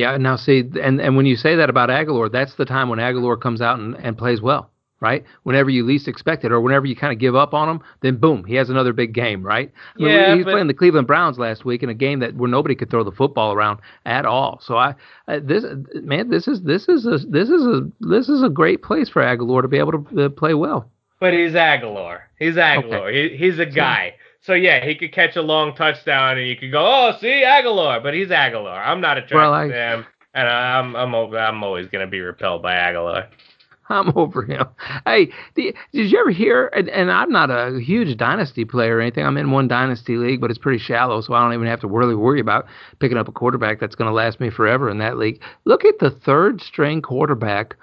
Yeah, 0.00 0.16
now 0.16 0.36
see, 0.36 0.64
and, 0.82 0.98
and 0.98 1.14
when 1.14 1.26
you 1.26 1.36
say 1.36 1.56
that 1.56 1.68
about 1.68 1.90
Agholor, 1.90 2.32
that's 2.32 2.54
the 2.54 2.64
time 2.64 2.88
when 2.88 2.98
Agholor 2.98 3.38
comes 3.38 3.60
out 3.60 3.78
and, 3.78 3.94
and 3.96 4.16
plays 4.16 4.40
well, 4.40 4.70
right? 4.98 5.24
Whenever 5.42 5.68
you 5.68 5.84
least 5.84 6.08
expect 6.08 6.42
it, 6.42 6.52
or 6.52 6.60
whenever 6.62 6.86
you 6.86 6.96
kind 6.96 7.12
of 7.12 7.18
give 7.18 7.36
up 7.36 7.52
on 7.52 7.68
him, 7.68 7.82
then 8.00 8.16
boom, 8.16 8.44
he 8.44 8.54
has 8.54 8.70
another 8.70 8.94
big 8.94 9.12
game, 9.12 9.42
right? 9.42 9.70
Yeah, 9.98 10.08
I 10.08 10.10
mean, 10.10 10.30
he 10.30 10.36
was 10.36 10.44
but, 10.46 10.50
playing 10.52 10.66
the 10.68 10.74
Cleveland 10.74 11.06
Browns 11.06 11.38
last 11.38 11.66
week 11.66 11.82
in 11.82 11.90
a 11.90 11.94
game 11.94 12.20
that 12.20 12.34
where 12.34 12.48
nobody 12.48 12.74
could 12.74 12.88
throw 12.88 13.04
the 13.04 13.12
football 13.12 13.52
around 13.52 13.80
at 14.06 14.24
all. 14.24 14.58
So 14.62 14.78
I, 14.78 14.94
this 15.28 15.66
man, 15.92 16.30
this 16.30 16.48
is 16.48 16.62
this 16.62 16.88
is 16.88 17.04
a 17.04 17.18
this 17.28 17.50
is 17.50 17.66
a 17.66 17.90
this 18.00 18.30
is 18.30 18.42
a 18.42 18.48
great 18.48 18.82
place 18.82 19.10
for 19.10 19.22
Agholor 19.22 19.60
to 19.60 19.68
be 19.68 19.76
able 19.76 20.02
to 20.02 20.24
uh, 20.24 20.28
play 20.30 20.54
well. 20.54 20.90
But 21.20 21.34
he's 21.34 21.52
Agholor. 21.52 22.20
He's 22.38 22.54
Agholor. 22.54 23.08
Okay. 23.08 23.36
He, 23.36 23.36
he's 23.36 23.58
a 23.58 23.66
guy. 23.66 24.14
So 24.42 24.54
yeah, 24.54 24.84
he 24.84 24.94
could 24.94 25.12
catch 25.12 25.36
a 25.36 25.42
long 25.42 25.74
touchdown, 25.74 26.38
and 26.38 26.48
you 26.48 26.56
could 26.56 26.72
go, 26.72 26.82
"Oh, 26.82 27.16
see 27.20 27.42
Agholor," 27.44 28.02
but 28.02 28.14
he's 28.14 28.28
Agholor. 28.28 28.86
I'm 28.86 29.00
not 29.00 29.18
attracted 29.18 29.36
well, 29.36 29.52
I, 29.52 29.68
to 29.68 29.74
him, 29.74 30.06
and 30.34 30.48
I'm 30.48 30.96
I'm 30.96 31.14
I'm 31.14 31.62
always 31.62 31.88
gonna 31.88 32.06
be 32.06 32.20
repelled 32.20 32.62
by 32.62 32.74
Agholor. 32.74 33.28
I'm 33.90 34.16
over 34.16 34.42
him. 34.42 34.66
Hey, 35.04 35.30
did 35.56 35.74
you 35.92 36.18
ever 36.20 36.30
hear? 36.30 36.68
And, 36.68 36.88
and, 36.88 37.10
I'm 37.10 37.30
not 37.30 37.50
a 37.50 37.80
huge 37.80 38.16
dynasty 38.16 38.64
player 38.64 38.96
or 38.96 39.00
anything. 39.00 39.26
I'm 39.26 39.36
in 39.36 39.50
one 39.50 39.66
dynasty 39.66 40.16
league, 40.16 40.40
but 40.40 40.48
it's 40.48 40.60
pretty 40.60 40.78
shallow, 40.78 41.20
so 41.20 41.34
I 41.34 41.42
don't 41.42 41.54
even 41.54 41.66
have 41.66 41.80
to 41.80 41.88
really 41.88 42.14
worry 42.14 42.38
about 42.38 42.66
picking 43.00 43.18
up 43.18 43.26
a 43.26 43.32
quarterback 43.32 43.80
that's 43.80 43.96
going 43.96 44.08
to 44.08 44.14
last 44.14 44.38
me 44.38 44.48
forever 44.48 44.88
in 44.88 44.98
that 44.98 45.18
league. 45.18 45.42
Look 45.64 45.84
at 45.84 45.98
the 45.98 46.10
third 46.10 46.60
string 46.60 47.02
quarterback 47.02 47.74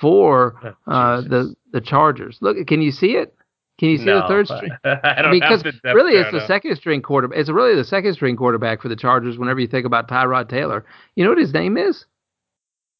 for 0.00 0.54
oh, 0.86 0.92
uh, 0.92 1.20
the 1.22 1.54
the 1.72 1.80
Chargers. 1.80 2.38
Look, 2.40 2.64
can 2.68 2.80
you 2.80 2.92
see 2.92 3.16
it? 3.16 3.34
Can 3.78 3.90
you 3.90 3.98
see 3.98 4.04
no, 4.04 4.20
the 4.22 4.28
third 4.28 4.46
string? 4.46 4.70
I 4.84 5.22
don't 5.22 5.32
because 5.32 5.64
really, 5.84 6.14
it's 6.14 6.32
the 6.32 6.46
second 6.46 6.76
string 6.76 7.02
quarterback. 7.02 7.38
It's 7.38 7.50
really 7.50 7.74
the 7.74 7.84
second 7.84 8.14
string 8.14 8.36
quarterback 8.36 8.80
for 8.80 8.88
the 8.88 8.96
Chargers. 8.96 9.38
Whenever 9.38 9.60
you 9.60 9.66
think 9.66 9.86
about 9.86 10.08
Tyrod 10.08 10.48
Taylor, 10.48 10.84
you 11.14 11.24
know 11.24 11.30
what 11.30 11.38
his 11.38 11.52
name 11.52 11.76
is? 11.76 12.06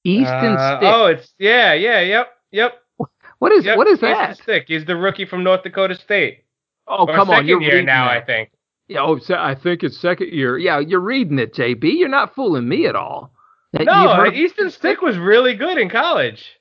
Easton 0.04 0.56
uh, 0.56 0.76
Stick. 0.78 0.88
Oh, 0.88 1.06
it's 1.06 1.32
yeah, 1.38 1.72
yeah, 1.72 2.00
yep, 2.00 2.28
yep. 2.50 2.82
What 3.38 3.52
is 3.52 3.66
yep, 3.66 3.76
what 3.76 3.86
is 3.86 3.98
Easton 3.98 4.12
that? 4.12 4.38
Stick. 4.38 4.64
He's 4.66 4.86
the 4.86 4.96
rookie 4.96 5.26
from 5.26 5.44
North 5.44 5.62
Dakota 5.62 5.94
State. 5.94 6.44
Oh, 6.86 7.06
or 7.06 7.14
come 7.14 7.28
on, 7.28 7.46
you're 7.46 7.60
year 7.60 7.82
now, 7.82 8.06
that. 8.06 8.22
I 8.22 8.24
think. 8.24 8.50
Yeah, 8.88 9.02
oh, 9.02 9.18
so 9.18 9.34
I 9.34 9.54
think 9.54 9.82
it's 9.82 9.98
second 9.98 10.32
year. 10.32 10.56
Yeah, 10.56 10.78
you're 10.78 11.00
reading 11.00 11.38
it, 11.38 11.52
JB. 11.52 11.98
You're 11.98 12.08
not 12.08 12.34
fooling 12.34 12.66
me 12.66 12.86
at 12.86 12.96
all. 12.96 13.32
No, 13.74 14.24
Easton 14.32 14.70
Stick 14.70 15.02
was 15.02 15.18
really 15.18 15.54
good 15.54 15.76
in 15.76 15.90
college. 15.90 16.58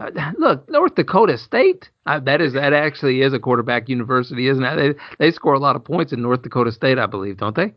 Uh, 0.00 0.10
look, 0.38 0.68
North 0.68 0.94
Dakota 0.94 1.38
State. 1.38 1.90
Uh, 2.06 2.20
that 2.20 2.40
is 2.40 2.52
that 2.54 2.72
actually 2.72 3.22
is 3.22 3.32
a 3.32 3.38
quarterback 3.38 3.88
university, 3.88 4.48
isn't 4.48 4.64
it? 4.64 4.76
They 4.76 5.26
they 5.26 5.30
score 5.30 5.54
a 5.54 5.58
lot 5.58 5.76
of 5.76 5.84
points 5.84 6.12
in 6.12 6.22
North 6.22 6.42
Dakota 6.42 6.72
State, 6.72 6.98
I 6.98 7.06
believe, 7.06 7.38
don't 7.38 7.56
they? 7.56 7.72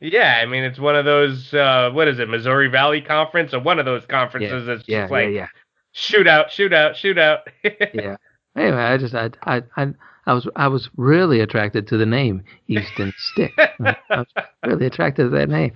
Yeah, 0.00 0.40
I 0.42 0.46
mean 0.46 0.64
it's 0.64 0.78
one 0.78 0.96
of 0.96 1.04
those. 1.04 1.52
Uh, 1.52 1.90
what 1.92 2.08
is 2.08 2.18
it, 2.18 2.28
Missouri 2.28 2.68
Valley 2.68 3.00
Conference, 3.00 3.52
or 3.54 3.60
one 3.60 3.78
of 3.78 3.84
those 3.84 4.04
conferences 4.06 4.66
yeah, 4.66 4.74
that's 4.74 4.88
yeah, 4.88 5.02
just 5.02 5.12
like 5.12 5.26
yeah, 5.26 5.30
yeah. 5.30 5.46
shootout, 5.94 6.46
shootout, 6.48 6.94
shootout. 6.94 7.40
yeah. 7.94 8.16
Anyway, 8.56 8.82
I 8.82 8.96
just 8.96 9.14
I 9.14 9.30
I 9.42 9.62
I. 9.76 9.92
I 10.26 10.34
was 10.34 10.46
I 10.54 10.68
was 10.68 10.90
really 10.96 11.40
attracted 11.40 11.88
to 11.88 11.96
the 11.96 12.04
name 12.04 12.44
Easton 12.68 13.12
Stick. 13.16 13.52
I 13.58 13.96
was 14.10 14.26
really 14.64 14.86
attracted 14.86 15.24
to 15.24 15.28
that 15.30 15.48
name. 15.48 15.72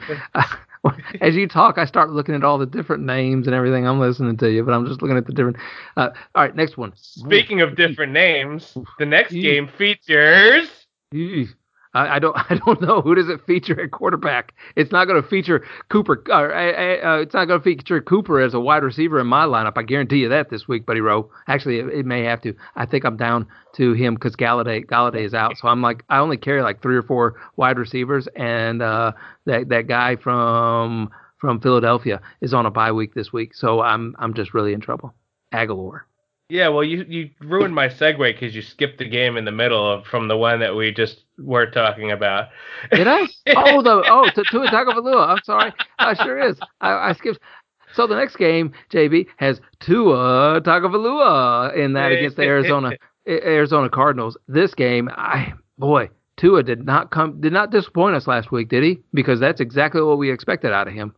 as 1.20 1.34
you 1.34 1.48
talk, 1.48 1.78
I 1.78 1.84
start 1.84 2.10
looking 2.10 2.34
at 2.34 2.44
all 2.44 2.58
the 2.58 2.66
different 2.66 3.04
names 3.04 3.46
and 3.46 3.54
everything. 3.54 3.86
I'm 3.86 4.00
listening 4.00 4.36
to 4.38 4.50
you, 4.50 4.64
but 4.64 4.72
I'm 4.72 4.86
just 4.86 5.02
looking 5.02 5.16
at 5.16 5.26
the 5.26 5.32
different. 5.32 5.56
Uh, 5.96 6.10
all 6.34 6.42
right, 6.42 6.54
next 6.54 6.76
one. 6.76 6.92
Speaking 6.96 7.60
of 7.60 7.76
different 7.76 8.12
names, 8.12 8.76
the 8.98 9.06
next 9.06 9.32
game 9.32 9.68
features. 9.68 10.86
I, 11.94 12.16
I, 12.16 12.18
don't 12.18 12.36
I 12.50 12.60
don't 12.64 12.80
know 12.80 13.00
who 13.00 13.14
does 13.14 13.28
it 13.28 13.40
feature 13.46 13.80
at 13.80 13.90
quarterback. 13.90 14.52
It's 14.76 14.92
not 14.92 15.06
going 15.06 15.22
to 15.22 15.28
feature 15.28 15.64
Cooper. 15.88 16.22
Uh, 16.28 16.34
uh, 16.34 17.20
it's 17.20 17.34
not 17.34 17.46
going 17.46 17.60
to 17.60 17.64
feature 17.64 18.00
Cooper 18.00 18.40
as 18.40 18.54
a 18.54 18.60
wide 18.60 18.82
receiver 18.82 19.20
in 19.20 19.26
my 19.26 19.44
lineup. 19.44 19.74
I 19.76 19.82
guarantee 19.82 20.18
you 20.18 20.28
that 20.28 20.50
this 20.50 20.68
week, 20.68 20.86
Buddy 20.86 21.00
Rowe. 21.00 21.30
Actually, 21.48 21.78
it, 21.78 21.88
it 21.88 22.06
may 22.06 22.24
have 22.24 22.40
to. 22.42 22.54
I 22.76 22.86
think 22.86 23.04
I'm 23.04 23.16
down 23.16 23.46
to 23.76 23.92
him 23.92 24.14
because 24.14 24.36
Galladay 24.36 24.84
Golladay 24.86 25.24
is 25.24 25.34
out. 25.34 25.56
So 25.56 25.68
I'm 25.68 25.82
like 25.82 26.04
I 26.08 26.18
only 26.18 26.36
carry 26.36 26.62
like 26.62 26.82
three 26.82 26.96
or 26.96 27.02
four 27.02 27.34
wide 27.56 27.78
receivers, 27.78 28.28
and 28.36 28.82
uh, 28.82 29.12
that 29.46 29.68
that 29.68 29.86
guy 29.86 30.16
from 30.16 31.10
from 31.38 31.60
Philadelphia 31.60 32.20
is 32.40 32.54
on 32.54 32.66
a 32.66 32.70
bye 32.70 32.92
week 32.92 33.14
this 33.14 33.32
week. 33.32 33.54
So 33.54 33.80
I'm 33.80 34.14
I'm 34.18 34.34
just 34.34 34.54
really 34.54 34.72
in 34.72 34.80
trouble. 34.80 35.14
Agholor. 35.52 36.00
Yeah, 36.50 36.68
well, 36.68 36.84
you 36.84 37.04
you 37.08 37.30
ruined 37.40 37.74
my 37.74 37.88
segue 37.88 38.18
because 38.18 38.54
you 38.54 38.60
skipped 38.60 38.98
the 38.98 39.08
game 39.08 39.38
in 39.38 39.46
the 39.46 39.52
middle 39.52 39.90
of 39.90 40.04
from 40.04 40.28
the 40.28 40.36
one 40.36 40.60
that 40.60 40.76
we 40.76 40.92
just 40.92 41.24
were 41.38 41.66
talking 41.66 42.12
about. 42.12 42.48
Did 42.92 43.08
I? 43.08 43.22
oh, 43.56 43.82
the 43.82 44.04
oh, 44.06 44.28
to, 44.34 44.44
Tua 44.50 44.66
Tagovailoa. 44.66 45.28
I'm 45.28 45.42
sorry. 45.42 45.72
I 45.98 46.12
sure 46.22 46.38
is. 46.38 46.58
I, 46.82 47.10
I 47.10 47.12
skipped. 47.14 47.40
So 47.94 48.06
the 48.06 48.16
next 48.16 48.36
game, 48.36 48.72
JB 48.90 49.26
has 49.36 49.60
Tua 49.80 50.60
Tagovailoa 50.60 51.74
in 51.76 51.94
that 51.94 52.12
against 52.12 52.36
the 52.36 52.42
Arizona 52.42 52.92
Arizona 53.26 53.88
Cardinals. 53.88 54.36
This 54.46 54.74
game, 54.74 55.08
I 55.12 55.54
boy, 55.78 56.10
Tua 56.36 56.62
did 56.62 56.84
not 56.84 57.10
come 57.10 57.40
did 57.40 57.54
not 57.54 57.70
disappoint 57.70 58.16
us 58.16 58.26
last 58.26 58.52
week, 58.52 58.68
did 58.68 58.82
he? 58.82 59.00
Because 59.14 59.40
that's 59.40 59.62
exactly 59.62 60.02
what 60.02 60.18
we 60.18 60.30
expected 60.30 60.72
out 60.72 60.88
of 60.88 60.94
him. 60.94 61.14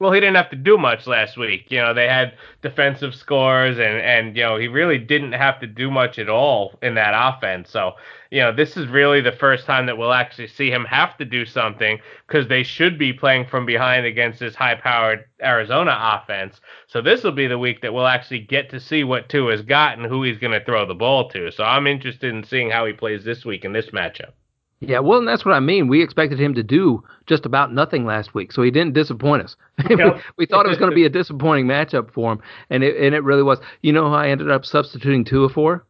Well, 0.00 0.12
he 0.12 0.20
didn't 0.20 0.36
have 0.36 0.50
to 0.50 0.56
do 0.56 0.78
much 0.78 1.06
last 1.06 1.36
week. 1.36 1.70
You 1.70 1.78
know, 1.78 1.92
they 1.94 2.08
had 2.08 2.32
defensive 2.62 3.14
scores, 3.14 3.78
and 3.78 3.98
and 3.98 4.36
you 4.36 4.42
know 4.42 4.56
he 4.56 4.66
really 4.66 4.98
didn't 4.98 5.32
have 5.32 5.60
to 5.60 5.66
do 5.66 5.90
much 5.90 6.18
at 6.18 6.28
all 6.30 6.78
in 6.82 6.94
that 6.94 7.12
offense. 7.14 7.70
So 7.70 7.94
you 8.30 8.40
know, 8.40 8.52
this 8.52 8.76
is 8.76 8.88
really 8.88 9.20
the 9.20 9.32
first 9.32 9.66
time 9.66 9.86
that 9.86 9.98
we'll 9.98 10.12
actually 10.12 10.48
see 10.48 10.70
him 10.70 10.84
have 10.86 11.16
to 11.18 11.24
do 11.24 11.44
something 11.44 11.98
because 12.26 12.48
they 12.48 12.62
should 12.62 12.98
be 12.98 13.12
playing 13.12 13.46
from 13.46 13.66
behind 13.66 14.06
against 14.06 14.40
this 14.40 14.54
high-powered 14.54 15.24
Arizona 15.42 15.96
offense. 16.00 16.60
So 16.86 17.02
this 17.02 17.22
will 17.22 17.32
be 17.32 17.46
the 17.46 17.58
week 17.58 17.82
that 17.82 17.92
we'll 17.92 18.06
actually 18.06 18.40
get 18.40 18.70
to 18.70 18.80
see 18.80 19.04
what 19.04 19.28
Tua 19.28 19.50
has 19.52 19.62
got 19.62 19.98
and 19.98 20.06
who 20.06 20.22
he's 20.22 20.38
going 20.38 20.58
to 20.58 20.64
throw 20.64 20.86
the 20.86 20.94
ball 20.94 21.28
to. 21.30 21.50
So 21.52 21.64
I'm 21.64 21.86
interested 21.86 22.34
in 22.34 22.44
seeing 22.44 22.70
how 22.70 22.86
he 22.86 22.92
plays 22.92 23.24
this 23.24 23.44
week 23.44 23.64
in 23.64 23.72
this 23.72 23.90
matchup. 23.90 24.32
Yeah, 24.80 25.00
well, 25.00 25.18
and 25.18 25.28
that's 25.28 25.44
what 25.44 25.52
I 25.52 25.60
mean. 25.60 25.88
We 25.88 26.02
expected 26.02 26.40
him 26.40 26.54
to 26.54 26.62
do 26.62 27.04
just 27.26 27.44
about 27.44 27.72
nothing 27.72 28.06
last 28.06 28.34
week, 28.34 28.50
so 28.50 28.62
he 28.62 28.70
didn't 28.70 28.94
disappoint 28.94 29.42
us. 29.42 29.56
Yep. 29.90 29.98
we, 29.98 30.22
we, 30.38 30.46
thought 30.46 30.64
it 30.66 30.70
was 30.70 30.78
going 30.78 30.90
to 30.90 30.94
be 30.94 31.04
a 31.04 31.10
disappointing 31.10 31.66
matchup 31.66 32.12
for 32.12 32.32
him, 32.32 32.40
and 32.70 32.82
it 32.82 32.96
and 32.96 33.14
it 33.14 33.22
really 33.22 33.42
was. 33.42 33.58
You 33.82 33.92
know 33.92 34.08
who 34.08 34.14
I 34.14 34.28
ended 34.28 34.50
up 34.50 34.64
substituting 34.64 35.24
Tua 35.24 35.48
for? 35.48 35.86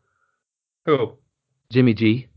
Who? 0.87 1.13
Jimmy 1.71 1.95
G. 1.95 2.29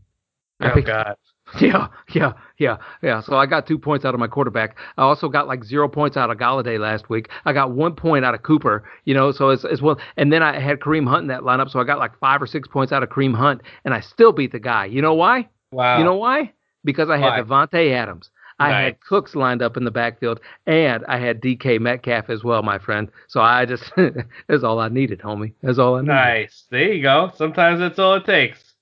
Oh 0.60 0.80
God. 0.80 1.16
Yeah, 1.60 1.88
yeah, 2.12 2.32
yeah, 2.58 2.78
yeah. 3.02 3.20
So 3.20 3.36
I 3.36 3.46
got 3.46 3.66
two 3.66 3.78
points 3.78 4.04
out 4.04 4.14
of 4.14 4.18
my 4.18 4.26
quarterback. 4.26 4.76
I 4.96 5.02
also 5.02 5.28
got 5.28 5.46
like 5.46 5.62
zero 5.62 5.88
points 5.88 6.16
out 6.16 6.30
of 6.30 6.38
Golladay 6.38 6.80
last 6.80 7.10
week. 7.10 7.28
I 7.44 7.52
got 7.52 7.70
one 7.70 7.94
point 7.94 8.24
out 8.24 8.34
of 8.34 8.42
Cooper. 8.42 8.82
You 9.04 9.14
know, 9.14 9.30
so 9.30 9.50
it's 9.50 9.64
as 9.64 9.82
well. 9.82 10.00
And 10.16 10.32
then 10.32 10.42
I 10.42 10.58
had 10.58 10.80
Kareem 10.80 11.06
Hunt 11.06 11.22
in 11.22 11.28
that 11.28 11.42
lineup, 11.42 11.70
so 11.70 11.78
I 11.78 11.84
got 11.84 11.98
like 11.98 12.18
five 12.18 12.40
or 12.40 12.46
six 12.46 12.66
points 12.66 12.92
out 12.92 13.02
of 13.02 13.10
Kareem 13.10 13.36
Hunt, 13.36 13.60
and 13.84 13.92
I 13.92 14.00
still 14.00 14.32
beat 14.32 14.52
the 14.52 14.58
guy. 14.58 14.86
You 14.86 15.02
know 15.02 15.14
why? 15.14 15.48
Wow. 15.74 15.98
You 15.98 16.04
know 16.04 16.16
why? 16.16 16.52
Because 16.84 17.10
I 17.10 17.18
had 17.18 17.44
why? 17.46 17.66
Davante 17.66 17.92
Adams. 17.92 18.30
I 18.58 18.70
nice. 18.70 18.84
had 18.84 19.00
Cooks 19.00 19.34
lined 19.34 19.62
up 19.62 19.76
in 19.76 19.84
the 19.84 19.90
backfield, 19.90 20.40
and 20.66 21.04
I 21.06 21.18
had 21.18 21.40
DK 21.40 21.80
Metcalf 21.80 22.30
as 22.30 22.44
well, 22.44 22.62
my 22.62 22.78
friend. 22.78 23.10
So 23.28 23.40
I 23.40 23.66
just 23.66 23.90
that's 24.48 24.62
all 24.62 24.78
I 24.78 24.88
needed, 24.88 25.20
homie. 25.20 25.54
That's 25.62 25.78
all 25.78 25.96
I 25.96 26.00
needed. 26.02 26.12
Nice. 26.12 26.64
There 26.70 26.92
you 26.92 27.02
go. 27.02 27.32
Sometimes 27.36 27.80
that's 27.80 27.98
all 27.98 28.14
it 28.14 28.24
takes. 28.24 28.74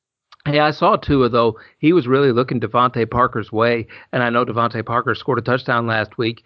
Yeah, 0.47 0.67
I 0.67 0.73
saw 0.73 0.97
Tua 0.97 1.29
though. 1.29 1.59
He 1.79 1.93
was 1.93 2.07
really 2.07 2.33
looking 2.33 2.61
DeVante 2.61 3.09
Parker's 3.11 3.53
way, 3.53 3.87
and 4.13 4.23
I 4.23 4.31
know 4.31 4.45
DeVante 4.45 4.85
Parker 4.85 5.15
scored 5.15 5.39
a 5.39 5.43
touchdown 5.43 5.87
last 5.87 6.19
week. 6.19 6.45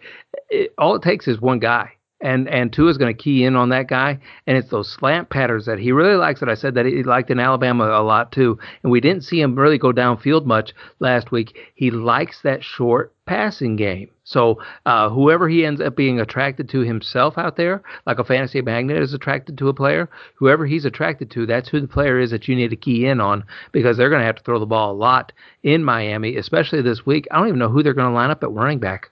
It, 0.49 0.73
all 0.77 0.95
it 0.95 1.01
takes 1.01 1.27
is 1.27 1.41
one 1.41 1.59
guy, 1.59 1.91
and 2.21 2.49
and 2.49 2.73
two 2.73 2.87
is 2.87 2.97
going 2.97 3.15
to 3.15 3.23
key 3.23 3.43
in 3.43 3.55
on 3.55 3.69
that 3.69 3.87
guy, 3.87 4.19
and 4.45 4.57
it's 4.57 4.69
those 4.69 4.91
slant 4.91 5.29
patterns 5.29 5.65
that 5.65 5.79
he 5.79 5.91
really 5.91 6.15
likes. 6.15 6.39
That 6.39 6.49
I 6.49 6.55
said 6.55 6.75
that 6.75 6.85
he 6.85 7.03
liked 7.03 7.29
in 7.29 7.39
Alabama 7.39 7.85
a 7.85 8.03
lot 8.03 8.31
too, 8.31 8.57
and 8.83 8.91
we 8.91 8.99
didn't 8.99 9.23
see 9.23 9.39
him 9.39 9.57
really 9.57 9.77
go 9.77 9.91
downfield 9.91 10.45
much 10.45 10.73
last 10.99 11.31
week. 11.31 11.57
He 11.75 11.91
likes 11.91 12.41
that 12.41 12.63
short 12.63 13.13
passing 13.25 13.75
game. 13.75 14.09
So 14.23 14.61
uh, 14.85 15.09
whoever 15.09 15.47
he 15.47 15.65
ends 15.65 15.79
up 15.79 15.95
being 15.95 16.19
attracted 16.19 16.69
to 16.69 16.79
himself 16.79 17.37
out 17.37 17.55
there, 17.55 17.83
like 18.05 18.19
a 18.19 18.23
fantasy 18.23 18.61
magnet 18.61 19.01
is 19.01 19.13
attracted 19.13 19.57
to 19.57 19.69
a 19.69 19.73
player, 19.73 20.09
whoever 20.35 20.65
he's 20.65 20.85
attracted 20.85 21.29
to, 21.31 21.45
that's 21.45 21.69
who 21.69 21.79
the 21.79 21.87
player 21.87 22.19
is 22.19 22.31
that 22.31 22.47
you 22.47 22.55
need 22.55 22.69
to 22.69 22.75
key 22.75 23.05
in 23.05 23.21
on 23.21 23.43
because 23.71 23.97
they're 23.97 24.09
going 24.09 24.21
to 24.21 24.25
have 24.25 24.37
to 24.37 24.43
throw 24.43 24.59
the 24.59 24.65
ball 24.65 24.91
a 24.91 24.97
lot 24.97 25.31
in 25.63 25.83
Miami, 25.83 26.35
especially 26.37 26.81
this 26.81 27.05
week. 27.05 27.27
I 27.31 27.37
don't 27.37 27.47
even 27.47 27.59
know 27.59 27.69
who 27.69 27.83
they're 27.83 27.93
going 27.93 28.09
to 28.09 28.15
line 28.15 28.31
up 28.31 28.43
at 28.43 28.51
running 28.51 28.79
back. 28.79 29.11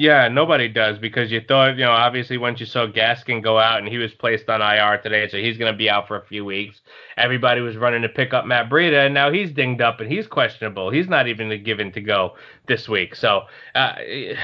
Yeah, 0.00 0.28
nobody 0.28 0.66
does 0.66 0.98
because 0.98 1.30
you 1.30 1.42
thought, 1.46 1.76
you 1.76 1.84
know, 1.84 1.90
obviously 1.90 2.38
once 2.38 2.58
you 2.58 2.64
saw 2.64 2.86
Gaskin 2.86 3.42
go 3.42 3.58
out 3.58 3.80
and 3.80 3.86
he 3.86 3.98
was 3.98 4.14
placed 4.14 4.48
on 4.48 4.62
IR 4.62 4.96
today, 4.96 5.28
so 5.28 5.36
he's 5.36 5.58
going 5.58 5.70
to 5.70 5.76
be 5.76 5.90
out 5.90 6.08
for 6.08 6.16
a 6.16 6.24
few 6.24 6.42
weeks. 6.42 6.80
Everybody 7.18 7.60
was 7.60 7.76
running 7.76 8.00
to 8.00 8.08
pick 8.08 8.32
up 8.32 8.46
Matt 8.46 8.70
Breida, 8.70 9.04
and 9.04 9.12
now 9.12 9.30
he's 9.30 9.52
dinged 9.52 9.82
up 9.82 10.00
and 10.00 10.10
he's 10.10 10.26
questionable. 10.26 10.88
He's 10.88 11.10
not 11.10 11.28
even 11.28 11.62
given 11.62 11.92
to 11.92 12.00
go 12.00 12.36
this 12.66 12.88
week. 12.88 13.14
So 13.14 13.42
uh, 13.74 13.96
it, 13.98 14.38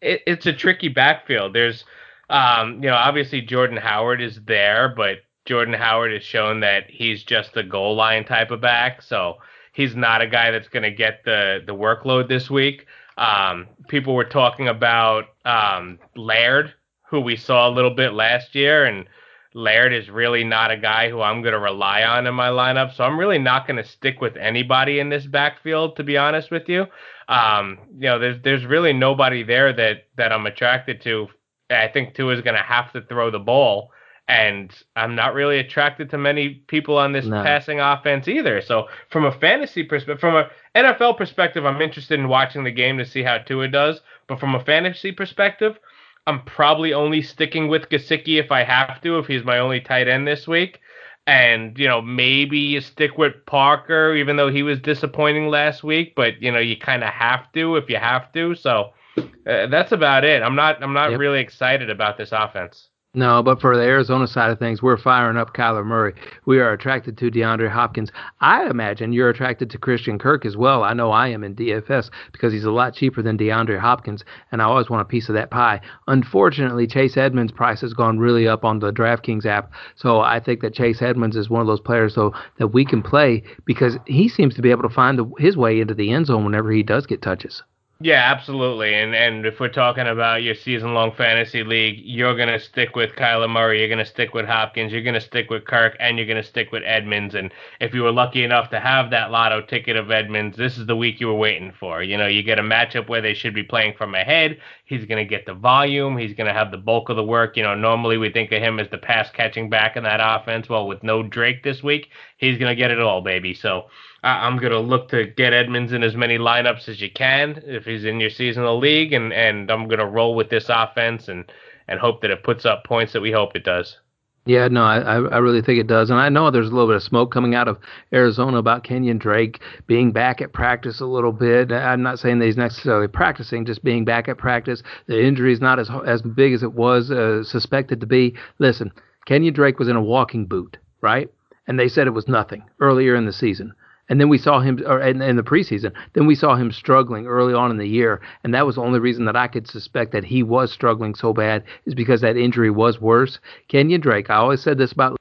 it's 0.00 0.46
a 0.46 0.54
tricky 0.54 0.88
backfield. 0.88 1.54
There's, 1.54 1.84
um, 2.30 2.76
you 2.76 2.88
know, 2.88 2.96
obviously 2.96 3.42
Jordan 3.42 3.76
Howard 3.76 4.22
is 4.22 4.40
there, 4.46 4.94
but 4.96 5.18
Jordan 5.44 5.74
Howard 5.74 6.14
has 6.14 6.22
shown 6.22 6.60
that 6.60 6.88
he's 6.88 7.22
just 7.24 7.58
a 7.58 7.62
goal 7.62 7.94
line 7.94 8.24
type 8.24 8.50
of 8.50 8.62
back. 8.62 9.02
So 9.02 9.36
he's 9.74 9.94
not 9.94 10.22
a 10.22 10.26
guy 10.26 10.50
that's 10.50 10.68
going 10.68 10.84
to 10.84 10.90
get 10.90 11.24
the, 11.26 11.62
the 11.66 11.74
workload 11.74 12.26
this 12.26 12.48
week. 12.48 12.86
Um, 13.16 13.68
people 13.88 14.14
were 14.14 14.24
talking 14.24 14.68
about 14.68 15.24
um, 15.44 15.98
Laird, 16.16 16.74
who 17.08 17.20
we 17.20 17.36
saw 17.36 17.68
a 17.68 17.72
little 17.74 17.94
bit 17.94 18.12
last 18.12 18.54
year, 18.54 18.84
and 18.84 19.06
Laird 19.54 19.92
is 19.92 20.10
really 20.10 20.42
not 20.42 20.72
a 20.72 20.76
guy 20.76 21.08
who 21.08 21.20
I'm 21.20 21.40
going 21.40 21.52
to 21.52 21.60
rely 21.60 22.02
on 22.02 22.26
in 22.26 22.34
my 22.34 22.48
lineup. 22.48 22.92
So 22.92 23.04
I'm 23.04 23.18
really 23.18 23.38
not 23.38 23.68
going 23.68 23.76
to 23.76 23.88
stick 23.88 24.20
with 24.20 24.36
anybody 24.36 24.98
in 24.98 25.10
this 25.10 25.26
backfield, 25.26 25.96
to 25.96 26.02
be 26.02 26.16
honest 26.16 26.50
with 26.50 26.68
you. 26.68 26.86
Um, 27.28 27.78
you 27.94 28.08
know, 28.08 28.18
there's 28.18 28.42
there's 28.42 28.66
really 28.66 28.92
nobody 28.92 29.44
there 29.44 29.72
that 29.72 30.04
that 30.16 30.32
I'm 30.32 30.46
attracted 30.46 31.00
to. 31.02 31.28
I 31.70 31.88
think 31.88 32.14
Tua 32.14 32.34
is 32.34 32.42
going 32.42 32.56
to 32.56 32.62
have 32.62 32.92
to 32.92 33.02
throw 33.02 33.30
the 33.30 33.38
ball 33.38 33.90
and 34.26 34.74
I'm 34.96 35.14
not 35.14 35.34
really 35.34 35.58
attracted 35.58 36.08
to 36.10 36.18
many 36.18 36.54
people 36.66 36.96
on 36.96 37.12
this 37.12 37.26
no. 37.26 37.42
passing 37.42 37.80
offense 37.80 38.26
either. 38.26 38.62
So 38.62 38.88
from 39.10 39.26
a 39.26 39.32
fantasy 39.32 39.82
perspective, 39.82 40.20
from 40.20 40.36
a 40.36 40.50
NFL 40.74 41.18
perspective, 41.18 41.66
I'm 41.66 41.82
interested 41.82 42.18
in 42.18 42.28
watching 42.28 42.64
the 42.64 42.70
game 42.70 42.96
to 42.98 43.04
see 43.04 43.22
how 43.22 43.38
Tua 43.38 43.68
does. 43.68 44.00
But 44.26 44.40
from 44.40 44.54
a 44.54 44.64
fantasy 44.64 45.12
perspective, 45.12 45.78
I'm 46.26 46.42
probably 46.44 46.94
only 46.94 47.20
sticking 47.20 47.68
with 47.68 47.90
Gesicki 47.90 48.40
if 48.42 48.50
I 48.50 48.64
have 48.64 49.02
to, 49.02 49.18
if 49.18 49.26
he's 49.26 49.44
my 49.44 49.58
only 49.58 49.80
tight 49.80 50.08
end 50.08 50.26
this 50.26 50.48
week. 50.48 50.80
And 51.26 51.78
you 51.78 51.88
know 51.88 52.02
maybe 52.02 52.58
you 52.58 52.80
stick 52.80 53.16
with 53.16 53.34
Parker, 53.46 54.14
even 54.14 54.36
though 54.36 54.50
he 54.50 54.62
was 54.62 54.78
disappointing 54.80 55.48
last 55.48 55.82
week. 55.82 56.14
But 56.14 56.40
you 56.40 56.50
know 56.50 56.58
you 56.58 56.76
kind 56.76 57.02
of 57.02 57.10
have 57.10 57.50
to 57.52 57.76
if 57.76 57.90
you 57.90 57.96
have 57.96 58.32
to. 58.32 58.54
So 58.54 58.92
uh, 59.18 59.66
that's 59.66 59.92
about 59.92 60.24
it. 60.24 60.42
I'm 60.42 60.54
not 60.54 60.82
I'm 60.82 60.92
not 60.92 61.10
yep. 61.10 61.20
really 61.20 61.40
excited 61.40 61.90
about 61.90 62.18
this 62.18 62.30
offense. 62.32 62.88
No, 63.16 63.44
but 63.44 63.60
for 63.60 63.76
the 63.76 63.82
Arizona 63.84 64.26
side 64.26 64.50
of 64.50 64.58
things, 64.58 64.82
we're 64.82 64.96
firing 64.96 65.36
up 65.36 65.54
Kyler 65.54 65.86
Murray. 65.86 66.14
We 66.46 66.58
are 66.58 66.72
attracted 66.72 67.16
to 67.18 67.30
DeAndre 67.30 67.70
Hopkins. 67.70 68.10
I 68.40 68.68
imagine 68.68 69.12
you're 69.12 69.28
attracted 69.28 69.70
to 69.70 69.78
Christian 69.78 70.18
Kirk 70.18 70.44
as 70.44 70.56
well. 70.56 70.82
I 70.82 70.94
know 70.94 71.12
I 71.12 71.28
am 71.28 71.44
in 71.44 71.54
DFS 71.54 72.10
because 72.32 72.52
he's 72.52 72.64
a 72.64 72.72
lot 72.72 72.92
cheaper 72.92 73.22
than 73.22 73.38
DeAndre 73.38 73.78
Hopkins, 73.78 74.24
and 74.50 74.60
I 74.60 74.64
always 74.64 74.90
want 74.90 75.02
a 75.02 75.04
piece 75.04 75.28
of 75.28 75.36
that 75.36 75.52
pie. 75.52 75.80
Unfortunately, 76.08 76.88
Chase 76.88 77.16
Edmonds' 77.16 77.52
price 77.52 77.82
has 77.82 77.94
gone 77.94 78.18
really 78.18 78.48
up 78.48 78.64
on 78.64 78.80
the 78.80 78.92
DraftKings 78.92 79.46
app, 79.46 79.70
so 79.94 80.18
I 80.18 80.40
think 80.40 80.60
that 80.62 80.74
Chase 80.74 81.00
Edmonds 81.00 81.36
is 81.36 81.48
one 81.48 81.60
of 81.60 81.68
those 81.68 81.80
players 81.80 82.16
though 82.16 82.34
that 82.58 82.68
we 82.68 82.84
can 82.84 83.00
play 83.00 83.44
because 83.64 83.96
he 84.08 84.28
seems 84.28 84.56
to 84.56 84.62
be 84.62 84.72
able 84.72 84.82
to 84.82 84.88
find 84.88 85.20
the, 85.20 85.30
his 85.38 85.56
way 85.56 85.80
into 85.80 85.94
the 85.94 86.10
end 86.10 86.26
zone 86.26 86.44
whenever 86.44 86.72
he 86.72 86.82
does 86.82 87.06
get 87.06 87.22
touches. 87.22 87.62
Yeah, 88.00 88.30
absolutely. 88.30 88.92
And 88.94 89.14
and 89.14 89.46
if 89.46 89.60
we're 89.60 89.68
talking 89.68 90.08
about 90.08 90.42
your 90.42 90.54
season 90.56 90.94
long 90.94 91.12
fantasy 91.12 91.62
league, 91.62 92.00
you're 92.04 92.36
gonna 92.36 92.58
stick 92.58 92.96
with 92.96 93.12
Kyler 93.12 93.48
Murray, 93.48 93.78
you're 93.80 93.88
gonna 93.88 94.04
stick 94.04 94.34
with 94.34 94.46
Hopkins, 94.46 94.92
you're 94.92 95.00
gonna 95.02 95.20
stick 95.20 95.48
with 95.48 95.64
Kirk, 95.64 95.96
and 96.00 96.18
you're 96.18 96.26
gonna 96.26 96.42
stick 96.42 96.70
with 96.72 96.82
Edmonds. 96.84 97.34
And 97.36 97.52
if 97.80 97.94
you 97.94 98.02
were 98.02 98.10
lucky 98.12 98.42
enough 98.44 98.68
to 98.70 98.80
have 98.80 99.10
that 99.10 99.30
lotto 99.30 99.62
ticket 99.62 99.96
of 99.96 100.10
Edmonds, 100.10 100.56
this 100.56 100.76
is 100.76 100.86
the 100.86 100.96
week 100.96 101.20
you 101.20 101.28
were 101.28 101.34
waiting 101.34 101.72
for. 101.72 102.02
You 102.02 102.18
know, 102.18 102.26
you 102.26 102.42
get 102.42 102.58
a 102.58 102.62
matchup 102.62 103.08
where 103.08 103.22
they 103.22 103.32
should 103.32 103.54
be 103.54 103.62
playing 103.62 103.94
from 103.96 104.14
ahead. 104.16 104.58
He's 104.84 105.04
gonna 105.06 105.24
get 105.24 105.46
the 105.46 105.54
volume, 105.54 106.18
he's 106.18 106.34
gonna 106.34 106.52
have 106.52 106.72
the 106.72 106.78
bulk 106.78 107.08
of 107.10 107.16
the 107.16 107.24
work. 107.24 107.56
You 107.56 107.62
know, 107.62 107.76
normally 107.76 108.18
we 108.18 108.28
think 108.30 108.50
of 108.52 108.60
him 108.60 108.80
as 108.80 108.88
the 108.90 108.98
pass 108.98 109.30
catching 109.30 109.70
back 109.70 109.96
in 109.96 110.02
that 110.02 110.20
offense. 110.20 110.68
Well, 110.68 110.88
with 110.88 111.02
no 111.04 111.22
Drake 111.22 111.62
this 111.62 111.82
week, 111.82 112.08
he's 112.38 112.58
gonna 112.58 112.74
get 112.74 112.90
it 112.90 113.00
all, 113.00 113.22
baby. 113.22 113.54
So 113.54 113.88
I'm 114.24 114.58
going 114.58 114.72
to 114.72 114.80
look 114.80 115.08
to 115.10 115.26
get 115.26 115.52
Edmonds 115.52 115.92
in 115.92 116.02
as 116.02 116.16
many 116.16 116.38
lineups 116.38 116.88
as 116.88 117.00
you 117.00 117.10
can 117.10 117.62
if 117.66 117.84
he's 117.84 118.04
in 118.04 118.20
your 118.20 118.30
seasonal 118.30 118.78
league, 118.78 119.12
and, 119.12 119.32
and 119.32 119.70
I'm 119.70 119.86
going 119.86 119.98
to 119.98 120.06
roll 120.06 120.34
with 120.34 120.48
this 120.48 120.66
offense 120.68 121.28
and, 121.28 121.50
and 121.88 122.00
hope 122.00 122.22
that 122.22 122.30
it 122.30 122.42
puts 122.42 122.64
up 122.64 122.84
points 122.84 123.12
that 123.12 123.20
we 123.20 123.32
hope 123.32 123.54
it 123.54 123.64
does. 123.64 123.98
Yeah, 124.46 124.68
no, 124.68 124.82
I, 124.82 124.98
I 124.98 125.38
really 125.38 125.62
think 125.62 125.78
it 125.78 125.86
does. 125.86 126.10
And 126.10 126.18
I 126.18 126.28
know 126.28 126.50
there's 126.50 126.68
a 126.68 126.70
little 126.70 126.86
bit 126.86 126.96
of 126.96 127.02
smoke 127.02 127.32
coming 127.32 127.54
out 127.54 127.66
of 127.66 127.78
Arizona 128.12 128.58
about 128.58 128.84
Kenyon 128.84 129.16
Drake 129.16 129.60
being 129.86 130.12
back 130.12 130.42
at 130.42 130.52
practice 130.52 131.00
a 131.00 131.06
little 131.06 131.32
bit. 131.32 131.72
I'm 131.72 132.02
not 132.02 132.18
saying 132.18 132.40
that 132.40 132.46
he's 132.46 132.56
necessarily 132.56 133.08
practicing, 133.08 133.64
just 133.64 133.82
being 133.82 134.04
back 134.04 134.28
at 134.28 134.36
practice. 134.36 134.82
The 135.06 135.22
injury 135.22 135.54
is 135.54 135.62
not 135.62 135.78
as 135.78 135.90
as 136.06 136.20
big 136.20 136.52
as 136.52 136.62
it 136.62 136.74
was 136.74 137.10
uh, 137.10 137.42
suspected 137.42 138.00
to 138.00 138.06
be. 138.06 138.34
Listen, 138.58 138.92
Kenyon 139.24 139.54
Drake 139.54 139.78
was 139.78 139.88
in 139.88 139.96
a 139.96 140.02
walking 140.02 140.44
boot, 140.44 140.76
right? 141.00 141.30
And 141.66 141.80
they 141.80 141.88
said 141.88 142.06
it 142.06 142.10
was 142.10 142.28
nothing 142.28 142.64
earlier 142.80 143.16
in 143.16 143.24
the 143.24 143.32
season. 143.32 143.72
And 144.08 144.20
then 144.20 144.28
we 144.28 144.38
saw 144.38 144.60
him, 144.60 144.82
or 144.86 145.00
in, 145.00 145.22
in, 145.22 145.36
the 145.36 145.42
preseason, 145.42 145.92
then 146.12 146.26
we 146.26 146.34
saw 146.34 146.56
him 146.56 146.70
struggling 146.72 147.26
early 147.26 147.54
on 147.54 147.70
in 147.70 147.78
the 147.78 147.88
year, 147.88 148.20
and 148.42 148.52
that 148.54 148.66
was 148.66 148.74
the 148.74 148.82
only 148.82 148.98
reason 148.98 149.24
that 149.24 149.36
I 149.36 149.48
could 149.48 149.66
suspect 149.66 150.12
that 150.12 150.24
he 150.24 150.42
was 150.42 150.72
struggling 150.72 151.14
so 151.14 151.32
bad 151.32 151.64
is 151.86 151.94
because 151.94 152.20
that 152.20 152.36
injury 152.36 152.70
was 152.70 153.00
worse. 153.00 153.40
Kenyon 153.68 154.00
Drake, 154.00 154.28
I 154.28 154.36
always 154.36 154.62
said 154.62 154.78
this 154.78 154.92
about 154.92 155.16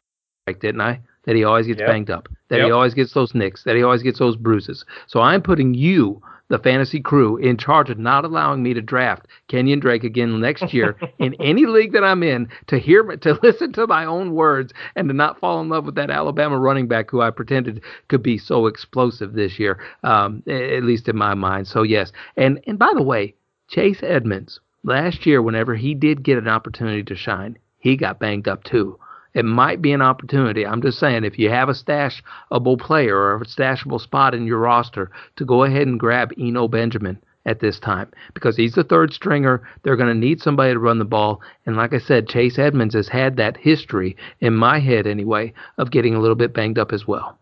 Drake, 0.45 0.59
didn't 0.59 0.81
I? 0.81 1.01
That 1.25 1.35
he 1.37 1.45
always 1.45 1.67
gets 1.67 1.79
yep. 1.79 1.87
banged 1.87 2.09
up, 2.09 2.27
that 2.49 2.57
yep. 2.57 2.65
he 2.65 2.71
always 2.71 2.93
gets 2.93 3.13
those 3.13 3.33
nicks, 3.33 3.63
that 3.63 3.77
he 3.77 3.83
always 3.83 4.03
gets 4.03 4.19
those 4.19 4.35
bruises. 4.35 4.83
So 5.07 5.21
I'm 5.21 5.41
putting 5.41 5.73
you 5.73 6.21
the 6.49 6.59
fantasy 6.59 6.99
crew 6.99 7.37
in 7.37 7.57
charge 7.57 7.89
of 7.89 7.97
not 7.97 8.25
allowing 8.25 8.61
me 8.61 8.73
to 8.73 8.81
draft 8.81 9.25
Kenyon 9.47 9.79
Drake 9.79 10.03
again 10.03 10.39
next 10.39 10.73
year 10.73 10.97
in 11.19 11.33
any 11.35 11.65
league 11.65 11.93
that 11.93 12.03
I'm 12.03 12.23
in 12.23 12.49
to 12.67 12.77
hear 12.77 13.03
to 13.03 13.39
listen 13.43 13.73
to 13.73 13.87
my 13.87 14.05
own 14.05 14.33
words 14.33 14.73
and 14.95 15.07
to 15.09 15.13
not 15.13 15.39
fall 15.39 15.61
in 15.61 15.69
love 15.69 15.85
with 15.85 15.95
that 15.95 16.09
Alabama 16.09 16.57
running 16.59 16.87
back 16.87 17.09
who 17.09 17.21
I 17.21 17.31
pretended 17.31 17.81
could 18.07 18.23
be 18.23 18.37
so 18.37 18.67
explosive 18.67 19.33
this 19.33 19.57
year, 19.59 19.79
um, 20.03 20.43
at 20.47 20.83
least 20.83 21.07
in 21.07 21.17
my 21.17 21.33
mind. 21.33 21.67
So 21.67 21.83
yes, 21.83 22.11
and 22.37 22.59
and 22.67 22.77
by 22.77 22.91
the 22.93 23.03
way, 23.03 23.35
Chase 23.69 24.03
Edmonds 24.03 24.59
last 24.83 25.25
year, 25.25 25.41
whenever 25.41 25.75
he 25.75 25.93
did 25.93 26.23
get 26.23 26.37
an 26.37 26.47
opportunity 26.47 27.03
to 27.03 27.15
shine, 27.15 27.57
he 27.79 27.95
got 27.95 28.19
banged 28.19 28.47
up 28.47 28.63
too 28.63 28.99
it 29.33 29.45
might 29.45 29.81
be 29.81 29.91
an 29.91 30.01
opportunity. 30.01 30.65
I'm 30.65 30.81
just 30.81 30.99
saying, 30.99 31.23
if 31.23 31.39
you 31.39 31.49
have 31.49 31.69
a 31.69 31.73
stashable 31.73 32.79
player 32.79 33.17
or 33.17 33.35
a 33.35 33.45
stashable 33.45 33.99
spot 33.99 34.35
in 34.35 34.45
your 34.45 34.59
roster, 34.59 35.11
to 35.37 35.45
go 35.45 35.63
ahead 35.63 35.87
and 35.87 35.99
grab 35.99 36.31
Eno 36.39 36.67
Benjamin 36.67 37.19
at 37.45 37.59
this 37.59 37.79
time 37.79 38.09
because 38.33 38.55
he's 38.55 38.73
the 38.73 38.83
third 38.83 39.13
stringer. 39.13 39.67
They're 39.83 39.97
going 39.97 40.13
to 40.13 40.19
need 40.19 40.41
somebody 40.41 40.73
to 40.73 40.79
run 40.79 40.99
the 40.99 41.05
ball. 41.05 41.41
And 41.65 41.75
like 41.75 41.93
I 41.93 41.99
said, 41.99 42.27
Chase 42.27 42.57
Edmonds 42.57 42.95
has 42.95 43.07
had 43.07 43.37
that 43.37 43.57
history, 43.57 44.15
in 44.39 44.53
my 44.53 44.79
head 44.79 45.07
anyway, 45.07 45.53
of 45.77 45.91
getting 45.91 46.15
a 46.15 46.19
little 46.19 46.35
bit 46.35 46.53
banged 46.53 46.79
up 46.79 46.93
as 46.93 47.07
well. 47.07 47.37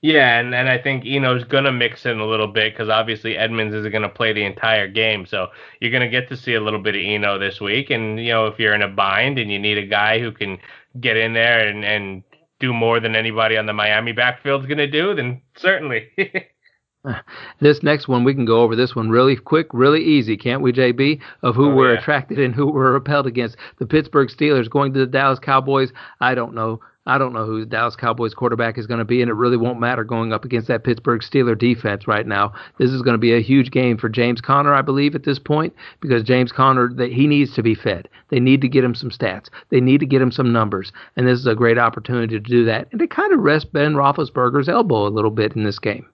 Yeah, 0.00 0.38
and, 0.38 0.54
and 0.54 0.68
I 0.68 0.78
think 0.78 1.04
Eno's 1.04 1.42
going 1.42 1.64
to 1.64 1.72
mix 1.72 2.06
in 2.06 2.20
a 2.20 2.26
little 2.26 2.46
bit 2.46 2.72
because 2.72 2.88
obviously 2.88 3.36
Edmonds 3.36 3.74
isn't 3.74 3.90
going 3.90 4.02
to 4.02 4.08
play 4.08 4.32
the 4.32 4.44
entire 4.44 4.86
game. 4.86 5.26
So 5.26 5.48
you're 5.80 5.90
going 5.90 6.04
to 6.04 6.08
get 6.08 6.28
to 6.28 6.36
see 6.36 6.54
a 6.54 6.60
little 6.60 6.80
bit 6.80 6.94
of 6.94 7.00
Eno 7.00 7.36
this 7.36 7.60
week. 7.60 7.90
And, 7.90 8.20
you 8.20 8.28
know, 8.28 8.46
if 8.46 8.60
you're 8.60 8.74
in 8.74 8.82
a 8.82 8.88
bind 8.88 9.40
and 9.40 9.50
you 9.50 9.58
need 9.58 9.76
a 9.76 9.86
guy 9.86 10.20
who 10.20 10.30
can 10.30 10.58
get 11.00 11.16
in 11.16 11.32
there 11.32 11.66
and, 11.66 11.84
and 11.84 12.22
do 12.60 12.72
more 12.72 13.00
than 13.00 13.14
anybody 13.14 13.56
on 13.56 13.66
the 13.66 13.72
Miami 13.72 14.12
backfield 14.12 14.62
is 14.62 14.66
going 14.66 14.78
to 14.78 14.86
do, 14.86 15.14
then 15.14 15.40
certainly. 15.56 16.08
this 17.60 17.82
next 17.82 18.08
one, 18.08 18.24
we 18.24 18.34
can 18.34 18.44
go 18.44 18.62
over 18.62 18.74
this 18.74 18.96
one 18.96 19.10
really 19.10 19.36
quick, 19.36 19.68
really 19.72 20.02
easy, 20.02 20.36
can't 20.36 20.62
we, 20.62 20.72
JB? 20.72 21.20
Of 21.42 21.54
who 21.54 21.70
oh, 21.70 21.74
we're 21.74 21.94
yeah. 21.94 22.00
attracted 22.00 22.38
and 22.38 22.54
who 22.54 22.66
we're 22.66 22.92
repelled 22.92 23.26
against. 23.26 23.56
The 23.78 23.86
Pittsburgh 23.86 24.28
Steelers 24.28 24.68
going 24.68 24.92
to 24.94 25.00
the 25.00 25.06
Dallas 25.06 25.38
Cowboys. 25.38 25.92
I 26.20 26.34
don't 26.34 26.54
know. 26.54 26.80
I 27.08 27.16
don't 27.16 27.32
know 27.32 27.46
who 27.46 27.60
the 27.60 27.66
Dallas 27.66 27.96
Cowboys 27.96 28.34
quarterback 28.34 28.76
is 28.76 28.86
going 28.86 28.98
to 28.98 29.04
be, 29.04 29.22
and 29.22 29.30
it 29.30 29.34
really 29.34 29.56
won't 29.56 29.80
matter 29.80 30.04
going 30.04 30.32
up 30.34 30.44
against 30.44 30.68
that 30.68 30.84
Pittsburgh 30.84 31.22
Steeler 31.22 31.58
defense 31.58 32.06
right 32.06 32.26
now. 32.26 32.52
This 32.78 32.90
is 32.90 33.00
going 33.00 33.14
to 33.14 33.18
be 33.18 33.34
a 33.34 33.40
huge 33.40 33.70
game 33.70 33.96
for 33.96 34.10
James 34.10 34.42
Conner, 34.42 34.74
I 34.74 34.82
believe, 34.82 35.14
at 35.14 35.24
this 35.24 35.38
point, 35.38 35.74
because 36.00 36.22
James 36.22 36.52
Conner, 36.52 36.90
he 37.06 37.26
needs 37.26 37.54
to 37.54 37.62
be 37.62 37.74
fed. 37.74 38.10
They 38.28 38.40
need 38.40 38.60
to 38.60 38.68
get 38.68 38.84
him 38.84 38.94
some 38.94 39.10
stats. 39.10 39.48
They 39.70 39.80
need 39.80 40.00
to 40.00 40.06
get 40.06 40.20
him 40.20 40.30
some 40.30 40.52
numbers, 40.52 40.92
and 41.16 41.26
this 41.26 41.38
is 41.40 41.46
a 41.46 41.54
great 41.54 41.78
opportunity 41.78 42.38
to 42.38 42.40
do 42.40 42.66
that 42.66 42.88
and 42.92 43.00
to 43.00 43.06
kind 43.06 43.32
of 43.32 43.40
rest 43.40 43.72
Ben 43.72 43.94
Roethlisberger's 43.94 44.68
elbow 44.68 45.06
a 45.06 45.08
little 45.08 45.30
bit 45.30 45.56
in 45.56 45.64
this 45.64 45.78
game. 45.78 46.06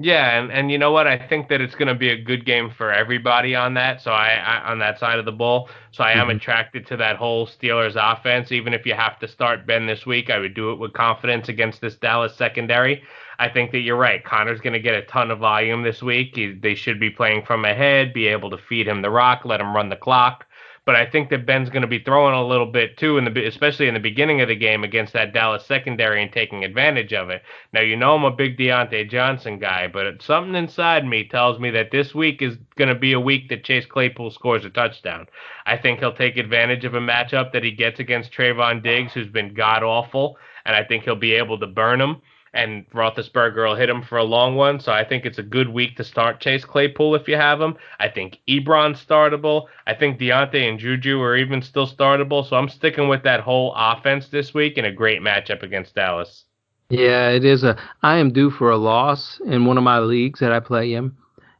Yeah, 0.00 0.38
and, 0.38 0.52
and 0.52 0.70
you 0.70 0.78
know 0.78 0.92
what? 0.92 1.08
I 1.08 1.18
think 1.18 1.48
that 1.48 1.60
it's 1.60 1.74
going 1.74 1.88
to 1.88 1.94
be 1.94 2.10
a 2.10 2.16
good 2.22 2.44
game 2.46 2.70
for 2.70 2.92
everybody 2.92 3.56
on 3.56 3.74
that. 3.74 4.00
So 4.00 4.12
I, 4.12 4.34
I 4.34 4.70
on 4.70 4.78
that 4.78 5.00
side 5.00 5.18
of 5.18 5.24
the 5.24 5.32
ball. 5.32 5.68
So 5.90 6.04
I 6.04 6.12
am 6.12 6.28
Mhm. 6.28 6.36
attracted 6.36 6.86
to 6.86 6.96
that 6.98 7.16
whole 7.16 7.48
Steelers 7.48 7.96
offense. 7.96 8.52
Even 8.52 8.74
if 8.74 8.86
you 8.86 8.94
have 8.94 9.18
to 9.18 9.26
start 9.26 9.66
Ben 9.66 9.86
this 9.86 10.06
week, 10.06 10.30
I 10.30 10.38
would 10.38 10.54
do 10.54 10.70
it 10.70 10.76
with 10.76 10.92
confidence 10.92 11.48
against 11.48 11.80
this 11.80 11.96
Dallas 11.96 12.36
secondary. 12.36 13.02
I 13.40 13.48
think 13.48 13.72
that 13.72 13.80
you're 13.80 13.96
right. 13.96 14.22
Conner's 14.24 14.60
going 14.60 14.72
to 14.72 14.80
get 14.80 14.94
a 14.94 15.02
ton 15.02 15.32
of 15.32 15.40
volume 15.40 15.82
this 15.82 16.00
week. 16.00 16.36
He, 16.36 16.52
they 16.52 16.76
should 16.76 17.00
be 17.00 17.10
playing 17.10 17.42
from 17.44 17.64
ahead, 17.64 18.12
be 18.12 18.28
able 18.28 18.50
to 18.50 18.58
feed 18.58 18.86
him 18.86 19.02
the 19.02 19.10
rock, 19.10 19.44
let 19.44 19.60
him 19.60 19.74
run 19.74 19.88
the 19.88 19.96
clock. 19.96 20.46
But 20.88 20.96
I 20.96 21.04
think 21.04 21.28
that 21.28 21.44
Ben's 21.44 21.68
going 21.68 21.82
to 21.82 21.86
be 21.86 21.98
throwing 21.98 22.34
a 22.34 22.46
little 22.46 22.64
bit 22.64 22.96
too, 22.96 23.18
in 23.18 23.26
the 23.26 23.46
especially 23.46 23.88
in 23.88 23.92
the 23.94 24.00
beginning 24.00 24.40
of 24.40 24.48
the 24.48 24.56
game 24.56 24.84
against 24.84 25.12
that 25.12 25.34
Dallas 25.34 25.66
secondary 25.66 26.22
and 26.22 26.32
taking 26.32 26.64
advantage 26.64 27.12
of 27.12 27.28
it. 27.28 27.42
Now 27.74 27.82
you 27.82 27.94
know 27.94 28.14
I'm 28.14 28.24
a 28.24 28.30
big 28.30 28.56
Diontae 28.56 29.10
Johnson 29.10 29.58
guy, 29.58 29.86
but 29.86 30.22
something 30.22 30.54
inside 30.54 31.06
me 31.06 31.28
tells 31.28 31.60
me 31.60 31.70
that 31.72 31.90
this 31.90 32.14
week 32.14 32.40
is 32.40 32.56
going 32.76 32.88
to 32.88 32.94
be 32.94 33.12
a 33.12 33.20
week 33.20 33.50
that 33.50 33.64
Chase 33.64 33.84
Claypool 33.84 34.30
scores 34.30 34.64
a 34.64 34.70
touchdown. 34.70 35.26
I 35.66 35.76
think 35.76 35.98
he'll 35.98 36.14
take 36.14 36.38
advantage 36.38 36.86
of 36.86 36.94
a 36.94 37.00
matchup 37.00 37.52
that 37.52 37.64
he 37.64 37.70
gets 37.70 38.00
against 38.00 38.32
Trevon 38.32 38.82
Diggs, 38.82 39.12
who's 39.12 39.28
been 39.28 39.52
god 39.52 39.82
awful, 39.82 40.38
and 40.64 40.74
I 40.74 40.84
think 40.84 41.04
he'll 41.04 41.16
be 41.16 41.34
able 41.34 41.60
to 41.60 41.66
burn 41.66 42.00
him 42.00 42.22
and 42.54 42.88
Roethlisberger 42.90 43.68
will 43.68 43.74
hit 43.74 43.88
him 43.88 44.02
for 44.02 44.18
a 44.18 44.24
long 44.24 44.56
one. 44.56 44.80
So 44.80 44.92
I 44.92 45.04
think 45.04 45.24
it's 45.24 45.38
a 45.38 45.42
good 45.42 45.68
week 45.68 45.96
to 45.96 46.04
start 46.04 46.40
Chase 46.40 46.64
Claypool 46.64 47.14
if 47.14 47.28
you 47.28 47.36
have 47.36 47.60
him. 47.60 47.76
I 47.98 48.08
think 48.08 48.38
Ebron's 48.48 49.04
startable. 49.04 49.66
I 49.86 49.94
think 49.94 50.18
Diontae 50.18 50.68
and 50.68 50.78
Juju 50.78 51.20
are 51.20 51.36
even 51.36 51.62
still 51.62 51.86
startable. 51.86 52.48
So 52.48 52.56
I'm 52.56 52.68
sticking 52.68 53.08
with 53.08 53.22
that 53.24 53.40
whole 53.40 53.74
offense 53.76 54.28
this 54.28 54.54
week 54.54 54.78
in 54.78 54.84
a 54.84 54.92
great 54.92 55.20
matchup 55.20 55.62
against 55.62 55.94
Dallas. 55.94 56.44
Yeah, 56.90 57.28
it 57.30 57.44
is 57.44 57.64
a. 57.64 57.76
I 58.02 58.16
am 58.16 58.32
due 58.32 58.50
for 58.50 58.70
a 58.70 58.78
loss 58.78 59.40
in 59.44 59.66
one 59.66 59.76
of 59.76 59.84
my 59.84 59.98
leagues 59.98 60.40
that 60.40 60.52
I 60.52 60.60
play 60.60 60.94
in, 60.94 61.12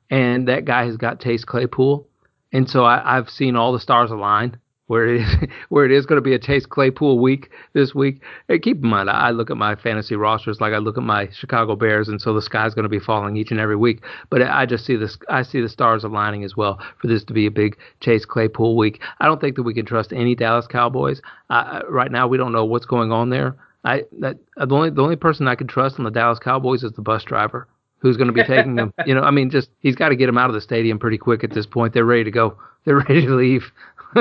and 0.09 0.49
that 0.49 0.65
guy 0.65 0.87
has 0.87 0.97
got 0.97 1.21
Chase 1.21 1.45
Claypool, 1.45 2.09
and 2.53 2.69
so 2.69 2.85
I, 2.85 3.19
I've 3.19 3.29
seen 3.29 3.55
all 3.55 3.75
the 3.75 3.79
stars 3.79 4.11
align 4.11 4.59
where 4.89 5.07
it 5.07 5.21
is 5.21 5.49
where 5.69 5.85
it 5.85 5.93
is 5.93 6.07
going 6.07 6.17
to 6.17 6.23
be 6.23 6.35
a 6.35 6.39
Chase 6.39 6.67
Claypool 6.67 7.19
week 7.19 7.51
this 7.75 7.95
week. 7.95 8.23
And 8.49 8.61
keep 8.63 8.83
in 8.83 8.89
mind, 8.89 9.09
I 9.11 9.31
look 9.31 9.51
at 9.51 9.57
my 9.57 9.77
fantasy 9.77 10.17
rosters 10.17 10.61
like 10.61 10.73
I 10.73 10.79
look 10.79 10.97
at 10.97 11.05
my 11.05 11.29
Chicago 11.33 11.77
Bears, 11.77 12.09
and 12.09 12.21
so 12.21 12.35
the 12.35 12.43
sky's 12.43 12.75
going 12.75 12.85
to 12.85 12.89
be 12.89 12.99
falling 12.99 13.37
each 13.37 13.51
and 13.51 13.61
every 13.61 13.77
week. 13.77 14.03
But 14.31 14.43
I 14.43 14.67
just 14.67 14.87
see 14.87 14.97
this, 14.97 15.17
I 15.29 15.43
see 15.43 15.61
the 15.61 15.69
stars 15.69 16.05
aligning 16.05 16.43
as 16.43 16.57
well 16.57 16.81
for 17.01 17.07
this 17.07 17.23
to 17.25 17.33
be 17.33 17.47
a 17.47 17.51
big 17.51 17.77
Chase 18.01 18.25
Claypool 18.25 18.77
week. 18.77 19.01
I 19.21 19.27
don't 19.27 19.41
think 19.41 19.57
that 19.57 19.63
we 19.63 19.75
can 19.75 19.87
trust 19.87 20.13
any 20.13 20.35
Dallas 20.35 20.67
Cowboys 20.67 21.21
uh, 21.51 21.83
right 21.89 22.11
now. 22.11 22.27
We 22.27 22.39
don't 22.39 22.53
know 22.53 22.65
what's 22.65 22.87
going 22.87 23.13
on 23.13 23.31
there. 23.31 23.55
I 23.85 24.05
that 24.21 24.39
the 24.57 24.75
only 24.75 24.91
the 24.91 25.03
only 25.03 25.17
person 25.17 25.47
I 25.47 25.55
can 25.55 25.69
trust 25.69 25.99
on 25.99 26.05
the 26.05 26.11
Dallas 26.11 26.39
Cowboys 26.39 26.83
is 26.83 26.93
the 26.93 27.03
bus 27.03 27.23
driver 27.25 27.69
who's 28.01 28.17
going 28.17 28.29
to 28.29 28.33
be 28.33 28.45
taking 28.45 28.77
them. 28.77 28.93
You 29.07 29.15
know, 29.15 29.23
I 29.23 29.31
mean, 29.31 29.51
just 29.51 29.71
he's 29.81 29.97
got 29.97 30.11
to 30.11 30.17
get 30.17 30.27
them 30.27 30.39
out 30.39 30.51
of 30.51 30.55
the 30.55 30.61
stadium 30.61 30.99
pretty 30.99 31.19
quick 31.19 31.45
at 31.45 31.53
this 31.53 31.67
point. 31.67 31.95
They're 31.95 32.05
ready 32.05 32.25
to 32.25 32.31
go. 32.31 32.57
They're 32.85 32.97
ready 33.09 33.27
to 33.27 33.35
leave. 33.35 33.71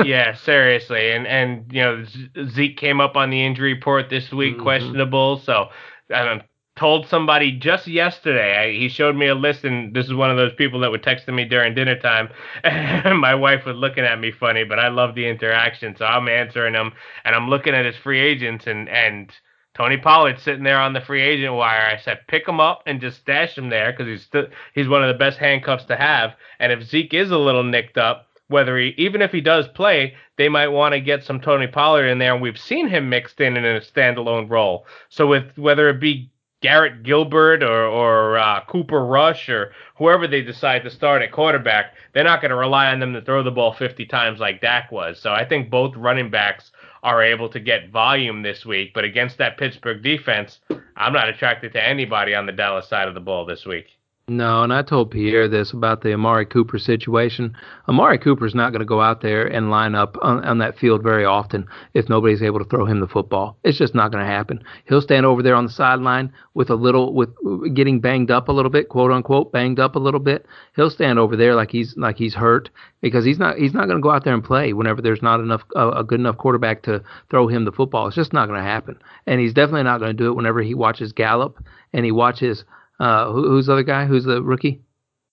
Yeah, 0.04 0.34
seriously, 0.34 1.12
and 1.12 1.26
and 1.26 1.70
you 1.72 1.82
know 1.82 2.04
Zeke 2.48 2.76
came 2.76 3.00
up 3.00 3.16
on 3.16 3.30
the 3.30 3.44
injury 3.44 3.74
report 3.74 4.10
this 4.10 4.30
week, 4.32 4.54
mm-hmm. 4.54 4.62
questionable. 4.62 5.38
So 5.38 5.68
I 6.14 6.42
told 6.76 7.06
somebody 7.08 7.52
just 7.52 7.86
yesterday. 7.86 8.56
I, 8.56 8.78
he 8.78 8.88
showed 8.88 9.16
me 9.16 9.26
a 9.26 9.34
list, 9.34 9.64
and 9.64 9.94
this 9.94 10.06
is 10.06 10.14
one 10.14 10.30
of 10.30 10.36
those 10.36 10.54
people 10.54 10.80
that 10.80 10.90
would 10.90 11.02
text 11.02 11.26
me 11.28 11.44
during 11.44 11.74
dinner 11.74 11.98
time. 11.98 12.28
And 12.64 13.18
my 13.18 13.34
wife 13.34 13.64
was 13.64 13.76
looking 13.76 14.04
at 14.04 14.20
me 14.20 14.30
funny, 14.30 14.64
but 14.64 14.78
I 14.78 14.88
love 14.88 15.14
the 15.14 15.28
interaction, 15.28 15.96
so 15.96 16.04
I'm 16.04 16.28
answering 16.28 16.74
them, 16.74 16.92
and 17.24 17.34
I'm 17.34 17.48
looking 17.48 17.74
at 17.74 17.84
his 17.84 17.96
free 17.96 18.20
agents, 18.20 18.66
and 18.66 18.88
and 18.88 19.32
Tony 19.78 19.96
Pollard 19.96 20.40
sitting 20.40 20.64
there 20.64 20.80
on 20.80 20.92
the 20.92 21.00
free 21.00 21.22
agent 21.22 21.54
wire. 21.54 21.86
I 21.86 22.00
said, 22.02 22.26
pick 22.26 22.48
him 22.48 22.58
up 22.58 22.82
and 22.86 23.00
just 23.00 23.20
stash 23.20 23.56
him 23.56 23.68
there 23.68 23.92
because 23.92 24.06
he's 24.06 24.24
still 24.24 24.46
he's 24.74 24.88
one 24.88 25.04
of 25.04 25.08
the 25.08 25.18
best 25.18 25.38
handcuffs 25.38 25.84
to 25.84 25.96
have. 25.96 26.32
And 26.58 26.72
if 26.72 26.82
Zeke 26.82 27.14
is 27.14 27.30
a 27.30 27.38
little 27.38 27.62
nicked 27.62 27.96
up, 27.96 28.27
whether 28.48 28.78
he 28.78 28.94
even 28.96 29.22
if 29.22 29.32
he 29.32 29.40
does 29.40 29.68
play, 29.68 30.14
they 30.36 30.48
might 30.48 30.68
want 30.68 30.94
to 30.94 31.00
get 31.00 31.24
some 31.24 31.40
Tony 31.40 31.66
Pollard 31.66 32.06
in 32.06 32.18
there, 32.18 32.32
and 32.32 32.42
we've 32.42 32.58
seen 32.58 32.88
him 32.88 33.08
mixed 33.08 33.40
in 33.40 33.56
in 33.56 33.64
a 33.64 33.80
standalone 33.80 34.50
role. 34.50 34.86
So 35.08 35.26
with 35.26 35.56
whether 35.56 35.88
it 35.88 36.00
be 36.00 36.30
Garrett 36.60 37.04
Gilbert 37.04 37.62
or 37.62 37.84
or 37.86 38.38
uh, 38.38 38.64
Cooper 38.64 39.04
Rush 39.04 39.48
or 39.48 39.72
whoever 39.96 40.26
they 40.26 40.42
decide 40.42 40.82
to 40.84 40.90
start 40.90 41.22
at 41.22 41.30
quarterback, 41.30 41.94
they're 42.12 42.24
not 42.24 42.40
going 42.40 42.50
to 42.50 42.56
rely 42.56 42.90
on 42.90 43.00
them 43.00 43.12
to 43.12 43.22
throw 43.22 43.42
the 43.42 43.50
ball 43.50 43.72
50 43.72 44.06
times 44.06 44.40
like 44.40 44.60
Dak 44.60 44.90
was. 44.90 45.20
So 45.20 45.32
I 45.32 45.44
think 45.44 45.70
both 45.70 45.94
running 45.94 46.30
backs 46.30 46.72
are 47.02 47.22
able 47.22 47.48
to 47.50 47.60
get 47.60 47.90
volume 47.90 48.42
this 48.42 48.66
week. 48.66 48.92
But 48.92 49.04
against 49.04 49.38
that 49.38 49.56
Pittsburgh 49.56 50.02
defense, 50.02 50.60
I'm 50.96 51.12
not 51.12 51.28
attracted 51.28 51.72
to 51.74 51.86
anybody 51.86 52.34
on 52.34 52.46
the 52.46 52.52
Dallas 52.52 52.88
side 52.88 53.08
of 53.08 53.14
the 53.14 53.20
ball 53.20 53.44
this 53.46 53.64
week. 53.64 53.97
No, 54.30 54.62
and 54.62 54.74
I 54.74 54.82
told 54.82 55.10
Pierre 55.10 55.48
this 55.48 55.72
about 55.72 56.02
the 56.02 56.12
Amari 56.12 56.44
Cooper 56.44 56.78
situation. 56.78 57.56
Amari 57.88 58.18
Cooper's 58.18 58.54
not 58.54 58.72
going 58.72 58.80
to 58.80 58.86
go 58.86 59.00
out 59.00 59.22
there 59.22 59.46
and 59.46 59.70
line 59.70 59.94
up 59.94 60.18
on, 60.20 60.44
on, 60.44 60.58
that 60.58 60.76
field 60.76 61.02
very 61.02 61.24
often 61.24 61.66
if 61.94 62.10
nobody's 62.10 62.42
able 62.42 62.58
to 62.58 62.66
throw 62.66 62.84
him 62.84 63.00
the 63.00 63.08
football. 63.08 63.56
It's 63.64 63.78
just 63.78 63.94
not 63.94 64.12
going 64.12 64.22
to 64.22 64.30
happen. 64.30 64.62
He'll 64.86 65.00
stand 65.00 65.24
over 65.24 65.42
there 65.42 65.54
on 65.54 65.64
the 65.64 65.72
sideline 65.72 66.30
with 66.52 66.68
a 66.68 66.74
little, 66.74 67.14
with 67.14 67.30
getting 67.74 68.00
banged 68.00 68.30
up 68.30 68.48
a 68.48 68.52
little 68.52 68.70
bit, 68.70 68.90
quote 68.90 69.10
unquote, 69.10 69.50
banged 69.50 69.80
up 69.80 69.96
a 69.96 69.98
little 69.98 70.20
bit. 70.20 70.44
He'll 70.76 70.90
stand 70.90 71.18
over 71.18 71.34
there 71.34 71.54
like 71.54 71.70
he's 71.70 71.96
like 71.96 72.18
he's 72.18 72.34
hurt 72.34 72.68
because 73.00 73.24
he's 73.24 73.38
not 73.38 73.56
he's 73.56 73.72
not 73.72 73.86
going 73.86 73.96
to 73.96 74.02
go 74.02 74.10
out 74.10 74.24
there 74.24 74.34
and 74.34 74.44
play 74.44 74.74
whenever 74.74 75.00
there's 75.00 75.22
not 75.22 75.40
enough 75.40 75.62
a 75.74 76.04
good 76.04 76.20
enough 76.20 76.36
quarterback 76.36 76.82
to 76.82 77.02
throw 77.30 77.48
him 77.48 77.64
the 77.64 77.72
football. 77.72 78.08
It's 78.08 78.16
just 78.16 78.34
not 78.34 78.46
going 78.46 78.60
to 78.60 78.66
happen, 78.66 79.00
and 79.26 79.40
he's 79.40 79.54
definitely 79.54 79.84
not 79.84 80.00
going 80.00 80.14
to 80.14 80.22
do 80.22 80.28
it 80.28 80.36
whenever 80.36 80.60
he 80.60 80.74
watches 80.74 81.12
Gallup 81.14 81.64
and 81.94 82.04
he 82.04 82.12
watches 82.12 82.64
uh, 82.98 83.30
who, 83.32 83.48
who's 83.48 83.66
the 83.66 83.72
other 83.72 83.82
guy? 83.82 84.06
Who's 84.06 84.24
the 84.24 84.42
rookie? 84.42 84.80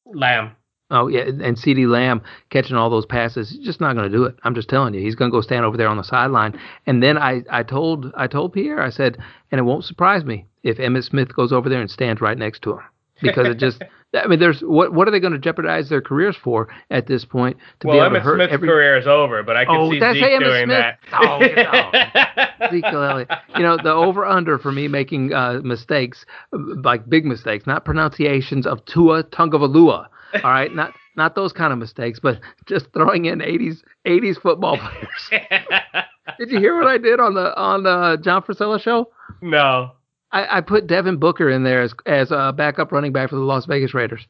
Lamb. 0.05 0.55
Oh 0.91 1.07
yeah, 1.07 1.23
and 1.23 1.57
CeeDee 1.57 1.87
Lamb 1.87 2.21
catching 2.51 2.75
all 2.75 2.91
those 2.91 3.07
passes, 3.07 3.49
he's 3.49 3.65
just 3.65 3.81
not 3.81 3.95
going 3.95 4.09
to 4.09 4.15
do 4.15 4.25
it. 4.25 4.35
I'm 4.43 4.53
just 4.53 4.69
telling 4.69 4.93
you, 4.93 5.01
he's 5.01 5.15
going 5.15 5.31
to 5.31 5.35
go 5.35 5.41
stand 5.41 5.65
over 5.65 5.77
there 5.77 5.87
on 5.87 5.97
the 5.97 6.03
sideline. 6.03 6.59
And 6.85 7.01
then 7.01 7.17
I, 7.17 7.41
I 7.49 7.63
told 7.63 8.11
I 8.15 8.27
told 8.27 8.53
Pierre, 8.53 8.81
I 8.81 8.91
said, 8.91 9.17
and 9.51 9.57
it 9.57 9.63
won't 9.63 9.83
surprise 9.83 10.23
me 10.23 10.45
if 10.61 10.77
Emmitt 10.77 11.05
Smith 11.05 11.35
goes 11.35 11.51
over 11.51 11.69
there 11.69 11.81
and 11.81 11.89
stands 11.89 12.21
right 12.21 12.37
next 12.37 12.61
to 12.63 12.73
him 12.73 12.81
because 13.21 13.47
it 13.47 13.57
just 13.57 13.81
I 14.15 14.27
mean, 14.27 14.39
there's 14.39 14.61
what 14.61 14.93
what 14.93 15.07
are 15.07 15.11
they 15.11 15.19
going 15.19 15.33
to 15.33 15.39
jeopardize 15.39 15.89
their 15.89 16.01
careers 16.01 16.35
for 16.35 16.67
at 16.89 17.07
this 17.07 17.25
point? 17.25 17.57
To 17.81 17.87
well, 17.87 17.97
be 17.97 18.05
able 18.05 18.15
to 18.15 18.21
hurt 18.21 18.37
Smith's 18.37 18.53
every... 18.53 18.67
career 18.67 18.97
is 18.97 19.07
over, 19.07 19.43
but 19.43 19.57
I 19.57 19.65
can 19.65 19.75
oh, 19.75 19.91
see 19.91 19.99
Zeke 19.99 20.39
doing 20.39 20.65
Smith? 20.65 20.69
that. 20.69 20.99
Oh, 21.13 21.39
no. 21.39 22.69
Zeke 22.71 22.85
Elliott. 22.85 23.29
You 23.55 23.63
know, 23.63 23.77
the 23.77 23.91
over 23.91 24.25
under 24.25 24.57
for 24.57 24.71
me 24.71 24.87
making 24.87 25.33
uh, 25.33 25.61
mistakes, 25.63 26.25
like 26.51 27.07
big 27.09 27.25
mistakes, 27.25 27.67
not 27.67 27.85
pronunciations 27.85 28.65
of 28.65 28.83
Tua 28.85 29.23
Tagovailoa. 29.23 30.07
All 30.35 30.41
right, 30.43 30.73
not 30.73 30.93
not 31.15 31.35
those 31.35 31.53
kind 31.53 31.71
of 31.71 31.79
mistakes, 31.79 32.19
but 32.21 32.39
just 32.65 32.91
throwing 32.93 33.25
in 33.25 33.39
80s 33.39 33.81
80s 34.05 34.41
football 34.41 34.77
players. 34.77 35.29
did 36.37 36.51
you 36.51 36.59
hear 36.59 36.75
what 36.75 36.87
I 36.87 36.97
did 36.97 37.19
on 37.19 37.33
the 37.33 37.55
on 37.57 37.83
the 37.83 38.17
John 38.21 38.41
Frisella 38.41 38.79
show? 38.79 39.09
No. 39.41 39.91
I, 40.35 40.57
I 40.57 40.61
put 40.61 40.85
Devin 40.85 41.15
Booker 41.17 41.49
in 41.49 41.63
there 41.63 41.81
as 41.81 41.93
as 42.05 42.31
a 42.31 42.53
backup 42.55 42.91
running 42.91 43.13
back 43.13 43.29
for 43.29 43.37
the 43.37 43.41
Las 43.41 43.65
Vegas 43.65 43.93
Raiders. 43.93 44.27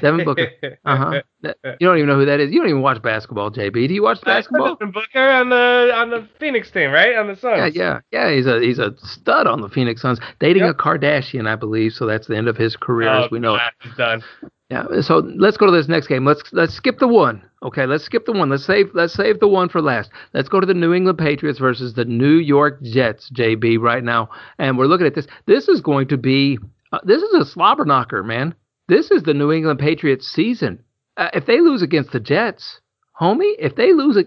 Devin 0.00 0.24
Booker. 0.24 0.48
Uh 0.84 0.96
huh. 0.96 1.22
You 1.42 1.86
don't 1.86 1.96
even 1.96 2.08
know 2.08 2.18
who 2.18 2.26
that 2.26 2.40
is. 2.40 2.50
You 2.50 2.58
don't 2.58 2.68
even 2.68 2.82
watch 2.82 3.00
basketball, 3.02 3.50
JB. 3.50 3.88
Do 3.88 3.94
you 3.94 4.02
watch 4.02 4.20
basketball? 4.22 4.76
Devin 4.76 4.92
Booker 4.92 5.30
on 5.30 5.50
the 5.50 5.92
on 5.94 6.10
the 6.10 6.26
Phoenix 6.38 6.70
team, 6.70 6.90
right? 6.90 7.16
On 7.16 7.26
the 7.26 7.36
Suns. 7.36 7.74
Yeah, 7.74 8.00
yeah, 8.12 8.28
yeah. 8.28 8.34
He's 8.34 8.46
a 8.46 8.60
he's 8.60 8.78
a 8.78 8.94
stud 8.98 9.46
on 9.46 9.60
the 9.60 9.68
Phoenix 9.68 10.02
Suns, 10.02 10.20
dating 10.40 10.64
yep. 10.64 10.74
a 10.74 10.78
Kardashian, 10.78 11.48
I 11.48 11.56
believe. 11.56 11.92
So 11.92 12.06
that's 12.06 12.26
the 12.26 12.36
end 12.36 12.48
of 12.48 12.56
his 12.56 12.76
career, 12.76 13.08
oh, 13.08 13.24
as 13.24 13.30
we 13.30 13.38
know. 13.38 13.58
He's 13.82 13.94
done. 13.96 14.22
Yeah. 14.70 14.84
So 15.02 15.18
let's 15.18 15.56
go 15.56 15.66
to 15.66 15.72
this 15.72 15.88
next 15.88 16.06
game. 16.06 16.24
Let's 16.24 16.42
let's 16.52 16.74
skip 16.74 16.98
the 16.98 17.08
one. 17.08 17.42
Okay, 17.62 17.86
let's 17.86 18.04
skip 18.04 18.26
the 18.26 18.32
one. 18.32 18.50
Let's 18.50 18.64
save 18.64 18.90
let's 18.94 19.14
save 19.14 19.40
the 19.40 19.48
one 19.48 19.68
for 19.68 19.80
last. 19.80 20.10
Let's 20.32 20.48
go 20.48 20.60
to 20.60 20.66
the 20.66 20.74
New 20.74 20.92
England 20.92 21.18
Patriots 21.18 21.58
versus 21.58 21.94
the 21.94 22.04
New 22.04 22.36
York 22.36 22.82
Jets, 22.82 23.30
JB, 23.30 23.78
right 23.80 24.04
now. 24.04 24.30
And 24.58 24.78
we're 24.78 24.86
looking 24.86 25.06
at 25.06 25.14
this. 25.14 25.26
This 25.46 25.68
is 25.68 25.80
going 25.80 26.08
to 26.08 26.16
be 26.16 26.58
uh, 26.94 27.00
this 27.04 27.22
is 27.22 27.34
a 27.34 27.44
slobber 27.44 27.84
knocker, 27.84 28.22
man. 28.22 28.54
This 28.86 29.10
is 29.10 29.22
the 29.22 29.34
New 29.34 29.50
England 29.50 29.78
Patriots 29.78 30.28
season. 30.28 30.82
Uh, 31.16 31.30
if 31.32 31.46
they 31.46 31.60
lose 31.60 31.80
against 31.80 32.12
the 32.12 32.20
Jets, 32.20 32.80
homie, 33.18 33.54
if 33.58 33.76
they 33.76 33.92
lose 33.92 34.18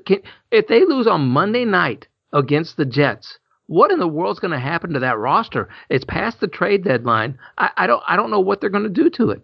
if 0.51 0.67
they 0.67 0.85
lose 0.85 1.05
on 1.05 1.27
Monday 1.27 1.65
night 1.65 2.07
against 2.34 2.77
the 2.77 2.85
Jets, 2.85 3.38
what 3.67 3.91
in 3.91 3.99
the 3.99 4.07
world's 4.07 4.39
going 4.39 4.51
to 4.51 4.59
happen 4.59 4.93
to 4.93 4.99
that 4.99 5.19
roster? 5.19 5.69
It's 5.89 6.05
past 6.05 6.39
the 6.39 6.47
trade 6.47 6.84
deadline. 6.84 7.38
I, 7.57 7.69
I 7.77 7.88
don't 7.88 8.03
I 8.07 8.15
don't 8.15 8.31
know 8.31 8.39
what 8.39 8.61
they're 8.61 8.69
going 8.69 8.84
to 8.84 8.89
do 8.89 9.09
to 9.11 9.31
it. 9.31 9.43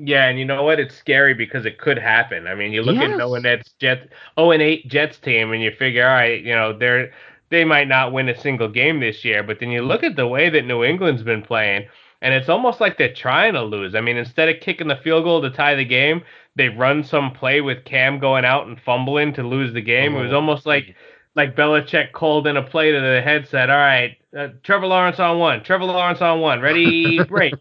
Yeah, 0.00 0.28
and 0.28 0.38
you 0.38 0.44
know 0.44 0.64
what? 0.64 0.80
It's 0.80 0.96
scary 0.96 1.32
because 1.32 1.64
it 1.64 1.78
could 1.78 1.98
happen. 1.98 2.48
I 2.48 2.56
mean, 2.56 2.72
you 2.72 2.82
look 2.82 2.96
yes. 2.96 3.12
at 3.12 3.18
Noah 3.18 3.40
Net's 3.40 3.70
Jets, 3.78 4.08
oh 4.36 4.50
and 4.50 4.60
eight 4.60 4.88
Jets 4.88 5.16
team, 5.18 5.52
and 5.52 5.62
you 5.62 5.70
figure, 5.70 6.06
all 6.06 6.14
right, 6.14 6.42
you 6.42 6.52
know, 6.52 6.76
they're 6.76 7.12
they 7.50 7.64
might 7.64 7.86
not 7.86 8.12
win 8.12 8.28
a 8.28 8.40
single 8.40 8.68
game 8.68 9.00
this 9.00 9.24
year, 9.24 9.42
but 9.42 9.60
then 9.60 9.70
you 9.70 9.82
look 9.82 10.02
at 10.02 10.16
the 10.16 10.26
way 10.26 10.50
that 10.50 10.64
New 10.64 10.82
England's 10.82 11.22
been 11.22 11.42
playing, 11.42 11.86
and 12.22 12.32
it's 12.32 12.48
almost 12.48 12.80
like 12.80 12.96
they're 12.96 13.12
trying 13.12 13.54
to 13.54 13.62
lose. 13.62 13.94
I 13.94 14.00
mean, 14.00 14.16
instead 14.16 14.48
of 14.48 14.60
kicking 14.60 14.88
the 14.88 14.96
field 14.96 15.24
goal 15.24 15.42
to 15.42 15.50
tie 15.50 15.74
the 15.74 15.84
game, 15.84 16.22
they 16.54 16.68
run 16.68 17.02
some 17.02 17.32
play 17.32 17.60
with 17.60 17.84
Cam 17.84 18.20
going 18.20 18.44
out 18.44 18.66
and 18.66 18.80
fumbling 18.80 19.34
to 19.34 19.42
lose 19.42 19.74
the 19.74 19.82
game. 19.82 20.14
Oh, 20.14 20.20
it 20.20 20.22
was 20.24 20.32
oh, 20.32 20.36
almost 20.36 20.64
like 20.64 20.94
like 21.34 21.56
Belichick 21.56 22.12
called 22.12 22.46
in 22.46 22.56
a 22.56 22.62
play 22.62 22.92
to 22.92 23.00
the 23.00 23.20
headset. 23.22 23.70
All 23.70 23.76
right, 23.76 24.16
uh, 24.38 24.48
Trevor 24.62 24.86
Lawrence 24.86 25.18
on 25.18 25.38
one. 25.38 25.64
Trevor 25.64 25.84
Lawrence 25.84 26.20
on 26.20 26.40
one. 26.40 26.60
Ready, 26.60 27.22
break. 27.28 27.54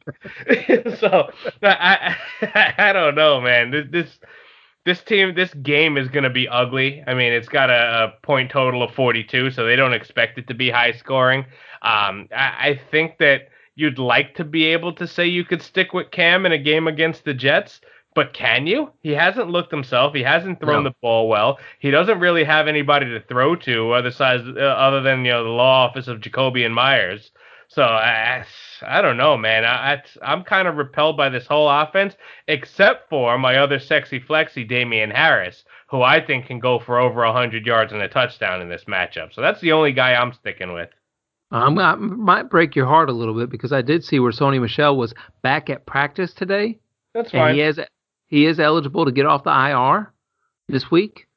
so 0.99 1.31
I, 1.63 2.15
I 2.43 2.73
I 2.89 2.93
don't 2.93 3.15
know, 3.15 3.41
man. 3.41 3.71
This 3.71 3.87
this 3.89 4.19
this 4.85 5.03
team, 5.03 5.33
this 5.35 5.53
game 5.55 5.97
is 5.97 6.07
going 6.07 6.23
to 6.23 6.29
be 6.29 6.47
ugly. 6.47 7.03
I 7.05 7.13
mean, 7.13 7.33
it's 7.33 7.49
got 7.49 7.69
a, 7.69 8.05
a, 8.05 8.25
point 8.25 8.49
total 8.49 8.81
of 8.81 8.91
42, 8.95 9.51
so 9.51 9.63
they 9.63 9.75
don't 9.75 9.93
expect 9.93 10.39
it 10.39 10.47
to 10.47 10.55
be 10.55 10.71
high 10.71 10.93
scoring. 10.93 11.41
Um, 11.83 12.27
I, 12.35 12.69
I 12.69 12.81
think 12.89 13.19
that 13.19 13.49
you'd 13.75 13.99
like 13.99 14.35
to 14.35 14.43
be 14.43 14.65
able 14.65 14.93
to 14.93 15.07
say 15.07 15.27
you 15.27 15.45
could 15.45 15.61
stick 15.61 15.93
with 15.93 16.11
Cam 16.11 16.45
in 16.45 16.51
a 16.51 16.57
game 16.57 16.87
against 16.87 17.23
the 17.23 17.33
Jets, 17.33 17.81
but 18.13 18.33
can 18.33 18.67
you? 18.67 18.91
He 19.01 19.11
hasn't 19.11 19.49
looked 19.49 19.71
himself. 19.71 20.13
He 20.13 20.23
hasn't 20.23 20.59
thrown 20.59 20.83
no. 20.83 20.89
the 20.89 20.95
ball 21.01 21.29
well. 21.29 21.59
He 21.79 21.91
doesn't 21.91 22.19
really 22.19 22.43
have 22.43 22.67
anybody 22.67 23.05
to 23.05 23.21
throw 23.21 23.55
to 23.57 23.93
other 23.93 24.11
size, 24.11 24.41
uh, 24.45 24.59
other 24.59 25.01
than 25.01 25.23
you 25.23 25.31
know 25.31 25.43
the 25.43 25.49
law 25.49 25.87
office 25.87 26.07
of 26.07 26.19
Jacoby 26.19 26.65
and 26.65 26.75
Myers. 26.75 27.31
So 27.69 27.83
I, 27.83 28.45
I 28.81 29.01
don't 29.01 29.15
know, 29.15 29.37
man. 29.37 29.63
I, 29.63 30.01
I'm 30.21 30.43
kind 30.43 30.67
of 30.67 30.75
repelled 30.75 31.15
by 31.15 31.29
this 31.29 31.47
whole 31.47 31.69
offense, 31.69 32.17
except 32.49 33.09
for 33.09 33.37
my 33.37 33.55
other 33.55 33.79
sexy 33.79 34.19
flexy, 34.19 34.65
Damien 34.65 35.09
Harris, 35.09 35.63
who 35.87 36.01
I 36.01 36.19
think 36.19 36.47
can 36.47 36.59
go 36.59 36.79
for 36.79 36.99
over 36.99 37.23
100 37.23 37.65
yards 37.65 37.93
and 37.93 38.01
a 38.01 38.09
touchdown 38.09 38.61
in 38.61 38.67
this 38.67 38.83
matchup. 38.89 39.33
So 39.33 39.39
that's 39.39 39.61
the 39.61 39.71
only 39.71 39.93
guy 39.93 40.15
I'm 40.15 40.33
sticking 40.33 40.73
with. 40.73 40.89
Um, 41.51 41.77
I 41.77 41.95
might 41.95 42.49
break 42.49 42.75
your 42.75 42.85
heart 42.85 43.09
a 43.09 43.13
little 43.13 43.33
bit 43.33 43.49
because 43.49 43.73
I 43.73 43.81
did 43.81 44.03
see 44.05 44.19
where 44.19 44.31
Sony 44.31 44.61
Michel 44.61 44.95
was 44.95 45.13
back 45.41 45.69
at 45.69 45.85
practice 45.85 46.33
today. 46.33 46.79
That's 47.13 47.31
fine. 47.31 47.55
he 47.55 47.61
is 47.61 47.79
he 48.27 48.45
is 48.45 48.59
eligible 48.59 49.05
to 49.05 49.11
get 49.11 49.25
off 49.25 49.43
the 49.43 49.49
IR 49.49 50.13
this 50.69 50.89
week, 50.89 51.27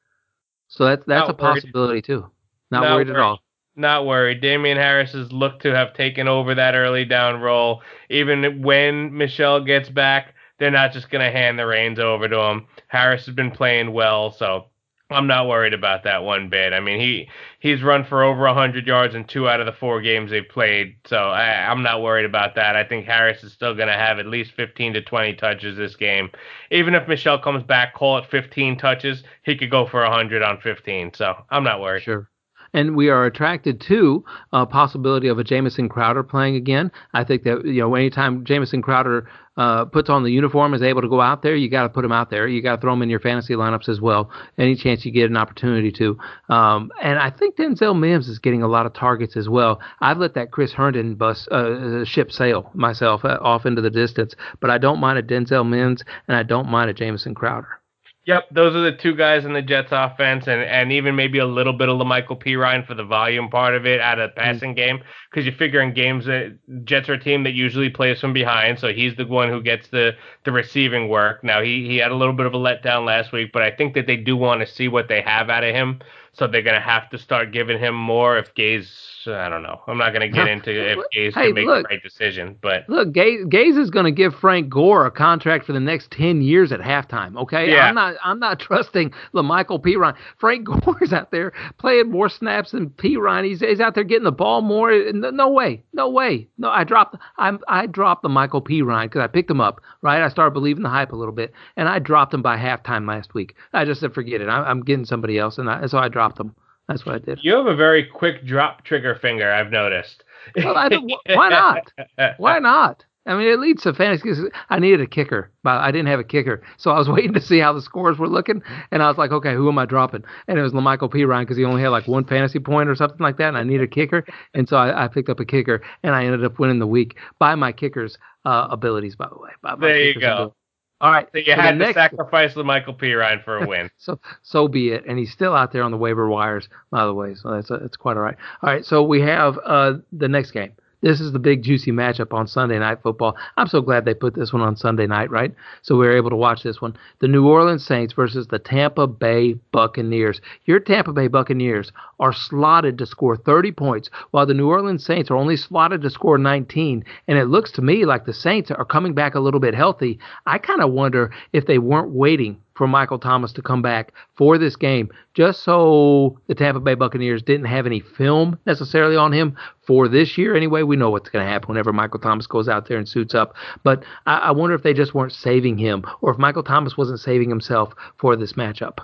so 0.69 0.85
that's 0.85 1.03
that's 1.05 1.27
Not 1.27 1.31
a 1.31 1.33
possibility 1.33 2.01
too. 2.01 2.29
Not, 2.71 2.81
Not 2.81 2.95
worried, 2.95 3.07
worried, 3.07 3.17
at 3.17 3.21
all. 3.21 3.39
Not 3.75 4.05
worried. 4.05 4.39
Damien 4.39 4.77
Harris 4.77 5.11
has 5.11 5.31
looked 5.33 5.63
to 5.63 5.75
have 5.75 5.93
taken 5.93 6.29
over 6.29 6.55
that 6.55 6.75
early 6.75 7.03
down 7.03 7.41
role. 7.41 7.81
Even 8.09 8.61
when 8.61 9.15
Michel 9.15 9.61
gets 9.63 9.89
back, 9.89 10.33
they're 10.59 10.71
not 10.71 10.93
just 10.93 11.09
going 11.09 11.23
to 11.23 11.37
hand 11.37 11.59
the 11.59 11.65
reins 11.65 11.99
over 11.99 12.29
to 12.29 12.39
him. 12.39 12.67
Harris 12.87 13.25
has 13.25 13.35
been 13.35 13.51
playing 13.51 13.91
well, 13.91 14.31
so 14.31 14.67
I'm 15.11 15.27
not 15.27 15.47
worried 15.47 15.73
about 15.75 16.03
that 16.03 16.23
one 16.23 16.49
bit. 16.49 16.73
I 16.73 16.79
mean, 16.79 16.99
he 16.99 17.29
he's 17.59 17.83
run 17.83 18.03
for 18.05 18.23
over 18.23 18.41
100 18.41 18.87
yards 18.87 19.13
in 19.13 19.25
two 19.25 19.47
out 19.47 19.59
of 19.59 19.67
the 19.67 19.71
four 19.71 20.01
games 20.01 20.31
they've 20.31 20.47
played, 20.47 20.95
so 21.05 21.17
I, 21.17 21.69
I'm 21.69 21.83
not 21.83 22.01
worried 22.01 22.25
about 22.25 22.55
that. 22.55 22.75
I 22.75 22.83
think 22.83 23.05
Harris 23.05 23.43
is 23.43 23.53
still 23.53 23.75
going 23.75 23.87
to 23.87 23.93
have 23.93 24.17
at 24.17 24.25
least 24.25 24.53
15 24.53 24.93
to 24.93 25.01
20 25.01 25.35
touches 25.35 25.77
this 25.77 25.95
game. 25.95 26.31
Even 26.71 26.95
if 26.95 27.07
Michel 27.07 27.37
comes 27.37 27.63
back, 27.63 27.93
call 27.93 28.17
it 28.17 28.25
15 28.31 28.77
touches, 28.77 29.23
he 29.43 29.55
could 29.55 29.69
go 29.69 29.85
for 29.85 30.01
100 30.01 30.41
on 30.41 30.59
15. 30.59 31.13
So 31.13 31.35
I'm 31.51 31.63
not 31.63 31.81
worried. 31.81 32.03
Sure 32.03 32.29
and 32.75 32.93
we 32.93 33.09
are 33.09 33.25
attracted 33.25 33.79
to 33.79 34.23
a 34.51 34.65
possibility 34.65 35.29
of 35.29 35.39
a 35.39 35.43
Jamison 35.45 35.87
Crowder 35.87 36.23
playing 36.23 36.57
again. 36.57 36.91
I 37.13 37.23
think 37.23 37.43
that 37.43 37.65
you 37.65 37.79
know 37.79 37.95
anytime 37.95 38.43
Jamison 38.43 38.81
Crowder 38.81 39.29
uh, 39.55 39.85
puts 39.85 40.09
on 40.09 40.23
the 40.23 40.29
uniform, 40.29 40.73
is 40.73 40.81
able 40.81 41.01
to 41.01 41.07
go 41.07 41.21
out 41.21 41.41
there, 41.41 41.55
you 41.55 41.69
got 41.69 41.83
to 41.83 41.89
put 41.89 42.03
him 42.03 42.11
out 42.11 42.29
there. 42.29 42.47
You 42.49 42.61
got 42.61 42.75
to 42.75 42.81
throw 42.81 42.91
him 42.91 43.01
in 43.01 43.09
your 43.09 43.21
fantasy 43.21 43.53
lineups 43.53 43.87
as 43.87 44.01
well. 44.01 44.29
Any 44.57 44.75
chance 44.75 45.05
you 45.05 45.11
get 45.13 45.29
an 45.29 45.37
opportunity 45.37 45.89
to. 45.93 46.17
Um, 46.49 46.91
and 47.01 47.17
I 47.17 47.29
think 47.29 47.55
Denzel 47.55 47.97
Mims 47.97 48.27
is 48.27 48.39
getting 48.39 48.61
a 48.61 48.67
lot 48.67 48.85
of 48.85 48.93
targets 48.93 49.37
as 49.37 49.47
well. 49.47 49.79
I've 50.01 50.17
let 50.17 50.33
that 50.33 50.51
Chris 50.51 50.73
Herndon 50.73 51.15
bus 51.15 51.47
uh, 51.47 52.03
ship 52.03 52.29
sail 52.29 52.69
myself 52.73 53.23
uh, 53.23 53.37
off 53.39 53.65
into 53.65 53.81
the 53.81 53.89
distance, 53.89 54.35
but 54.59 54.69
I 54.69 54.77
don't 54.77 54.99
mind 54.99 55.17
a 55.17 55.23
Denzel 55.23 55.67
Mims 55.67 56.03
and 56.27 56.35
I 56.35 56.43
don't 56.43 56.67
mind 56.67 56.89
a 56.89 56.93
Jamison 56.93 57.33
Crowder. 57.33 57.79
Yep, 58.25 58.49
those 58.49 58.75
are 58.75 58.81
the 58.81 58.91
two 58.91 59.15
guys 59.15 59.45
in 59.45 59.53
the 59.53 59.61
Jets 59.61 59.89
offense, 59.91 60.47
and, 60.47 60.59
and 60.59 60.91
even 60.91 61.15
maybe 61.15 61.37
a 61.37 61.45
little 61.45 61.73
bit 61.73 61.89
of 61.89 61.99
the 61.99 62.05
Michael 62.05 62.35
Perine 62.35 62.83
for 62.85 62.95
the 62.95 63.03
volume 63.03 63.49
part 63.49 63.75
of 63.75 63.85
it 63.85 64.01
out 64.01 64.17
of 64.17 64.31
the 64.31 64.33
passing 64.35 64.73
mm. 64.73 64.77
game, 64.77 65.03
because 65.29 65.45
you 65.45 65.51
figure 65.51 65.79
in 65.79 65.93
games 65.93 66.25
that 66.25 66.57
Jets 66.85 67.07
are 67.07 67.13
a 67.13 67.19
team 67.19 67.43
that 67.43 67.53
usually 67.53 67.89
plays 67.89 68.19
from 68.19 68.33
behind, 68.33 68.79
so 68.79 68.91
he's 68.91 69.15
the 69.15 69.27
one 69.27 69.49
who 69.49 69.61
gets 69.61 69.89
the 69.89 70.15
the 70.43 70.51
receiving 70.51 71.07
work. 71.07 71.43
Now 71.43 71.61
he 71.61 71.87
he 71.87 71.97
had 71.97 72.11
a 72.11 72.15
little 72.15 72.33
bit 72.33 72.47
of 72.47 72.55
a 72.55 72.57
letdown 72.57 73.05
last 73.05 73.31
week, 73.31 73.51
but 73.53 73.61
I 73.61 73.69
think 73.69 73.93
that 73.93 74.07
they 74.07 74.17
do 74.17 74.35
want 74.35 74.61
to 74.61 74.65
see 74.65 74.87
what 74.87 75.07
they 75.07 75.21
have 75.21 75.51
out 75.51 75.63
of 75.63 75.75
him, 75.75 75.99
so 76.33 76.47
they're 76.47 76.63
gonna 76.63 76.79
have 76.79 77.11
to 77.11 77.19
start 77.19 77.51
giving 77.51 77.77
him 77.77 77.93
more 77.93 78.39
if 78.39 78.55
Gase 78.55 79.14
Uh, 79.27 79.33
I 79.35 79.49
don't 79.49 79.63
know. 79.63 79.81
I'm 79.87 79.97
not 79.97 80.13
going 80.13 80.21
to 80.21 80.29
get 80.29 80.47
into 80.49 80.71
if 80.71 80.97
Gase 81.13 81.33
hey, 81.33 81.47
can 81.47 81.53
make 81.53 81.65
look, 81.65 81.87
the 81.87 81.95
right 81.95 82.03
decision, 82.03 82.57
but 82.61 82.87
look, 82.87 83.09
Gase 83.09 83.77
is 83.77 83.89
going 83.89 84.05
to 84.05 84.11
give 84.11 84.35
Frank 84.35 84.69
Gore 84.69 85.05
a 85.05 85.11
contract 85.11 85.65
for 85.65 85.73
the 85.73 85.79
next 85.79 86.11
ten 86.11 86.41
years 86.41 86.71
at 86.71 86.79
halftime. 86.79 87.37
Okay, 87.37 87.71
yeah. 87.71 87.87
I'm 87.87 87.95
not 87.95 88.15
I'm 88.23 88.39
not 88.39 88.59
trusting 88.65 89.11
La'Mical 89.33 89.81
Perine. 89.81 90.15
Frank 90.37 90.65
Gore's 90.85 91.13
out 91.13 91.31
there 91.31 91.53
playing 91.77 92.11
more 92.11 92.29
snaps 92.29 92.71
than 92.71 92.89
Perine. 92.89 93.45
He's 93.45 93.59
he's 93.59 93.79
out 93.79 93.95
there 93.95 94.03
getting 94.03 94.23
the 94.23 94.31
ball 94.31 94.61
more. 94.61 94.91
No 95.13 95.49
way, 95.49 95.83
no 95.93 96.09
way. 96.09 96.47
No, 96.57 96.69
I 96.69 96.83
dropped 96.83 97.15
I'm 97.37 97.59
I 97.67 97.87
dropped 97.87 98.23
the 98.23 98.29
Michael 98.29 98.61
Perine 98.61 99.05
because 99.05 99.21
I 99.21 99.27
picked 99.27 99.49
him 99.51 99.61
up. 99.61 99.81
Right, 100.01 100.21
I 100.21 100.29
started 100.29 100.51
believing 100.51 100.83
the 100.83 100.89
hype 100.89 101.11
a 101.11 101.15
little 101.15 101.33
bit, 101.33 101.53
and 101.75 101.89
I 101.89 101.99
dropped 101.99 102.33
him 102.33 102.41
by 102.41 102.57
halftime 102.57 103.07
last 103.07 103.33
week. 103.33 103.55
I 103.73 103.85
just 103.85 104.01
said 104.01 104.13
forget 104.13 104.41
it. 104.41 104.47
I, 104.47 104.69
am 104.69 104.81
getting 104.81 105.05
somebody 105.05 105.37
else, 105.37 105.57
and, 105.57 105.69
I, 105.69 105.81
and 105.81 105.89
so 105.89 105.97
I 105.97 106.07
dropped 106.07 106.39
him. 106.39 106.55
That's 106.87 107.05
what 107.05 107.15
I 107.15 107.19
did. 107.19 107.39
You 107.41 107.55
have 107.55 107.65
a 107.65 107.75
very 107.75 108.03
quick 108.03 108.45
drop 108.45 108.83
trigger 108.83 109.15
finger, 109.15 109.51
I've 109.51 109.71
noticed. 109.71 110.23
Well, 110.55 110.77
I 110.77 110.89
why 111.33 111.49
not? 111.49 111.91
Why 112.37 112.59
not? 112.59 113.03
I 113.27 113.35
mean, 113.35 113.47
it 113.47 113.59
leads 113.59 113.81
to 113.83 113.93
fantasy. 113.93 114.29
I 114.69 114.77
needed 114.77 115.01
a 115.01 115.07
kicker, 115.07 115.51
but 115.63 115.81
I 115.81 115.89
didn't 115.89 116.09
have 116.09 116.19
a 116.19 116.23
kicker, 116.23 116.61
so 116.77 116.91
I 116.91 116.99
was 116.99 117.09
waiting 117.15 117.33
to 117.33 117.41
see 117.41 117.57
how 117.59 117.73
the 117.73 117.81
scores 117.81 118.19
were 118.19 118.29
looking, 118.29 118.61
and 118.91 119.01
I 119.01 119.07
was 119.07 119.17
like, 119.17 119.31
okay, 119.31 119.55
who 119.55 119.67
am 119.67 119.79
I 119.79 119.85
dropping? 119.85 120.23
And 120.47 120.59
it 120.59 120.61
was 120.61 120.73
La'Mical 120.73 121.11
Perine 121.11 121.41
because 121.41 121.57
he 121.57 121.65
only 121.65 121.81
had 121.81 121.89
like 121.89 122.07
one 122.07 122.25
fantasy 122.25 122.59
point 122.59 122.87
or 122.87 122.95
something 122.95 123.19
like 123.19 123.37
that, 123.37 123.49
and 123.49 123.57
I 123.57 123.63
needed 123.63 123.83
a 123.83 123.87
kicker, 123.87 124.25
and 124.53 124.69
so 124.69 124.77
I, 124.77 125.05
I 125.05 125.07
picked 125.07 125.29
up 125.29 125.39
a 125.39 125.45
kicker, 125.45 125.81
and 126.03 126.13
I 126.13 126.25
ended 126.25 126.43
up 126.45 126.59
winning 126.59 126.77
the 126.77 126.87
week 126.87 127.17
by 127.39 127.55
my 127.55 127.71
kicker's 127.71 128.17
uh, 128.45 128.67
abilities, 128.69 129.15
by 129.15 129.27
the 129.27 129.39
way. 129.39 129.49
there 129.79 130.01
you 130.01 130.19
go. 130.19 130.33
Abilities. 130.33 130.53
All 131.01 131.11
right. 131.11 131.27
So 131.31 131.39
you 131.39 131.45
so 131.45 131.61
had 131.61 131.77
to 131.77 131.93
sacrifice 131.93 132.53
La'Mical 132.53 132.97
Perine 132.97 133.43
for 133.43 133.57
a 133.57 133.67
win. 133.67 133.89
so 133.97 134.19
so 134.43 134.67
be 134.67 134.89
it. 134.89 135.05
And 135.05 135.19
he's 135.19 135.31
still 135.31 135.53
out 135.53 135.73
there 135.73 135.83
on 135.83 135.91
the 135.91 135.97
waiver 135.97 136.29
wires, 136.29 136.69
by 136.89 137.05
the 137.05 137.13
way. 137.13 137.35
So 137.35 137.51
that's 137.51 137.69
that's 137.69 137.97
quite 137.97 138.17
all 138.17 138.23
right. 138.23 138.37
All 138.63 138.69
right. 138.71 138.85
So 138.85 139.03
we 139.03 139.21
have 139.21 139.59
uh, 139.65 139.95
the 140.11 140.29
next 140.29 140.51
game. 140.51 140.73
This 141.05 141.21
is 141.21 141.33
the 141.33 141.37
big 141.37 141.61
juicy 141.61 141.91
matchup 141.91 142.33
on 142.33 142.47
Sunday 142.47 142.79
Night 142.79 143.03
Football. 143.03 143.37
I'm 143.57 143.67
so 143.67 143.79
glad 143.79 144.05
they 144.05 144.15
put 144.15 144.33
this 144.33 144.51
one 144.51 144.63
on 144.63 144.75
Sunday 144.75 145.05
night, 145.05 145.29
right? 145.29 145.53
So 145.83 145.95
we 145.95 146.07
were 146.07 146.17
able 146.17 146.31
to 146.31 146.35
watch 146.35 146.63
this 146.63 146.81
one. 146.81 146.97
The 147.19 147.27
New 147.27 147.47
Orleans 147.47 147.85
Saints 147.85 148.11
versus 148.11 148.47
the 148.47 148.57
Tampa 148.57 149.05
Bay 149.05 149.53
Buccaneers. 149.71 150.41
Your 150.65 150.79
Tampa 150.79 151.13
Bay 151.13 151.27
Buccaneers 151.27 151.91
are 152.19 152.33
slotted 152.33 152.97
to 152.97 153.05
score 153.05 153.37
30 153.37 153.71
points, 153.73 154.09
while 154.31 154.47
the 154.47 154.55
New 154.55 154.67
Orleans 154.67 155.05
Saints 155.05 155.29
are 155.29 155.35
only 155.35 155.57
slotted 155.57 156.01
to 156.01 156.09
score 156.09 156.39
19. 156.39 157.05
And 157.27 157.37
it 157.37 157.45
looks 157.45 157.71
to 157.73 157.83
me 157.83 158.05
like 158.05 158.25
the 158.25 158.33
Saints 158.33 158.71
are 158.71 158.83
coming 158.83 159.13
back 159.13 159.35
a 159.35 159.39
little 159.39 159.59
bit 159.59 159.75
healthy. 159.75 160.17
I 160.47 160.57
kind 160.57 160.81
of 160.81 160.91
wonder 160.91 161.31
if 161.53 161.67
they 161.67 161.77
weren't 161.77 162.13
waiting 162.13 162.57
for 162.75 162.87
Michael 162.87 163.17
Thomas 163.17 163.51
to 163.53 163.61
come 163.61 163.81
back 163.81 164.13
for 164.35 164.57
this 164.57 164.75
game, 164.75 165.09
just 165.33 165.63
so 165.63 166.39
the 166.47 166.55
Tampa 166.55 166.79
Bay 166.79 166.93
Buccaneers 166.93 167.41
didn't 167.41 167.65
have 167.65 167.85
any 167.85 168.01
film 168.01 168.59
necessarily 168.65 169.15
on 169.15 169.31
him 169.31 169.55
for 169.87 170.07
this 170.07 170.37
year. 170.37 170.55
Anyway, 170.55 170.83
we 170.83 170.95
know 170.95 171.09
what's 171.09 171.29
going 171.29 171.45
to 171.45 171.51
happen 171.51 171.69
whenever 171.69 171.91
Michael 171.93 172.19
Thomas 172.19 172.47
goes 172.47 172.69
out 172.69 172.87
there 172.87 172.97
and 172.97 173.07
suits 173.07 173.33
up. 173.33 173.55
But 173.83 174.03
I, 174.25 174.37
I 174.37 174.51
wonder 174.51 174.75
if 174.75 174.83
they 174.83 174.93
just 174.93 175.15
weren't 175.15 175.33
saving 175.33 175.77
him, 175.77 176.05
or 176.21 176.31
if 176.31 176.37
Michael 176.37 176.63
Thomas 176.63 176.97
wasn't 176.97 177.19
saving 177.19 177.49
himself 177.49 177.93
for 178.17 178.35
this 178.35 178.53
matchup. 178.53 178.99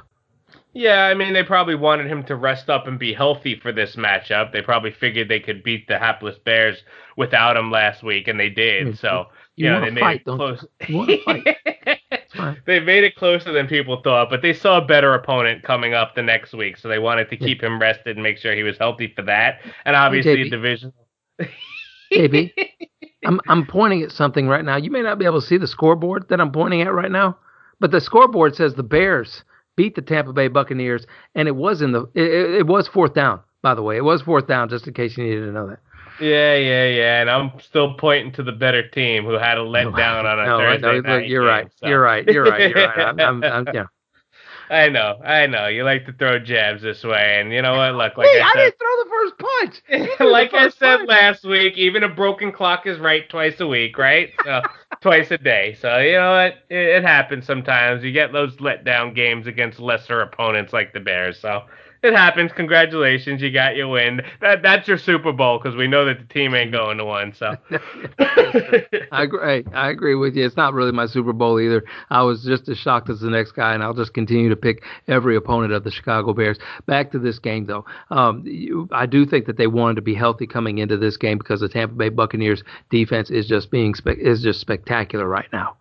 Yeah, 0.73 1.05
I 1.05 1.13
mean, 1.15 1.33
they 1.33 1.43
probably 1.43 1.75
wanted 1.75 2.07
him 2.07 2.23
to 2.25 2.35
rest 2.35 2.69
up 2.69 2.87
and 2.87 2.97
be 2.97 3.13
healthy 3.13 3.59
for 3.59 3.73
this 3.73 3.97
matchup. 3.97 4.53
They 4.53 4.61
probably 4.61 4.91
figured 4.91 5.27
they 5.27 5.41
could 5.41 5.63
beat 5.63 5.87
the 5.87 5.99
hapless 5.99 6.37
Bears 6.37 6.81
without 7.17 7.57
him 7.57 7.71
last 7.71 8.03
week, 8.03 8.29
and 8.29 8.39
they 8.39 8.49
did. 8.49 8.97
So, 8.97 9.27
you, 9.57 9.69
know, 9.69 9.81
they 9.81 9.91
made 9.91 9.99
fight, 9.99 10.21
it 10.21 10.25
close. 10.25 10.65
they 12.65 12.79
made 12.79 13.03
it 13.03 13.15
closer 13.15 13.51
than 13.51 13.67
people 13.67 14.01
thought, 14.01 14.29
but 14.29 14.41
they 14.41 14.53
saw 14.53 14.77
a 14.77 14.85
better 14.85 15.13
opponent 15.13 15.63
coming 15.63 15.93
up 15.93 16.15
the 16.15 16.21
next 16.21 16.53
week, 16.53 16.77
so 16.77 16.87
they 16.87 16.99
wanted 16.99 17.29
to 17.29 17.37
keep 17.37 17.61
him 17.61 17.79
rested 17.79 18.17
and 18.17 18.23
make 18.23 18.37
sure 18.37 18.53
he 18.53 18.63
was 18.63 18.77
healthy 18.77 19.13
for 19.15 19.21
that. 19.23 19.59
And 19.85 19.95
obviously, 19.95 20.37
hey, 20.37 20.49
division. 20.49 20.93
JB, 22.11 22.51
I'm 23.25 23.39
I'm 23.47 23.65
pointing 23.65 24.03
at 24.03 24.11
something 24.11 24.47
right 24.47 24.65
now. 24.65 24.77
You 24.77 24.91
may 24.91 25.01
not 25.01 25.19
be 25.19 25.25
able 25.25 25.41
to 25.41 25.47
see 25.47 25.57
the 25.57 25.67
scoreboard 25.67 26.27
that 26.29 26.41
I'm 26.41 26.51
pointing 26.51 26.81
at 26.81 26.93
right 26.93 27.11
now, 27.11 27.37
but 27.79 27.91
the 27.91 28.01
scoreboard 28.01 28.55
says 28.55 28.75
the 28.75 28.83
Bears 28.83 29.43
beat 29.75 29.95
the 29.95 30.01
Tampa 30.01 30.33
Bay 30.33 30.47
Buccaneers, 30.47 31.05
and 31.35 31.47
it 31.47 31.55
was 31.55 31.81
in 31.81 31.91
the 31.91 32.09
it, 32.13 32.55
it 32.55 32.67
was 32.67 32.87
fourth 32.87 33.13
down. 33.13 33.39
By 33.61 33.75
the 33.75 33.83
way, 33.83 33.97
it 33.97 34.03
was 34.03 34.21
fourth 34.21 34.47
down, 34.47 34.69
just 34.69 34.87
in 34.87 34.93
case 34.93 35.17
you 35.17 35.23
needed 35.23 35.45
to 35.45 35.51
know 35.51 35.67
that. 35.67 35.79
Yeah, 36.21 36.55
yeah, 36.55 36.85
yeah. 36.87 37.21
And 37.21 37.29
I'm 37.29 37.51
still 37.59 37.95
pointing 37.95 38.31
to 38.33 38.43
the 38.43 38.51
better 38.51 38.87
team 38.87 39.25
who 39.25 39.33
had 39.33 39.57
a 39.57 39.61
letdown 39.61 40.25
on 40.25 40.39
a 40.39 40.45
no, 40.45 40.57
Thursday 40.57 41.01
no, 41.01 41.01
night. 41.01 41.27
You're, 41.27 41.41
game, 41.41 41.49
right. 41.49 41.71
So. 41.77 41.87
you're 41.87 42.01
right. 42.01 42.27
You're 42.27 42.43
right. 42.43 42.69
You're 42.69 42.87
right. 42.87 42.99
I'm, 42.99 43.19
I'm, 43.19 43.43
I'm, 43.43 43.67
yeah. 43.73 43.85
I 44.71 44.87
know, 44.87 45.19
I 45.25 45.47
know. 45.47 45.67
You 45.67 45.83
like 45.83 46.05
to 46.05 46.13
throw 46.13 46.39
jabs 46.39 46.81
this 46.81 47.03
way, 47.03 47.41
and 47.41 47.51
you 47.51 47.61
know 47.61 47.75
what? 47.75 47.93
Look, 47.93 48.17
like 48.17 48.27
Wait, 48.27 48.41
I, 48.41 48.53
said, 48.53 48.59
I 48.59 48.63
didn't 48.63 48.79
throw 48.79 49.03
the 49.03 49.09
first 49.09 49.37
punch. 49.37 50.19
like 50.31 50.53
I 50.53 50.69
said 50.69 50.97
punch. 50.97 51.09
last 51.09 51.43
week, 51.43 51.77
even 51.77 52.03
a 52.03 52.09
broken 52.09 52.53
clock 52.53 52.87
is 52.87 52.97
right 52.97 53.27
twice 53.27 53.59
a 53.59 53.67
week, 53.67 53.97
right? 53.97 54.29
So 54.45 54.61
twice 55.01 55.29
a 55.29 55.37
day. 55.37 55.75
So 55.81 55.97
you 55.97 56.13
know 56.13 56.31
what? 56.31 56.53
It, 56.69 56.87
it 56.87 57.03
happens 57.03 57.45
sometimes. 57.45 58.01
You 58.01 58.13
get 58.13 58.31
those 58.31 58.55
letdown 58.57 59.13
games 59.13 59.45
against 59.45 59.77
lesser 59.81 60.21
opponents 60.21 60.71
like 60.71 60.93
the 60.93 61.01
Bears. 61.01 61.37
So 61.37 61.63
it 62.03 62.13
happens. 62.13 62.51
Congratulations, 62.53 63.41
you 63.41 63.51
got 63.51 63.75
your 63.75 63.87
win. 63.87 64.21
That 64.39 64.61
that's 64.63 64.87
your 64.87 64.97
Super 64.97 65.31
Bowl 65.31 65.59
because 65.59 65.75
we 65.75 65.87
know 65.87 66.05
that 66.05 66.19
the 66.19 66.33
team 66.33 66.55
ain't 66.55 66.71
going 66.71 66.97
to 66.97 67.05
win. 67.05 67.33
So 67.33 67.55
I 69.11 69.23
agree. 69.23 69.63
I 69.73 69.89
agree 69.89 70.15
with 70.15 70.35
you. 70.35 70.45
It's 70.45 70.57
not 70.57 70.73
really 70.73 70.91
my 70.91 71.05
Super 71.05 71.33
Bowl 71.33 71.59
either. 71.59 71.83
I 72.09 72.23
was 72.23 72.43
just 72.43 72.67
as 72.69 72.77
shocked 72.77 73.09
as 73.09 73.19
the 73.19 73.29
next 73.29 73.51
guy, 73.51 73.73
and 73.73 73.83
I'll 73.83 73.93
just 73.93 74.13
continue 74.13 74.49
to 74.49 74.55
pick 74.55 74.83
every 75.07 75.35
opponent 75.35 75.73
of 75.73 75.83
the 75.83 75.91
Chicago 75.91 76.33
Bears. 76.33 76.57
Back 76.87 77.11
to 77.11 77.19
this 77.19 77.39
game 77.39 77.65
though, 77.65 77.85
um, 78.09 78.43
you, 78.45 78.89
I 78.91 79.05
do 79.05 79.25
think 79.25 79.45
that 79.45 79.57
they 79.57 79.67
wanted 79.67 79.95
to 79.95 80.01
be 80.01 80.15
healthy 80.15 80.47
coming 80.47 80.79
into 80.79 80.97
this 80.97 81.17
game 81.17 81.37
because 81.37 81.59
the 81.59 81.69
Tampa 81.69 81.95
Bay 81.95 82.09
Buccaneers 82.09 82.63
defense 82.89 83.29
is 83.29 83.47
just 83.47 83.69
being 83.69 83.93
spe- 83.93 84.17
is 84.17 84.41
just 84.41 84.59
spectacular 84.59 85.27
right 85.27 85.49
now. 85.53 85.77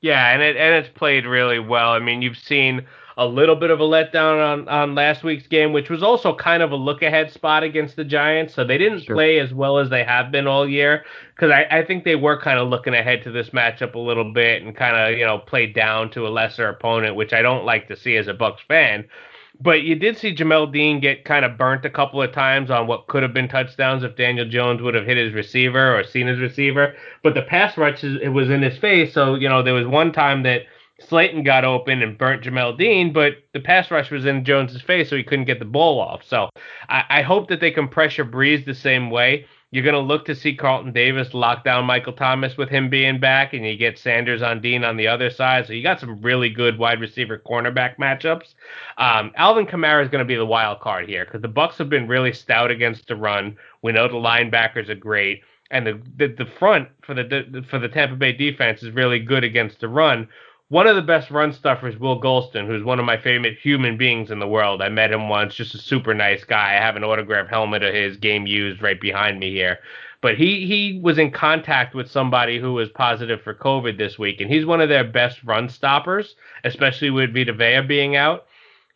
Yeah, 0.00 0.32
and 0.32 0.42
it 0.42 0.56
and 0.56 0.74
it's 0.84 0.98
played 0.98 1.26
really 1.26 1.58
well. 1.58 1.90
I 1.92 2.00
mean, 2.00 2.22
you've 2.22 2.36
seen 2.36 2.86
a 3.20 3.26
little 3.26 3.54
bit 3.54 3.68
of 3.68 3.80
a 3.80 3.84
letdown 3.84 4.42
on, 4.42 4.66
on 4.66 4.94
last 4.94 5.22
week's 5.22 5.46
game, 5.46 5.74
which 5.74 5.90
was 5.90 6.02
also 6.02 6.34
kind 6.34 6.62
of 6.62 6.72
a 6.72 6.76
look 6.76 7.02
ahead 7.02 7.30
spot 7.30 7.62
against 7.62 7.94
the 7.96 8.04
Giants. 8.04 8.54
So 8.54 8.64
they 8.64 8.78
didn't 8.78 9.02
sure. 9.02 9.14
play 9.14 9.38
as 9.38 9.52
well 9.52 9.76
as 9.76 9.90
they 9.90 10.02
have 10.02 10.32
been 10.32 10.46
all 10.46 10.66
year 10.66 11.04
because 11.34 11.50
I, 11.50 11.66
I 11.70 11.84
think 11.84 12.04
they 12.04 12.16
were 12.16 12.40
kind 12.40 12.58
of 12.58 12.70
looking 12.70 12.94
ahead 12.94 13.22
to 13.24 13.30
this 13.30 13.50
matchup 13.50 13.94
a 13.94 13.98
little 13.98 14.32
bit 14.32 14.62
and 14.62 14.74
kind 14.74 14.96
of, 14.96 15.18
you 15.18 15.26
know, 15.26 15.36
played 15.36 15.74
down 15.74 16.10
to 16.12 16.26
a 16.26 16.30
lesser 16.30 16.66
opponent, 16.66 17.14
which 17.14 17.34
I 17.34 17.42
don't 17.42 17.66
like 17.66 17.88
to 17.88 17.96
see 17.96 18.16
as 18.16 18.26
a 18.26 18.32
Bucs 18.32 18.60
fan. 18.66 19.04
But 19.60 19.82
you 19.82 19.96
did 19.96 20.16
see 20.16 20.34
Jamel 20.34 20.72
Dean 20.72 20.98
get 20.98 21.26
kind 21.26 21.44
of 21.44 21.58
burnt 21.58 21.84
a 21.84 21.90
couple 21.90 22.22
of 22.22 22.32
times 22.32 22.70
on 22.70 22.86
what 22.86 23.06
could 23.08 23.22
have 23.22 23.34
been 23.34 23.48
touchdowns 23.48 24.02
if 24.02 24.16
Daniel 24.16 24.48
Jones 24.48 24.80
would 24.80 24.94
have 24.94 25.04
hit 25.04 25.18
his 25.18 25.34
receiver 25.34 25.94
or 25.94 26.04
seen 26.04 26.26
his 26.26 26.38
receiver. 26.38 26.94
But 27.22 27.34
the 27.34 27.42
pass 27.42 27.76
rush 27.76 28.02
it 28.02 28.30
was 28.30 28.48
in 28.48 28.62
his 28.62 28.78
face, 28.78 29.12
so 29.12 29.34
you 29.34 29.50
know 29.50 29.62
there 29.62 29.74
was 29.74 29.86
one 29.86 30.10
time 30.10 30.42
that 30.44 30.62
Slayton 31.00 31.42
got 31.42 31.64
open 31.64 32.02
and 32.02 32.18
burnt 32.18 32.44
Jamel 32.44 32.76
Dean, 32.76 33.12
but 33.12 33.34
the 33.52 33.60
pass 33.60 33.90
rush 33.90 34.10
was 34.10 34.26
in 34.26 34.44
Jones's 34.44 34.82
face, 34.82 35.08
so 35.08 35.16
he 35.16 35.24
couldn't 35.24 35.46
get 35.46 35.58
the 35.58 35.64
ball 35.64 36.00
off. 36.00 36.22
So 36.24 36.50
I, 36.88 37.04
I 37.08 37.22
hope 37.22 37.48
that 37.48 37.60
they 37.60 37.70
can 37.70 37.88
pressure 37.88 38.24
Brees 38.24 38.64
the 38.64 38.74
same 38.74 39.10
way. 39.10 39.46
You're 39.72 39.84
going 39.84 39.94
to 39.94 40.00
look 40.00 40.24
to 40.24 40.34
see 40.34 40.56
Carlton 40.56 40.92
Davis 40.92 41.32
lock 41.32 41.62
down 41.64 41.84
Michael 41.84 42.12
Thomas 42.12 42.56
with 42.56 42.68
him 42.68 42.90
being 42.90 43.20
back, 43.20 43.52
and 43.54 43.64
you 43.64 43.76
get 43.76 43.98
Sanders 43.98 44.42
on 44.42 44.60
Dean 44.60 44.82
on 44.82 44.96
the 44.96 45.06
other 45.06 45.30
side. 45.30 45.66
So 45.66 45.72
you 45.72 45.82
got 45.82 46.00
some 46.00 46.20
really 46.20 46.50
good 46.50 46.76
wide 46.76 47.00
receiver 47.00 47.38
cornerback 47.38 47.96
matchups. 47.96 48.54
Um, 48.98 49.30
Alvin 49.36 49.66
Kamara 49.66 50.02
is 50.02 50.10
going 50.10 50.24
to 50.24 50.28
be 50.28 50.34
the 50.34 50.44
wild 50.44 50.80
card 50.80 51.08
here 51.08 51.24
because 51.24 51.40
the 51.40 51.48
Bucs 51.48 51.76
have 51.76 51.88
been 51.88 52.08
really 52.08 52.32
stout 52.32 52.72
against 52.72 53.06
the 53.06 53.14
run. 53.14 53.56
We 53.82 53.92
know 53.92 54.08
the 54.08 54.14
linebackers 54.14 54.88
are 54.88 54.96
great, 54.96 55.42
and 55.70 55.86
the 55.86 56.02
the, 56.16 56.26
the 56.26 56.50
front 56.58 56.88
for 57.02 57.14
the 57.14 57.64
for 57.70 57.78
the 57.78 57.88
Tampa 57.88 58.16
Bay 58.16 58.32
defense 58.32 58.82
is 58.82 58.90
really 58.90 59.20
good 59.20 59.44
against 59.44 59.78
the 59.80 59.88
run 59.88 60.28
one 60.70 60.86
of 60.86 60.94
the 60.94 61.02
best 61.02 61.32
run 61.32 61.52
stuffers, 61.52 61.98
Will 61.98 62.20
Gholston, 62.20 62.64
who's 62.64 62.84
one 62.84 63.00
of 63.00 63.04
my 63.04 63.16
favorite 63.16 63.58
human 63.58 63.96
beings 63.96 64.30
in 64.30 64.38
the 64.38 64.46
world. 64.46 64.80
I 64.80 64.88
met 64.88 65.10
him 65.10 65.28
once, 65.28 65.56
just 65.56 65.74
a 65.74 65.78
super 65.78 66.14
nice 66.14 66.44
guy. 66.44 66.76
I 66.76 66.80
have 66.80 66.94
an 66.94 67.02
autographed 67.02 67.50
helmet 67.50 67.82
of 67.82 67.92
his 67.92 68.16
game 68.16 68.46
used 68.46 68.80
right 68.80 69.00
behind 69.00 69.40
me 69.40 69.50
here. 69.50 69.80
But 70.22 70.36
he 70.36 70.66
he 70.66 71.00
was 71.02 71.18
in 71.18 71.32
contact 71.32 71.94
with 71.94 72.08
somebody 72.08 72.60
who 72.60 72.72
was 72.72 72.88
positive 72.90 73.42
for 73.42 73.52
COVID 73.52 73.98
this 73.98 74.16
week, 74.16 74.40
and 74.40 74.48
he's 74.48 74.64
one 74.64 74.80
of 74.80 74.88
their 74.88 75.02
best 75.02 75.42
run 75.42 75.68
stoppers, 75.68 76.36
especially 76.62 77.10
with 77.10 77.34
Vita 77.34 77.52
Vea 77.52 77.80
being 77.80 78.14
out. 78.14 78.46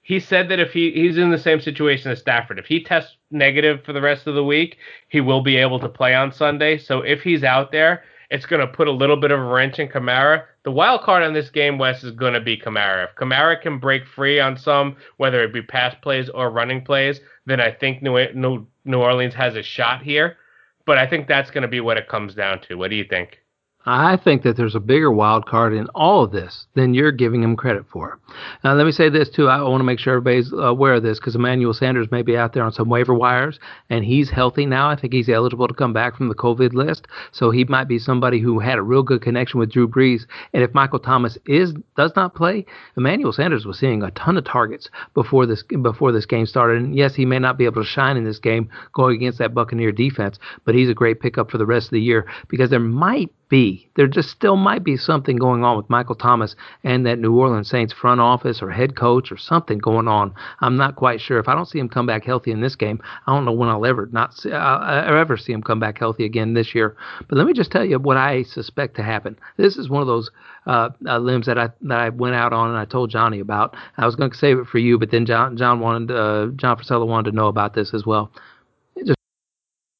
He 0.03 0.21
said 0.21 0.49
that 0.51 0.61
if 0.61 0.73
he 0.73 0.93
he's 0.93 1.19
in 1.19 1.31
the 1.31 1.39
same 1.39 1.61
situation 1.61 2.13
as 2.13 2.21
Stafford, 2.21 2.61
if 2.61 2.67
he 2.67 2.85
tests 2.85 3.17
negative 3.33 3.83
for 3.85 3.93
the 3.93 4.03
rest 4.03 4.29
of 4.29 4.37
the 4.37 4.45
week, 4.45 4.77
he 5.09 5.21
will 5.21 5.41
be 5.41 5.57
able 5.57 5.81
to 5.81 5.89
play 5.89 6.15
on 6.15 6.31
Sunday. 6.31 6.79
So 6.79 7.01
if 7.01 7.23
he's 7.23 7.43
out 7.43 7.73
there, 7.73 8.05
it's 8.31 8.47
going 8.47 8.61
to 8.61 8.73
put 8.73 8.87
a 8.87 8.93
little 8.93 9.17
bit 9.17 9.33
of 9.33 9.41
a 9.41 9.45
wrench 9.45 9.81
in 9.81 9.89
Kamara. 9.89 10.45
The 10.65 10.71
wild 10.71 11.03
card 11.03 11.23
on 11.23 11.35
this 11.35 11.51
game, 11.51 11.77
Wes, 11.77 12.03
is 12.03 12.13
going 12.13 12.33
to 12.33 12.41
be 12.41 12.57
Kamara. 12.57 13.05
If 13.05 13.17
Kamara 13.17 13.61
can 13.61 13.79
break 13.79 14.07
free 14.07 14.41
on 14.41 14.57
some, 14.57 14.97
whether 15.19 15.43
it 15.43 15.53
be 15.53 15.61
pass 15.61 15.95
plays 16.01 16.31
or 16.31 16.51
running 16.51 16.83
plays, 16.83 17.21
then 17.45 17.61
I 17.61 17.71
think 17.71 18.03
New, 18.03 18.67
Orleans 18.87 19.35
has 19.35 19.57
a 19.57 19.63
shot 19.63 20.03
here. 20.03 20.39
But 20.87 20.97
I 20.97 21.07
think 21.07 21.29
that's 21.29 21.51
going 21.51 21.63
to 21.63 21.69
be 21.69 21.81
what 21.81 21.99
it 21.99 22.09
comes 22.09 22.35
down 22.35 22.61
to. 22.63 22.77
What 22.77 22.89
do 22.89 22.97
you 22.97 23.05
think? 23.05 23.41
I 23.87 24.17
think 24.17 24.43
that 24.43 24.57
there's 24.57 24.75
a 24.75 24.81
bigger 24.81 25.13
wild 25.13 25.45
card 25.45 25.75
in 25.75 25.89
all 25.89 26.25
of 26.25 26.31
this 26.31 26.67
than 26.75 26.95
you're 26.95 27.13
giving 27.13 27.43
him 27.43 27.55
credit 27.55 27.85
for. 27.93 28.19
Now, 28.63 28.75
let 28.75 28.87
me 28.87 28.93
say 28.93 29.11
this 29.11 29.29
too. 29.29 29.49
I 29.49 29.61
want 29.61 29.81
to 29.81 29.85
make 29.85 29.99
sure 29.99 30.15
everybody's 30.15 30.53
aware 30.53 30.95
of 30.95 31.03
this 31.03 31.19
because 31.19 31.37
Emmanuel 31.37 31.75
Sanders 31.75 32.11
may 32.11 32.23
be 32.23 32.37
out 32.37 32.55
there 32.55 32.63
on 32.63 32.73
some 32.73 32.89
waiver 32.89 33.13
wires, 33.13 33.61
and 33.91 34.03
he's 34.03 34.31
healthy 34.31 34.65
now. 34.65 34.89
I 34.89 34.97
think 34.97 35.13
he's 35.13 35.29
eligible 35.29 35.69
to 35.69 35.75
come 35.75 35.93
back 35.93 36.17
from 36.17 36.29
the 36.29 36.35
COVID 36.35 36.73
list, 36.73 37.07
so 37.33 37.51
he 37.51 37.65
might 37.65 37.89
be 37.89 37.99
somebody 37.99 38.41
who 38.41 38.59
had 38.59 38.79
a 38.79 38.83
real 38.83 39.03
good 39.03 39.21
connection 39.21 39.61
with 39.61 39.71
Drew 39.71 39.87
Brees. 39.87 40.23
And 40.55 40.63
if 40.63 40.73
Michael 40.73 40.99
Thomas 40.99 41.37
is 41.45 41.75
does 41.97 42.13
not 42.17 42.35
play, 42.35 42.65
Emmanuel 42.97 43.33
Sanders 43.33 43.67
was 43.67 43.79
seeing 43.79 44.03
a 44.03 44.11
ton 44.13 44.39
of 44.39 44.45
targets 44.45 44.89
before 45.13 45.45
this 45.45 45.63
before 45.83 46.11
this 46.11 46.27
game 46.27 46.47
started. 46.47 46.81
And 46.81 46.97
yes, 46.97 47.15
he 47.15 47.27
may 47.27 47.39
not 47.39 47.59
be 47.59 47.67
able 47.67 47.83
to 47.83 47.89
shine 47.89 48.17
in 48.17 48.25
this 48.25 48.39
game 48.39 48.71
going 48.95 49.17
against 49.17 49.39
that 49.41 49.53
Buccaneer 49.53 49.93
defense, 49.93 50.39
but 50.65 50.75
he's 50.75 50.89
a 50.89 50.95
great 50.95 51.21
pickup 51.21 51.51
for 51.51 51.59
the 51.59 51.67
rest 51.67 51.89
of 51.89 51.93
the 51.93 52.01
year 52.01 52.27
because 52.49 52.71
there 52.71 52.81
might 52.81 53.31
be. 53.49 53.89
There 53.97 54.07
just 54.07 54.31
still 54.31 54.57
might 54.57 54.85
be 54.85 54.97
something 54.97 55.37
going 55.37 55.65
on 55.65 55.77
with 55.77 55.91
Michael 55.91 56.15
Thomas 56.15 56.57
and 56.83 57.07
that 57.07 57.19
New 57.19 57.37
Orleans 57.37 57.69
Saints 57.69 57.93
front 57.93 58.21
office 58.21 58.63
or 58.63 58.71
head 58.71 58.97
coach 58.97 59.31
or 59.31 59.37
something 59.37 59.79
going 59.79 60.09
on. 60.09 60.35
I'm 60.61 60.77
not 60.77 60.97
quite 60.97 61.21
sure. 61.21 61.39
If 61.39 61.49
I 61.49 61.55
don't 61.55 61.69
see 61.69 61.79
him 61.79 61.89
come 61.89 62.07
back 62.07 62.25
healthy 62.25 62.51
in 62.51 62.61
this 62.61 62.77
game, 62.77 63.01
I 63.27 63.35
don't 63.35 63.45
know 63.45 63.53
when 63.53 63.69
I'll 63.69 63.87
ever 63.87 64.09
not 64.13 64.35
see, 64.35 64.53
I'll 64.53 65.17
ever 65.17 65.37
see 65.37 65.53
him 65.53 65.63
come 65.63 65.81
back 65.81 65.99
healthy 65.99 66.25
again 66.25 66.55
this 66.55 66.75
year. 66.75 66.97
But 67.29 67.39
let 67.39 67.47
me 67.47 67.53
just 67.53 67.71
tell 67.71 67.85
you 67.85 67.99
what 67.99 68.17
I 68.17 68.43
suspect 68.43 68.97
to 68.97 69.03
happen. 69.03 69.39
This 69.57 69.77
is 69.77 69.89
one 69.89 70.01
of 70.01 70.07
those 70.07 70.31
uh, 70.67 70.91
uh, 71.07 71.19
limbs 71.19 71.47
that 71.47 71.59
I 71.59 71.71
that 71.83 71.99
I 71.99 72.09
went 72.09 72.35
out 72.35 72.53
on 72.53 72.71
and 72.71 72.79
I 72.79 72.85
told 72.85 73.11
Johnny 73.11 73.41
about. 73.41 73.77
I 73.97 74.07
was 74.07 74.17
going 74.17 74.31
to 74.31 74.37
save 74.37 74.59
it 74.59 74.67
for 74.67 74.79
you, 74.79 74.99
but 74.99 75.11
then 75.11 75.27
John 75.27 75.57
John 75.57 75.81
wanted 75.81 76.11
uh, 76.11 76.47
John 76.57 76.77
Frisella 76.77 77.07
wanted 77.07 77.31
to 77.31 77.37
know 77.37 77.49
about 77.49 77.75
this 77.75 77.95
as 77.95 78.07
well 78.07 78.31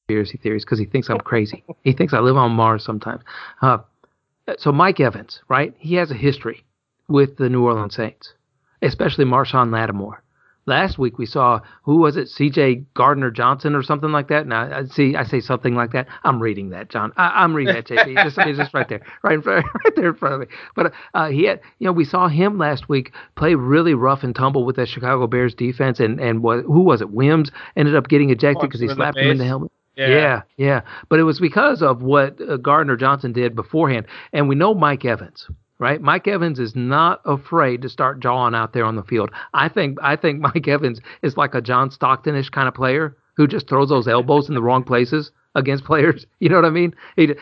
conspiracy 0.05 0.37
theories 0.37 0.63
because 0.63 0.79
he 0.79 0.85
thinks 0.85 1.09
I'm 1.09 1.19
crazy. 1.19 1.63
he 1.83 1.93
thinks 1.93 2.13
I 2.13 2.19
live 2.19 2.37
on 2.37 2.51
Mars 2.51 2.83
sometimes. 2.83 3.23
Uh, 3.61 3.79
so 4.57 4.71
Mike 4.71 4.99
Evans, 4.99 5.41
right? 5.49 5.73
He 5.79 5.95
has 5.95 6.11
a 6.11 6.15
history 6.15 6.63
with 7.07 7.37
the 7.37 7.49
New 7.49 7.63
Orleans 7.63 7.95
Saints, 7.95 8.33
especially 8.81 9.25
Marshon 9.25 9.71
Lattimore. 9.71 10.21
Last 10.67 10.97
week 10.97 11.19
we 11.19 11.27
saw 11.27 11.59
who 11.83 11.97
was 11.97 12.17
it, 12.17 12.27
C.J. 12.27 12.85
Gardner 12.95 13.29
Johnson 13.29 13.75
or 13.75 13.83
something 13.83 14.11
like 14.11 14.29
that. 14.29 14.47
Now 14.47 14.79
I 14.79 14.85
see, 14.85 15.15
I 15.15 15.23
say 15.23 15.39
something 15.39 15.75
like 15.75 15.91
that. 15.91 16.07
I'm 16.23 16.41
reading 16.41 16.69
that, 16.69 16.89
John. 16.89 17.13
I, 17.17 17.43
am 17.43 17.55
reading 17.55 17.75
that, 17.75 17.85
JP. 17.85 18.23
just, 18.23 18.37
it's 18.39 18.57
just 18.57 18.73
right 18.73 18.89
there, 18.89 19.01
right, 19.23 19.35
in 19.35 19.41
front, 19.43 19.65
right 19.83 19.95
there 19.95 20.09
in 20.09 20.15
front 20.15 20.33
of 20.35 20.39
me. 20.41 20.47
But 20.75 20.93
uh, 21.13 21.29
he 21.29 21.45
had, 21.45 21.61
you 21.77 21.85
know, 21.85 21.91
we 21.91 22.03
saw 22.03 22.27
him 22.27 22.57
last 22.57 22.89
week 22.89 23.11
play 23.35 23.53
really 23.53 23.93
rough 23.93 24.23
and 24.23 24.35
tumble 24.35 24.65
with 24.65 24.75
the 24.77 24.87
Chicago 24.87 25.27
Bears 25.27 25.53
defense, 25.53 25.99
and 25.99 26.19
and 26.19 26.41
what, 26.41 26.63
who 26.63 26.81
was 26.81 27.01
it? 27.01 27.11
Wims 27.11 27.51
ended 27.75 27.95
up 27.95 28.07
getting 28.07 28.31
ejected 28.31 28.67
because 28.67 28.81
he 28.81 28.87
slapped 28.87 29.17
him 29.17 29.29
in 29.29 29.37
the 29.37 29.45
helmet. 29.45 29.71
Yeah. 29.95 30.07
yeah, 30.09 30.41
yeah. 30.57 30.81
But 31.09 31.19
it 31.19 31.23
was 31.23 31.39
because 31.39 31.81
of 31.81 32.01
what 32.01 32.39
uh, 32.41 32.57
Gardner 32.57 32.97
Johnson 32.97 33.31
did 33.31 33.55
beforehand. 33.55 34.05
And 34.33 34.49
we 34.49 34.55
know 34.55 34.73
Mike 34.73 35.05
Evans, 35.05 35.47
right? 35.79 36.01
Mike 36.01 36.27
Evans 36.27 36.59
is 36.59 36.75
not 36.75 37.21
afraid 37.25 37.81
to 37.81 37.89
start 37.89 38.19
jawing 38.19 38.55
out 38.55 38.73
there 38.73 38.85
on 38.85 38.95
the 38.95 39.03
field. 39.03 39.31
I 39.53 39.69
think 39.69 39.97
I 40.01 40.15
think 40.15 40.39
Mike 40.55 40.67
Evans 40.67 40.99
is 41.21 41.37
like 41.37 41.55
a 41.55 41.61
John 41.61 41.89
Stocktonish 41.89 42.51
kind 42.51 42.67
of 42.67 42.73
player 42.73 43.15
who 43.37 43.47
just 43.47 43.67
throws 43.67 43.89
those 43.89 44.07
elbows 44.07 44.49
in 44.49 44.55
the 44.55 44.61
wrong 44.61 44.83
places 44.83 45.31
against 45.55 45.83
players. 45.83 46.25
You 46.45 46.49
know 46.49 46.57
what 46.57 46.65
I 46.65 46.69
mean? 46.69 46.93
He, 47.15 47.33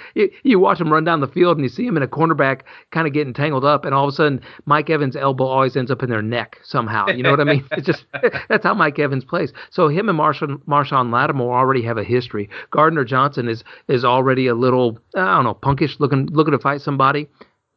you 0.44 0.60
watch 0.60 0.80
him 0.80 0.94
run 0.94 1.04
down 1.04 1.20
the 1.20 1.28
field 1.28 1.58
and 1.58 1.66
you 1.66 1.70
see 1.70 1.86
him 1.86 1.98
in 1.98 2.04
a 2.04 2.08
cornerback 2.08 2.62
kind 2.92 3.06
of 3.06 3.12
getting 3.12 3.34
tangled 3.34 3.66
up, 3.66 3.84
and 3.84 3.94
all 3.94 4.08
of 4.08 4.14
a 4.14 4.16
sudden 4.16 4.40
Mike 4.66 4.90
Evans' 4.90 5.18
elbow 5.18 5.44
always 5.44 5.76
ends 5.76 5.92
up 5.92 6.04
in 6.04 6.10
their 6.10 6.22
neck 6.22 6.58
somehow. 6.64 7.08
You 7.08 7.24
know 7.24 7.32
what 7.32 7.42
I 7.42 7.44
mean? 7.44 7.66
It's 7.72 7.86
just 7.86 8.06
that's 8.50 8.64
how 8.64 8.74
Mike 8.76 9.00
Evans 9.00 9.26
plays. 9.26 9.52
So 9.72 9.90
him 9.90 10.08
and 10.08 10.18
Marshon, 10.18 10.64
Marshon 10.66 11.12
Lattimore 11.12 11.58
already 11.58 11.82
have 11.84 11.98
a 11.98 12.04
history. 12.04 12.50
Gardner 12.72 13.04
Johnson 13.04 13.50
is 13.50 13.64
is 13.90 14.06
already 14.06 14.48
a 14.48 14.56
little 14.56 15.00
I 15.16 15.36
don't 15.36 15.44
know 15.44 15.56
punkish 15.56 16.00
looking 16.00 16.28
looking 16.28 16.54
to 16.54 16.60
fight 16.60 16.80
somebody. 16.82 17.28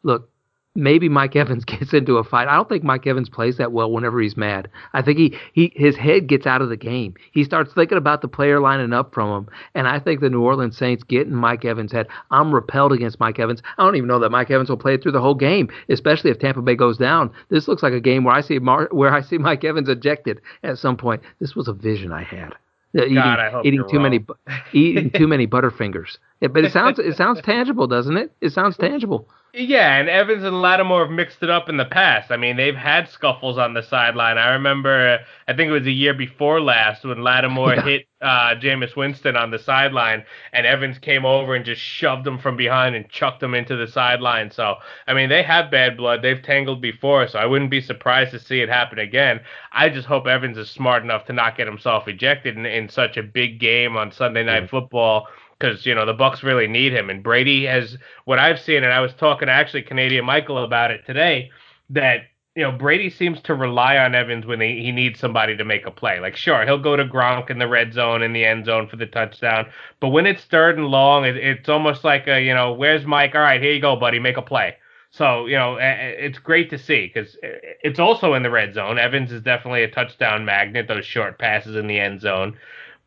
Look, 0.05 0.31
maybe 0.77 1.09
Mike 1.09 1.35
Evans 1.35 1.65
gets 1.67 1.93
into 1.93 2.19
a 2.19 2.25
fight. 2.25 2.49
I 2.49 2.55
don't 2.55 2.69
think 2.69 2.85
Mike 2.85 3.07
Evans 3.07 3.29
plays 3.29 3.57
that 3.57 3.73
well 3.73 3.91
whenever 3.91 4.21
he's 4.21 4.37
mad. 4.37 4.71
I 4.93 5.03
think 5.03 5.19
he, 5.19 5.37
he 5.53 5.73
his 5.75 5.97
head 5.97 6.27
gets 6.27 6.47
out 6.47 6.63
of 6.63 6.69
the 6.69 6.77
game. 6.77 7.15
He 7.33 7.45
starts 7.45 7.73
thinking 7.73 7.99
about 7.99 8.23
the 8.23 8.29
player 8.29 8.61
lining 8.61 8.93
up 8.93 9.13
from 9.15 9.31
him. 9.31 9.49
And 9.75 9.89
I 9.89 9.99
think 9.99 10.21
the 10.21 10.31
New 10.31 10.43
Orleans 10.43 10.77
Saints 10.77 11.03
get 11.03 11.27
in 11.27 11.35
Mike 11.35 11.65
Evans' 11.65 11.93
head. 11.93 12.07
I'm 12.31 12.55
repelled 12.55 12.93
against 12.93 13.21
Mike 13.21 13.39
Evans. 13.39 13.63
I 13.79 13.85
don't 13.85 13.97
even 13.97 14.09
know 14.09 14.21
that 14.21 14.31
Mike 14.31 14.51
Evans 14.51 14.71
will 14.71 14.77
play 14.77 14.95
it 14.95 15.03
through 15.03 15.13
the 15.13 15.21
whole 15.21 15.35
game, 15.35 15.69
especially 15.89 16.31
if 16.31 16.39
Tampa 16.39 16.63
Bay 16.63 16.77
goes 16.77 16.99
down. 16.99 17.33
This 17.49 17.69
looks 17.69 17.83
like 17.83 17.93
a 17.93 18.01
game 18.01 18.25
where 18.25 18.35
I 18.35 18.41
see 18.41 18.59
Mar- 18.59 18.89
where 18.93 19.13
I 19.13 19.23
see 19.23 19.39
Mike 19.47 19.65
Evans 19.65 19.89
ejected 19.89 20.41
at 20.63 20.79
some 20.79 20.97
point. 20.97 21.23
This 21.41 21.55
was 21.57 21.69
a 21.69 21.73
vision 21.73 22.13
I 22.13 22.23
had. 22.23 22.55
Uh, 22.97 23.03
eating, 23.03 23.15
God, 23.17 23.67
eating 23.67 23.85
too 23.91 23.99
wrong. 23.99 24.03
many 24.05 24.27
eating 24.73 25.11
too 25.11 25.27
many 25.27 25.47
Butterfingers 25.47 26.17
but 26.41 26.65
it 26.65 26.73
sounds 26.73 26.99
it 26.99 27.17
sounds 27.17 27.41
tangible, 27.43 27.87
doesn't 27.87 28.17
it? 28.17 28.33
It 28.41 28.53
sounds 28.53 28.77
tangible. 28.77 29.29
Yeah, 29.59 29.97
and 29.97 30.11
Evans 30.11 30.45
and 30.45 30.61
Lattimore 30.61 31.07
have 31.07 31.11
mixed 31.11 31.43
it 31.43 31.49
up 31.49 31.71
in 31.71 31.79
the 31.79 31.87
past. 31.87 32.31
I 32.31 32.37
mean, 32.37 32.59
they've 32.59 32.77
had 32.77 33.09
scuffles 33.09 33.57
on 33.57 33.73
the 33.73 33.83
sideline. 33.83 34.37
I 34.37 34.51
remember, 34.51 35.19
I 35.49 35.55
think 35.55 35.71
it 35.71 35.73
was 35.73 35.87
a 35.87 35.91
year 35.91 36.13
before 36.13 36.61
last 36.61 37.05
when 37.05 37.23
Lattimore 37.23 37.73
hit 37.81 38.07
uh, 38.21 38.57
Jameis 38.57 38.97
Winston 38.97 39.35
on 39.35 39.51
the 39.51 39.59
sideline, 39.59 40.27
and 40.53 40.67
Evans 40.67 40.99
came 40.99 41.25
over 41.25 41.55
and 41.55 41.65
just 41.65 41.81
shoved 41.81 42.27
him 42.27 42.39
from 42.39 42.59
behind 42.59 42.97
and 42.97 43.09
chucked 43.09 43.43
him 43.43 43.55
into 43.55 43.77
the 43.77 43.87
sideline. 43.87 44.51
So, 44.51 44.75
I 45.07 45.15
mean, 45.15 45.31
they 45.31 45.43
have 45.43 45.71
bad 45.71 45.97
blood. 45.97 46.21
They've 46.21 46.43
tangled 46.43 46.83
before, 46.83 47.27
so 47.27 47.39
I 47.39 47.47
wouldn't 47.47 47.71
be 47.71 47.81
surprised 47.81 48.33
to 48.33 48.39
see 48.39 48.61
it 48.61 48.69
happen 48.69 48.99
again. 48.99 49.41
I 49.73 49.89
just 49.89 50.07
hope 50.07 50.27
Evans 50.27 50.59
is 50.59 50.69
smart 50.69 51.03
enough 51.03 51.25
to 51.27 51.33
not 51.33 51.57
get 51.57 51.67
himself 51.67 52.09
ejected 52.09 52.59
in, 52.59 52.67
in 52.67 52.91
such 52.91 53.17
a 53.17 53.23
big 53.23 53.59
game 53.59 53.97
on 53.97 54.13
Sunday 54.13 54.45
Night 54.45 54.65
yeah. 54.65 54.69
Football 54.69 55.29
because 55.59 55.87
you 55.87 55.95
know 55.95 56.07
the 56.07 56.15
Bucs 56.15 56.43
really 56.43 56.67
need 56.67 56.93
him. 56.93 57.11
And 57.11 57.23
Brady 57.23 57.65
has 57.65 57.97
what 58.25 58.39
I've 58.39 58.61
seen, 58.61 58.85
and 58.85 58.93
I 58.93 59.01
was 59.01 59.15
talking 59.15 59.47
to 59.47 59.53
actually 59.53 59.83
Canadian 59.83 60.25
Michael 60.25 60.63
about 60.63 60.91
it 60.91 61.07
today. 61.07 61.51
That 61.91 62.23
you 62.55 62.63
know 62.63 62.73
Brady 62.73 63.11
seems 63.11 63.41
to 63.43 63.55
rely 63.55 63.99
on 63.99 64.15
Evans 64.15 64.47
when 64.47 64.61
he, 64.61 64.83
he 64.83 64.93
needs 64.93 65.21
somebody 65.21 65.57
to 65.57 65.65
make 65.65 65.87
a 65.87 65.91
play. 65.91 66.21
Like 66.21 66.37
sure 66.37 66.65
he'll 66.65 66.79
go 66.79 66.97
to 66.97 67.05
Gronk 67.05 67.51
in 67.51 67.59
the 67.59 67.69
red 67.69 67.93
zone 67.93 68.23
in 68.23 68.33
the 68.33 68.45
end 68.45 68.67
zone 68.67 68.89
for 68.89 68.97
the 68.97 69.07
touchdown, 69.07 69.67
but 70.01 70.09
when 70.09 70.27
it's 70.27 70.45
third 70.45 70.79
and 70.79 70.89
long, 70.89 71.25
it, 71.25 71.37
it's 71.37 71.69
almost 71.69 72.05
like 72.05 72.27
a 72.27 72.41
you 72.41 72.55
know 72.55 72.73
where's 72.73 73.07
Mike? 73.07 73.35
All 73.35 73.41
right, 73.41 73.63
here 73.63 73.73
you 73.73 73.81
go, 73.81 73.97
buddy, 73.97 74.19
make 74.19 74.37
a 74.37 74.43
play. 74.43 74.77
So 75.11 75.47
you 75.47 75.57
know 75.57 75.79
it's 75.81 76.39
great 76.39 76.69
to 76.71 76.79
see 76.79 77.11
because 77.13 77.37
it's 77.43 77.99
also 77.99 78.35
in 78.35 78.43
the 78.43 78.51
red 78.51 78.75
zone. 78.75 78.99
Evans 78.99 79.33
is 79.33 79.41
definitely 79.41 79.85
a 79.85 79.91
touchdown 79.91 80.45
magnet. 80.45 80.89
Those 80.89 81.07
short 81.07 81.39
passes 81.39 81.77
in 81.77 81.87
the 81.87 81.99
end 81.99 82.21
zone 82.21 82.59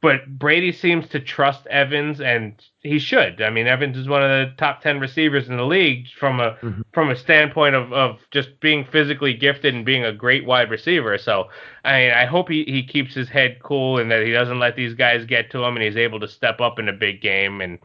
but 0.01 0.39
Brady 0.39 0.71
seems 0.71 1.09
to 1.09 1.19
trust 1.19 1.67
Evans, 1.67 2.21
and 2.21 2.53
he 2.81 2.99
should. 2.99 3.41
I 3.41 3.49
mean, 3.49 3.67
Evans 3.67 3.97
is 3.97 4.07
one 4.07 4.23
of 4.23 4.29
the 4.29 4.55
top 4.55 4.81
ten 4.81 4.99
receivers 4.99 5.49
in 5.49 5.57
the 5.57 5.65
league 5.65 6.07
from 6.17 6.39
a 6.39 6.51
mm-hmm. 6.61 6.81
from 6.93 7.09
a 7.09 7.15
standpoint 7.15 7.75
of, 7.75 7.91
of 7.91 8.19
just 8.31 8.59
being 8.61 8.85
physically 8.85 9.33
gifted 9.33 9.75
and 9.75 9.85
being 9.85 10.05
a 10.05 10.13
great 10.13 10.45
wide 10.45 10.69
receiver. 10.69 11.17
So, 11.17 11.49
I 11.83 12.11
I 12.11 12.25
hope 12.25 12.47
he, 12.47 12.63
he 12.63 12.83
keeps 12.83 13.13
his 13.13 13.27
head 13.27 13.59
cool 13.61 13.97
and 13.97 14.09
that 14.11 14.25
he 14.25 14.31
doesn't 14.31 14.59
let 14.59 14.77
these 14.77 14.93
guys 14.93 15.25
get 15.25 15.51
to 15.51 15.63
him, 15.63 15.75
and 15.75 15.83
he's 15.83 15.97
able 15.97 16.21
to 16.21 16.27
step 16.27 16.61
up 16.61 16.79
in 16.79 16.87
a 16.87 16.93
big 16.93 17.21
game. 17.21 17.59
And 17.59 17.79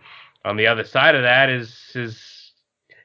on 0.44 0.56
the 0.56 0.68
other 0.68 0.84
side 0.84 1.16
of 1.16 1.22
that 1.22 1.50
is 1.50 1.90
is 1.94 2.52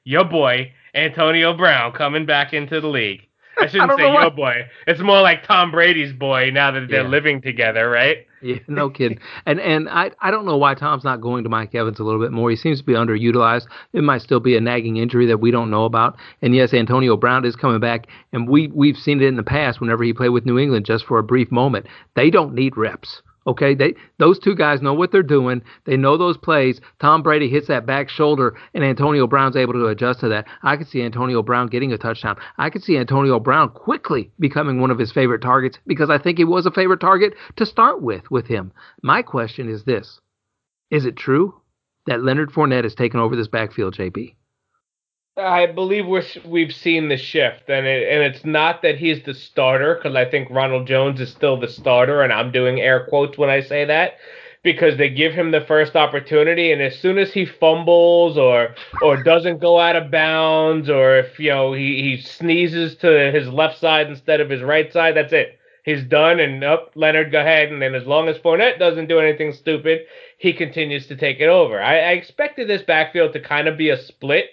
your 0.03 0.25
boy 0.25 0.71
Antonio 0.93 1.55
Brown 1.55 1.93
coming 1.93 2.25
back 2.25 2.53
into 2.53 2.79
the 2.79 2.87
league. 2.87 3.28
I 3.61 3.67
shouldn't 3.67 3.91
I 3.91 3.95
say 3.95 4.11
your 4.11 4.31
boy. 4.31 4.67
It's 4.87 5.01
more 5.01 5.21
like 5.21 5.43
Tom 5.45 5.71
Brady's 5.71 6.13
boy 6.13 6.49
now 6.51 6.71
that 6.71 6.87
they're 6.89 7.03
yeah. 7.03 7.07
living 7.07 7.41
together, 7.41 7.89
right? 7.89 8.25
Yeah, 8.41 8.59
no 8.67 8.89
kidding. 8.89 9.19
and 9.45 9.59
and 9.59 9.89
I 9.89 10.11
I 10.21 10.31
don't 10.31 10.45
know 10.45 10.57
why 10.57 10.73
Tom's 10.73 11.03
not 11.03 11.19
going 11.19 11.43
to 11.43 11.49
Mike 11.49 11.75
Evans 11.75 11.99
a 11.99 12.03
little 12.03 12.21
bit 12.21 12.31
more. 12.31 12.49
He 12.49 12.55
seems 12.55 12.79
to 12.79 12.85
be 12.85 12.93
underutilized. 12.93 13.67
It 13.93 14.03
might 14.03 14.21
still 14.21 14.39
be 14.39 14.55
a 14.55 14.61
nagging 14.61 14.97
injury 14.97 15.25
that 15.25 15.39
we 15.39 15.51
don't 15.51 15.69
know 15.69 15.85
about. 15.85 16.17
And 16.41 16.55
yes, 16.55 16.73
Antonio 16.73 17.17
Brown 17.17 17.45
is 17.45 17.55
coming 17.55 17.79
back, 17.79 18.07
and 18.31 18.47
we 18.47 18.67
we've 18.67 18.97
seen 18.97 19.21
it 19.21 19.25
in 19.25 19.35
the 19.35 19.43
past 19.43 19.81
whenever 19.81 20.03
he 20.03 20.13
played 20.13 20.29
with 20.29 20.45
New 20.45 20.57
England 20.57 20.85
just 20.85 21.05
for 21.05 21.19
a 21.19 21.23
brief 21.23 21.51
moment. 21.51 21.85
They 22.15 22.29
don't 22.29 22.53
need 22.53 22.77
reps. 22.77 23.21
Okay, 23.47 23.73
they 23.73 23.95
those 24.17 24.37
two 24.37 24.53
guys 24.53 24.81
know 24.81 24.93
what 24.93 25.11
they're 25.11 25.23
doing. 25.23 25.61
They 25.85 25.97
know 25.97 26.17
those 26.17 26.37
plays. 26.37 26.81
Tom 26.99 27.23
Brady 27.23 27.49
hits 27.49 27.67
that 27.67 27.85
back 27.85 28.09
shoulder, 28.09 28.57
and 28.73 28.83
Antonio 28.83 29.27
Brown's 29.27 29.55
able 29.55 29.73
to 29.73 29.87
adjust 29.87 30.19
to 30.19 30.29
that. 30.29 30.47
I 30.61 30.75
could 30.75 30.87
see 30.87 31.01
Antonio 31.01 31.41
Brown 31.41 31.67
getting 31.67 31.93
a 31.93 31.97
touchdown. 31.97 32.37
I 32.57 32.69
could 32.69 32.83
see 32.83 32.97
Antonio 32.97 33.39
Brown 33.39 33.69
quickly 33.69 34.31
becoming 34.39 34.79
one 34.79 34.91
of 34.91 34.99
his 34.99 35.11
favorite 35.11 35.41
targets 35.41 35.79
because 35.87 36.09
I 36.09 36.17
think 36.17 36.37
he 36.37 36.45
was 36.45 36.65
a 36.65 36.71
favorite 36.71 36.99
target 36.99 37.33
to 37.55 37.65
start 37.65 38.01
with 38.01 38.29
with 38.29 38.47
him. 38.47 38.73
My 39.01 39.21
question 39.21 39.69
is 39.69 39.85
this: 39.85 40.19
Is 40.91 41.05
it 41.05 41.15
true 41.15 41.61
that 42.05 42.23
Leonard 42.23 42.51
Fournette 42.51 42.83
has 42.83 42.95
taken 42.95 43.19
over 43.19 43.35
this 43.35 43.47
backfield, 43.47 43.95
JB? 43.95 44.35
I 45.39 45.65
believe 45.67 46.05
we're 46.05 46.23
we've 46.45 46.73
seen 46.73 47.09
the 47.09 47.17
shift, 47.17 47.69
and 47.69 47.87
it, 47.87 48.07
and 48.09 48.23
it's 48.23 48.45
not 48.45 48.81
that 48.81 48.97
he's 48.97 49.23
the 49.23 49.33
starter 49.33 49.95
because 49.95 50.15
I 50.15 50.29
think 50.29 50.49
Ronald 50.49 50.87
Jones 50.87 51.21
is 51.21 51.31
still 51.31 51.59
the 51.59 51.67
starter, 51.67 52.21
and 52.21 52.33
I'm 52.33 52.51
doing 52.51 52.81
air 52.81 53.05
quotes 53.07 53.37
when 53.37 53.49
I 53.49 53.61
say 53.61 53.85
that 53.85 54.17
because 54.61 54.97
they 54.97 55.09
give 55.09 55.33
him 55.33 55.51
the 55.51 55.61
first 55.61 55.95
opportunity, 55.95 56.71
and 56.71 56.81
as 56.81 56.99
soon 56.99 57.17
as 57.17 57.31
he 57.31 57.45
fumbles 57.45 58.37
or 58.37 58.75
or 59.01 59.23
doesn't 59.23 59.59
go 59.59 59.79
out 59.79 59.95
of 59.95 60.11
bounds, 60.11 60.89
or 60.89 61.17
if 61.17 61.39
you 61.39 61.49
know 61.49 61.73
he 61.73 62.01
he 62.01 62.21
sneezes 62.21 62.95
to 62.97 63.31
his 63.31 63.47
left 63.47 63.79
side 63.79 64.07
instead 64.07 64.41
of 64.41 64.49
his 64.49 64.61
right 64.61 64.91
side, 64.91 65.15
that's 65.15 65.33
it. 65.33 65.57
He's 65.85 66.03
done, 66.03 66.39
and 66.39 66.63
up 66.63 66.91
Leonard, 66.95 67.31
go 67.31 67.39
ahead, 67.39 67.71
and 67.71 67.81
then 67.81 67.95
as 67.95 68.05
long 68.05 68.27
as 68.27 68.37
Fournette 68.37 68.77
doesn't 68.77 69.07
do 69.07 69.19
anything 69.19 69.53
stupid, 69.53 70.01
he 70.37 70.53
continues 70.53 71.07
to 71.07 71.15
take 71.15 71.39
it 71.39 71.47
over. 71.47 71.81
I, 71.81 71.99
I 71.99 72.11
expected 72.11 72.67
this 72.67 72.81
backfield 72.81 73.33
to 73.33 73.39
kind 73.39 73.67
of 73.67 73.77
be 73.77 73.89
a 73.89 73.97
split 73.97 74.49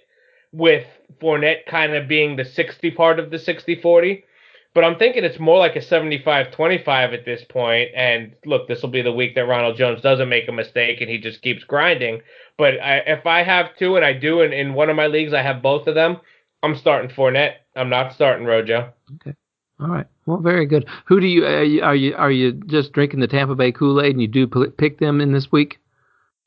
with 0.57 0.87
Fournette 1.21 1.67
kind 1.69 1.95
of 1.95 2.09
being 2.09 2.37
the 2.37 2.45
60 2.45 2.91
part 2.93 3.21
of 3.21 3.31
the 3.31 3.39
60 3.39 3.81
40. 3.81 4.25
But 4.75 4.85
I'm 4.85 4.99
thinking 4.99 5.25
it's 5.25 5.39
more 5.39 5.59
like 5.59 5.77
a 5.77 5.83
75 5.83 6.51
25 6.51 7.13
at 7.15 7.25
this 7.25 7.43
point. 7.49 7.91
And 7.95 8.35
look, 8.45 8.69
this 8.69 8.83
will 8.83 8.91
be 8.91 9.03
the 9.03 9.13
week 9.13 9.35
that 9.35 9.47
Ronald 9.47 9.77
Jones 9.77 10.03
doesn't 10.03 10.29
make 10.29 10.49
a 10.49 10.53
mistake 10.53 11.01
and 11.01 11.09
he 11.09 11.19
just 11.19 11.41
keeps 11.41 11.65
grinding. 11.65 12.21
But 12.59 12.75
I, 12.81 12.99
if 13.07 13.27
I 13.27 13.43
have 13.43 13.77
two, 13.79 13.97
and 13.97 14.05
I 14.05 14.13
do, 14.13 14.41
in 14.41 14.75
one 14.75 14.91
of 14.91 14.97
my 14.97 15.07
leagues 15.07 15.33
I 15.33 15.43
have 15.43 15.63
both 15.63 15.87
of 15.87 15.95
them, 15.95 16.19
I'm 16.63 16.77
starting 16.77 17.11
Fournette. 17.11 17.55
I'm 17.75 17.89
not 17.89 18.13
starting 18.13 18.47
Rojo. 18.47 18.93
Okay. 19.15 19.35
All 19.81 19.89
right. 19.89 20.07
Well, 20.25 20.39
very 20.39 20.67
good. 20.67 20.87
Who 21.07 21.21
do 21.21 21.27
you 21.27 21.45
are 21.47 21.65
you 21.65 21.83
are 21.83 21.95
you, 21.95 22.15
are 22.15 22.31
you 22.31 22.53
just 22.53 22.93
drinking 22.93 23.21
the 23.21 23.29
Tampa 23.29 23.55
Bay 23.55 23.73
Kool 23.73 24.01
Aid 24.01 24.13
and 24.13 24.21
you 24.21 24.29
do 24.29 24.47
pick 24.47 24.99
them 24.99 25.21
in 25.21 25.33
this 25.33 25.53
week? 25.53 25.79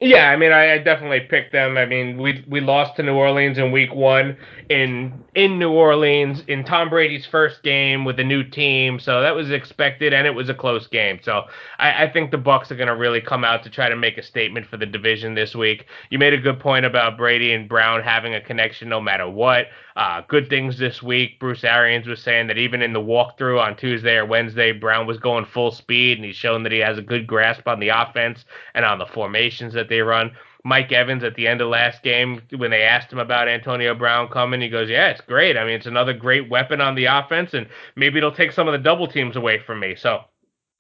Yeah, 0.02 0.30
I 0.30 0.38
mean, 0.38 0.54
I, 0.54 0.76
I, 0.76 0.78
definitely 0.78 1.20
picked 1.20 1.52
them. 1.52 1.78
I 1.78 1.86
mean, 1.86 2.22
we 2.22 2.46
we 2.48 2.62
lost 2.62 2.96
to 2.96 3.04
New 3.04 3.16
Orleans 3.16 3.58
in 3.58 3.74
Week 3.74 3.94
One 3.94 4.38
in 4.70 5.26
in 5.36 5.60
New 5.60 5.72
Orleans 5.72 6.42
in 6.48 6.64
Tom 6.64 6.90
Brady's 6.90 7.26
first 7.26 7.64
game 7.64 8.06
with 8.06 8.18
a 8.18 8.24
new 8.24 8.46
team, 8.46 8.98
so 9.02 9.22
that 9.22 9.36
was 9.36 9.52
expected, 9.52 10.14
and 10.14 10.26
it 10.26 10.34
was 10.34 10.48
a 10.48 10.54
close 10.54 10.88
game. 10.88 11.20
So 11.22 11.44
I, 11.80 12.06
I 12.06 12.14
think 12.14 12.32
the 12.32 12.38
Bucs 12.38 12.72
are 12.72 12.78
going 12.78 12.88
to 12.88 12.96
really 12.96 13.20
come 13.20 13.44
out 13.44 13.62
to 13.64 13.70
try 13.70 13.90
to 13.90 13.96
make 13.98 14.18
a 14.18 14.24
statement 14.24 14.68
for 14.68 14.78
the 14.78 14.86
division 14.86 15.36
this 15.36 15.54
week. 15.54 15.86
You 16.10 16.18
made 16.18 16.34
a 16.34 16.38
good 16.38 16.62
point 16.62 16.86
about 16.86 17.18
Brady 17.18 17.52
and 17.52 17.68
Brown 17.68 18.02
having 18.02 18.34
a 18.34 18.42
connection 18.42 18.88
no 18.88 19.02
matter 19.02 19.30
what. 19.30 19.66
Uh, 20.00 20.22
good 20.30 20.48
things 20.48 20.78
this 20.78 21.04
week. 21.04 21.38
Bruce 21.42 21.66
Arians 21.66 22.08
was 22.08 22.24
saying 22.24 22.48
that 22.48 22.58
even 22.58 22.82
in 22.82 22.94
the 22.94 23.02
walkthrough 23.02 23.62
on 23.62 23.76
Tuesday 23.76 24.16
or 24.16 24.26
Wednesday, 24.26 24.72
Brown 24.72 25.06
was 25.06 25.18
going 25.18 25.44
full 25.44 25.72
speed, 25.72 26.18
and 26.18 26.24
he's 26.24 26.38
shown 26.38 26.64
that 26.64 26.72
he 26.72 26.80
has 26.80 26.98
a 26.98 27.02
good 27.02 27.28
grasp 27.28 27.68
on 27.68 27.82
the 27.82 27.90
offense 27.90 28.46
and 28.76 28.86
on 28.86 28.98
the 28.98 29.06
formations 29.06 29.74
that 29.74 29.90
they 29.90 30.00
run. 30.00 30.32
Mike 30.64 30.94
Evans 30.94 31.26
at 31.26 31.36
the 31.36 31.46
end 31.46 31.60
of 31.60 31.68
last 31.68 32.02
game, 32.02 32.42
when 32.56 32.72
they 32.72 32.84
asked 32.84 33.12
him 33.12 33.20
about 33.20 33.50
Antonio 33.50 33.94
Brown 33.94 34.30
coming, 34.30 34.62
he 34.62 34.70
goes, 34.70 34.90
"Yeah, 34.90 35.10
it's 35.10 35.20
great. 35.20 35.58
I 35.58 35.66
mean, 35.66 35.76
it's 35.76 35.86
another 35.86 36.14
great 36.14 36.48
weapon 36.48 36.80
on 36.80 36.96
the 36.96 37.04
offense, 37.04 37.54
and 37.54 37.68
maybe 37.98 38.20
it'll 38.20 38.32
take 38.32 38.54
some 38.54 38.70
of 38.70 38.72
the 38.72 38.78
double 38.78 39.06
teams 39.06 39.36
away 39.36 39.60
from 39.60 39.82
me." 39.82 39.96
So 39.96 40.24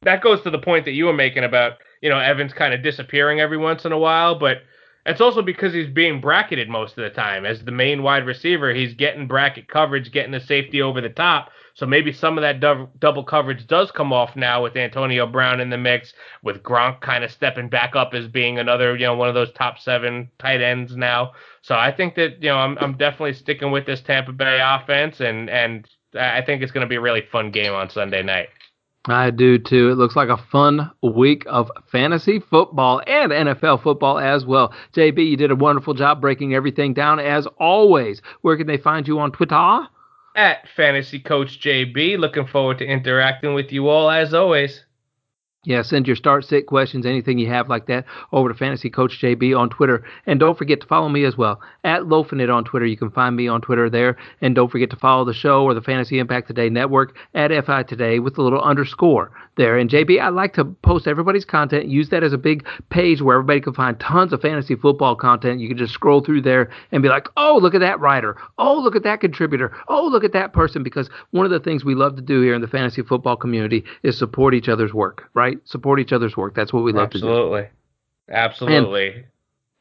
that 0.03 0.21
goes 0.21 0.41
to 0.43 0.49
the 0.49 0.59
point 0.59 0.85
that 0.85 0.93
you 0.93 1.07
were 1.07 1.13
making 1.13 1.43
about 1.43 1.73
you 2.01 2.09
know 2.09 2.19
Evans 2.19 2.53
kind 2.53 2.73
of 2.73 2.83
disappearing 2.83 3.41
every 3.41 3.57
once 3.57 3.83
in 3.83 3.91
a 3.91 3.99
while, 3.99 4.39
but 4.39 4.61
it's 5.05 5.21
also 5.21 5.41
because 5.41 5.73
he's 5.73 5.89
being 5.89 6.21
bracketed 6.21 6.69
most 6.69 6.97
of 6.97 7.03
the 7.03 7.09
time. 7.09 7.45
As 7.45 7.63
the 7.63 7.71
main 7.71 8.03
wide 8.03 8.25
receiver, 8.25 8.73
he's 8.73 8.93
getting 8.93 9.27
bracket 9.27 9.67
coverage, 9.67 10.11
getting 10.11 10.31
the 10.31 10.39
safety 10.39 10.81
over 10.81 11.01
the 11.01 11.09
top. 11.09 11.49
So 11.73 11.85
maybe 11.85 12.11
some 12.11 12.37
of 12.37 12.41
that 12.41 12.59
dub- 12.59 12.89
double 12.99 13.23
coverage 13.23 13.65
does 13.65 13.89
come 13.91 14.11
off 14.11 14.35
now 14.35 14.61
with 14.61 14.75
Antonio 14.75 15.25
Brown 15.25 15.61
in 15.61 15.69
the 15.69 15.77
mix, 15.77 16.13
with 16.43 16.61
Gronk 16.61 16.99
kind 16.99 17.23
of 17.23 17.31
stepping 17.31 17.69
back 17.69 17.95
up 17.95 18.13
as 18.13 18.27
being 18.27 18.59
another, 18.59 18.97
you 18.97 19.05
know, 19.05 19.15
one 19.15 19.29
of 19.29 19.35
those 19.35 19.51
top 19.53 19.79
seven 19.79 20.29
tight 20.39 20.61
ends 20.61 20.97
now. 20.97 21.31
So 21.61 21.75
I 21.75 21.91
think 21.91 22.15
that, 22.15 22.43
you 22.43 22.49
know, 22.49 22.57
I'm, 22.57 22.77
I'm 22.79 22.97
definitely 22.97 23.33
sticking 23.33 23.71
with 23.71 23.85
this 23.85 24.01
Tampa 24.01 24.33
Bay 24.33 24.59
offense, 24.61 25.21
and, 25.21 25.49
and 25.49 25.87
I 26.13 26.41
think 26.41 26.61
it's 26.61 26.71
going 26.71 26.85
to 26.85 26.89
be 26.89 26.95
a 26.97 27.01
really 27.01 27.23
fun 27.31 27.51
game 27.51 27.73
on 27.73 27.89
Sunday 27.89 28.23
night. 28.23 28.49
I 29.07 29.31
do 29.31 29.57
too. 29.57 29.89
It 29.89 29.95
looks 29.95 30.15
like 30.15 30.29
a 30.29 30.37
fun 30.37 30.91
week 31.01 31.43
of 31.47 31.71
fantasy 31.91 32.39
football 32.39 33.01
and 33.07 33.31
NFL 33.31 33.81
football 33.81 34.19
as 34.19 34.45
well. 34.45 34.73
JB, 34.93 35.29
you 35.29 35.37
did 35.37 35.51
a 35.51 35.55
wonderful 35.55 35.93
job 35.93 36.19
breaking 36.19 36.53
everything 36.53 36.93
down 36.93 37.19
as 37.19 37.47
always. 37.59 38.21
Where 38.41 38.57
can 38.57 38.67
they 38.67 38.77
find 38.77 39.07
you 39.07 39.19
on 39.19 39.31
Twitter? 39.31 39.87
At 40.35 40.67
Fantasy 40.75 41.19
Coach 41.19 41.59
JB. 41.61 42.19
Looking 42.19 42.45
forward 42.45 42.79
to 42.79 42.85
interacting 42.85 43.53
with 43.53 43.71
you 43.71 43.87
all 43.87 44.09
as 44.09 44.33
always. 44.33 44.83
Yeah, 45.65 45.81
send 45.81 46.07
your 46.07 46.15
start 46.15 46.45
sit 46.45 46.67
questions, 46.67 47.05
anything 47.05 47.37
you 47.37 47.49
have 47.49 47.67
like 47.67 47.87
that, 47.87 48.05
over 48.31 48.47
to 48.47 48.55
Fantasy 48.55 48.89
Coach 48.89 49.19
JB 49.21 49.59
on 49.59 49.69
Twitter. 49.69 50.05
And 50.25 50.39
don't 50.39 50.57
forget 50.57 50.79
to 50.79 50.87
follow 50.87 51.09
me 51.09 51.25
as 51.25 51.35
well 51.35 51.59
at 51.83 52.03
Lofinit 52.03 52.53
on 52.53 52.63
Twitter. 52.63 52.85
You 52.85 52.95
can 52.95 53.11
find 53.11 53.35
me 53.35 53.49
on 53.49 53.59
Twitter 53.59 53.89
there. 53.89 54.15
And 54.39 54.55
don't 54.55 54.71
forget 54.71 54.89
to 54.91 54.95
follow 54.95 55.25
the 55.25 55.33
show 55.33 55.65
or 55.65 55.73
the 55.73 55.81
Fantasy 55.81 56.17
Impact 56.17 56.47
Today 56.47 56.69
Network 56.69 57.17
at 57.33 57.51
FI 57.65 57.83
Today 57.83 58.19
with 58.19 58.37
a 58.37 58.41
little 58.41 58.61
underscore 58.61 59.33
there. 59.59 59.77
And 59.77 59.89
JB, 59.89 60.19
I 60.19 60.29
like 60.29 60.53
to 60.53 60.65
post 60.65 61.05
everybody's 61.05 61.45
content, 61.45 61.85
use 61.87 62.09
that 62.09 62.23
as 62.23 62.33
a 62.33 62.37
big 62.37 62.65
page 62.89 63.21
where 63.21 63.35
everybody 63.35 63.61
can 63.61 63.73
find 63.73 63.99
tons 63.99 64.33
of 64.33 64.41
fantasy 64.41 64.75
football 64.75 65.15
content. 65.15 65.59
You 65.59 65.67
can 65.67 65.77
just 65.77 65.93
scroll 65.93 66.23
through 66.23 66.41
there 66.41 66.71
and 66.91 67.03
be 67.03 67.09
like, 67.09 67.27
oh, 67.37 67.59
look 67.61 67.75
at 67.75 67.81
that 67.81 67.99
writer. 67.99 68.37
Oh, 68.57 68.79
look 68.79 68.95
at 68.95 69.03
that 69.03 69.19
contributor. 69.19 69.75
Oh, 69.87 70.07
look 70.07 70.23
at 70.23 70.33
that 70.33 70.53
person. 70.53 70.81
Because 70.81 71.09
one 71.31 71.45
of 71.45 71.51
the 71.51 71.59
things 71.59 71.85
we 71.85 71.93
love 71.93 72.15
to 72.15 72.21
do 72.21 72.41
here 72.41 72.55
in 72.55 72.61
the 72.61 72.67
fantasy 72.67 73.03
football 73.03 73.35
community 73.35 73.83
is 74.01 74.17
support 74.17 74.55
each 74.55 74.69
other's 74.69 74.93
work, 74.93 75.29
right? 75.35 75.59
Support 75.65 75.99
each 75.99 76.13
other's 76.13 76.35
work. 76.35 76.55
That's 76.55 76.73
what 76.73 76.83
we 76.83 76.93
love 76.93 77.07
Absolutely. 77.13 77.61
to 77.61 77.67
do. 77.67 77.67
Absolutely. 78.33 79.09
Absolutely. 79.11 79.25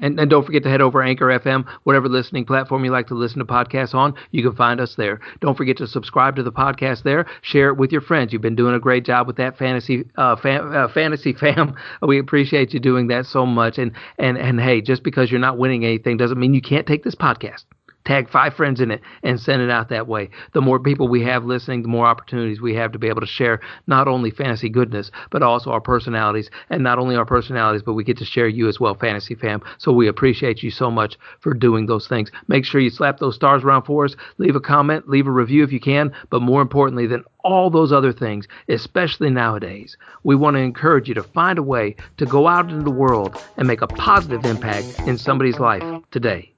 And, 0.01 0.19
and 0.21 0.31
don't 0.31 0.45
forget 0.45 0.63
to 0.63 0.71
head 0.71 0.81
over 0.81 1.03
Anchor 1.03 1.27
FM, 1.27 1.67
whatever 1.83 2.09
listening 2.09 2.45
platform 2.45 2.85
you 2.85 2.93
like 2.93 3.09
to 3.09 3.15
listen 3.15 3.41
to 3.41 3.45
podcasts 3.45 3.95
on. 3.95 4.15
You 4.31 4.43
can 4.43 4.55
find 4.55 4.81
us 4.81 4.95
there. 4.97 5.21
Don't 5.41 5.57
forget 5.57 5.77
to 5.79 5.87
subscribe 5.87 6.37
to 6.37 6.43
the 6.43 6.53
podcast 6.53 7.03
there. 7.03 7.27
Share 7.43 7.71
it 7.71 7.77
with 7.77 7.91
your 7.91 8.01
friends. 8.01 8.33
You've 8.33 8.43
been 8.43 8.55
doing 8.57 8.75
a 8.75 8.81
great 8.81 9.05
job 9.05 9.27
with 9.27 9.37
that 9.37 9.59
fantasy 9.59 10.05
uh, 10.17 10.37
fam, 10.37 10.73
uh, 10.75 10.89
fantasy 10.89 11.33
fam. 11.41 11.75
We 12.01 12.19
appreciate 12.19 12.73
you 12.73 12.81
doing 12.81 13.09
that 13.09 13.27
so 13.27 13.45
much. 13.45 13.79
And 13.79 13.93
and 14.19 14.39
and 14.39 14.61
hey, 14.61 14.81
just 14.81 15.03
because 15.03 15.31
you're 15.31 15.41
not 15.41 15.59
winning 15.59 15.85
anything 15.85 16.17
doesn't 16.17 16.39
mean 16.39 16.55
you 16.55 16.63
can't 16.63 16.87
take 16.87 17.03
this 17.03 17.15
podcast 17.15 17.65
tag 18.09 18.31
five 18.31 18.55
friends 18.55 18.81
in 18.81 18.91
it 18.91 19.03
and 19.23 19.39
send 19.39 19.61
it 19.61 19.71
out 19.71 19.91
that 19.91 20.09
way. 20.09 20.31
The 20.55 20.63
more 20.63 20.81
people 20.81 21.09
we 21.09 21.23
have 21.25 21.45
listening, 21.45 21.83
the 21.83 21.89
more 21.89 22.07
opportunities 22.07 22.59
we 22.59 22.75
have 22.75 22.91
to 22.93 22.99
be 22.99 23.09
able 23.09 23.21
to 23.21 23.27
share 23.27 23.61
not 23.87 24.09
only 24.09 24.31
fantasy 24.31 24.71
goodness, 24.71 25.11
but 25.31 25.43
also 25.43 25.71
our 25.71 25.81
personalities. 25.81 26.49
And 26.71 26.83
not 26.83 26.99
only 26.99 27.17
our 27.17 27.27
personalities, 27.27 27.83
but 27.83 27.93
we 27.93 28.05
get 28.05 28.17
to 28.19 28.25
share 28.25 28.49
you 28.49 28.67
as 28.67 28.81
well, 28.81 28.95
Fantasy 28.95 29.35
Fam. 29.35 29.61
So 29.77 29.93
we 29.93 30.09
appreciate 30.09 30.63
you 30.63 30.71
so 30.71 30.91
much 30.91 31.19
for 31.41 31.53
doing 31.53 31.85
those 31.85 32.09
things. 32.09 32.31
Make 32.49 32.65
sure 32.65 32.81
you 32.81 32.89
slap 32.89 33.19
those 33.19 33.35
stars 33.35 33.63
around 33.63 33.83
for 33.83 34.07
us. 34.07 34.17
Leave 34.39 34.57
a 34.57 34.61
comment, 34.61 35.07
leave 35.07 35.27
a 35.27 35.31
review 35.31 35.63
if 35.63 35.71
you 35.71 35.81
can. 35.81 36.11
But 36.31 36.41
more 36.41 36.63
importantly 36.63 37.07
than 37.07 37.25
all 37.45 37.69
those 37.69 37.93
other 37.93 38.13
things, 38.13 38.49
especially 38.71 39.29
nowadays, 39.29 39.99
we 40.23 40.35
want 40.35 40.57
to 40.57 40.61
encourage 40.61 41.09
you 41.09 41.15
to 41.15 41.23
find 41.23 41.59
a 41.59 41.63
way 41.63 41.95
to 42.17 42.25
go 42.25 42.49
out 42.49 42.71
into 42.71 42.85
the 42.85 42.91
world 42.91 43.37
and 43.59 43.69
make 43.69 43.83
a 43.83 43.87
positive 43.87 44.47
impact 44.47 44.99
in 45.01 45.19
somebody's 45.19 45.59
life 45.59 45.85
today. 46.11 46.53